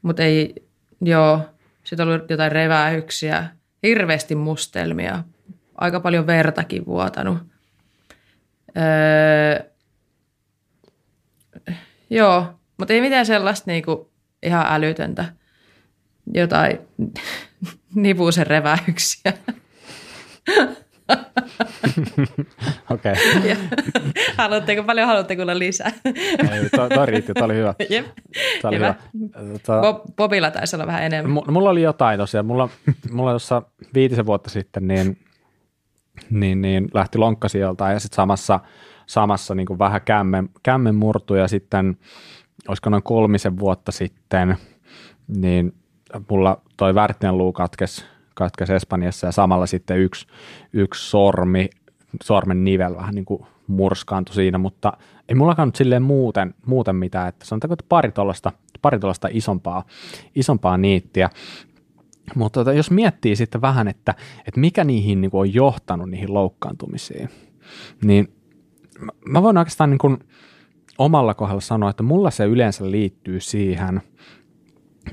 mutta 0.02 0.24
ei, 0.24 0.56
joo, 1.02 1.40
sitten 1.84 2.08
on 2.08 2.14
ollut 2.14 2.30
jotain 2.30 2.52
revähyksiä, 2.52 3.46
hirveästi 3.84 4.36
mustelmia, 4.36 5.24
aika 5.76 6.00
paljon 6.00 6.28
vertakin 6.28 6.86
vuotanut. 6.86 7.38
Öö, 8.78 9.72
joo, 12.10 12.60
mutta 12.78 12.94
ei 12.94 13.02
mitään 13.02 13.26
sellaista 13.26 13.72
niinku 13.72 14.12
ihan 14.44 14.66
älytöntä, 14.70 15.26
jotain 16.34 16.78
nivuusen 17.96 18.48
reväyksiä. 18.48 19.34
Okei. 22.90 23.12
Okay. 23.12 23.56
haluatteko, 24.38 24.84
paljon 24.84 25.08
haluatte 25.08 25.36
kuulla 25.36 25.60
lisää? 25.60 25.92
Ei, 26.06 26.70
toi, 26.76 26.90
toi 26.90 27.06
riitti, 27.06 27.34
toi 27.34 27.46
oli 27.46 27.56
hyvä. 27.56 27.74
Jep. 27.90 28.06
Toi 28.62 28.70
oli 28.70 28.76
hyvä. 28.76 28.96
Tota, 29.54 30.02
Bobilla 30.16 30.52
taisi 30.52 30.76
olla 30.76 30.88
vähän 30.88 31.04
enemmän. 31.04 31.32
M- 31.32 31.52
mulla 31.52 31.70
oli 31.70 31.82
jotain 31.82 32.20
tosiaan. 32.20 32.46
Mulla, 32.46 32.70
mulla 33.12 33.32
tuossa 33.32 33.62
viitisen 33.94 34.26
vuotta 34.26 34.50
sitten 34.50 34.88
niin, 34.88 35.18
niin, 36.30 36.62
niin 36.62 36.88
lähti 36.94 37.18
lonkka 37.18 37.50
sieltä 37.50 37.92
ja 37.92 38.00
sitten 38.00 38.16
samassa, 38.16 38.60
samassa 39.06 39.56
niin 39.56 39.66
kuin 39.66 39.80
vähän 39.80 40.02
kämmen, 40.02 40.50
kämmen 40.64 40.96
murtu 40.96 41.36
ja 41.36 41.48
sitten 41.48 41.98
olisiko 42.68 42.90
noin 42.90 43.04
kolmisen 43.04 43.60
vuotta 43.60 43.92
sitten, 43.92 44.58
niin 45.28 45.74
mulla 46.30 46.62
toi 46.78 46.96
värttinen 46.96 47.38
luu 47.38 47.54
katkesi, 47.54 48.06
katkesi 48.34 48.74
Espanjassa 48.74 49.28
ja 49.28 49.32
samalla 49.32 49.66
sitten 49.66 50.00
yksi, 50.00 50.28
yksi 50.74 51.10
sormi, 51.10 51.70
sormen 52.24 52.64
nivel 52.64 52.96
vähän 52.96 53.16
niin 53.16 53.26
kuin 53.26 53.46
murskaantui 53.68 54.36
siinä, 54.36 54.58
mutta 54.58 54.94
ei 55.30 55.36
mullakaan 55.36 55.68
nyt 55.68 55.76
silleen 55.76 56.04
muuten, 56.04 56.54
muuten 56.66 56.96
mitään, 56.96 57.30
että 57.30 57.46
sanotaanko, 57.46 57.74
että 57.74 57.86
pari 57.90 58.12
tuollaista 58.12 58.52
pari 58.82 59.00
isompaa, 59.32 59.84
isompaa 60.36 60.78
niittiä. 60.78 61.30
Mutta 62.36 62.60
tota, 62.60 62.74
jos 62.74 62.92
miettii 62.92 63.36
sitten 63.36 63.62
vähän, 63.62 63.88
että, 63.88 64.16
että 64.48 64.60
mikä 64.60 64.84
niihin 64.84 65.22
niin 65.22 65.32
kuin 65.32 65.40
on 65.40 65.54
johtanut 65.54 66.10
niihin 66.10 66.34
loukkaantumisiin, 66.34 67.30
niin 68.04 68.34
mä 69.30 69.44
voin 69.44 69.58
oikeastaan 69.58 69.90
niin 69.90 69.98
kuin 69.98 70.18
omalla 70.98 71.34
kohdalla 71.34 71.62
sanoa, 71.62 71.90
että 71.90 72.04
mulla 72.04 72.32
se 72.32 72.46
yleensä 72.46 72.92
liittyy 72.92 73.40
siihen, 73.40 74.02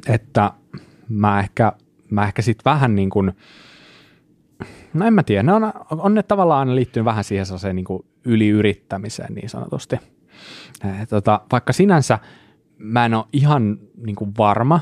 että 0.07 0.53
mä 1.11 1.41
ehkä, 1.41 1.73
mä 2.11 2.25
ehkä 2.25 2.43
sitten 2.43 2.65
vähän 2.65 2.95
niin 2.95 3.11
kuin, 3.11 3.33
no 4.95 5.07
en 5.07 5.15
mä 5.15 5.23
tiedä, 5.23 5.43
ne 5.43 5.53
on, 5.53 5.73
on 5.91 6.15
ne 6.15 6.23
tavallaan 6.23 6.61
aina 6.61 6.75
liittyy 6.75 7.05
vähän 7.05 7.25
siihen 7.25 7.47
sellaiseen 7.47 7.77
niin 7.77 7.85
kuin 7.85 8.05
yliyrittämiseen 8.25 9.35
niin 9.35 9.49
sanotusti. 9.49 9.97
E, 10.85 11.07
tota, 11.07 11.41
vaikka 11.53 11.73
sinänsä 11.73 12.19
mä 12.79 13.05
en 13.05 13.15
ole 13.15 13.25
ihan 13.33 13.79
niin 13.97 14.17
kuin 14.17 14.33
varma 14.39 14.81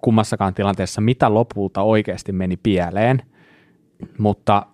kummassakaan 0.00 0.54
tilanteessa, 0.54 1.00
mitä 1.00 1.34
lopulta 1.34 1.82
oikeasti 1.82 2.32
meni 2.32 2.56
pieleen, 2.56 3.22
mutta 4.18 4.66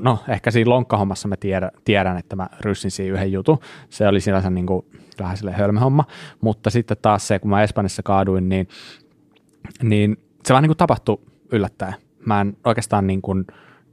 no 0.00 0.18
ehkä 0.28 0.50
siinä 0.50 0.70
lonkkahommassa 0.70 1.28
mä 1.28 1.36
tiedän, 1.36 1.70
tiedän 1.84 2.16
että 2.16 2.36
mä 2.36 2.48
ryssin 2.60 2.90
siinä 2.90 3.14
yhden 3.14 3.32
jutun. 3.32 3.58
Se 3.88 4.08
oli 4.08 4.20
sinänsä 4.20 4.50
niin 4.50 4.66
kuin 4.66 4.86
vähän 5.18 5.36
sille 5.36 5.52
hölmöhomma, 5.52 6.04
mutta 6.40 6.70
sitten 6.70 6.96
taas 7.02 7.28
se, 7.28 7.38
kun 7.38 7.50
mä 7.50 7.62
Espanjassa 7.62 8.02
kaaduin, 8.02 8.48
niin, 8.48 8.68
niin 9.82 10.16
se 10.44 10.54
vähän 10.54 10.62
niin 10.62 10.68
kuin 10.68 10.76
tapahtui 10.76 11.20
yllättäen. 11.52 11.94
Mä 12.26 12.40
en 12.40 12.56
oikeastaan 12.64 13.06
niin 13.06 13.22
kuin 13.22 13.46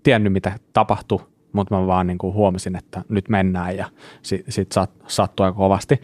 tiennyt, 0.03 0.33
mitä 0.33 0.59
tapahtui, 0.73 1.19
mutta 1.51 1.75
mä 1.75 1.87
vaan 1.87 2.07
niin 2.07 2.17
kuin 2.17 2.33
huomasin, 2.33 2.75
että 2.75 3.03
nyt 3.09 3.29
mennään 3.29 3.77
ja 3.77 3.89
sit 4.49 4.71
sat, 4.71 4.91
sattui 5.07 5.45
aika 5.45 5.57
kovasti. 5.57 6.01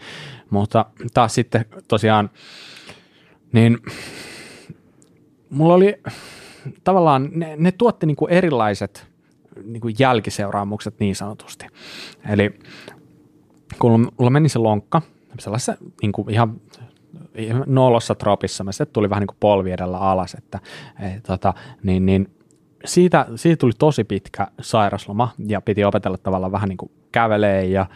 Mutta 0.50 0.86
taas 1.14 1.34
sitten 1.34 1.64
tosiaan, 1.88 2.30
niin 3.52 3.78
mulla 5.50 5.74
oli 5.74 5.94
tavallaan, 6.84 7.28
ne, 7.32 7.56
ne 7.58 7.72
tuotti 7.72 8.06
niin 8.06 8.16
kuin 8.16 8.32
erilaiset 8.32 9.06
niin 9.64 9.80
kuin 9.80 9.94
jälkiseuraamukset 9.98 10.94
niin 11.00 11.16
sanotusti. 11.16 11.66
Eli 12.28 12.58
kun 13.78 14.12
mulla 14.18 14.30
meni 14.30 14.48
se 14.48 14.58
lonkka, 14.58 15.02
sellaisessa 15.38 15.76
niin 16.02 16.12
kuin 16.12 16.30
ihan 16.30 16.60
nolossa 17.66 18.14
tropissa, 18.14 18.64
se 18.70 18.86
tuli 18.86 19.10
vähän 19.10 19.20
niin 19.20 19.26
kuin 19.26 19.36
polvi 19.40 19.70
edellä 19.70 19.98
alas, 19.98 20.34
että 20.34 20.60
et, 21.00 21.22
tota, 21.22 21.54
niin, 21.82 22.06
niin 22.06 22.30
siitä, 22.84 23.26
siitä 23.36 23.60
tuli 23.60 23.72
tosi 23.78 24.04
pitkä 24.04 24.46
sairasloma 24.60 25.28
ja 25.46 25.60
piti 25.60 25.84
opetella 25.84 26.18
tavallaan 26.18 26.52
vähän 26.52 26.68
niin 26.68 26.76
kuin 26.76 26.90
kävelee 27.12 27.64
ja 27.64 27.86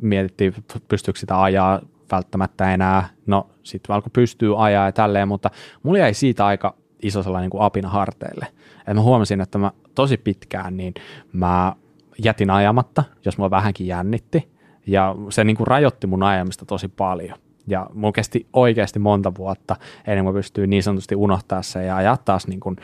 mietittiin, 0.00 0.54
pystyykö 0.88 1.20
sitä 1.20 1.42
ajaa 1.42 1.80
välttämättä 2.12 2.74
enää. 2.74 3.08
No 3.26 3.50
sitten 3.62 3.94
alkoi 3.94 4.10
pystyy 4.12 4.64
ajaa 4.64 4.86
ja 4.86 4.92
tälleen, 4.92 5.28
mutta 5.28 5.50
mulla 5.82 5.98
jäi 5.98 6.14
siitä 6.14 6.46
aika 6.46 6.74
iso 7.02 7.22
sellainen 7.22 7.44
niin 7.44 7.50
kuin 7.50 7.62
apina 7.62 7.88
harteille. 7.88 8.46
Et 8.86 8.94
mä 8.94 9.00
huomasin, 9.00 9.40
että 9.40 9.58
mä 9.58 9.72
tosi 9.94 10.16
pitkään 10.16 10.76
niin 10.76 10.94
mä 11.32 11.76
jätin 12.24 12.50
ajamatta, 12.50 13.04
jos 13.24 13.38
mua 13.38 13.50
vähänkin 13.50 13.86
jännitti. 13.86 14.52
Ja 14.86 15.14
se 15.30 15.44
niin 15.44 15.56
kuin 15.56 15.66
rajoitti 15.66 16.06
mun 16.06 16.22
ajamista 16.22 16.64
tosi 16.64 16.88
paljon. 16.88 17.38
Ja 17.66 17.86
mun 17.94 18.12
kesti 18.12 18.46
oikeasti 18.52 18.98
monta 18.98 19.32
vuotta 19.38 19.76
ennen 20.06 20.24
kuin 20.24 20.34
mä 20.34 20.38
pystyin 20.38 20.70
niin 20.70 20.82
sanotusti 20.82 21.16
unohtaa 21.16 21.62
se 21.62 21.84
ja 21.84 21.96
ajaa 21.96 22.16
taas 22.16 22.46
niin, 22.46 22.60
kuin, 22.60 22.76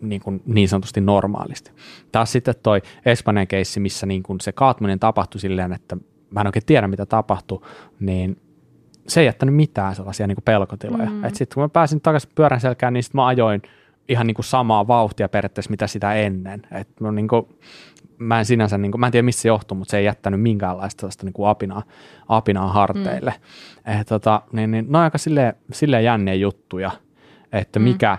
niin, 0.00 0.20
kuin 0.20 0.42
niin 0.46 0.68
sanotusti 0.68 1.00
normaalisti. 1.00 1.70
Taas 2.12 2.32
sitten 2.32 2.54
toi 2.62 2.82
Espanjan 3.06 3.46
keissi, 3.46 3.80
missä 3.80 4.06
niin 4.06 4.22
kuin 4.22 4.40
se 4.40 4.52
kaatuminen 4.52 4.98
tapahtui 4.98 5.40
silleen, 5.40 5.72
että 5.72 5.96
mä 6.30 6.40
en 6.40 6.46
oikein 6.46 6.66
tiedä 6.66 6.88
mitä 6.88 7.06
tapahtui, 7.06 7.60
niin 8.00 8.40
se 9.08 9.20
ei 9.20 9.26
jättänyt 9.26 9.54
mitään 9.54 9.94
sellaisia 9.94 10.26
niin 10.26 10.36
kuin 10.36 10.44
pelkotiloja. 10.44 11.10
Mm. 11.10 11.22
Sitten 11.32 11.54
kun 11.54 11.62
mä 11.62 11.68
pääsin 11.68 12.00
takaisin 12.00 12.30
pyörän 12.34 12.60
selkään, 12.60 12.92
niin 12.92 13.02
sitten 13.02 13.18
mä 13.18 13.26
ajoin 13.26 13.62
ihan 14.08 14.26
niin 14.26 14.34
kuin 14.34 14.44
samaa 14.44 14.86
vauhtia 14.86 15.28
periaatteessa 15.28 15.70
mitä 15.70 15.86
sitä 15.86 16.14
ennen. 16.14 16.62
Et 16.70 16.88
mä, 17.00 17.12
niin 17.12 17.28
kuin, 17.28 17.46
mä 18.22 18.38
en 18.38 18.44
sinänsä, 18.44 18.78
niin 18.78 18.92
kuin, 18.92 19.00
mä 19.00 19.06
en 19.06 19.12
tiedä 19.12 19.22
missä 19.22 19.42
se 19.42 19.48
johtuu, 19.48 19.78
mutta 19.78 19.90
se 19.90 19.98
ei 19.98 20.04
jättänyt 20.04 20.40
minkäänlaista 20.40 21.00
sellaista 21.00 21.26
niin 21.26 21.32
kuin 21.32 21.48
apinaa, 21.48 21.82
apinaa 22.28 22.72
harteille. 22.72 23.34
Mm. 23.86 24.00
Et, 24.00 24.06
tota, 24.06 24.42
niin, 24.52 24.70
niin, 24.70 24.86
ne 24.88 24.98
on 24.98 25.04
aika 25.04 25.18
silleen, 25.18 25.54
silleen 25.72 26.04
jänniä 26.04 26.34
juttuja, 26.34 26.90
että 27.52 27.78
mm. 27.78 27.82
mikä, 27.82 28.18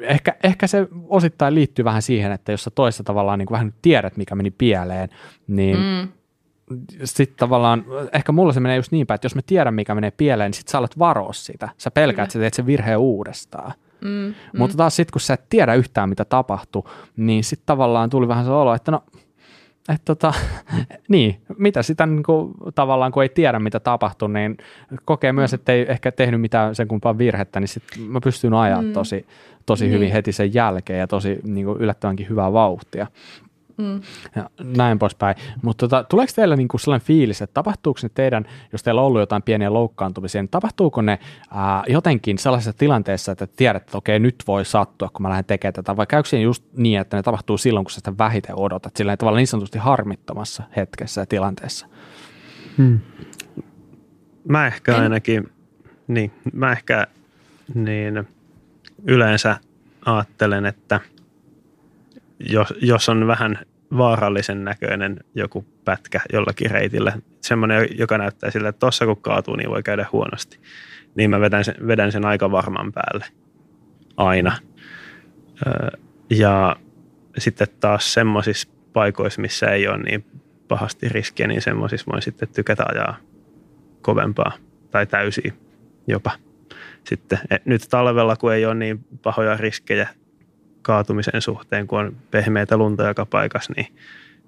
ehkä, 0.00 0.36
ehkä 0.42 0.66
se 0.66 0.88
osittain 1.08 1.54
liittyy 1.54 1.84
vähän 1.84 2.02
siihen, 2.02 2.32
että 2.32 2.52
jos 2.52 2.64
sä 2.64 2.70
toista 2.70 3.04
tavallaan 3.04 3.38
niin 3.38 3.46
kuin 3.46 3.54
vähän 3.54 3.74
tiedät, 3.82 4.16
mikä 4.16 4.34
meni 4.34 4.50
pieleen, 4.50 5.08
niin 5.46 5.76
mm 5.76 6.08
sitten 7.04 7.36
tavallaan, 7.36 7.84
ehkä 8.12 8.32
mulla 8.32 8.52
se 8.52 8.60
menee 8.60 8.76
just 8.76 8.92
niin 8.92 9.06
päin, 9.06 9.14
että 9.14 9.24
jos 9.24 9.34
me 9.34 9.42
tiedän, 9.46 9.74
mikä 9.74 9.94
menee 9.94 10.10
pieleen, 10.10 10.48
niin 10.48 10.54
sitten 10.54 10.72
sä 10.72 10.78
alat 10.78 10.98
varoa 10.98 11.32
sitä. 11.32 11.68
Sä 11.78 11.90
pelkäät, 11.90 12.26
että 12.26 12.32
sä 12.32 12.38
teet 12.38 12.54
sen 12.54 12.66
virheen 12.66 12.98
uudestaan. 12.98 13.72
Mm, 14.00 14.08
mm. 14.08 14.34
Mutta 14.58 14.76
taas 14.76 14.96
sitten, 14.96 15.12
kun 15.12 15.20
sä 15.20 15.34
et 15.34 15.48
tiedä 15.48 15.74
yhtään, 15.74 16.08
mitä 16.08 16.24
tapahtuu, 16.24 16.88
niin 17.16 17.44
sitten 17.44 17.66
tavallaan 17.66 18.10
tuli 18.10 18.28
vähän 18.28 18.44
se 18.44 18.50
olo, 18.50 18.74
että 18.74 18.90
no, 18.90 19.02
että 19.88 20.04
tota, 20.04 20.32
niin, 21.08 21.40
mitä 21.58 21.82
sitä 21.82 22.06
niin 22.06 22.22
kuin, 22.22 22.54
tavallaan, 22.74 23.12
kun 23.12 23.22
ei 23.22 23.28
tiedä 23.28 23.58
mitä 23.58 23.80
tapahtuu, 23.80 24.28
niin 24.28 24.56
kokee 25.04 25.32
myös, 25.32 25.54
että 25.54 25.72
ei 25.72 25.86
ehkä 25.88 26.12
tehnyt 26.12 26.40
mitään 26.40 26.74
sen 26.74 26.88
kumpaa 26.88 27.18
virhettä, 27.18 27.60
niin 27.60 27.68
sit 27.68 27.82
mä 28.08 28.20
pystyn 28.24 28.54
ajaa 28.54 28.82
mm. 28.82 28.92
tosi, 28.92 29.26
tosi 29.66 29.84
niin. 29.84 29.94
hyvin 29.94 30.12
heti 30.12 30.32
sen 30.32 30.54
jälkeen 30.54 30.98
ja 30.98 31.06
tosi 31.06 31.38
niin 31.44 31.66
kuin, 31.66 31.78
yllättävänkin 31.80 32.28
hyvää 32.28 32.52
vauhtia. 32.52 33.06
Mm. 33.80 34.00
Ja 34.36 34.50
näin 34.76 34.98
poispäin. 34.98 35.36
Mutta 35.62 35.88
tota, 35.88 36.04
tuleeko 36.04 36.32
teillä 36.36 36.56
niinku 36.56 36.78
sellainen 36.78 37.06
fiilis, 37.06 37.42
että 37.42 37.54
tapahtuuko 37.54 38.00
ne 38.02 38.08
teidän, 38.14 38.44
jos 38.72 38.82
teillä 38.82 39.00
on 39.00 39.06
ollut 39.06 39.20
jotain 39.20 39.42
pieniä 39.42 39.72
loukkaantumisia, 39.72 40.42
niin 40.42 40.48
tapahtuuko 40.48 41.02
ne 41.02 41.18
ää, 41.50 41.82
jotenkin 41.88 42.38
sellaisessa 42.38 42.72
tilanteessa, 42.72 43.32
että 43.32 43.46
tiedät, 43.46 43.82
että 43.82 43.98
okei, 43.98 44.18
nyt 44.18 44.44
voi 44.46 44.64
sattua, 44.64 45.08
kun 45.08 45.22
mä 45.22 45.28
lähden 45.28 45.44
tekemään 45.44 45.74
tätä, 45.74 45.96
vai 45.96 46.06
käykö 46.06 46.28
siinä 46.28 46.42
just 46.42 46.64
niin, 46.76 47.00
että 47.00 47.16
ne 47.16 47.22
tapahtuu 47.22 47.58
silloin, 47.58 47.84
kun 47.84 47.90
sä 47.90 47.94
sitä 47.94 48.18
vähiten 48.18 48.58
odotat, 48.58 48.96
sillä 48.96 49.16
tavalla 49.16 49.38
niin 49.38 49.46
sanotusti 49.46 49.78
harmittomassa 49.78 50.62
hetkessä 50.76 51.20
ja 51.20 51.26
tilanteessa? 51.26 51.86
Hmm. 52.78 53.00
Mä 54.48 54.66
ehkä 54.66 54.96
ainakin, 54.96 55.52
niin, 56.08 56.32
mä 56.52 56.72
ehkä 56.72 57.06
niin 57.74 58.28
yleensä 59.04 59.56
ajattelen, 60.04 60.66
että 60.66 61.00
jos, 62.38 62.74
jos 62.82 63.08
on 63.08 63.26
vähän 63.26 63.58
vaarallisen 63.96 64.64
näköinen 64.64 65.16
joku 65.34 65.66
pätkä 65.84 66.20
jollakin 66.32 66.70
reitillä. 66.70 67.12
Semmoinen, 67.40 67.88
joka 67.98 68.18
näyttää 68.18 68.50
sille, 68.50 68.68
että 68.68 68.78
tuossa 68.78 69.06
kun 69.06 69.22
kaatuu, 69.22 69.56
niin 69.56 69.70
voi 69.70 69.82
käydä 69.82 70.06
huonosti. 70.12 70.60
Niin 71.14 71.30
mä 71.30 71.40
vedän 71.40 71.64
sen, 71.64 71.74
vedän 71.86 72.12
sen 72.12 72.24
aika 72.24 72.50
varman 72.50 72.92
päälle 72.92 73.24
aina. 74.16 74.56
Ja 76.30 76.76
sitten 77.38 77.68
taas 77.80 78.14
semmoisissa 78.14 78.68
paikoissa, 78.92 79.40
missä 79.40 79.66
ei 79.66 79.88
ole 79.88 80.02
niin 80.02 80.24
pahasti 80.68 81.08
riskiä, 81.08 81.46
niin 81.46 81.62
semmoisissa 81.62 82.10
voin 82.12 82.22
sitten 82.22 82.48
tykätä 82.48 82.84
ajaa 82.88 83.16
kovempaa 84.02 84.52
tai 84.90 85.06
täysiä 85.06 85.52
jopa. 86.06 86.30
Sitten 87.04 87.38
nyt 87.64 87.82
talvella, 87.90 88.36
kun 88.36 88.54
ei 88.54 88.66
ole 88.66 88.74
niin 88.74 89.04
pahoja 89.22 89.56
riskejä 89.56 90.08
kaatumisen 90.82 91.42
suhteen, 91.42 91.86
kun 91.86 91.98
on 91.98 92.16
pehmeitä 92.30 92.76
lunta 92.76 93.08
joka 93.08 93.26
paikassa, 93.26 93.72
niin 93.76 93.86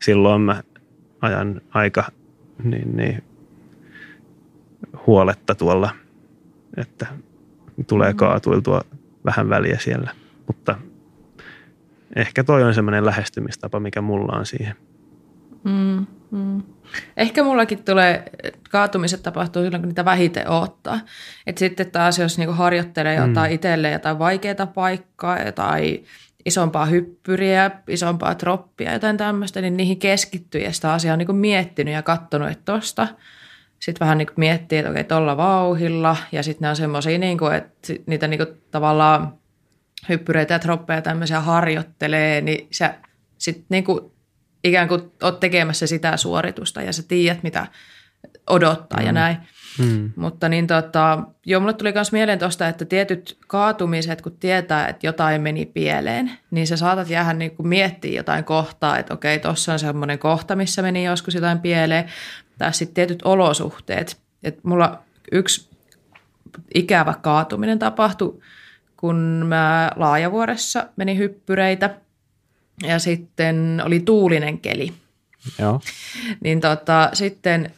silloin 0.02 0.40
mä 0.42 0.62
ajan 1.20 1.60
aika 1.70 2.04
niin, 2.64 2.96
niin, 2.96 3.22
huoletta 5.06 5.54
tuolla, 5.54 5.90
että 6.76 7.06
tulee 7.86 8.12
mm. 8.12 8.16
kaatuiltua 8.16 8.80
vähän 9.24 9.48
väliä 9.48 9.78
siellä. 9.78 10.10
Mutta 10.46 10.78
ehkä 12.16 12.44
toi 12.44 12.62
on 12.62 12.74
semmoinen 12.74 13.06
lähestymistapa, 13.06 13.80
mikä 13.80 14.00
mulla 14.00 14.38
on 14.38 14.46
siihen. 14.46 14.76
Mm, 15.64 16.06
mm. 16.32 16.62
Ehkä 17.16 17.42
mullakin 17.42 17.84
tulee, 17.84 18.24
kaatumiset 18.70 19.22
tapahtuu 19.22 19.62
silloin, 19.62 19.82
kun 19.82 19.88
niitä 19.88 20.04
vähiten 20.04 20.48
odottaa. 20.48 21.00
Et 21.46 21.58
sitten 21.58 21.90
taas, 21.90 22.18
jos 22.18 22.38
niinku 22.38 22.54
harjoittelee 22.54 23.14
jotain 23.14 23.50
mm. 23.50 23.54
itselleen 23.54 23.92
jotain 23.92 24.18
vaikeaa 24.18 24.66
paikkaa 24.74 25.52
tai 25.54 26.02
isompaa 26.44 26.86
hyppyriä, 26.86 27.70
isompaa 27.88 28.34
troppia, 28.34 28.92
jotain 28.92 29.16
tämmöistä, 29.16 29.60
niin 29.60 29.76
niihin 29.76 29.98
keskittyy 29.98 30.60
ja 30.60 30.72
sitä 30.72 30.92
asiaa 30.92 31.12
on 31.12 31.18
niin 31.18 31.36
miettinyt 31.36 31.94
ja 31.94 32.02
katsonut, 32.02 32.50
että 32.50 32.72
tosta. 32.72 33.08
Sitten 33.80 34.00
vähän 34.00 34.18
niin 34.18 34.28
miettii, 34.36 34.78
että 34.78 34.90
okei, 34.90 35.04
tuolla 35.04 35.36
vauhilla 35.36 36.16
ja 36.32 36.42
sitten 36.42 36.66
ne 36.66 36.70
on 36.70 36.76
semmoisia, 36.76 37.18
niin 37.18 37.38
kuin, 37.38 37.54
että 37.54 37.92
niitä 38.06 38.28
niin 38.28 38.38
kuin 38.38 38.62
tavallaan 38.70 39.34
hyppyreitä 40.08 40.54
ja 40.54 40.58
troppeja 40.58 41.02
tämmöisiä 41.02 41.40
harjoittelee, 41.40 42.40
niin 42.40 42.66
sä 42.70 42.94
sitten 43.38 43.66
niin 43.68 43.84
kuin 43.84 44.00
ikään 44.64 44.88
kuin 44.88 45.12
oot 45.22 45.40
tekemässä 45.40 45.86
sitä 45.86 46.16
suoritusta 46.16 46.82
ja 46.82 46.92
sä 46.92 47.02
tiedät, 47.02 47.42
mitä 47.42 47.66
odottaa 48.50 49.00
mm. 49.00 49.06
ja 49.06 49.12
näin. 49.12 49.36
Hmm. 49.78 50.10
Mutta 50.16 50.48
niin 50.48 50.66
tota, 50.66 51.22
joo, 51.46 51.60
mulle 51.60 51.72
tuli 51.72 51.92
myös 51.92 52.12
mieleen 52.12 52.38
tuosta, 52.38 52.68
että 52.68 52.84
tietyt 52.84 53.38
kaatumiset, 53.46 54.22
kun 54.22 54.36
tietää, 54.40 54.88
että 54.88 55.06
jotain 55.06 55.42
meni 55.42 55.66
pieleen, 55.66 56.32
niin 56.50 56.66
sä 56.66 56.76
saatat 56.76 57.10
jäädä 57.10 57.32
niin 57.32 57.56
kuin 57.56 57.68
miettiä 57.68 58.16
jotain 58.16 58.44
kohtaa, 58.44 58.98
että 58.98 59.14
okei, 59.14 59.38
tuossa 59.38 59.72
on 59.72 59.78
semmoinen 59.78 60.18
kohta, 60.18 60.56
missä 60.56 60.82
meni 60.82 61.04
joskus 61.04 61.34
jotain 61.34 61.58
pieleen, 61.58 62.04
tai 62.58 62.74
sitten 62.74 62.94
tietyt 62.94 63.22
olosuhteet. 63.24 64.20
että 64.42 64.60
mulla 64.64 65.02
yksi 65.32 65.70
ikävä 66.74 67.14
kaatuminen 67.22 67.78
tapahtui, 67.78 68.40
kun 68.96 69.16
mä 69.48 69.90
Laajavuoressa 69.96 70.88
meni 70.96 71.16
hyppyreitä 71.18 71.90
ja 72.82 72.98
sitten 72.98 73.82
oli 73.84 74.00
tuulinen 74.00 74.58
keli. 74.58 74.92
Joo. 75.58 75.80
Niin 76.40 76.60
tota, 76.60 77.10
sitten 77.12 77.70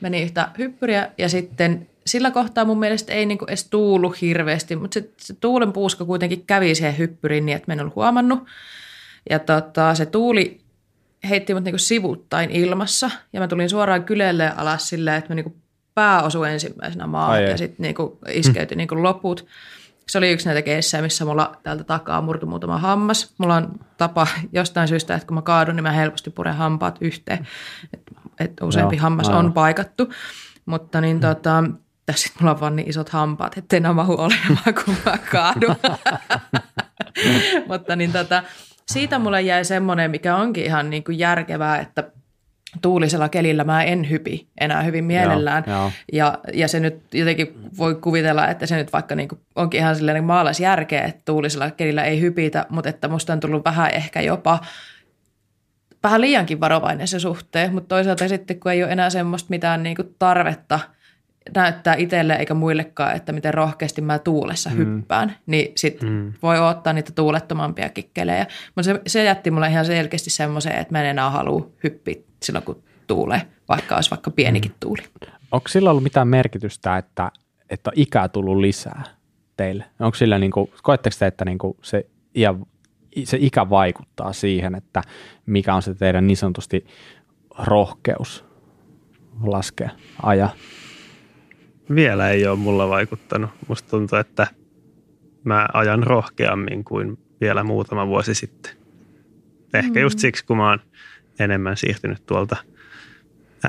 meni 0.00 0.22
yhtä 0.22 0.48
hyppyriä 0.58 1.10
ja 1.18 1.28
sitten 1.28 1.88
sillä 2.06 2.30
kohtaa 2.30 2.64
mun 2.64 2.78
mielestä 2.78 3.12
ei 3.12 3.26
niinku 3.26 3.44
edes 3.44 3.64
tuulu 3.64 4.14
hirveästi, 4.20 4.76
mutta 4.76 4.94
se, 4.94 5.10
se 5.16 5.34
tuulen 5.34 5.72
puuska 5.72 6.04
kuitenkin 6.04 6.44
kävi 6.46 6.74
siihen 6.74 6.98
hyppyriin 6.98 7.46
niin, 7.46 7.56
että 7.56 7.70
mä 7.70 7.72
en 7.72 7.80
ollut 7.80 7.96
huomannut. 7.96 8.44
Ja 9.30 9.38
tota, 9.38 9.94
se 9.94 10.06
tuuli 10.06 10.60
heitti 11.28 11.54
mut 11.54 11.64
niinku 11.64 11.78
sivuttain 11.78 12.50
ilmassa 12.50 13.10
ja 13.32 13.40
mä 13.40 13.48
tulin 13.48 13.70
suoraan 13.70 14.04
kylelle 14.04 14.52
alas 14.56 14.88
silleen, 14.88 15.16
että 15.16 15.30
mä 15.30 15.34
niinku 15.34 15.56
pää 15.94 16.22
osui 16.22 16.52
ensimmäisenä 16.52 17.06
maahan 17.06 17.44
ja 17.44 17.56
sitten 17.56 17.82
niinku 17.82 18.18
iskeytyi 18.28 18.74
mm. 18.74 18.78
niinku 18.78 19.02
loput. 19.02 19.46
Se 20.08 20.18
oli 20.18 20.32
yksi 20.32 20.46
näitä 20.46 20.62
keissejä, 20.62 21.02
missä 21.02 21.24
mulla 21.24 21.56
täältä 21.62 21.84
takaa 21.84 22.20
murtui 22.20 22.48
muutama 22.48 22.78
hammas. 22.78 23.34
Mulla 23.38 23.54
on 23.54 23.68
tapa 23.96 24.26
jostain 24.52 24.88
syystä, 24.88 25.14
että 25.14 25.26
kun 25.26 25.34
mä 25.34 25.42
kaadun, 25.42 25.76
niin 25.76 25.82
mä 25.82 25.92
helposti 25.92 26.30
puren 26.30 26.54
hampaat 26.54 26.98
yhteen. 27.00 27.48
Et 27.92 28.02
että 28.38 28.64
useampi 28.64 28.96
Joo, 28.96 29.02
hammas 29.02 29.28
aivan. 29.28 29.46
on 29.46 29.52
paikattu. 29.52 30.12
Mutta 30.66 31.00
niin 31.00 31.20
tota, 31.20 31.64
tässä 32.06 32.28
mulla 32.40 32.52
on 32.54 32.60
vaan 32.60 32.76
niin 32.76 32.88
isot 32.88 33.08
hampaat, 33.08 33.58
ettei 33.58 33.80
nämä 33.80 33.94
mahu 33.94 34.12
olemaan, 34.12 34.74
kun 34.84 34.96
mä 35.06 35.18
kaadun. 35.30 35.76
Mutta 37.68 37.96
niin 37.96 38.12
tota, 38.12 38.42
siitä 38.86 39.18
mulle 39.18 39.42
jäi 39.42 39.64
semmoinen, 39.64 40.10
mikä 40.10 40.36
onkin 40.36 40.64
ihan 40.64 40.90
niin 40.90 41.04
kuin 41.04 41.18
järkevää, 41.18 41.78
että 41.78 42.10
tuulisella 42.82 43.28
kelillä 43.28 43.64
mä 43.64 43.82
en 43.82 44.10
hypi 44.10 44.46
enää 44.60 44.82
hyvin 44.82 45.04
mielellään. 45.04 45.64
Joo, 45.66 45.84
jo. 45.84 45.90
Ja, 46.12 46.38
ja 46.54 46.68
se 46.68 46.80
nyt 46.80 47.14
jotenkin 47.14 47.54
voi 47.78 47.94
kuvitella, 47.94 48.48
että 48.48 48.66
se 48.66 48.76
nyt 48.76 48.92
vaikka 48.92 49.14
niin 49.14 49.28
kuin 49.28 49.40
onkin 49.54 49.80
ihan 49.80 49.96
sellainen 49.96 50.24
maalaisjärkeä, 50.24 51.02
että 51.02 51.22
tuulisella 51.24 51.70
kelillä 51.70 52.04
ei 52.04 52.20
hypitä, 52.20 52.66
mutta 52.68 52.90
että 52.90 53.08
musta 53.08 53.32
on 53.32 53.40
tullut 53.40 53.64
vähän 53.64 53.90
ehkä 53.94 54.20
jopa– 54.20 54.58
vähän 56.02 56.20
liiankin 56.20 56.60
varovainen 56.60 57.08
se 57.08 57.18
suhteen, 57.18 57.74
mutta 57.74 57.88
toisaalta 57.88 58.28
sitten 58.28 58.60
kun 58.60 58.72
ei 58.72 58.82
ole 58.82 58.92
enää 58.92 59.10
semmoista 59.10 59.50
mitään 59.50 59.82
niin 59.82 59.96
kuin 59.96 60.14
tarvetta 60.18 60.80
näyttää 61.54 61.94
itselle 61.94 62.34
eikä 62.34 62.54
muillekaan, 62.54 63.16
että 63.16 63.32
miten 63.32 63.54
rohkeasti 63.54 64.00
mä 64.00 64.18
tuulessa 64.18 64.70
mm. 64.70 64.76
hyppään, 64.76 65.36
niin 65.46 65.72
sitten 65.76 66.08
mm. 66.08 66.32
voi 66.42 66.58
ottaa 66.58 66.92
niitä 66.92 67.12
tuulettomampia 67.12 67.88
kikkelejä. 67.88 68.46
Mutta 68.74 68.82
se, 68.82 69.00
se 69.06 69.24
jätti 69.24 69.50
mulle 69.50 69.68
ihan 69.68 69.84
selkeästi 69.84 70.30
semmoisen, 70.30 70.72
että 70.72 70.94
mä 70.94 71.00
en 71.00 71.06
enää 71.06 71.30
halua 71.30 71.70
hyppiä 71.84 72.14
silloin, 72.42 72.64
kun 72.64 72.82
tuulee, 73.06 73.42
vaikka 73.68 73.94
olisi 73.94 74.10
vaikka 74.10 74.30
pienikin 74.30 74.70
mm. 74.70 74.76
tuuli. 74.80 75.02
Onko 75.52 75.68
sillä 75.68 75.90
ollut 75.90 76.02
mitään 76.02 76.28
merkitystä, 76.28 76.96
että, 76.96 77.30
että 77.70 77.90
ikää 77.94 78.28
tullut 78.28 78.56
lisää 78.56 79.02
teille? 79.56 79.84
Onko 80.00 80.14
sillä, 80.14 80.38
niin 80.38 80.52
kuin, 80.52 80.70
koetteko 80.82 81.16
te, 81.18 81.26
että 81.26 81.44
niin 81.44 81.58
kuin 81.58 81.76
se 81.82 82.06
iän 82.34 82.66
se 83.24 83.38
ikä 83.40 83.70
vaikuttaa 83.70 84.32
siihen, 84.32 84.74
että 84.74 85.02
mikä 85.46 85.74
on 85.74 85.82
se 85.82 85.94
teidän 85.94 86.26
niin 86.26 86.36
sanotusti 86.36 86.86
rohkeus 87.58 88.44
laskea 89.42 89.90
aja? 90.22 90.48
Vielä 91.94 92.30
ei 92.30 92.46
ole 92.46 92.58
mulla 92.58 92.88
vaikuttanut. 92.88 93.50
Musta 93.68 93.90
tuntuu, 93.90 94.18
että 94.18 94.46
mä 95.44 95.68
ajan 95.72 96.02
rohkeammin 96.02 96.84
kuin 96.84 97.18
vielä 97.40 97.64
muutama 97.64 98.06
vuosi 98.06 98.34
sitten. 98.34 98.72
Ehkä 99.74 100.00
mm. 100.00 100.02
just 100.02 100.18
siksi, 100.18 100.44
kun 100.44 100.56
mä 100.56 100.68
oon 100.68 100.78
enemmän 101.38 101.76
siirtynyt 101.76 102.26
tuolta 102.26 102.56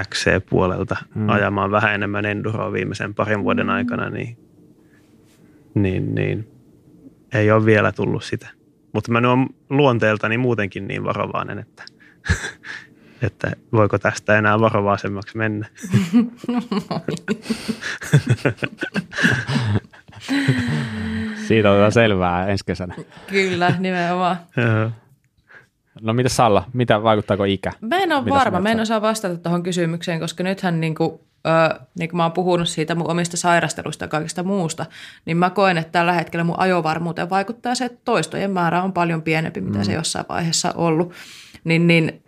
XC-puolelta 0.10 0.95
mm. 1.15 1.30
ajamaan 1.30 1.72
vähän 1.72 1.95
enemmän 1.95 2.26
enduroa 2.26 2.72
viimeisen 2.72 3.14
parin 3.14 3.44
vuoden 3.44 3.65
mm. 3.65 3.72
aikana, 3.72 4.10
niin, 4.10 4.38
niin, 5.73 6.15
niin 6.15 6.48
ei 7.34 7.52
ole 7.52 7.65
vielä 7.65 7.91
tullut 7.91 8.23
sitä 8.23 8.57
mutta 8.98 9.11
mä 9.11 9.30
oon 9.30 9.49
luonteeltani 9.69 10.38
muutenkin 10.38 10.88
niin 10.88 11.03
varovainen, 11.03 11.60
että, 11.60 11.84
että 13.22 13.52
voiko 13.72 13.98
tästä 13.98 14.38
enää 14.38 14.60
varovaisemmaksi 14.60 15.38
mennä. 15.38 15.68
Siitä 21.48 21.72
otetaan 21.72 21.91
selvää 21.91 22.48
ensi 22.48 22.65
kesänä. 22.65 22.95
Kyllä, 23.27 23.73
nimenomaan. 23.80 24.38
No 26.02 26.14
mitä 26.14 26.30
Salla, 26.30 26.65
mitä 26.73 27.03
vaikuttaako 27.03 27.44
ikä? 27.44 27.72
Mä 27.81 27.98
en 27.98 28.11
ole 28.11 28.30
varma, 28.30 28.60
mä 28.60 28.72
en 28.72 28.80
osaa 28.80 29.02
vastata 29.02 29.38
tuohon 29.38 29.64
kysymykseen, 29.64 30.19
koska 30.19 30.44
nythän 30.44 30.81
niin 30.81 30.95
kuin 30.95 31.19
ö, 31.48 31.80
niin 31.99 32.10
kuin 32.10 32.18
mä 32.18 32.23
oon 32.23 32.31
puhunut 32.31 32.69
siitä 32.69 32.95
mun 32.95 33.11
omista 33.11 33.38
sairastelusta 33.38 34.03
ja 34.03 34.10
kaikista 34.10 34.44
muusta, 34.44 34.85
niin 35.26 35.38
mä 35.38 35.49
koen, 35.49 35.77
että 35.77 35.91
tällä 35.91 36.14
hetkellä 36.14 36.44
mun 36.44 36.60
ajovarmuuteen 36.60 37.30
vaikuttaa 37.30 37.76
se, 37.76 37.85
että 37.85 37.99
toistojen 38.06 38.52
määrä 38.52 38.84
on 38.84 38.94
paljon 38.94 39.22
pienempi, 39.22 39.61
mitä 39.61 39.77
mm. 39.77 39.84
se 39.84 39.94
jossain 39.94 40.26
vaiheessa 40.30 40.72
on 40.76 40.85
ollut. 40.85 41.14
Niin, 41.64 41.88
niin 41.88 42.23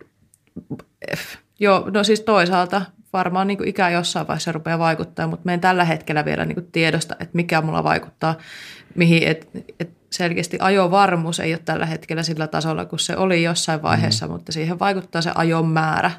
Joo, 1.60 1.90
no 1.90 2.04
siis 2.04 2.20
toisaalta 2.20 2.82
varmaan 3.12 3.46
niin 3.46 3.68
ikä 3.68 3.90
jossain 3.90 4.26
vaiheessa 4.26 4.52
rupeaa 4.52 4.78
vaikuttaa, 4.78 5.26
mutta 5.26 5.46
me 5.46 5.54
en 5.54 5.60
tällä 5.60 5.84
hetkellä 5.84 6.24
vielä 6.24 6.44
niin 6.44 6.68
tiedosta, 6.72 7.14
että 7.14 7.30
mikä 7.32 7.60
mulla 7.60 7.84
vaikuttaa, 7.84 8.34
mihin, 8.94 9.28
että 9.28 9.46
et 9.80 9.90
selkeästi 10.10 10.58
ajovarmuus 10.60 11.40
ei 11.40 11.52
ole 11.52 11.62
tällä 11.64 11.86
hetkellä 11.86 12.22
sillä 12.22 12.46
tasolla, 12.46 12.84
kun 12.84 12.98
se 12.98 13.16
oli 13.16 13.42
jossain 13.42 13.82
vaiheessa, 13.82 14.26
mm. 14.26 14.32
mutta 14.32 14.52
siihen 14.52 14.78
vaikuttaa 14.78 15.22
se 15.22 15.30
ajon 15.34 15.68
määrä 15.68 16.10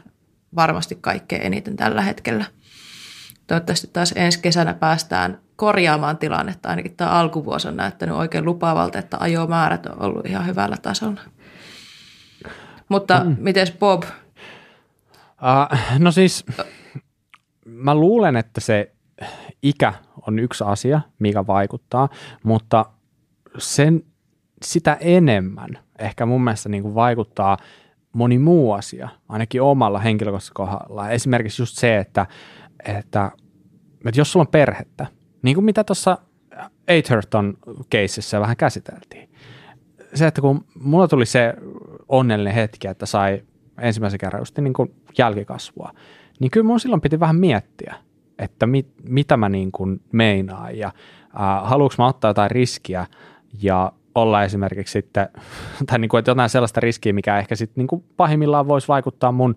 varmasti 0.55 0.97
kaikkein 1.01 1.41
eniten 1.41 1.75
tällä 1.75 2.01
hetkellä. 2.01 2.45
Toivottavasti 3.47 3.89
taas 3.93 4.13
ensi 4.15 4.39
kesänä 4.39 4.73
päästään 4.73 5.39
korjaamaan 5.55 6.17
tilannetta. 6.17 6.69
Ainakin 6.69 6.95
tämä 6.95 7.09
alkuvuosi 7.09 7.67
on 7.67 7.77
näyttänyt 7.77 8.15
oikein 8.15 8.45
lupaavalta, 8.45 8.99
että 8.99 9.17
ajomäärät 9.19 9.85
on 9.85 10.01
ollut 10.01 10.25
ihan 10.25 10.47
hyvällä 10.47 10.77
tasolla. 10.81 11.21
Mutta 12.89 13.23
mm. 13.23 13.35
miten 13.39 13.67
Bob? 13.79 14.03
Uh, 15.41 15.99
no 15.99 16.11
siis 16.11 16.45
mä 17.65 17.95
luulen, 17.95 18.35
että 18.35 18.61
se 18.61 18.91
ikä 19.63 19.93
on 20.27 20.39
yksi 20.39 20.63
asia, 20.63 21.01
mikä 21.19 21.47
vaikuttaa, 21.47 22.09
mutta 22.43 22.85
sen, 23.57 24.03
sitä 24.63 24.97
enemmän 24.99 25.69
ehkä 25.99 26.25
mun 26.25 26.43
mielestä 26.43 26.69
niin 26.69 26.83
kuin 26.83 26.95
vaikuttaa 26.95 27.57
moni 28.13 28.39
muu 28.39 28.71
asia, 28.71 29.09
ainakin 29.29 29.61
omalla 29.61 29.99
henkilökohtaisella 29.99 30.53
kohdalla. 30.55 31.09
Esimerkiksi 31.09 31.61
just 31.61 31.77
se, 31.77 31.97
että, 31.97 32.25
että, 32.85 33.31
että 34.05 34.19
jos 34.19 34.31
sulla 34.31 34.43
on 34.43 34.51
perhettä, 34.51 35.07
niin 35.41 35.55
kuin 35.55 35.65
mitä 35.65 35.83
tuossa 35.83 36.17
Atherton 36.99 37.57
keisissä 37.89 38.39
vähän 38.39 38.57
käsiteltiin, 38.57 39.31
se, 40.13 40.27
että 40.27 40.41
kun 40.41 40.65
mulla 40.79 41.07
tuli 41.07 41.25
se 41.25 41.53
onnellinen 42.07 42.53
hetki, 42.53 42.87
että 42.87 43.05
sai 43.05 43.43
ensimmäisen 43.79 44.19
kerran 44.19 44.41
just 44.41 44.57
niin 44.57 44.73
kuin 44.73 44.95
jälkikasvua, 45.17 45.91
niin 46.39 46.51
kyllä 46.51 46.67
mun 46.67 46.79
silloin 46.79 47.01
piti 47.01 47.19
vähän 47.19 47.35
miettiä, 47.35 47.95
että 48.39 48.67
mit, 48.67 48.87
mitä 49.09 49.37
mä 49.37 49.49
niin 49.49 49.71
kuin 49.71 50.01
meinaan 50.11 50.77
ja 50.77 50.87
äh, 50.87 51.69
haluanko 51.69 51.95
mä 51.97 52.07
ottaa 52.07 52.29
jotain 52.29 52.51
riskiä 52.51 53.05
ja 53.61 53.91
olla 54.15 54.43
esimerkiksi 54.43 54.91
sitten, 54.91 55.29
tai 55.87 55.99
niin 55.99 56.09
kuin, 56.09 56.19
että 56.19 56.31
jotain 56.31 56.49
sellaista 56.49 56.79
riskiä, 56.79 57.13
mikä 57.13 57.37
ehkä 57.37 57.55
sitten 57.55 57.81
niin 57.81 57.87
kuin 57.87 58.03
pahimmillaan 58.17 58.67
voisi 58.67 58.87
vaikuttaa 58.87 59.31
mun 59.31 59.55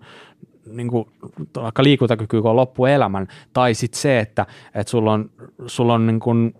niin 0.65 0.87
kuin, 0.87 1.07
vaikka 1.55 1.83
liikuntakyky 1.83 2.41
on 2.43 2.55
loppuelämän, 2.55 3.27
tai 3.53 3.73
sitten 3.73 4.01
se, 4.01 4.19
että, 4.19 4.45
että 4.75 4.91
sulla 4.91 5.13
on, 5.13 5.29
sulla 5.67 5.93
on 5.93 6.07
niin 6.07 6.19
kuin, 6.19 6.53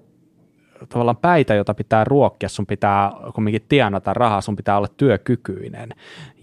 tavallaan 0.90 1.18
päitä, 1.18 1.54
jota 1.54 1.74
pitää 1.74 2.04
ruokkia, 2.04 2.50
sun 2.50 2.66
pitää 2.66 3.12
kumminkin 3.36 3.66
tienata 3.70 4.14
rahaa, 4.14 4.42
sun 4.42 4.56
pitää 4.56 4.78
olla 4.78 4.88
työkykyinen. 4.88 5.90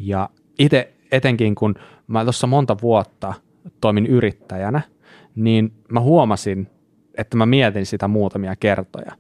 Ja 0.01 0.29
itse 0.59 0.93
etenkin, 1.13 1.55
kun 1.55 1.75
mä 2.07 2.23
tuossa 2.23 2.47
monta 2.47 2.77
vuotta 2.83 3.35
toimin 3.81 4.07
yrittäjänä, 4.07 4.81
niin 5.35 5.73
mä 5.89 6.01
huomasin, 6.01 6.71
että 7.19 7.37
mä 7.37 7.47
mietin 7.47 7.87
sitä 7.87 8.09
muutamia 8.09 8.57
kertoja, 8.57 9.13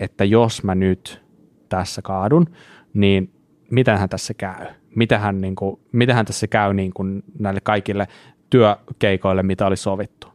että 0.00 0.24
jos 0.24 0.64
mä 0.64 0.74
nyt 0.74 1.22
tässä 1.68 2.02
kaadun, 2.02 2.46
niin 2.94 3.30
mitähän 3.70 4.08
tässä 4.08 4.34
käy? 4.34 4.66
Mitähän, 4.94 5.40
niin 5.40 5.54
kuin, 5.54 5.80
mitähän 5.92 6.26
tässä 6.26 6.46
käy 6.46 6.74
niin 6.74 6.92
kuin 6.94 7.22
näille 7.38 7.60
kaikille 7.60 8.08
työkeikoille, 8.50 9.42
mitä 9.42 9.66
oli 9.66 9.76
sovittu? 9.76 10.26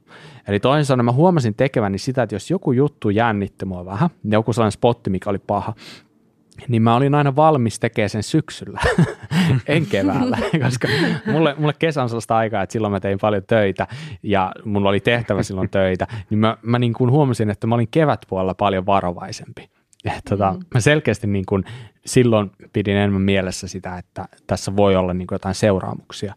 Eli 0.47 0.59
toisin 0.59 0.85
sanoen 0.85 1.05
mä 1.05 1.11
huomasin 1.11 1.55
tekeväni 1.55 1.97
sitä, 1.97 2.23
että 2.23 2.35
jos 2.35 2.51
joku 2.51 2.71
juttu 2.71 3.09
jännitti 3.09 3.65
mua 3.65 3.85
vähän, 3.85 4.09
joku 4.23 4.53
sellainen 4.53 4.71
spotti, 4.71 5.09
mikä 5.09 5.29
oli 5.29 5.39
paha, 5.39 5.73
niin 6.67 6.81
mä 6.81 6.95
olin 6.95 7.15
aina 7.15 7.35
valmis 7.35 7.79
tekemään 7.79 8.09
sen 8.09 8.23
syksyllä, 8.23 8.79
en 9.67 9.85
keväällä, 9.85 10.37
koska 10.65 10.87
mulle, 11.31 11.55
mulle 11.57 11.73
kesä 11.79 12.03
on 12.03 12.09
sellaista 12.09 12.37
aikaa, 12.37 12.63
että 12.63 12.73
silloin 12.73 12.91
mä 12.91 12.99
tein 12.99 13.17
paljon 13.21 13.43
töitä 13.47 13.87
ja 14.23 14.51
mulla 14.65 14.89
oli 14.89 14.99
tehtävä 14.99 15.43
silloin 15.43 15.69
töitä, 15.69 16.07
niin 16.29 16.39
mä, 16.39 16.57
mä 16.61 16.79
niin 16.79 16.93
kuin 16.93 17.11
huomasin, 17.11 17.49
että 17.49 17.67
mä 17.67 17.75
olin 17.75 17.87
kevätpuolella 17.91 18.53
paljon 18.53 18.85
varovaisempi. 18.85 19.69
Ja, 20.03 20.11
tota, 20.29 20.53
mm. 20.53 20.59
Mä 20.73 20.79
selkeästi 20.79 21.27
niin 21.27 21.45
kuin 21.45 21.63
silloin 22.05 22.51
pidin 22.73 22.97
enemmän 22.97 23.21
mielessä 23.21 23.67
sitä, 23.67 23.97
että 23.97 24.25
tässä 24.47 24.75
voi 24.75 24.95
olla 24.95 25.13
niin 25.13 25.27
kuin 25.27 25.35
jotain 25.35 25.55
seuraamuksia. 25.55 26.33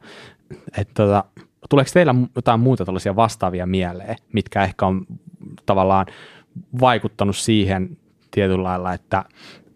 Et, 0.78 0.88
tota, 0.94 1.24
tuleeko 1.70 1.90
teillä 1.94 2.14
jotain 2.36 2.60
muuta 2.60 2.84
tällaisia 2.84 3.16
vastaavia 3.16 3.66
mieleen, 3.66 4.16
mitkä 4.32 4.64
ehkä 4.64 4.86
on 4.86 5.06
tavallaan 5.66 6.06
vaikuttanut 6.80 7.36
siihen 7.36 7.96
tietyllä 8.30 8.62
lailla, 8.62 8.92
että, 8.92 9.24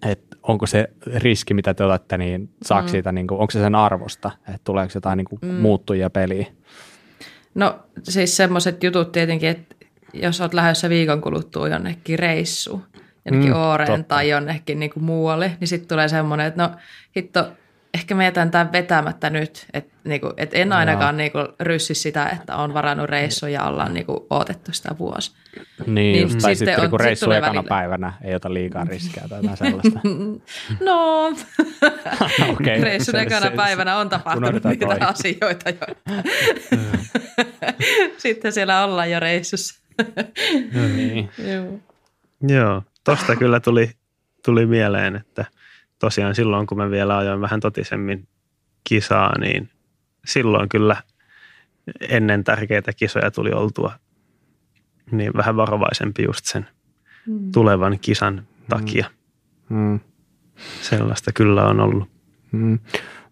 että 0.03 0.34
onko 0.49 0.66
se 0.66 0.89
riski, 1.15 1.55
mitä 1.55 1.75
te 1.75 1.85
otatte, 1.85 2.19
niin 2.19 2.51
saako 2.62 2.87
mm. 2.87 2.91
siitä, 2.91 3.12
niin 3.12 3.27
kuin, 3.27 3.41
onko 3.41 3.51
se 3.51 3.59
sen 3.59 3.75
arvosta, 3.75 4.31
että 4.49 4.61
tuleeko 4.65 4.93
jotain 4.95 5.16
niin 5.16 5.27
kuin 5.27 5.39
mm. 5.43 5.55
muuttujia 5.55 6.11
peliin? 6.11 6.47
No 7.55 7.79
siis 8.03 8.37
semmoiset 8.37 8.85
jutut 8.85 9.12
tietenkin, 9.12 9.49
että 9.49 9.77
jos 10.12 10.41
olet 10.41 10.55
lähdössä 10.55 10.89
viikon 10.89 11.21
kuluttua 11.21 11.69
jonnekin 11.69 12.19
reissuun, 12.19 12.83
jonnekin 13.25 13.51
mm, 13.51 13.57
Ooreen 13.57 13.91
totta. 13.91 14.15
tai 14.15 14.29
jonnekin 14.29 14.81
niin 14.81 14.91
kuin 14.91 15.05
muualle, 15.05 15.57
niin 15.61 15.69
sitten 15.69 15.89
tulee 15.89 16.09
semmoinen, 16.09 16.47
että 16.47 16.62
no 16.62 16.71
hitto, 17.16 17.53
ehkä 17.95 18.15
me 18.15 18.25
jätän 18.25 18.51
tämän 18.51 18.73
vetämättä 18.73 19.31
nyt, 19.31 19.66
että 19.73 19.95
niinku, 20.05 20.33
et 20.37 20.51
en 20.53 20.73
ainakaan 20.73 21.16
niinku 21.16 21.39
ryssi 21.61 21.95
sitä, 21.95 22.27
että 22.27 22.57
on 22.57 22.75
varannut 22.75 23.09
reissu 23.09 23.47
ja 23.47 23.65
ollaan 23.65 23.95
niinku 23.95 24.27
odotettu 24.31 24.73
sitä 24.73 24.95
vuosi. 24.99 25.33
Niin, 25.87 25.95
niin 25.95 26.29
tai 26.43 26.57
sitten, 26.57 26.75
sitten 26.75 26.91
kun 26.91 27.01
reissu 27.01 27.31
ekana 27.31 27.47
välillä. 27.47 27.69
päivänä 27.69 28.12
ei 28.23 28.35
ota 28.35 28.55
liikaa 28.55 28.85
riskiä 28.85 29.25
tai 29.29 29.39
jotain 29.39 29.57
sellaista. 29.57 30.01
no, 30.89 31.27
okay, 32.53 32.81
reissun 32.81 33.16
ekana 33.16 33.47
se, 33.47 33.57
päivänä 33.57 33.97
on 33.97 34.09
tapahtunut 34.09 34.65
niitä 34.65 34.87
toi. 34.87 34.99
asioita 35.01 35.71
jo. 35.71 36.15
sitten 38.19 38.53
siellä 38.53 38.85
ollaan 38.85 39.11
jo 39.11 39.21
reissussa. 39.21 39.81
niin. 40.97 41.31
Joo. 41.39 41.79
Joo, 42.49 42.83
tosta 43.05 43.37
kyllä 43.37 43.61
tuli, 43.61 43.91
tuli 44.45 44.66
mieleen, 44.66 45.16
että– 45.16 45.45
tosiaan 45.99 46.35
silloin, 46.35 46.66
kun 46.66 46.79
mä 46.79 46.91
vielä 46.91 47.19
ajoin 47.19 47.41
vähän 47.41 47.61
totisemmin 47.61 48.29
kisaa, 48.85 49.39
niin 49.39 49.71
silloin 50.25 50.69
kyllä 50.69 50.97
ennen 52.01 52.45
tärkeitä 52.45 52.93
kisoja 52.93 53.31
tuli 53.31 53.53
oltua 53.53 53.93
niin 55.11 55.33
vähän 55.37 55.57
varovaisempi 55.57 56.23
just 56.23 56.45
sen 56.45 56.66
mm. 57.27 57.53
tulevan 57.53 57.99
kisan 57.99 58.47
takia. 58.69 59.07
Mm. 59.69 59.77
mm. 59.77 60.01
Sellaista 60.81 61.33
kyllä 61.33 61.65
on 61.65 61.81
ollut. 61.81 62.09
Mm. 62.53 62.79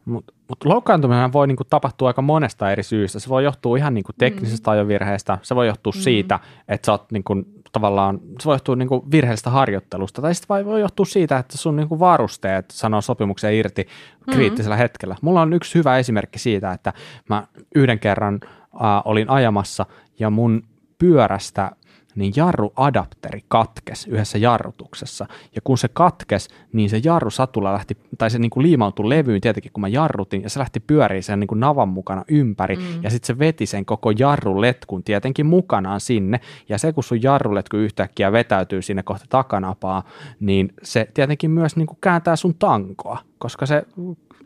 Mutta 0.05 0.33
mut 0.49 0.65
loukkaantuminen 0.65 1.33
voi 1.33 1.47
niinku 1.47 1.65
tapahtua 1.65 2.09
aika 2.09 2.23
monesta 2.23 2.73
eri 2.73 2.83
syystä. 2.83 3.21
Se 3.21 3.29
voi 3.29 3.45
johtua 3.45 3.77
ihan 3.77 3.95
niinku 3.95 4.13
teknisestä 4.19 4.71
mm. 4.71 4.73
ajovirheestä, 4.73 5.39
se 5.43 5.55
voi 5.55 5.67
johtua 5.67 5.93
mm. 5.97 6.01
siitä, 6.01 6.41
että 6.69 6.87
sä 6.87 6.93
oot 6.93 7.13
niinku 7.13 7.35
tavallaan, 7.73 8.21
se 8.41 8.45
voi 8.45 8.55
johtua 8.55 8.77
niin 8.77 8.89
kuin 8.89 9.11
virheellisestä 9.11 9.51
harjoittelusta, 9.51 10.23
tai 10.23 10.35
sitten 10.35 10.67
voi 10.67 10.81
johtua 10.81 11.07
siitä, 11.07 11.39
että 11.39 11.59
sun 11.59 11.77
niin 11.77 11.89
kuin 11.89 12.01
varusteet 12.01 12.71
sanoo 12.71 13.01
sopimuksen 13.01 13.55
irti 13.55 13.87
kriittisellä 14.31 14.75
mm-hmm. 14.75 14.83
hetkellä. 14.83 15.17
Mulla 15.23 15.43
on 15.43 15.53
yksi 15.53 15.75
hyvä 15.75 15.99
esimerkki 15.99 16.39
siitä, 16.39 16.73
että 16.73 16.93
mä 17.29 17.47
yhden 17.75 17.99
kerran 17.99 18.41
äh, 18.45 19.03
olin 19.05 19.31
ajamassa, 19.31 19.87
ja 20.19 20.31
mun 20.31 20.63
pyörästä 20.99 21.71
niin 22.15 22.33
jarruadapteri 22.37 23.41
katkes 23.49 24.07
yhdessä 24.07 24.39
jarrutuksessa. 24.39 25.27
Ja 25.55 25.61
kun 25.65 25.79
se 25.79 25.89
katkes, 25.89 26.49
niin 26.73 26.91
se 26.91 27.01
jarrusatula 27.05 27.73
lähti, 27.73 27.97
tai 28.19 28.31
se 28.31 28.39
niin 28.39 28.51
kuin 28.51 28.63
liimautui 28.63 29.09
levyyn 29.09 29.41
tietenkin, 29.41 29.73
kun 29.73 29.81
mä 29.81 29.89
jarrutin, 29.89 30.43
ja 30.43 30.51
se 30.51 30.59
lähti 30.59 30.81
pyöriin 30.81 31.23
sen 31.23 31.41
niin 31.41 31.49
kuin 31.49 31.61
navan 31.61 31.89
mukana 31.89 32.25
ympäri, 32.29 32.77
mm. 32.77 33.03
ja 33.03 33.11
sitten 33.11 33.27
se 33.27 33.39
veti 33.39 33.67
sen 33.67 33.85
koko 33.85 34.11
jarruletkun 34.11 35.03
tietenkin 35.03 35.47
mukanaan 35.47 36.01
sinne, 36.01 36.41
ja 36.69 36.79
se 36.79 36.93
kun 36.93 37.05
sun 37.05 37.23
jarruletku 37.23 37.77
yhtäkkiä 37.77 38.33
vetäytyy 38.33 38.83
sinne 38.83 39.03
kohta 39.03 39.25
takanapaa, 39.29 40.03
niin 40.41 40.73
se 40.83 41.09
tietenkin 41.15 41.51
myös 41.51 41.77
niin 41.77 41.87
kuin 41.87 41.99
kääntää 42.01 42.37
sun 42.37 42.55
tankoa, 42.55 43.19
koska 43.39 43.67
se 43.67 43.83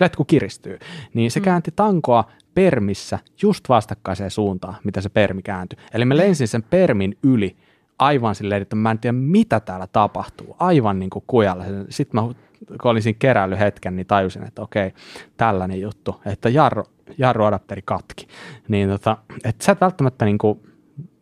letku 0.01 0.25
kiristyy, 0.25 0.79
niin 1.15 1.31
se 1.31 1.41
mm. 1.41 1.45
käänti 1.45 1.73
tankoa 1.77 2.25
permissä 2.55 3.19
just 3.43 3.69
vastakkaiseen 3.69 4.31
suuntaan, 4.31 4.77
mitä 4.85 5.01
se 5.01 5.09
permi 5.09 5.43
kääntyi. 5.43 5.79
Eli 5.93 6.05
mä 6.05 6.17
lensin 6.17 6.49
sen 6.49 6.63
permin 6.63 7.19
yli 7.23 7.57
aivan 7.99 8.35
silleen, 8.35 8.63
että 8.63 8.77
mä 8.77 8.91
en 8.91 8.99
tiedä 8.99 9.13
mitä 9.13 9.61
täällä 9.61 9.87
tapahtuu, 9.87 10.57
aivan 10.59 10.99
niin 10.99 11.11
kuin 11.11 11.25
kujalla. 11.27 11.65
Sitten 11.89 12.21
mä 12.21 12.35
kun 12.83 12.91
olin 12.91 13.03
siinä 13.03 13.17
keräily 13.19 13.59
hetken, 13.59 13.97
niin 13.97 14.07
tajusin, 14.07 14.43
että 14.47 14.63
okei, 14.63 14.93
tällainen 15.37 15.81
juttu, 15.81 16.21
että 16.27 16.49
jarru, 16.49 16.85
jarruadapteri 17.19 17.83
katki. 17.85 18.27
Niin 18.69 18.89
tota, 18.89 19.17
että 19.45 19.65
sä 19.65 19.73
et 19.73 19.81
välttämättä 19.81 20.25
niin 20.25 20.39
kuin, 20.39 20.61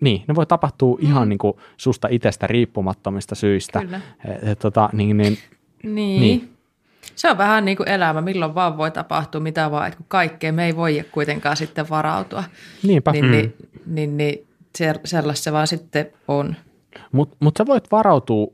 niin, 0.01 0.25
ne 0.29 0.35
voi 0.35 0.47
tapahtua 0.47 0.97
mm. 0.97 1.09
ihan 1.09 1.29
niin 1.29 1.39
kuin 1.39 1.57
susta 1.77 2.09
itsestä 2.11 2.47
riippumattomista 2.47 3.35
syistä. 3.35 3.81
Kyllä. 3.81 4.01
Et, 4.25 4.49
et, 4.49 4.59
tota, 4.59 4.91
niin, 4.93 5.17
niin, 5.17 5.39
niin. 5.83 6.21
niin. 6.21 6.54
Se 7.15 7.31
on 7.31 7.39
vähän 7.39 7.65
niin 7.65 7.77
kuin 7.77 7.89
elämä, 7.89 8.21
milloin 8.21 8.55
vaan 8.55 8.79
voi 8.79 8.91
tapahtua 8.91 9.41
mitä 9.41 9.71
vaan, 9.71 9.87
että 9.87 9.97
kun 9.97 10.07
kaikkeen 10.09 10.55
me 10.55 10.67
ei 10.67 10.77
voi 10.77 11.05
kuitenkaan 11.13 11.57
sitten 11.57 11.89
varautua. 11.89 12.45
Niinpä. 12.83 13.13
Niin, 13.13 13.31
niin 13.31 13.55
mm. 13.59 13.95
niin, 13.95 14.17
niin, 14.17 14.17
niin 14.17 14.47
sellaista 15.05 15.45
se 15.45 15.53
vaan 15.53 15.67
sitten 15.67 16.11
on. 16.29 16.57
Mutta 17.13 17.37
mut 17.41 17.55
sä 17.59 17.67
voit 17.67 17.93
varautua 17.93 18.47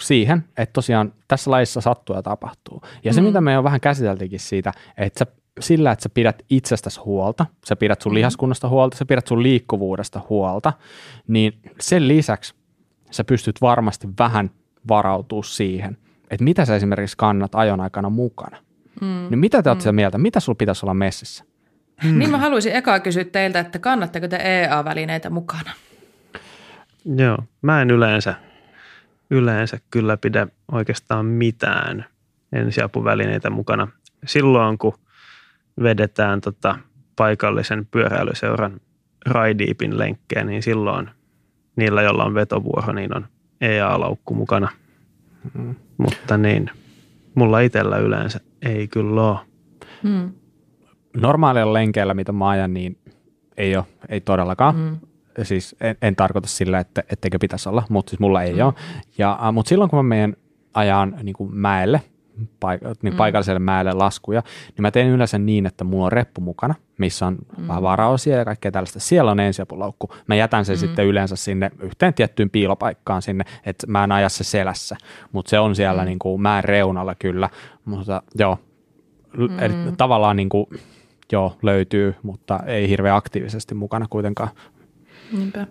siihen, 0.00 0.44
että 0.56 0.72
tosiaan 0.72 1.12
tässä 1.28 1.50
lajissa 1.50 1.80
sattuu 1.80 2.16
ja 2.16 2.22
tapahtuu. 2.22 2.82
Ja 3.04 3.12
se, 3.12 3.20
mm. 3.20 3.26
mitä 3.26 3.40
me 3.40 3.52
jo 3.52 3.64
vähän 3.64 3.80
käsiteltikin 3.80 4.40
siitä, 4.40 4.72
että 4.96 5.18
sä 5.18 5.26
sillä, 5.60 5.92
että 5.92 6.02
sä 6.02 6.08
pidät 6.08 6.42
itsestäsi 6.50 7.00
huolta, 7.00 7.46
sä 7.64 7.76
pidät 7.76 8.02
sun 8.02 8.14
lihaskunnasta 8.14 8.68
huolta, 8.68 8.96
sä 8.96 9.06
pidät 9.06 9.26
sun 9.26 9.42
liikkuvuudesta 9.42 10.20
huolta, 10.28 10.72
niin 11.28 11.58
sen 11.80 12.08
lisäksi 12.08 12.54
sä 13.10 13.24
pystyt 13.24 13.60
varmasti 13.60 14.08
vähän 14.18 14.50
varautua 14.88 15.42
siihen, 15.42 15.98
että 16.30 16.44
mitä 16.44 16.64
sä 16.64 16.76
esimerkiksi 16.76 17.16
kannat 17.16 17.54
ajon 17.54 17.80
aikana 17.80 18.10
mukana. 18.10 18.56
Mm. 19.00 19.26
Niin 19.30 19.38
mitä 19.38 19.62
te 19.62 19.70
olette 19.70 19.92
mm. 19.92 19.96
mieltä? 19.96 20.18
Mitä 20.18 20.40
sulla 20.40 20.56
pitäisi 20.56 20.86
olla 20.86 20.94
messissä? 20.94 21.44
Mm. 22.04 22.18
Niin 22.18 22.30
mä 22.30 22.38
haluaisin 22.38 22.72
eka 22.72 23.00
kysyä 23.00 23.24
teiltä, 23.24 23.60
että 23.60 23.78
kannatteko 23.78 24.28
te 24.28 24.36
EA-välineitä 24.36 25.30
mukana? 25.30 25.70
Joo, 27.04 27.38
mä 27.62 27.82
en 27.82 27.90
yleensä, 27.90 28.34
yleensä 29.30 29.78
kyllä 29.90 30.16
pidä 30.16 30.46
oikeastaan 30.72 31.26
mitään 31.26 32.04
ensiapuvälineitä 32.52 33.50
mukana. 33.50 33.88
Silloin 34.26 34.78
kun 34.78 34.94
vedetään 35.82 36.40
tota 36.40 36.78
paikallisen 37.16 37.86
pyöräilyseuran 37.90 38.80
Raideepin 39.26 39.98
lenkkejä, 39.98 40.44
niin 40.44 40.62
silloin 40.62 41.10
niillä, 41.76 42.02
joilla 42.02 42.24
on 42.24 42.34
vetovuoro, 42.34 42.92
niin 42.92 43.16
on 43.16 43.26
EA-laukku 43.60 44.34
mukana. 44.34 44.68
Mm. 45.54 45.74
Mutta 45.98 46.36
niin, 46.38 46.70
mulla 47.34 47.60
itsellä 47.60 47.96
yleensä 47.98 48.40
ei 48.62 48.88
kyllä 48.88 49.22
ole. 49.30 49.38
Mm. 50.02 50.32
Normaalilla 51.16 51.72
lenkeillä, 51.72 52.14
mitä 52.14 52.32
mä 52.32 52.48
ajan, 52.48 52.74
niin 52.74 52.98
ei 53.56 53.76
ole, 53.76 53.84
ei 54.08 54.20
todellakaan. 54.20 54.76
Mm. 54.76 54.96
Siis 55.42 55.76
en, 55.80 55.96
en 56.02 56.16
tarkoita 56.16 56.48
sillä, 56.48 56.78
että 56.78 57.02
etteikö 57.08 57.38
pitäisi 57.38 57.68
olla, 57.68 57.82
mutta 57.88 58.10
siis 58.10 58.20
mulla 58.20 58.42
ei 58.42 58.52
mm. 58.52 58.60
ole. 58.60 58.74
Ja, 59.18 59.38
mutta 59.52 59.68
silloin 59.68 59.90
kun 59.90 59.98
mä 59.98 60.02
menen 60.02 60.36
ajan 60.74 61.16
niin 61.22 61.34
kuin 61.34 61.56
mäelle, 61.56 62.02
paik- 62.40 62.96
niin 63.02 63.14
mm. 63.14 63.16
paikalliselle 63.16 63.58
mäelle 63.58 63.92
laskuja, 63.92 64.42
niin 64.66 64.82
mä 64.82 64.90
teen 64.90 65.08
yleensä 65.08 65.38
niin, 65.38 65.66
että 65.66 65.84
mulla 65.84 66.04
on 66.04 66.12
reppu 66.12 66.40
mukana, 66.40 66.74
missä 66.98 67.26
on 67.26 67.38
mm. 67.58 67.68
vähän 67.68 67.82
varaosia 67.82 68.36
ja 68.36 68.44
kaikkea 68.44 68.72
tällaista. 68.72 69.00
Siellä 69.00 69.30
on 69.30 69.40
ensiapulaukku. 69.40 70.14
Mä 70.26 70.34
jätän 70.34 70.64
sen 70.64 70.76
mm. 70.76 70.80
sitten 70.80 71.06
yleensä 71.06 71.36
sinne 71.36 71.70
yhteen 71.80 72.14
tiettyyn 72.14 72.50
piilopaikkaan 72.50 73.22
sinne, 73.22 73.44
että 73.66 73.86
mä 73.86 74.04
en 74.04 74.12
aja 74.12 74.28
se 74.28 74.44
selässä, 74.44 74.96
mutta 75.32 75.50
se 75.50 75.58
on 75.58 75.76
siellä 75.76 76.02
mm. 76.02 76.06
niin 76.06 76.18
kuin 76.18 76.42
mäen 76.42 76.64
reunalla 76.64 77.14
kyllä. 77.14 77.50
Mutta 77.84 78.22
joo, 78.38 78.58
mm. 79.36 79.58
eli 79.58 79.74
tavallaan 79.96 80.36
niin 80.36 80.48
kuin, 80.48 80.66
joo, 81.32 81.56
löytyy, 81.62 82.14
mutta 82.22 82.60
ei 82.66 82.88
hirveän 82.88 83.16
aktiivisesti 83.16 83.74
mukana 83.74 84.06
kuitenkaan. 84.10 84.50
Niinpä. 85.32 85.66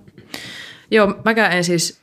Joo, 0.92 1.16
mäkään 1.26 1.52
en 1.52 1.64
siis 1.64 2.03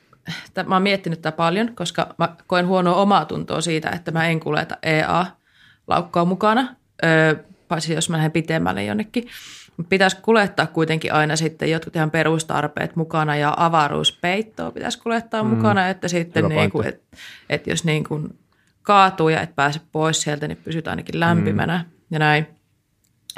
mä 0.66 0.74
oon 0.74 0.82
miettinyt 0.82 1.22
tätä 1.22 1.36
paljon, 1.36 1.74
koska 1.74 2.14
mä 2.18 2.36
koen 2.46 2.66
huonoa 2.66 2.94
omaa 2.94 3.24
tuntoa 3.24 3.60
siitä, 3.60 3.90
että 3.90 4.10
mä 4.10 4.26
en 4.26 4.40
kuljeta 4.40 4.76
EA-laukkaa 4.82 6.24
mukana, 6.24 6.74
öö, 7.04 7.34
paitsi 7.68 7.94
jos 7.94 8.10
mä 8.10 8.16
lähden 8.16 8.32
pitemmälle 8.32 8.84
jonnekin. 8.84 9.28
Pitäisi 9.88 10.16
kuljettaa 10.22 10.66
kuitenkin 10.66 11.12
aina 11.12 11.36
sitten 11.36 11.70
jotkut 11.70 11.96
ihan 11.96 12.10
perustarpeet 12.10 12.96
mukana 12.96 13.36
ja 13.36 13.54
avaruuspeittoa 13.56 14.70
pitäisi 14.70 14.98
kuljettaa 14.98 15.42
mm. 15.42 15.50
mukana, 15.50 15.88
että 15.88 16.08
sitten 16.08 16.48
niin 16.48 16.70
kuin, 16.70 16.86
et, 16.86 17.02
et 17.50 17.66
jos 17.66 17.84
niin 17.84 18.04
kuin 18.04 18.38
kaatuu 18.82 19.28
ja 19.28 19.40
et 19.40 19.56
pääse 19.56 19.80
pois 19.92 20.22
sieltä, 20.22 20.48
niin 20.48 20.58
pysyt 20.64 20.88
ainakin 20.88 21.20
lämpimänä 21.20 21.78
mm. 21.78 21.92
ja 22.10 22.18
näin. 22.18 22.46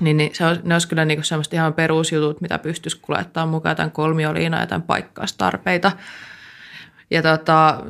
Niin, 0.01 0.17
niin 0.17 0.35
se 0.35 0.47
on, 0.47 0.59
ne 0.63 0.75
olisi 0.75 0.89
kyllä 0.89 1.05
niin 1.05 1.25
semmoista 1.25 1.57
ihan 1.57 1.75
perusjutut, 1.75 2.41
mitä 2.41 2.59
pystyisi 2.59 2.99
kuljettamaan 3.03 3.49
mukaan, 3.49 3.77
tämän 3.77 3.91
kolmioliina 3.91 4.61
ja 4.61 4.67
tämän 4.67 4.83
paikkaustarpeita. 4.83 5.93
Ja 7.13 7.23
tota, 7.23 7.85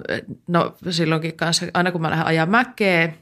no 0.48 0.74
silloinkin 0.90 1.36
kanssa, 1.36 1.66
aina 1.74 1.92
kun 1.92 2.00
mä 2.00 2.10
lähden 2.10 2.26
ajaa 2.26 2.46
mäkeä, 2.46 3.12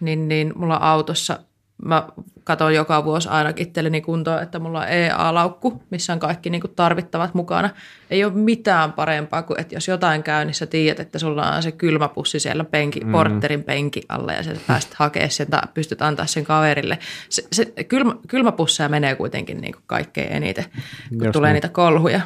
niin, 0.00 0.28
niin 0.28 0.52
mulla 0.56 0.76
autossa, 0.76 1.38
mä 1.84 2.08
katson 2.44 2.74
joka 2.74 3.04
vuosi 3.04 3.28
aina 3.28 3.52
itselleni 3.56 4.00
kuntoon, 4.00 4.42
että 4.42 4.58
mulla 4.58 4.80
on 4.80 4.88
EA-laukku, 4.88 5.82
missä 5.90 6.12
on 6.12 6.18
kaikki 6.18 6.50
niin 6.50 6.62
tarvittavat 6.76 7.34
mukana. 7.34 7.70
Ei 8.10 8.24
ole 8.24 8.32
mitään 8.32 8.92
parempaa 8.92 9.42
kuin, 9.42 9.60
että 9.60 9.74
jos 9.74 9.88
jotain 9.88 10.22
käy, 10.22 10.44
niin 10.44 10.54
sä 10.54 10.66
tiedät, 10.66 11.00
että 11.00 11.18
sulla 11.18 11.52
on 11.52 11.62
se 11.62 11.72
kylmäpussi 11.72 12.40
siellä 12.40 12.64
penki, 12.64 13.00
mm. 13.00 13.12
porterin 13.12 13.64
penki 13.64 14.02
alla 14.08 14.32
ja 14.32 14.42
sä 14.42 14.56
pääset 14.66 14.94
hakemaan 14.94 15.30
sen 15.30 15.50
tai 15.50 15.62
pystyt 15.74 16.02
antaa 16.02 16.26
sen 16.26 16.44
kaverille. 16.44 16.98
Se, 17.28 17.44
se 17.52 17.64
kylmä, 17.88 18.14
kylmäpusseja 18.28 18.88
menee 18.88 19.14
kuitenkin 19.14 19.60
niin 19.60 19.74
kaikkein 19.86 20.32
eniten, 20.32 20.64
kun 21.08 21.24
Just 21.26 21.32
tulee 21.32 21.50
niin. 21.50 21.54
niitä 21.54 21.68
kolhuja. 21.68 22.20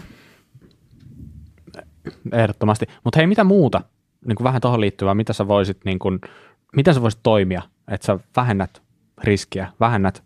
Ehdottomasti. 2.33 2.87
Mutta 3.05 3.19
hei, 3.19 3.27
mitä 3.27 3.45
muuta, 3.45 3.81
niin 4.27 4.37
kuin 4.37 4.45
vähän 4.45 4.61
tuohon 4.61 4.81
liittyvää, 4.81 5.15
mitä 5.15 5.33
sä 5.33 5.49
voisit, 5.49 5.85
niin 5.85 5.99
kuin, 5.99 6.21
miten 6.77 6.95
sä 6.95 7.03
voisit 7.03 7.21
toimia, 7.23 7.63
että 7.89 8.07
sä 8.07 8.19
vähennät 8.37 8.83
riskiä, 9.25 9.73
vähennät, 9.81 10.23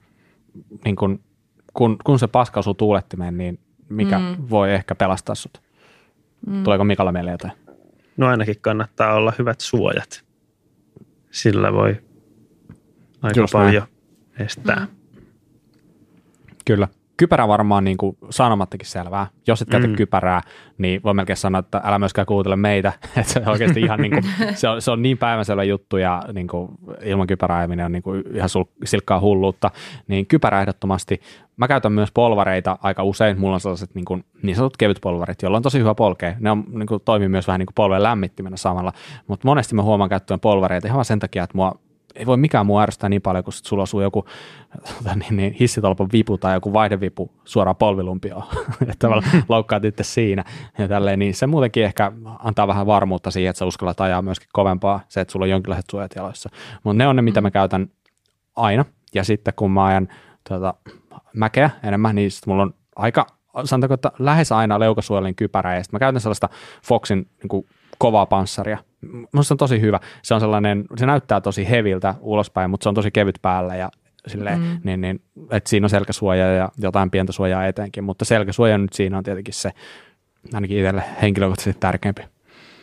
niin 0.84 0.96
kuin, 0.96 1.20
kun, 1.74 1.96
kun 2.04 2.18
se 2.18 2.26
paska 2.26 2.60
osuu 2.60 2.74
tuulettimeen, 2.74 3.38
niin 3.38 3.58
mikä 3.88 4.18
mm. 4.18 4.36
voi 4.50 4.74
ehkä 4.74 4.94
pelastaa 4.94 5.34
sut? 5.34 5.62
Mm. 6.46 6.64
Tuleeko 6.64 6.84
Mikalla 6.84 7.12
mieleen 7.12 7.34
jotain? 7.34 7.52
No 8.16 8.26
ainakin 8.26 8.56
kannattaa 8.60 9.14
olla 9.14 9.32
hyvät 9.38 9.60
suojat. 9.60 10.24
Sillä 11.30 11.72
voi 11.72 11.96
aika 13.22 13.40
Just 13.40 13.52
paljon 13.52 13.82
näin. 13.82 14.46
estää. 14.46 14.86
Mm. 14.86 15.22
Kyllä 16.64 16.88
kypärä 17.16 17.48
varmaan 17.48 17.84
niin 17.84 17.96
kuin 17.96 18.16
sanomattakin 18.30 18.86
selvää. 18.86 19.26
Jos 19.46 19.62
et 19.62 19.68
käytä 19.68 19.86
mm. 19.86 19.96
kypärää, 19.96 20.40
niin 20.78 21.00
voi 21.04 21.14
melkein 21.14 21.36
sanoa, 21.36 21.58
että 21.58 21.80
älä 21.84 21.98
myöskään 21.98 22.26
kuuntele 22.26 22.56
meitä. 22.56 22.92
että 23.16 23.32
se 23.32 23.40
on 23.40 23.48
oikeasti 23.48 23.80
ihan 23.80 24.00
niin 24.00 24.12
kuin, 24.12 24.24
se, 24.54 24.68
on, 24.68 24.82
se 24.82 24.90
on 24.90 25.02
niin 25.02 25.18
päivänselvä 25.18 25.64
juttu 25.64 25.96
ja 25.96 26.22
niin 26.32 26.48
kuin, 26.48 26.68
ilman 27.02 27.26
kypärää 27.26 27.58
ajaminen 27.58 27.86
on 27.86 27.92
niin 27.92 28.02
kuin 28.02 28.24
ihan 28.34 28.48
sul, 28.48 28.64
silkkaa 28.84 29.20
hulluutta. 29.20 29.70
Niin 30.08 30.26
kypärä 30.26 30.60
ehdottomasti. 30.60 31.20
Mä 31.56 31.68
käytän 31.68 31.92
myös 31.92 32.10
polvareita 32.14 32.78
aika 32.82 33.02
usein. 33.02 33.40
Mulla 33.40 33.54
on 33.54 33.60
sellaiset 33.60 33.94
niin, 33.94 34.04
kuin, 34.04 34.24
niin 34.42 34.56
sanotut 34.56 34.76
kevyt 34.76 34.98
polvarit, 35.00 35.42
joilla 35.42 35.56
on 35.56 35.62
tosi 35.62 35.78
hyvä 35.78 35.94
polkea. 35.94 36.34
Ne 36.40 36.50
on, 36.50 36.64
niin 36.68 36.86
kuin, 36.86 37.02
toimii 37.04 37.28
myös 37.28 37.46
vähän 37.46 37.58
niin 37.58 37.66
kuin 37.66 37.74
polven 37.74 38.02
lämmittimenä 38.02 38.56
samalla. 38.56 38.92
Mutta 39.26 39.48
monesti 39.48 39.74
mä 39.74 39.82
huomaan 39.82 40.10
käyttöön 40.10 40.40
polvareita 40.40 40.88
ihan 40.88 41.04
sen 41.04 41.18
takia, 41.18 41.44
että 41.44 41.56
mua 41.56 41.78
ei 42.14 42.26
voi 42.26 42.36
mikään 42.36 42.66
muu 42.66 42.78
ärsyttää 42.78 43.08
niin 43.08 43.22
paljon, 43.22 43.44
kun 43.44 43.52
sulla 43.52 43.82
osuu 43.82 44.00
joku 44.00 44.24
tota 44.98 45.14
niin, 45.14 45.36
niin, 45.36 45.52
hissitolpan 45.60 46.08
vipu 46.12 46.38
tai 46.38 46.54
joku 46.54 46.72
vaihdevipu 46.72 47.30
suoraan 47.44 47.76
polvilumpioon, 47.76 48.44
että 48.90 49.08
mm. 49.08 49.42
loukkaat 49.48 49.84
itse 49.84 50.02
siinä 50.02 50.44
ja 50.78 50.88
tälleen, 50.88 51.18
niin 51.18 51.34
se 51.34 51.46
muutenkin 51.46 51.84
ehkä 51.84 52.12
antaa 52.38 52.68
vähän 52.68 52.86
varmuutta 52.86 53.30
siihen, 53.30 53.50
että 53.50 53.58
sä 53.58 53.66
uskallat 53.66 54.00
ajaa 54.00 54.22
myöskin 54.22 54.48
kovempaa, 54.52 55.00
se, 55.08 55.20
että 55.20 55.32
sulla 55.32 55.44
on 55.44 55.50
jonkinlaiset 55.50 55.90
suojat 55.90 56.12
jaloissa. 56.16 56.50
Mutta 56.84 56.98
ne 56.98 57.06
on 57.06 57.16
ne, 57.16 57.22
mitä 57.22 57.40
mä 57.40 57.50
käytän 57.50 57.88
aina, 58.56 58.84
ja 59.14 59.24
sitten 59.24 59.54
kun 59.56 59.70
mä 59.70 59.84
ajan 59.84 60.08
tuota, 60.48 60.74
mäkeä 61.34 61.70
enemmän, 61.84 62.14
niin 62.14 62.30
mulla 62.46 62.62
on 62.62 62.74
aika, 62.96 63.26
sanotaanko, 63.64 63.94
että 63.94 64.12
lähes 64.18 64.52
aina 64.52 64.78
leukasuojelin 64.78 65.34
kypärä, 65.34 65.74
ja 65.74 65.82
sitten 65.82 65.96
mä 65.96 65.98
käytän 65.98 66.20
sellaista 66.20 66.48
Foxin 66.84 67.18
niin 67.42 67.48
kuin 67.48 67.66
kovaa 67.98 68.26
panssaria. 68.26 68.78
Minusta 69.00 69.42
se 69.42 69.54
on 69.54 69.58
tosi 69.58 69.80
hyvä. 69.80 70.00
Se 70.22 70.34
on 70.34 70.40
sellainen, 70.40 70.84
se 70.96 71.06
näyttää 71.06 71.40
tosi 71.40 71.70
heviltä 71.70 72.14
ulospäin, 72.20 72.70
mutta 72.70 72.84
se 72.84 72.88
on 72.88 72.94
tosi 72.94 73.10
kevyt 73.10 73.38
päällä 73.42 73.76
ja 73.76 73.90
silleen, 74.26 74.60
mm. 74.60 74.80
niin, 74.84 75.00
niin, 75.00 75.20
että 75.50 75.70
siinä 75.70 75.84
on 75.84 75.90
selkäsuoja 75.90 76.46
ja 76.46 76.68
jotain 76.78 77.10
pientä 77.10 77.32
suojaa 77.32 77.66
eteenkin, 77.66 78.04
mutta 78.04 78.24
selkäsuoja 78.24 78.78
nyt 78.78 78.92
siinä 78.92 79.18
on 79.18 79.24
tietenkin 79.24 79.54
se 79.54 79.70
ainakin 80.54 80.78
itselle 80.78 81.04
henkilökohtaisesti 81.22 81.80
tärkeämpi. 81.80 82.22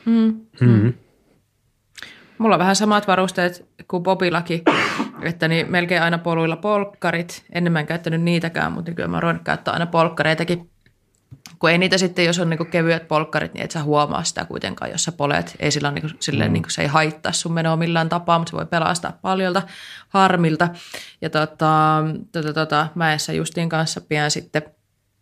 Mm. 0.05 0.41
Mm. 0.61 0.93
Mulla 2.37 2.55
on 2.55 2.59
vähän 2.59 2.75
samat 2.75 3.07
varusteet 3.07 3.65
kuin 3.87 4.03
Bobillakin, 4.03 4.61
että 5.21 5.47
niin 5.47 5.71
melkein 5.71 6.01
aina 6.01 6.17
poluilla 6.17 6.55
polkkarit. 6.55 7.45
Ennen 7.51 7.73
mä 7.73 7.79
en 7.79 7.85
käyttänyt 7.87 8.21
niitäkään, 8.21 8.71
mutta 8.71 8.91
kyllä 8.91 9.09
mä 9.09 9.19
oon 9.23 9.39
käyttää 9.43 9.73
aina 9.73 9.85
polkkareitakin 9.85 10.69
kun 11.61 11.69
ei 11.69 11.77
niitä 11.77 11.97
sitten, 11.97 12.25
jos 12.25 12.39
on 12.39 12.49
niin 12.49 12.67
kevyet 12.67 13.07
polkkarit, 13.07 13.53
niin 13.53 13.63
et 13.63 13.71
sä 13.71 13.83
huomaa 13.83 14.23
sitä 14.23 14.45
kuitenkaan, 14.45 14.91
jos 14.91 15.03
sä 15.03 15.11
polet. 15.11 15.55
Ei 15.59 15.71
sillä 15.71 15.91
niin 15.91 16.01
kuin, 16.01 16.13
silleen, 16.19 16.49
mm. 16.51 16.53
niin 16.53 16.63
kuin, 16.63 16.71
se 16.71 16.81
ei 16.81 16.87
haittaa 16.87 17.31
sun 17.31 17.53
menoa 17.53 17.75
millään 17.75 18.09
tapaa, 18.09 18.39
mutta 18.39 18.51
se 18.51 18.57
voi 18.57 18.65
pelastaa 18.65 19.17
paljolta 19.21 19.61
harmilta. 20.09 20.69
Ja 21.21 21.29
tota, 21.29 22.03
tota, 22.31 22.53
tota, 22.53 22.87
mäessä 22.95 23.33
Justiin 23.33 23.69
kanssa 23.69 24.01
pian 24.01 24.31
sitten 24.31 24.61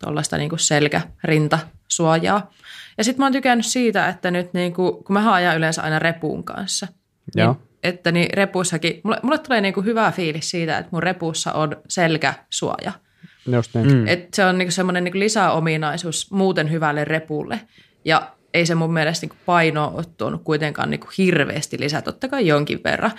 tuollaista 0.04 0.38
niin 0.38 0.60
selkä-rinta-suojaa. 0.60 2.52
Ja 2.98 3.04
sitten 3.04 3.22
mä 3.22 3.26
oon 3.26 3.34
tykännyt 3.34 3.66
siitä, 3.66 4.08
että 4.08 4.32
nyt 4.32 4.54
niin 4.54 4.74
kuin, 4.74 5.04
kun 5.04 5.14
mä 5.14 5.34
ajan 5.34 5.58
yleensä 5.58 5.82
aina 5.82 6.00
repuun 6.00 6.44
kanssa, 6.44 6.88
niin 7.36 7.44
Joo. 7.44 7.54
Niin, 7.54 7.70
että 7.84 8.12
niin 8.12 8.30
repuussakin, 8.34 9.02
mulle, 9.04 9.20
mulle 9.24 9.38
tulee 9.38 9.62
niin 9.62 9.74
kuin 9.74 9.86
hyvä 9.86 10.12
fiilis 10.12 10.50
siitä, 10.50 10.78
että 10.78 10.90
mun 10.92 11.04
repuussa 11.04 11.54
on 11.54 11.78
selkäsuoja– 11.88 12.92
Just 13.54 13.76
niin. 13.76 13.94
Mm. 13.94 14.08
Et 14.08 14.34
se 14.34 14.46
on 14.46 14.58
niinku 14.58 14.72
semmoinen 14.72 15.04
niinku 15.04 15.20
lisäominaisuus 15.20 16.32
muuten 16.32 16.72
hyvälle 16.72 17.06
repulle. 17.06 17.60
Ja 18.06 18.32
ei 18.54 18.66
se 18.66 18.76
mun 18.76 18.94
mielestä 18.94 19.24
niinku 19.24 19.36
paino 19.46 19.92
ole 19.96 20.04
tuonut 20.18 20.44
kuitenkaan 20.44 20.90
niinku 20.90 21.08
hirveästi 21.18 21.80
lisää, 21.80 22.02
totta 22.02 22.28
kai 22.28 22.48
jonkin 22.48 22.80
verran. 22.84 23.12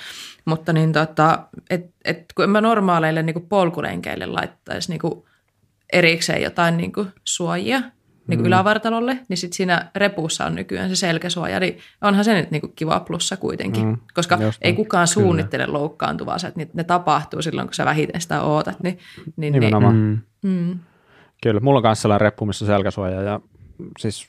Mutta 0.45 0.73
niin 0.73 0.93
tota, 0.93 1.43
et, 1.71 1.87
et 2.05 2.25
kun 2.35 2.45
en 2.45 2.51
mä 2.51 2.61
normaaleille 2.61 3.23
niinku 3.23 3.41
polkulenkeille 3.41 4.27
laittaisi 4.27 4.91
niinku 4.91 5.29
erikseen 5.93 6.43
jotain 6.43 6.77
niinku 6.77 7.07
suojia, 7.25 7.83
niin 8.31 8.41
mm. 8.41 8.47
ylävartalolle, 8.47 9.19
niin 9.29 9.37
sitten 9.37 9.57
siinä 9.57 9.91
repussa 9.97 10.45
on 10.45 10.55
nykyään 10.55 10.89
se 10.89 10.97
selkäsuoja, 10.97 11.61
niin 11.61 11.79
onhan 12.03 12.25
se 12.25 12.35
nyt 12.35 12.51
niin 12.51 12.61
kuin 12.61 12.73
kiva 12.77 13.01
plussa 13.01 13.37
kuitenkin, 13.37 13.87
mm. 13.87 13.97
koska 14.15 14.39
Just 14.41 14.59
ei 14.63 14.73
kukaan 14.73 15.07
suunnittele 15.07 15.65
Kyllä. 15.65 15.79
loukkaantuvansa, 15.79 16.49
että 16.49 16.61
ne 16.75 16.85
tapahtuu 16.85 17.43
silloin, 17.43 17.67
kun 17.67 17.75
sä 17.75 17.85
vähiten 17.85 18.21
sitä 18.21 18.43
ootat. 18.43 18.81
Niin, 18.83 18.99
niin, 19.37 19.53
Nimenomaan. 19.53 19.95
Niin, 19.95 20.25
mm. 20.43 20.51
Mm. 20.51 20.79
Kyllä, 21.43 21.61
mulla 21.61 21.79
on 21.79 21.83
kanssa 21.83 22.03
sellainen 22.03 22.21
reppu, 22.21 22.47
missä 22.47 22.65
on 22.65 22.67
selkäsuoja 22.67 23.23
ja 23.23 23.41
siis 23.99 24.29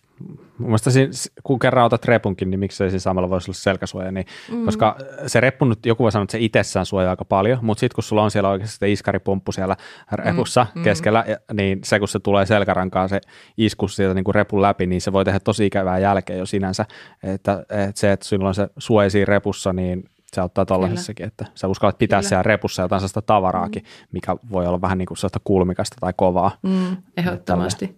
Mun 0.58 0.70
mielestä 0.70 0.92
siinä, 0.92 1.12
kun 1.44 1.60
kerran 1.60 1.86
otat 1.86 2.06
repunkin, 2.06 2.50
niin 2.50 2.60
miksei 2.60 2.90
siinä 2.90 3.00
samalla 3.00 3.30
voisi 3.30 3.52
olla 3.52 3.58
selkäsuoja, 3.58 4.12
niin, 4.12 4.26
mm. 4.52 4.66
koska 4.66 4.98
se 5.28 5.40
reppu 5.40 5.66
nyt, 5.66 5.86
joku 5.86 6.04
voi 6.04 6.12
sanoa, 6.12 6.24
että 6.24 6.32
se 6.32 6.40
itsessään 6.40 6.86
suojaa 6.86 7.10
aika 7.10 7.26
paljon, 7.26 7.60
mutta 7.62 7.80
sitten 7.80 7.96
kun 7.96 8.04
sulla 8.04 8.24
on 8.24 8.32
siellä 8.32 8.50
oikeasti 8.50 8.78
se 8.78 8.92
iskaripumppu 8.92 9.52
siellä 9.52 9.76
repussa 10.12 10.68
mm. 10.76 10.84
keskellä, 10.84 11.26
niin 11.54 11.80
se 11.84 12.00
kun 12.00 12.08
se 12.08 12.20
tulee 12.20 12.46
selkärankaan 12.46 13.10
se 13.10 13.22
isku 13.58 13.88
siitä 13.88 14.14
niin 14.14 14.24
kuin 14.24 14.36
repun 14.36 14.62
läpi, 14.62 14.86
niin 14.86 15.02
se 15.02 15.14
voi 15.14 15.26
tehdä 15.26 15.40
tosi 15.40 15.66
ikävää 15.66 16.00
jälkeen 16.00 16.40
jo 16.40 16.46
sinänsä, 16.46 16.86
että, 17.24 17.66
että 17.70 18.00
se, 18.00 18.12
että 18.12 18.26
sulla 18.26 18.48
on 18.48 18.56
se 18.56 18.68
suoja 18.78 19.10
siinä 19.10 19.26
repussa, 19.26 19.74
niin 19.74 20.04
se 20.34 20.42
auttaa 20.42 20.66
tuollaisessakin, 20.66 21.26
että 21.26 21.46
sä 21.56 21.68
uskallat 21.68 21.98
pitää 21.98 22.20
Kyllä. 22.20 22.30
siellä 22.30 22.44
repussa 22.44 22.82
jotain 22.82 23.00
sellaista 23.00 23.22
tavaraakin, 23.22 23.84
mm. 23.84 24.08
mikä 24.12 24.36
voi 24.52 24.68
olla 24.68 24.82
vähän 24.82 24.98
niin 24.98 25.06
kuin 25.06 25.18
sellaista 25.18 25.40
kulmikasta 25.44 25.98
tai 26.00 26.14
kovaa. 26.16 26.52
Mm, 26.64 26.98
ehdottomasti. 27.18 27.96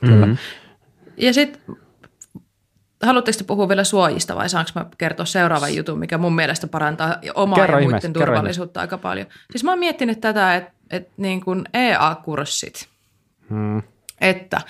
Kyllä. 0.00 0.26
Mm. 0.26 0.36
Ja 1.16 1.34
sitten 1.34 1.76
Haluatteko 3.02 3.38
puhua 3.46 3.68
vielä 3.68 3.84
suojista 3.84 4.36
vai 4.36 4.48
saanko 4.48 4.70
mä 4.74 4.86
kertoa 4.98 5.26
seuraavan 5.26 5.76
jutun, 5.76 5.98
mikä 5.98 6.18
mun 6.18 6.34
mielestä 6.34 6.66
parantaa 6.66 7.16
omaa 7.34 7.56
kerro 7.56 7.78
ja 7.78 7.82
muiden 7.82 7.98
ihmeessä, 7.98 8.12
turvallisuutta 8.12 8.80
aika 8.80 8.98
paljon. 8.98 9.26
Siis 9.50 9.64
mä 9.64 9.70
oon 9.70 9.78
miettinyt 9.78 10.20
tätä, 10.20 10.56
että 10.56 10.72
et 10.90 11.08
niin 11.16 11.40
kuin 11.40 11.64
EA-kurssit, 11.74 12.88
hmm. 13.50 13.82
että 14.20 14.60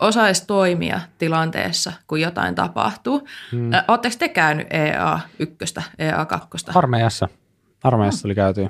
osaisi 0.00 0.46
toimia 0.46 1.00
tilanteessa, 1.18 1.92
kun 2.06 2.20
jotain 2.20 2.54
tapahtuu. 2.54 3.28
Hmm. 3.52 3.70
Oletteko 3.88 4.14
te 4.18 4.28
käynyt 4.28 4.66
EA1, 4.66 5.82
EA2? 5.98 6.72
Armeijassa. 6.74 7.28
Armeijassa 7.84 8.20
hmm. 8.22 8.28
oli 8.28 8.34
käyty. 8.34 8.60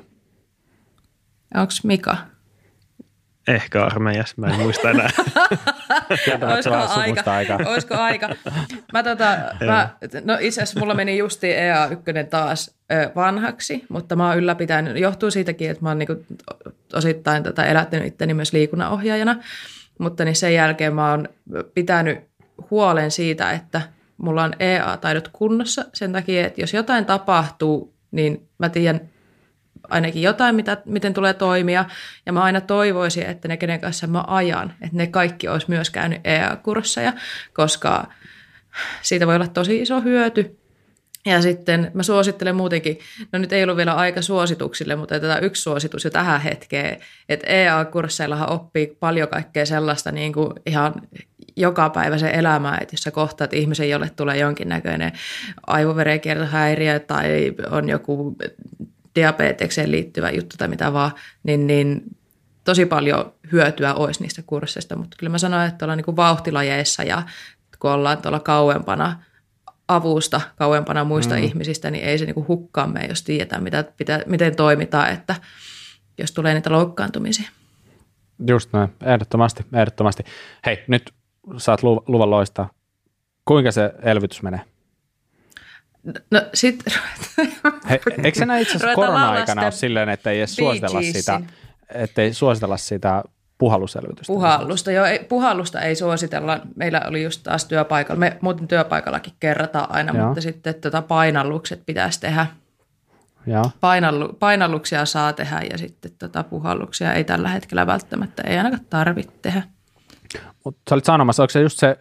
Onko 1.55 1.73
Mika? 1.83 2.17
Ehkä 3.47 3.85
armeijassa, 3.85 4.35
mä 4.37 4.47
en 4.47 4.59
muista 4.59 4.89
enää. 4.89 5.09
Olisiko 6.53 6.75
aika? 6.75 7.35
aika? 7.35 7.59
Olisiko 7.65 7.95
aika? 7.95 8.29
Mä 8.93 9.03
tota, 9.03 9.37
mä, 9.65 9.89
no 10.23 10.37
itse 10.39 10.61
asiassa 10.61 10.79
mulla 10.79 10.93
meni 10.93 11.17
justi 11.17 11.47
EA1 11.53 12.29
taas 12.29 12.75
ö, 12.91 13.11
vanhaksi, 13.15 13.85
mutta 13.89 14.15
mä 14.15 14.27
oon 14.27 14.37
ylläpitänyt, 14.37 14.97
johtuu 14.97 15.31
siitäkin, 15.31 15.69
että 15.69 15.83
mä 15.83 15.89
oon 15.89 15.99
niinku 15.99 16.25
osittain 16.93 17.43
tätä 17.43 17.65
elättänyt 17.65 18.07
itteni 18.07 18.33
myös 18.33 18.53
liikunnanohjaajana, 18.53 19.35
mutta 19.99 20.25
niin 20.25 20.35
sen 20.35 20.53
jälkeen 20.53 20.95
mä 20.95 21.11
oon 21.11 21.29
pitänyt 21.73 22.19
huolen 22.71 23.11
siitä, 23.11 23.51
että 23.51 23.81
mulla 24.17 24.43
on 24.43 24.53
EA-taidot 24.59 25.27
kunnossa 25.27 25.85
sen 25.93 26.11
takia, 26.11 26.47
että 26.47 26.61
jos 26.61 26.73
jotain 26.73 27.05
tapahtuu, 27.05 27.93
niin 28.11 28.47
mä 28.57 28.69
tiedän 28.69 29.01
ainakin 29.89 30.21
jotain, 30.21 30.55
mitä, 30.55 30.77
miten 30.85 31.13
tulee 31.13 31.33
toimia. 31.33 31.85
Ja 32.25 32.33
mä 32.33 32.43
aina 32.43 32.61
toivoisin, 32.61 33.25
että 33.25 33.47
ne, 33.47 33.57
kenen 33.57 33.81
kanssa 33.81 34.07
mä 34.07 34.23
ajan, 34.27 34.73
että 34.81 34.97
ne 34.97 35.07
kaikki 35.07 35.47
olisi 35.47 35.69
myös 35.69 35.89
käynyt 35.89 36.21
EA-kursseja, 36.23 37.13
koska 37.53 38.07
siitä 39.01 39.27
voi 39.27 39.35
olla 39.35 39.47
tosi 39.47 39.81
iso 39.81 40.01
hyöty. 40.01 40.57
Ja 41.25 41.41
sitten 41.41 41.91
mä 41.93 42.03
suosittelen 42.03 42.55
muutenkin, 42.55 42.99
no 43.31 43.39
nyt 43.39 43.53
ei 43.53 43.63
ollut 43.63 43.77
vielä 43.77 43.93
aika 43.93 44.21
suosituksille, 44.21 44.95
mutta 44.95 45.19
tätä 45.19 45.37
yksi 45.37 45.61
suositus 45.61 46.03
jo 46.03 46.09
tähän 46.09 46.41
hetkeen, 46.41 46.99
että 47.29 47.47
EA-kursseillahan 47.47 48.49
oppii 48.49 48.97
paljon 48.99 49.27
kaikkea 49.27 49.65
sellaista 49.65 50.11
niin 50.11 50.33
kuin 50.33 50.53
ihan 50.65 50.93
joka 51.55 51.89
päivä 51.89 52.17
se 52.17 52.29
elämä, 52.29 52.77
että 52.81 52.93
jos 52.93 53.03
sä 53.03 53.11
kohtaat 53.11 53.53
ihmisen, 53.53 53.89
jolle 53.89 54.09
tulee 54.15 54.37
jonkinnäköinen 54.37 55.11
aivoverenkiertohäiriö 55.67 56.99
tai 56.99 57.53
on 57.71 57.89
joku 57.89 58.35
diabetekseen 59.15 59.91
liittyvä 59.91 60.29
juttu 60.29 60.57
tai 60.57 60.67
mitä 60.67 60.93
vaan, 60.93 61.11
niin, 61.43 61.67
niin 61.67 62.01
tosi 62.63 62.85
paljon 62.85 63.33
hyötyä 63.51 63.93
olisi 63.93 64.21
niistä 64.21 64.41
kursseista. 64.45 64.95
Mutta 64.95 65.17
kyllä 65.19 65.31
mä 65.31 65.37
sanoin, 65.37 65.67
että 65.67 65.85
ollaan 65.85 65.97
niin 65.97 66.15
vauhtilajeissa 66.15 67.03
ja 67.03 67.23
kun 67.79 67.91
ollaan 67.91 68.17
tuolla 68.17 68.39
kauempana 68.39 69.19
avusta, 69.87 70.41
kauempana 70.55 71.03
muista 71.03 71.35
mm. 71.35 71.43
ihmisistä, 71.43 71.91
niin 71.91 72.03
ei 72.03 72.17
se 72.17 72.25
niin 72.25 72.47
hukkaa 72.47 72.87
me, 72.87 73.05
jos 73.09 73.23
tiedetään, 73.23 73.63
mitä, 73.63 73.83
pitää, 73.97 74.21
miten 74.25 74.55
toimitaan, 74.55 75.11
että 75.11 75.35
jos 76.17 76.31
tulee 76.31 76.53
niitä 76.53 76.71
loukkaantumisia. 76.71 77.49
Just 78.47 78.73
näin, 78.73 78.89
ehdottomasti, 79.03 79.65
ehdottomasti. 79.73 80.23
Hei, 80.65 80.83
nyt 80.87 81.13
saat 81.57 81.83
luvan 81.83 82.29
loistaa. 82.29 82.69
Kuinka 83.45 83.71
se 83.71 83.93
elvytys 84.01 84.41
menee? 84.41 84.61
No 86.31 86.41
sit... 86.53 86.83
He, 87.89 87.99
eikö 88.23 88.39
se 88.39 88.61
itse 88.61 88.77
asiassa 88.77 88.95
korona-aikana 88.95 89.61
ole 89.61 89.71
silleen, 89.71 90.09
että 90.09 90.31
ei 90.31 90.37
edes 90.37 90.55
suositella 90.55 91.01
sitä, 91.01 91.41
että 91.93 92.21
ei 92.21 92.33
suositella 92.33 92.77
sitä 92.77 93.23
puhalluselvytystä? 93.57 94.33
Puhallusta, 94.33 94.91
joo. 94.91 95.05
Ei, 95.05 95.19
puhallusta 95.19 95.81
ei 95.81 95.95
suositella. 95.95 96.59
Meillä 96.75 97.01
oli 97.07 97.23
just 97.23 97.43
taas 97.43 97.65
työpaikalla, 97.65 98.19
me 98.19 98.37
muuten 98.41 98.67
työpaikallakin 98.67 99.33
kerrataan 99.39 99.91
aina, 99.91 100.13
joo. 100.17 100.25
mutta 100.25 100.41
sitten 100.41 100.75
tota 100.75 101.01
painallukset 101.01 101.81
pitäisi 101.85 102.19
tehdä. 102.19 102.47
Joo. 103.47 103.71
Painallu, 103.79 104.33
painalluksia 104.33 105.05
saa 105.05 105.33
tehdä 105.33 105.61
ja 105.71 105.77
sitten 105.77 106.11
tota 106.19 106.43
puhalluksia 106.43 107.13
ei 107.13 107.23
tällä 107.23 107.49
hetkellä 107.49 107.87
välttämättä, 107.87 108.43
ei 108.47 108.57
ainakaan 108.57 108.85
tarvitse 108.89 109.33
tehdä. 109.41 109.63
Mutta 110.65 110.81
sä 110.89 110.95
olit 110.95 111.05
sanomassa, 111.05 111.43
onko 111.43 111.51
se 111.51 111.61
just 111.61 111.79
se 111.79 111.97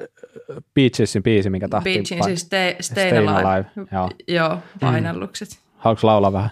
Beachesin 0.75 1.23
biisi, 1.23 1.51
mikä 1.51 1.69
tahti. 1.69 1.95
Beachin, 1.95 2.25
siis 2.25 2.41
stay, 2.41 2.75
stay, 2.81 3.09
stay 3.09 3.27
alive. 3.27 3.49
alive. 3.49 3.71
Joo. 3.93 4.11
Joo, 4.29 4.59
painallukset. 4.81 5.49
Mm. 5.51 5.57
Haluatko 5.77 6.07
laulaa 6.07 6.33
vähän? 6.33 6.51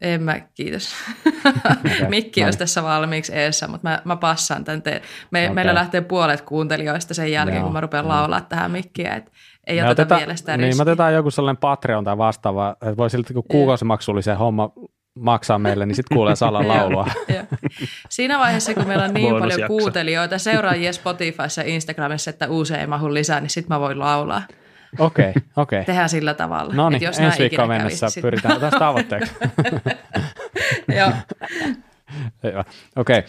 En 0.00 0.22
mä, 0.22 0.40
kiitos. 0.54 0.94
okay, 1.46 2.08
Mikki 2.08 2.44
olisi 2.44 2.58
tässä 2.58 2.82
valmiiksi 2.82 3.32
eessä, 3.32 3.68
mutta 3.68 3.88
mä, 3.88 4.02
mä 4.04 4.16
passaan 4.16 4.64
tämän. 4.64 4.82
Te- 4.82 5.02
me, 5.30 5.42
okay. 5.44 5.54
Meillä 5.54 5.74
lähtee 5.74 6.00
puolet 6.00 6.40
kuuntelijoista 6.40 7.14
sen 7.14 7.32
jälkeen, 7.32 7.56
Joo, 7.56 7.64
kun 7.64 7.72
mä 7.72 7.80
rupean 7.80 8.08
laulaa 8.08 8.40
tähän 8.40 8.70
Mikkiä, 8.70 9.14
että 9.14 9.30
ei 9.66 9.76
me 9.80 9.88
oteta 9.88 10.02
oteta, 10.02 10.16
vielä 10.18 10.36
sitä 10.36 10.56
Niin, 10.56 10.76
me 10.76 10.82
otetaan 10.82 11.14
joku 11.14 11.30
sellainen 11.30 11.60
Patreon 11.60 12.04
tai 12.04 12.18
vastaava, 12.18 12.70
että 12.70 12.96
voi 12.96 13.10
silti 13.10 13.34
kun 13.34 13.44
kuukausimaksullisen 13.48 14.38
homma 14.38 14.72
maksaa 15.18 15.58
meille, 15.58 15.86
niin 15.86 15.96
sitten 15.96 16.16
kuulee 16.16 16.36
Salan 16.36 16.68
laulua. 16.68 17.06
Siinä 18.08 18.38
vaiheessa, 18.38 18.74
kun 18.74 18.86
meillä 18.86 19.04
on 19.04 19.14
niin 19.14 19.38
paljon 19.38 19.68
kuuntelijoita, 19.68 20.38
seuraajia 20.38 20.92
Spotifyssa 20.92 21.62
ja 21.62 21.68
Instagramissa, 21.68 22.30
että 22.30 22.48
uusi 22.48 22.74
ei 22.74 22.86
mahu 22.86 23.14
lisää, 23.14 23.40
niin 23.40 23.50
sitten 23.50 23.74
mä 23.74 23.80
voin 23.80 23.98
laulaa. 23.98 24.42
Okei, 24.98 25.30
okay, 25.30 25.42
okei. 25.56 25.76
Okay. 25.76 25.84
Tehdään 25.84 26.08
sillä 26.08 26.34
tavalla. 26.34 26.74
No 26.74 26.90
niin, 26.90 27.02
ensi 27.04 27.38
viikkoon 27.38 27.68
mennessä 27.68 28.06
kävisi, 28.06 28.20
pyritään 28.20 28.60
tästä 28.60 28.78
tavoitteeksi. 28.78 29.32
joo. 30.98 31.12
Okei. 32.96 33.18
Okay. 33.18 33.22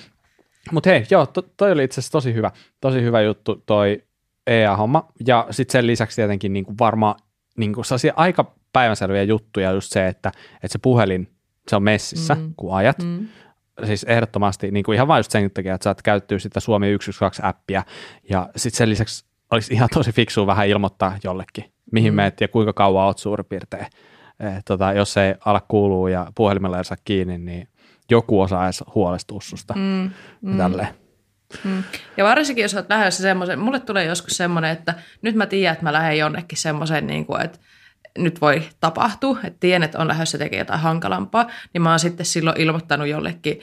Mutta 0.71 0.89
hei, 0.89 1.05
joo, 1.11 1.25
to, 1.25 1.41
toi 1.41 1.71
oli 1.71 1.83
itse 1.83 2.01
asiassa 2.01 2.11
tosi 2.11 2.33
hyvä, 2.33 2.51
tosi 2.81 3.01
hyvä 3.01 3.21
juttu 3.21 3.63
toi 3.65 4.03
EA-homma. 4.47 5.07
Ja 5.27 5.47
sitten 5.51 5.71
sen 5.71 5.87
lisäksi 5.87 6.15
tietenkin 6.15 6.53
niin 6.53 6.65
varmaan 6.79 7.15
niin 7.57 7.73
kuin 7.73 7.85
aika 8.15 8.55
päivänselviä 8.73 9.23
juttuja 9.23 9.71
just 9.71 9.91
se, 9.91 10.07
että, 10.07 10.31
että 10.55 10.67
se 10.67 10.79
puhelin 10.81 11.27
se 11.69 11.75
on 11.75 11.83
messissä, 11.83 12.35
mm. 12.35 12.53
kun 12.57 12.75
ajat. 12.75 13.03
Mm. 13.03 13.27
Siis 13.85 14.03
ehdottomasti 14.03 14.71
niin 14.71 14.83
kuin 14.83 14.95
ihan 14.95 15.07
vain 15.07 15.19
just 15.19 15.31
sen 15.31 15.51
takia, 15.51 15.75
että 15.75 15.83
saat 15.83 16.01
käyttöä 16.01 16.39
sitä 16.39 16.59
Suomi 16.59 16.95
112-appia 16.95 17.83
ja 18.29 18.49
sitten 18.55 18.77
sen 18.77 18.89
lisäksi 18.89 19.25
olisi 19.51 19.73
ihan 19.73 19.89
tosi 19.93 20.11
fiksua 20.11 20.47
vähän 20.47 20.67
ilmoittaa 20.67 21.17
jollekin, 21.23 21.71
mihin 21.91 22.13
mm. 22.13 22.15
meet 22.15 22.41
ja 22.41 22.47
kuinka 22.47 22.73
kauan 22.73 23.05
oot 23.05 23.17
suurin 23.17 23.45
piirtein. 23.45 23.85
Eh, 24.39 24.63
tota, 24.65 24.93
jos 24.93 25.17
ei 25.17 25.35
ala 25.45 25.61
kuuluu 25.67 26.07
ja 26.07 26.31
puhelimella 26.35 26.77
ei 26.77 26.85
saa 26.85 26.97
kiinni, 27.05 27.37
niin 27.37 27.67
joku 28.09 28.41
osaa 28.41 28.65
edes 28.65 28.83
huolestua 28.95 29.41
susta. 29.41 29.73
Mm. 29.73 30.09
Mm. 30.41 30.57
Tälleen. 30.57 30.89
Mm. 31.63 31.83
Ja 32.17 32.23
varsinkin, 32.23 32.61
jos 32.61 32.73
olet 32.73 32.89
lähdössä 32.89 33.23
semmoisen, 33.23 33.59
mulle 33.59 33.79
tulee 33.79 34.05
joskus 34.05 34.37
semmoinen, 34.37 34.71
että 34.71 34.93
nyt 35.21 35.35
mä 35.35 35.45
tiedän, 35.45 35.73
että 35.73 35.83
mä 35.83 35.93
lähden 35.93 36.17
jonnekin 36.17 36.57
semmoisen, 36.57 37.07
niin 37.07 37.25
kuin, 37.25 37.41
että 37.41 37.59
nyt 38.17 38.41
voi 38.41 38.69
tapahtua, 38.79 39.39
että 39.43 39.59
tiedän, 39.59 39.83
että 39.83 39.99
on 39.99 40.07
lähdössä 40.07 40.37
tekemään 40.37 40.61
jotain 40.61 40.79
hankalampaa, 40.79 41.47
niin 41.73 41.81
mä 41.81 41.89
oon 41.89 41.99
sitten 41.99 42.25
silloin 42.25 42.61
ilmoittanut 42.61 43.07
jollekin 43.07 43.59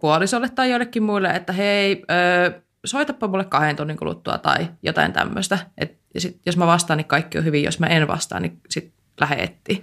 puolisolle 0.00 0.48
tai 0.48 0.70
jollekin 0.70 1.02
muille, 1.02 1.28
että 1.30 1.52
hei, 1.52 2.04
ö, 2.10 2.60
soitapa 2.84 3.28
mulle 3.28 3.44
kahden 3.44 3.76
tunnin 3.76 3.96
kuluttua 3.96 4.38
tai 4.38 4.68
jotain 4.82 5.12
tämmöistä. 5.12 5.58
Et, 5.78 5.98
sit, 6.18 6.40
jos 6.46 6.56
mä 6.56 6.66
vastaan, 6.66 6.96
niin 6.96 7.06
kaikki 7.06 7.38
on 7.38 7.44
hyvin. 7.44 7.64
Jos 7.64 7.80
mä 7.80 7.86
en 7.86 8.08
vastaa, 8.08 8.40
niin 8.40 8.60
sitten 8.70 8.92
lähde 9.20 9.42
etsiä. 9.42 9.76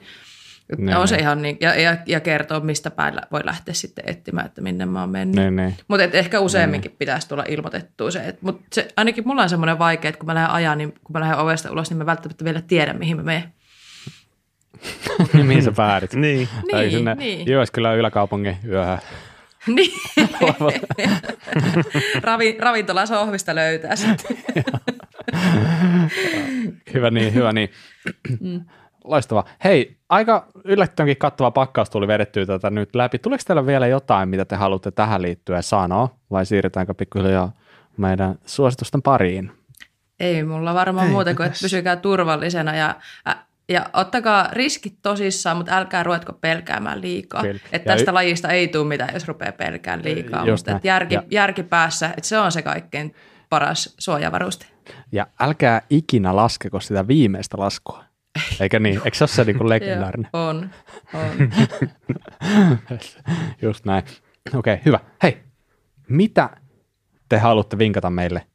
Ne, 0.78 0.98
on 0.98 1.08
se 1.08 1.16
ihan 1.16 1.42
niin, 1.42 1.58
ja, 1.60 1.76
ja, 1.76 1.98
ja 2.06 2.20
kertoo, 2.20 2.60
mistä 2.60 2.92
päällä 2.92 3.22
voi 3.32 3.42
lähteä 3.44 3.74
sitten 3.74 4.04
etsimään, 4.08 4.46
että 4.46 4.62
minne 4.62 4.86
mä 4.86 5.00
oon 5.00 5.10
mennyt. 5.10 5.46
Mutta 5.88 6.04
ehkä 6.04 6.40
useamminkin 6.40 6.92
ne, 6.92 6.96
pitäisi 7.00 7.30
tulla 7.30 7.44
ilmoitettua 7.48 8.12
se. 8.12 8.38
Mutta 8.42 8.64
se, 8.72 8.88
ainakin 8.98 9.28
mulla 9.28 9.42
on 9.44 9.50
semmoinen 9.50 9.80
vaikea, 9.80 10.10
että 10.10 10.20
kun 10.20 10.28
mä 10.28 10.36
lähden 10.36 10.52
ajan, 10.52 10.78
niin 10.78 10.94
kun 11.04 11.14
mä 11.14 11.20
lähden 11.20 11.38
ovesta 11.38 11.72
ulos, 11.72 11.90
niin 11.90 11.98
mä 11.98 12.06
välttämättä 12.06 12.46
vielä 12.46 12.62
tiedän, 12.62 13.00
mihin 13.00 13.18
mä 13.18 13.24
menen. 13.24 13.44
niin 15.34 15.46
mihin 15.46 15.64
sä 15.64 15.72
päädyt. 15.72 16.14
niin. 16.14 16.50
Tai 16.72 16.82
niin, 16.82 16.92
sinne 16.92 17.16
niin. 17.16 17.48
Jyväskylän 17.48 17.98
yläkaupungin 17.98 18.58
yöhön. 18.68 18.98
niin, 19.68 19.92
Ravi, 22.24 22.58
ravintolasohvista 22.60 23.56
löytää 23.56 23.96
sitten. 23.96 24.38
hyvä 26.94 27.12
niin, 27.12 27.34
hyvä 27.34 27.54
niin. 27.54 27.70
Loistavaa. 29.04 29.46
Hei, 29.64 29.98
aika 30.10 30.48
yllättävänkin 30.64 31.18
kattava 31.18 31.52
pakkaus 31.52 31.90
tuli 31.90 32.08
vedettyä 32.08 32.46
tätä 32.46 32.70
nyt 32.70 32.96
läpi. 32.96 33.20
Tuleeko 33.20 33.44
teillä 33.48 33.66
vielä 33.66 33.88
jotain, 33.88 34.30
mitä 34.30 34.46
te 34.46 34.56
haluatte 34.56 34.92
tähän 34.92 35.22
liittyen 35.22 35.64
sanoa, 35.64 36.16
vai 36.32 36.46
siirrytäänkö 36.46 36.94
pikkuhiljaa 36.94 37.52
meidän 37.98 38.36
suositusten 38.46 39.02
pariin? 39.02 39.52
Ei 40.20 40.44
mulla 40.44 40.74
varmaan 40.74 41.08
Ei, 41.08 41.14
muuta 41.14 41.36
kuin, 41.36 41.48
että 41.48 41.60
pysykää 41.62 41.96
turvallisena 41.96 42.76
ja, 42.76 42.96
ä, 43.30 43.36
ja 43.70 43.86
ottakaa 43.94 44.48
riskit 44.52 44.96
tosissaan, 45.02 45.58
mutta 45.58 45.78
älkää 45.78 46.04
ruvetko 46.04 46.34
pelkäämään 46.34 47.02
liikaa. 47.02 47.42
Kyllä. 47.42 47.60
Että 47.72 47.94
tästä 47.94 48.12
y- 48.12 48.14
lajista 48.14 48.50
ei 48.50 48.68
tule 48.68 48.88
mitään, 48.88 49.14
jos 49.14 49.28
rupeaa 49.28 49.52
pelkään 49.52 50.04
liikaa. 50.04 50.46
Just 50.46 50.68
Mutta 50.68 50.88
järki, 50.88 51.16
Ja- 51.16 51.24
järki 51.32 51.64
päässä, 51.64 52.08
että 52.08 52.28
se 52.28 52.40
on 52.40 52.52
se 52.52 52.62
kaikkein 52.62 53.16
paras 53.50 53.96
suojavaruste. 53.98 54.66
Ja 55.12 55.28
älkää 55.40 55.82
ikinä 55.90 56.36
laskeko 56.36 56.80
sitä 56.80 57.08
viimeistä 57.08 57.58
laskua. 57.60 58.04
Eikä 58.60 58.80
niin? 58.80 59.02
Eikö 59.06 59.18
se 59.18 59.24
ole 59.24 59.30
se 59.30 59.44
niin 59.44 59.58
kuin 59.58 59.70
legendaarinen? 59.70 60.30
Joo, 60.34 60.48
on, 60.48 60.70
on. 61.14 61.50
Just 63.62 63.86
näin. 63.86 64.04
Okei, 64.56 64.74
okay, 64.74 64.86
hyvä. 64.86 65.00
Hei, 65.24 65.44
mitä 66.10 66.50
te 67.30 67.38
haluatte 67.38 67.78
vinkata 67.78 68.10
meille 68.10 68.48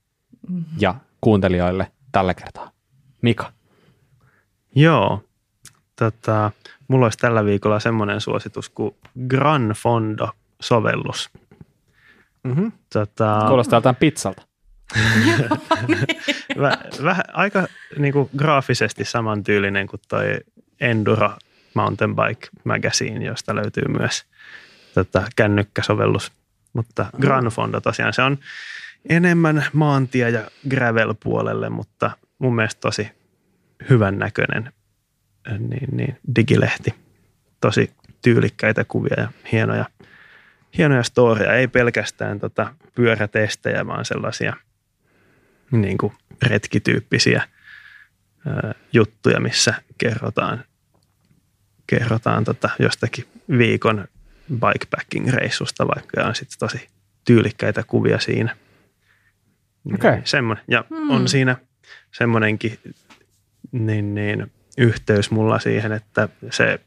ja 0.79 0.95
kuuntelijoille 1.21 1.93
tällä 2.13 2.35
kertaa? 2.35 2.71
Mika. 3.23 3.53
Joo. 4.75 5.25
Tota, 5.99 6.51
mulla 6.89 7.07
olisi 7.07 7.19
tällä 7.19 7.45
viikolla 7.45 7.81
semmoinen 7.81 8.21
suositus 8.21 8.69
kuin 8.69 8.97
Gran 9.29 9.69
Fondo-sovellus. 9.69 11.31
Mm-hmm. 12.45 12.73
Tota, 12.93 13.45
Kuulostaa 13.49 13.77
jotain 13.77 13.97
pizzalta. 13.97 14.48
Vä, 16.61 16.79
vähän, 17.05 17.25
aika 17.33 17.67
niin 17.99 18.13
kuin, 18.13 18.31
graafisesti 18.37 19.05
samantyylinen 19.05 19.87
kuin 19.87 20.01
toi 20.09 20.39
Enduro 20.81 21.31
Mountain 21.75 22.17
Bike 22.17 22.49
Magazine, 22.65 23.25
josta 23.25 23.55
löytyy 23.55 23.85
myös 23.99 24.25
tota, 24.95 25.23
kännykkäsovellus. 25.37 26.33
Mutta 26.73 27.07
Gran 27.21 27.45
Fondo 27.45 27.81
tosiaan 27.81 28.13
se 28.13 28.23
on 28.23 28.39
enemmän 29.09 29.67
maantie- 29.73 30.31
ja 30.31 30.51
gravel-puolelle, 30.71 31.71
mutta 31.71 32.11
mun 32.39 32.55
mielestä 32.55 32.81
tosi 32.81 33.11
hyvän 33.91 34.19
näköinen 34.19 34.73
niin, 35.59 35.97
niin, 35.97 36.19
digilehti. 36.37 36.95
Tosi 37.61 37.93
tyylikkäitä 38.23 38.85
kuvia 38.85 39.15
ja 39.21 39.29
hienoja, 39.53 39.85
hienoja 40.79 41.03
storia. 41.03 41.53
Ei 41.53 41.69
pelkästään 41.69 42.41
tota 42.41 42.75
pyörätestejä, 42.95 43.87
vaan 43.87 44.05
sellaisia 44.05 44.57
niin 45.71 45.99
kuin 45.99 46.13
retkityyppisiä 46.43 47.43
ö, 48.47 48.75
juttuja, 48.93 49.41
missä 49.41 49.75
kerrotaan, 49.99 50.65
kerrotaan 51.87 52.45
tota 52.45 52.71
jostakin 52.79 53.25
viikon 53.59 54.09
bikepacking-reissusta, 54.55 55.89
vaikka 55.89 56.25
on 56.25 56.35
sitten 56.35 56.59
tosi 56.59 56.87
tyylikkäitä 57.25 57.83
kuvia 57.87 58.19
siinä. 58.19 58.57
Niin, 59.85 59.95
Okei. 59.95 60.21
semmoinen. 60.25 60.65
Ja 60.69 60.85
Hmm. 60.91 61.11
on 61.11 61.29
siinä 61.29 61.57
semmoinenkin 62.15 62.79
niin, 63.73 64.15
niin, 64.15 64.53
yhteys 64.79 65.31
mulla 65.31 65.59
siihen, 65.59 65.93
että 65.93 66.29
se 66.51 66.81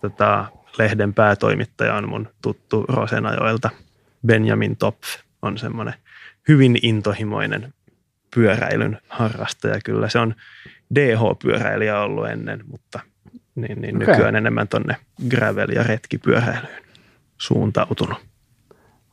tota, 0.00 0.46
lehden 0.78 1.14
päätoimittaja 1.14 1.94
on 1.94 2.08
mun 2.08 2.28
tuttu 2.42 2.84
Rosenajoelta. 2.88 3.70
Benjamin 4.26 4.76
Topf 4.76 5.16
on 5.42 5.58
semmoinen 5.58 5.94
hyvin 6.48 6.78
intohimoinen 6.82 7.74
pyöräilyn 8.34 8.98
harrastaja. 9.08 9.80
Kyllä 9.84 10.08
se 10.08 10.18
on 10.18 10.34
DH-pyöräilijä 10.94 12.00
ollut 12.00 12.28
ennen, 12.28 12.64
mutta 12.66 13.00
niin, 13.54 13.80
niin 13.80 13.96
Okei. 13.96 14.08
nykyään 14.08 14.36
enemmän 14.36 14.68
tonne 14.68 14.96
gravel- 15.28 15.74
ja 15.74 15.82
retkipyöräilyyn 15.82 16.82
suuntautunut. 17.38 18.18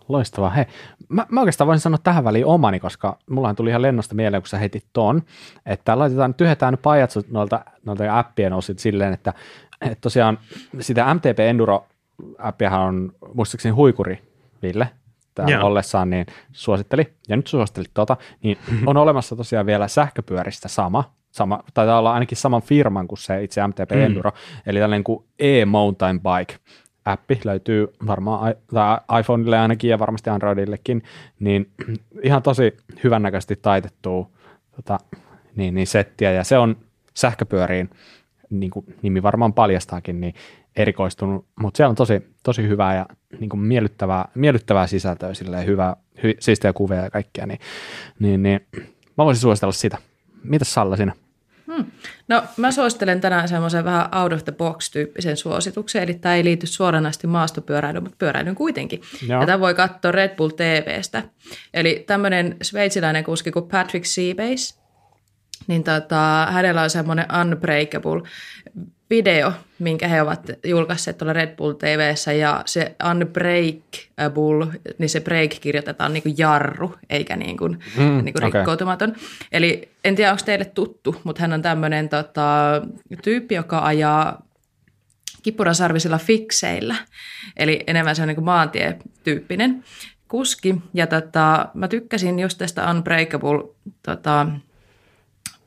Loistavaa. 0.08 0.50
Hei, 0.50 0.66
mä, 1.10 1.26
mä 1.30 1.40
oikeastaan 1.40 1.68
voisin 1.68 1.82
sanoa 1.82 1.98
tähän 1.98 2.24
väliin 2.24 2.46
omani, 2.46 2.80
koska 2.80 3.20
mullahan 3.30 3.56
tuli 3.56 3.70
ihan 3.70 3.82
lennosta 3.82 4.16
mieleen, 4.16 4.42
kun 4.42 4.48
sä 4.48 4.58
heitit 4.58 4.86
ton, 4.94 5.22
että 5.66 6.00
laitetaan, 6.00 6.34
tyhjetään 6.34 6.74
nyt 6.74 6.82
pajatsut 6.82 7.30
noilta, 7.32 7.66
noilta 7.86 8.20
appien 8.20 8.54
osit 8.54 8.80
silleen, 8.80 9.14
että, 9.14 9.34
että 9.82 10.02
tosiaan 10.02 10.40
sitä 10.80 11.14
MTP 11.14 11.40
Enduro-appiahan 11.40 12.82
on 12.82 13.12
muistaakseni 13.34 13.74
huikuri, 13.76 14.22
Ville, 14.64 14.90
täällä 15.38 15.54
Joo. 15.54 15.68
ollessaan, 15.68 16.10
niin 16.10 16.26
suositteli, 16.52 17.14
ja 17.30 17.36
nyt 17.36 17.48
suosittelit 17.48 17.92
tota, 17.94 18.18
niin 18.44 18.58
on 18.86 18.98
olemassa 18.98 19.36
tosiaan 19.36 19.66
vielä 19.66 19.88
sähköpyöristä 19.88 20.68
sama, 20.68 21.14
sama 21.32 21.64
taitaa 21.74 22.00
olla 22.00 22.14
ainakin 22.14 22.38
saman 22.38 22.62
firman 22.62 23.08
kuin 23.08 23.20
se 23.20 23.44
itse 23.44 23.68
MTP 23.68 23.92
Mm. 23.92 24.02
Enduro, 24.02 24.32
eli 24.66 24.80
tällainen 24.80 25.04
kuin 25.04 25.26
e-mountain 25.40 26.20
bike, 26.22 26.56
appi 27.06 27.40
löytyy 27.46 27.88
varmaan 28.08 28.56
tai 28.74 28.98
iPhoneille 29.20 29.60
ainakin 29.60 29.90
ja 29.90 30.00
varmasti 30.00 30.30
Androidillekin, 30.30 31.04
niin 31.40 31.72
ihan 32.24 32.44
tosi 32.44 32.78
hyvännäköisesti 33.04 33.56
taitettua 33.56 34.30
tota, 34.76 35.00
niin, 35.56 35.74
niin 35.74 35.88
settiä, 35.88 36.32
ja 36.32 36.44
se 36.44 36.58
on 36.58 36.76
sähköpyöriin, 37.14 37.90
niin 38.50 38.72
kuin 38.72 38.86
nimi 39.02 39.24
varmaan 39.24 39.54
paljastaakin, 39.54 40.22
niin 40.22 40.34
erikoistunut, 40.76 41.46
mutta 41.60 41.78
siellä 41.78 41.90
on 41.90 41.96
tosi, 41.96 42.22
tosi 42.44 42.68
hyvää 42.68 42.96
ja 42.96 43.06
niin 43.40 43.50
kuin 43.50 43.60
miellyttävää, 43.60 44.28
miellyttävää 44.36 44.88
sisältöä, 44.88 45.34
silleen 45.34 45.66
hyvä, 45.66 45.96
hy, 46.24 46.34
siistejä 46.40 46.74
kuvia 46.74 47.04
ja 47.04 47.10
kaikkea, 47.10 47.46
niin, 47.46 47.60
niin, 48.20 48.44
niin 48.44 48.60
mä 49.18 49.26
voisin 49.26 49.42
suositella 49.42 49.72
sitä. 49.72 49.98
Mitäs 50.44 50.74
Salla 50.74 50.96
siinä? 50.96 51.14
No 52.28 52.44
mä 52.58 52.72
suosittelen 52.72 53.22
tänään 53.22 53.48
semmoisen 53.48 53.86
vähän 53.86 54.16
out 54.16 54.34
of 54.34 54.44
the 54.44 54.52
box 54.52 54.92
tyyppisen 54.92 55.38
suosituksen, 55.38 56.04
eli 56.04 56.14
tämä 56.14 56.36
ei 56.36 56.44
liity 56.44 56.68
suoranaisesti 56.68 57.28
maastopyöräilyyn, 57.28 58.04
mutta 58.04 58.18
pyöräilyyn 58.20 58.56
kuitenkin. 58.56 59.02
Joo. 59.28 59.42
Ja 59.42 59.46
tämä 59.46 59.60
voi 59.60 59.74
katsoa 59.74 60.12
Red 60.12 60.36
Bull 60.36 60.50
TVstä. 60.50 61.24
Eli 61.74 62.04
tämmöinen 62.08 62.58
sveitsiläinen 62.62 63.24
kuski 63.24 63.52
kuin 63.52 63.68
Patrick 63.68 64.06
Seabase, 64.06 64.80
niin 65.68 65.84
tota, 65.84 66.48
hänellä 66.52 66.82
on 66.82 66.90
semmoinen 66.90 67.26
Unbreakable 67.42 68.22
video, 69.10 69.54
minkä 69.80 70.08
he 70.08 70.22
ovat 70.22 70.52
julkaisseet 70.66 71.18
tuolla 71.18 71.34
Red 71.34 71.56
Bull 71.56 71.74
TVssä, 71.74 72.34
ja 72.34 72.62
se 72.66 72.96
Unbreakable, 73.12 74.80
niin 74.98 75.10
se 75.10 75.20
break 75.22 75.52
kirjoitetaan 75.62 76.14
niin 76.14 76.24
kuin 76.24 76.36
jarru, 76.38 76.96
eikä 77.10 77.36
niin 77.36 77.58
kuin, 77.58 77.80
Mm, 77.98 78.24
niin 78.24 78.34
kuin 78.34 78.44
okei. 78.44 78.60
rikkoutumaton. 78.60 79.16
Eli 79.52 79.90
en 80.04 80.16
tiedä, 80.16 80.32
onko 80.32 80.44
teille 80.46 80.66
tuttu, 80.66 81.16
mutta 81.24 81.42
hän 81.42 81.54
on 81.54 81.62
tämmöinen 81.62 82.10
tota, 82.10 82.82
tyyppi, 83.24 83.56
joka 83.56 83.86
ajaa 83.86 84.48
kippurasarvisilla 85.44 86.18
fikseillä, 86.18 86.96
eli 87.58 87.84
enemmän 87.88 88.16
se 88.16 88.22
on 88.22 88.28
niin 88.28 88.44
maantietyyppinen 88.44 89.84
kuski. 90.28 90.76
Ja 90.94 91.08
tota, 91.08 91.68
mä 91.74 91.88
tykkäsin 91.88 92.40
just 92.40 92.58
tästä 92.58 92.92
Unbreakable 92.92 93.64
tota, 94.04 94.48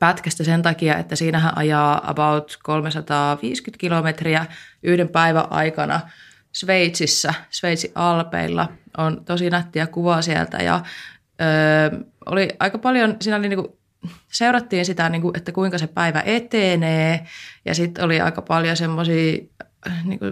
pätkästä 0.01 0.43
sen 0.43 0.61
takia, 0.61 0.97
että 0.97 1.15
siinähän 1.15 1.57
ajaa 1.57 2.09
about 2.09 2.59
350 2.63 3.79
kilometriä 3.79 4.45
yhden 4.83 5.09
päivän 5.09 5.51
aikana 5.51 5.99
Sveitsissä, 6.51 7.33
Sveitsin 7.49 7.91
alpeilla. 7.95 8.67
On 8.97 9.25
tosi 9.25 9.49
nättiä 9.49 9.87
kuvaa 9.87 10.21
sieltä 10.21 10.57
ja 10.57 10.83
ö, 11.41 12.05
oli 12.25 12.49
aika 12.59 12.77
paljon, 12.77 13.17
siinä 13.21 13.37
oli 13.37 13.49
niinku, 13.49 13.77
seurattiin 14.31 14.85
sitä, 14.85 15.09
niinku, 15.09 15.31
että 15.33 15.51
kuinka 15.51 15.77
se 15.77 15.87
päivä 15.87 16.23
etenee 16.25 17.25
ja 17.65 17.75
sitten 17.75 18.05
oli 18.05 18.21
aika 18.21 18.41
paljon 18.41 18.77
semmoisia 18.77 19.37
niinku, 20.03 20.25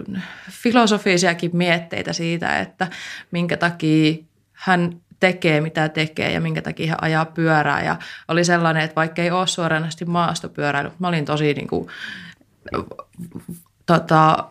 filosofisiakin 0.50 1.50
mietteitä 1.54 2.12
siitä, 2.12 2.58
että 2.58 2.88
minkä 3.30 3.56
takia 3.56 4.14
hän 4.52 5.00
tekee, 5.20 5.60
mitä 5.60 5.88
tekee 5.88 6.32
ja 6.32 6.40
minkä 6.40 6.62
takia 6.62 6.88
hän 6.88 7.02
ajaa 7.02 7.24
pyörää. 7.24 7.82
Ja 7.82 7.96
oli 8.28 8.44
sellainen, 8.44 8.82
että 8.82 8.96
vaikka 8.96 9.22
ei 9.22 9.30
ole 9.30 9.46
suoranaisesti 9.46 10.04
maastopyöräily, 10.04 10.90
mä 10.98 11.08
olin 11.08 11.24
tosi 11.24 11.54
niin 11.54 11.68
kuin, 11.68 11.86
tota, 13.86 14.44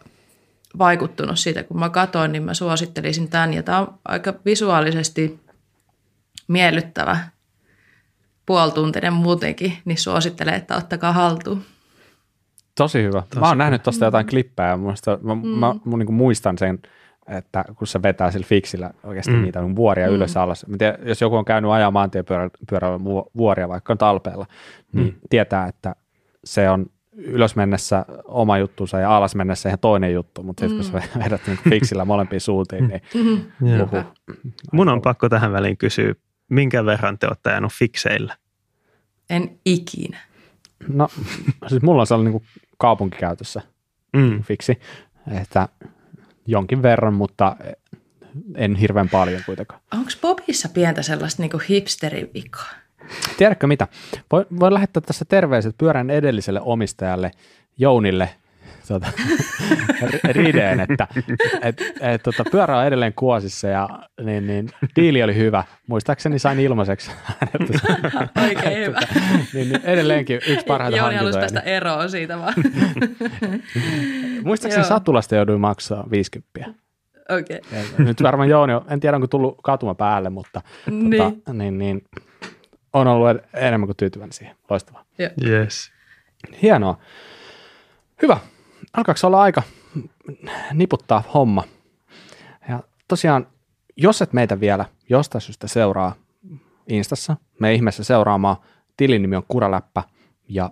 vaikuttunut 0.78 1.40
siitä, 1.40 1.64
kun 1.64 1.80
mä 1.80 1.90
katsoin, 1.90 2.32
niin 2.32 2.44
mä 2.44 2.54
suosittelisin 2.54 3.30
tämän. 3.30 3.54
Ja 3.54 3.64
tämä 3.64 3.80
on 3.80 4.00
aika 4.06 4.34
visuaalisesti 4.46 5.40
miellyttävä 6.48 7.18
puoltuntinen 8.46 9.14
muutenkin, 9.14 9.78
niin 9.86 9.98
suosittelen, 9.98 10.54
että 10.54 10.76
ottakaa 10.76 11.14
haltuun. 11.14 11.64
Tosi 12.76 13.04
hyvä. 13.04 13.24
Tosi 13.30 13.40
mä 13.40 13.48
oon 13.48 13.58
nähnyt 13.58 13.84
tosta 13.84 14.06
jotain 14.06 14.28
klippejä, 14.28 14.78
muista, 14.78 15.20
mä, 15.22 15.36
Mm. 15.36 15.48
mä, 15.48 15.76
mä 15.86 15.98
niin 15.98 16.14
muistan 16.14 16.58
sen, 16.58 16.80
että 17.38 17.66
kun 17.76 17.88
se 17.88 18.02
vetää 18.04 18.32
sillä 18.32 18.46
fiksillä 18.46 18.92
oikeasti 19.04 19.32
Mm. 19.32 19.38
mm. 19.38 19.44
niitä 19.44 19.76
vuoria 19.76 20.06
Mm. 20.08 20.12
mm. 20.12 20.16
ylös 20.16 20.38
alas. 20.38 20.68
Mä 20.68 20.78
tiedän, 20.78 21.00
jos 21.08 21.22
joku 21.22 21.36
on 21.36 21.46
käynyt 21.46 21.72
ajaa 21.72 21.92
maantiepyörällä 21.92 23.00
vuoria 23.38 23.70
vaikka 23.70 23.94
on 23.94 23.98
talpeella, 23.98 24.46
niin 24.94 25.06
Mm. 25.06 25.12
mm. 25.14 25.20
tietää, 25.30 25.68
että 25.68 25.96
se 26.44 26.70
on 26.70 26.86
ylös 27.14 27.56
mennessä 27.56 28.06
oma 28.26 28.58
juttunsa 28.58 29.00
ja 29.00 29.18
alas 29.18 29.36
mennessä 29.36 29.70
ihan 29.70 29.80
toinen 29.80 30.14
juttu, 30.14 30.44
mutta 30.44 30.62
sitten 30.68 30.86
mm. 30.86 30.92
kun 30.92 31.02
sä 31.02 31.20
vedät 31.26 31.42
niin 31.48 31.60
fiksillä 31.70 32.06
molempiin 32.06 32.42
suuntiin, 32.42 32.88
niin 32.88 33.02
Joo. 33.78 33.84
uhu. 33.84 34.04
Mun 34.74 34.90
on 34.90 35.02
pakko 35.02 35.30
tähän 35.30 35.52
väliin 35.52 35.78
kysyä, 35.78 36.14
minkä 36.50 36.86
verran 36.86 37.18
te 37.20 37.28
olette 37.28 37.50
ajanut 37.50 37.72
fikseillä? 37.74 38.36
En 39.30 39.60
ikinä. 39.66 40.18
No, 40.88 41.08
siis 41.68 41.82
mulla 41.82 42.02
on 42.02 42.08
sellainen 42.08 42.34
niin 42.34 42.44
kaupunkikäytössä 42.78 43.62
Mm. 44.18 44.44
fiksi, 44.44 44.80
että 45.42 45.68
jonkin 46.50 46.82
verran, 46.82 47.14
mutta 47.14 47.56
en 48.56 48.76
hirveän 48.76 49.10
paljon 49.10 49.42
kuitenkaan. 49.46 49.82
Onko 49.94 50.12
Bobissa 50.22 50.70
pientä 50.70 51.02
sellaista 51.02 51.44
niinku 51.44 51.62
hipsterin 51.70 52.30
vikaa? 52.34 52.70
Tiedätkö 53.38 53.68
mitä? 53.68 53.88
Voi, 54.32 54.46
voi 54.60 54.74
lähettää 54.74 55.02
tässä 55.02 55.26
terveiset 55.26 55.76
pyörän 55.78 56.10
edelliselle 56.10 56.62
omistajalle 56.62 57.32
Jounille 57.78 58.30
tuota, 58.90 59.08
ri- 60.02 60.20
Rideen, 60.44 60.80
että 60.80 61.08
et, 61.62 61.82
et, 62.02 62.24
tota, 62.24 62.44
pyörä 62.52 62.78
on 62.78 62.86
edelleen 62.86 63.14
kuosissa 63.14 63.68
ja 63.68 63.90
niin, 64.24 64.48
niin, 64.48 64.70
diili 64.96 65.24
oli 65.24 65.36
hyvä. 65.36 65.64
Muistaakseni 65.88 66.40
sain 66.40 66.60
ilmaiseksi. 66.60 67.12
Oikein 68.44 68.78
hyvä. 68.88 69.00
niin, 69.54 69.70
niin, 69.70 69.82
edelleenkin 69.84 70.36
yksi 70.48 70.66
parhaita 70.66 71.02
halusi 71.02 71.16
hankintoja. 71.18 71.42
päästä 71.42 71.60
eroon 71.60 72.10
siitä 72.10 72.38
vaan. 72.38 72.54
Niin. 73.76 74.44
Muistaakseni 74.44 74.84
Joo. 74.86 74.90
satulasta 74.90 75.36
jouduin 75.36 75.62
maksaa 75.62 76.04
50. 76.12 76.60
Okei. 77.30 77.58
Okay. 77.68 77.80
Ja 77.80 78.04
Nyt 78.04 78.24
varmaan 78.24 78.50
Jouni, 78.50 78.74
on- 78.74 78.86
en 78.90 79.00
tiedä 79.00 79.16
onko 79.18 79.28
tullut 79.28 79.58
katuma 79.64 79.96
päälle, 79.96 80.30
mutta 80.30 80.62
Niin. 80.92 81.24
tota, 81.36 81.54
niin, 81.54 81.78
niin, 81.78 82.02
on 82.94 83.08
ollut 83.08 83.28
enemmän 83.54 83.88
kuin 83.88 83.98
tyytyväinen 83.98 84.34
siihen. 84.34 84.56
Loistavaa. 84.70 85.04
Yes. 85.48 85.92
Hienoa. 86.62 87.00
Hyvä. 88.22 88.38
Alkaako 88.98 89.20
olla 89.24 89.42
aika 89.42 89.64
niputtaa 90.74 91.24
homma? 91.34 91.64
Ja 92.70 92.84
tosiaan, 93.08 93.48
jos 93.98 94.22
et 94.22 94.34
meitä 94.34 94.60
vielä 94.60 94.86
jostain 95.10 95.42
syystä 95.42 95.68
seuraa 95.68 96.16
Instassa, 96.88 97.38
me 97.60 97.74
ihmeessä 97.74 98.04
seuraamaan, 98.04 98.58
tilin 98.98 99.22
nimi 99.22 99.36
on 99.36 99.44
Kuraläppä 99.48 100.04
ja 100.50 100.70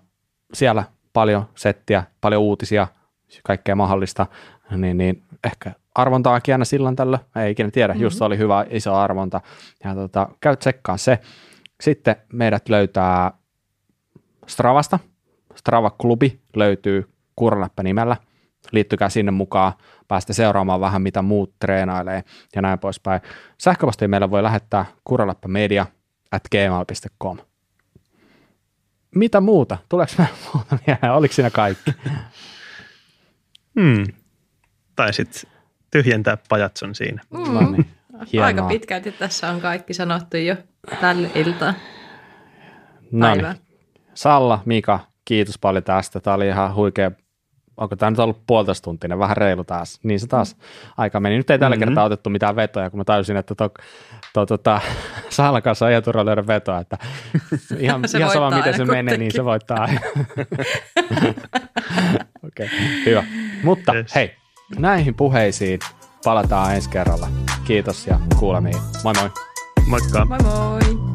siellä 0.54 0.84
paljon 1.14 1.50
settiä, 1.56 2.04
paljon 2.22 2.42
uutisia, 2.42 2.88
kaikkea 3.44 3.76
mahdollista, 3.76 4.26
niin, 4.78 4.98
niin 4.98 5.24
ehkä 5.44 5.72
arvontaakin 5.96 6.54
aina 6.54 6.66
silloin 6.66 6.96
tällä, 6.96 7.20
ei 7.36 7.52
ikinä 7.52 7.72
tiedä, 7.72 7.94
mm-hmm. 7.94 8.04
just 8.04 8.22
oli 8.22 8.38
hyvä 8.38 8.66
iso 8.70 8.96
arvonta, 8.96 9.42
ja 9.84 9.96
tota, 9.96 10.30
käy 10.42 10.56
tsekkaan 10.56 11.00
se. 11.00 11.20
Sitten 11.82 12.16
meidät 12.34 12.70
löytää 12.70 13.32
Stravasta, 14.48 15.00
Strava-klubi 15.56 16.40
löytyy 16.56 17.10
Kuraläppä 17.38 17.84
nimellä. 17.84 18.18
Liittykää 18.72 19.10
sinne 19.10 19.32
mukaan, 19.32 19.74
päästä 20.08 20.34
seuraamaan 20.34 20.82
vähän, 20.82 21.02
mitä 21.02 21.22
muut 21.22 21.54
treenailee 21.60 22.24
ja 22.56 22.62
näin 22.62 22.80
poispäin. 22.80 23.22
Sähköpostia 23.58 24.08
meillä 24.08 24.32
voi 24.32 24.44
lähettää 24.44 24.86
kuraläppämedia 25.04 25.86
at 26.32 26.44
gmail.com. 26.52 27.38
Mitä 29.16 29.42
muuta? 29.42 29.78
Tuleeko 29.90 30.14
meillä 30.18 30.36
muuta 30.54 30.78
mieleen? 30.88 31.14
Oliko 31.14 31.34
siinä 31.34 31.50
kaikki? 31.50 31.92
Hmm. 33.80 34.04
Tai 34.96 35.14
sitten 35.14 35.52
tyhjentää 35.92 36.38
pajatson 36.50 36.96
siinä. 36.96 37.22
Mm. 37.30 37.54
No 37.54 37.72
niin, 37.72 37.90
hienoa. 38.34 38.48
Aika 38.48 38.64
pitkälti 38.64 39.12
tässä 39.12 39.50
on 39.50 39.62
kaikki 39.62 39.94
sanottu 39.94 40.38
jo 40.38 40.56
tällä 41.02 41.30
iltaan. 41.36 41.74
No 43.12 43.36
niin. 43.36 43.46
Salla, 44.14 44.62
Mika, 44.66 45.00
kiitos 45.26 45.58
paljon 45.58 45.84
tästä. 45.84 46.20
Tämä 46.20 46.36
oli 46.36 46.48
ihan 46.48 46.76
huikea. 46.76 47.12
Onko 47.78 47.96
tämä 47.96 48.10
nyt 48.10 48.20
ollut 48.20 48.42
puolitoista 48.48 48.84
tuntinen, 48.84 49.20
vähän 49.20 49.38
reilu 49.38 49.64
taas. 49.64 50.00
Niin 50.04 50.20
se 50.20 50.28
taas 50.28 50.56
aika 50.98 51.20
meni. 51.20 51.38
Nyt 51.38 51.50
ei 51.50 51.60
tällä 51.60 51.76
Mhm. 51.76 51.86
kertaa 51.86 52.04
otettu 52.04 52.30
mitään 52.30 52.56
vetoja, 52.56 52.90
kun 52.90 53.00
mä 53.00 53.04
tajusin, 53.04 53.38
että 53.38 53.56
to, 53.56 53.70
to, 54.34 54.46
tota, 54.46 54.82
Sallan 55.30 55.62
kanssa 55.62 55.86
on 55.86 55.92
ihan 55.92 56.04
turha 56.04 56.26
löydä 56.26 56.48
vetoa. 56.48 56.80
Että 56.80 56.98
ihan, 57.80 58.08
Se 58.10 58.18
ihan 58.18 58.32
sama, 58.34 58.52
miten 58.58 58.74
se 58.74 58.82
aina 58.82 58.94
menee, 58.94 59.18
niin 59.18 59.32
se 59.32 59.42
kuitenkin. 59.42 59.46
voittaa. 59.46 59.78
aina. 59.84 60.00
Okei, 62.48 62.66
okay, 62.66 62.78
hyvä. 63.06 63.24
Mutta 63.64 63.94
Yes. 63.94 64.16
hei, 64.16 64.36
näihin 64.80 65.16
puheisiin 65.16 65.80
palataan 66.24 66.76
ensi 66.76 66.90
kerralla. 66.90 67.28
Kiitos 67.64 68.08
ja 68.08 68.20
kuulemiin. 68.40 68.78
Moi 69.04 69.14
moi. 69.22 69.30
Moikka! 69.88 70.26
Moi 70.26 70.38
moi! 70.44 71.07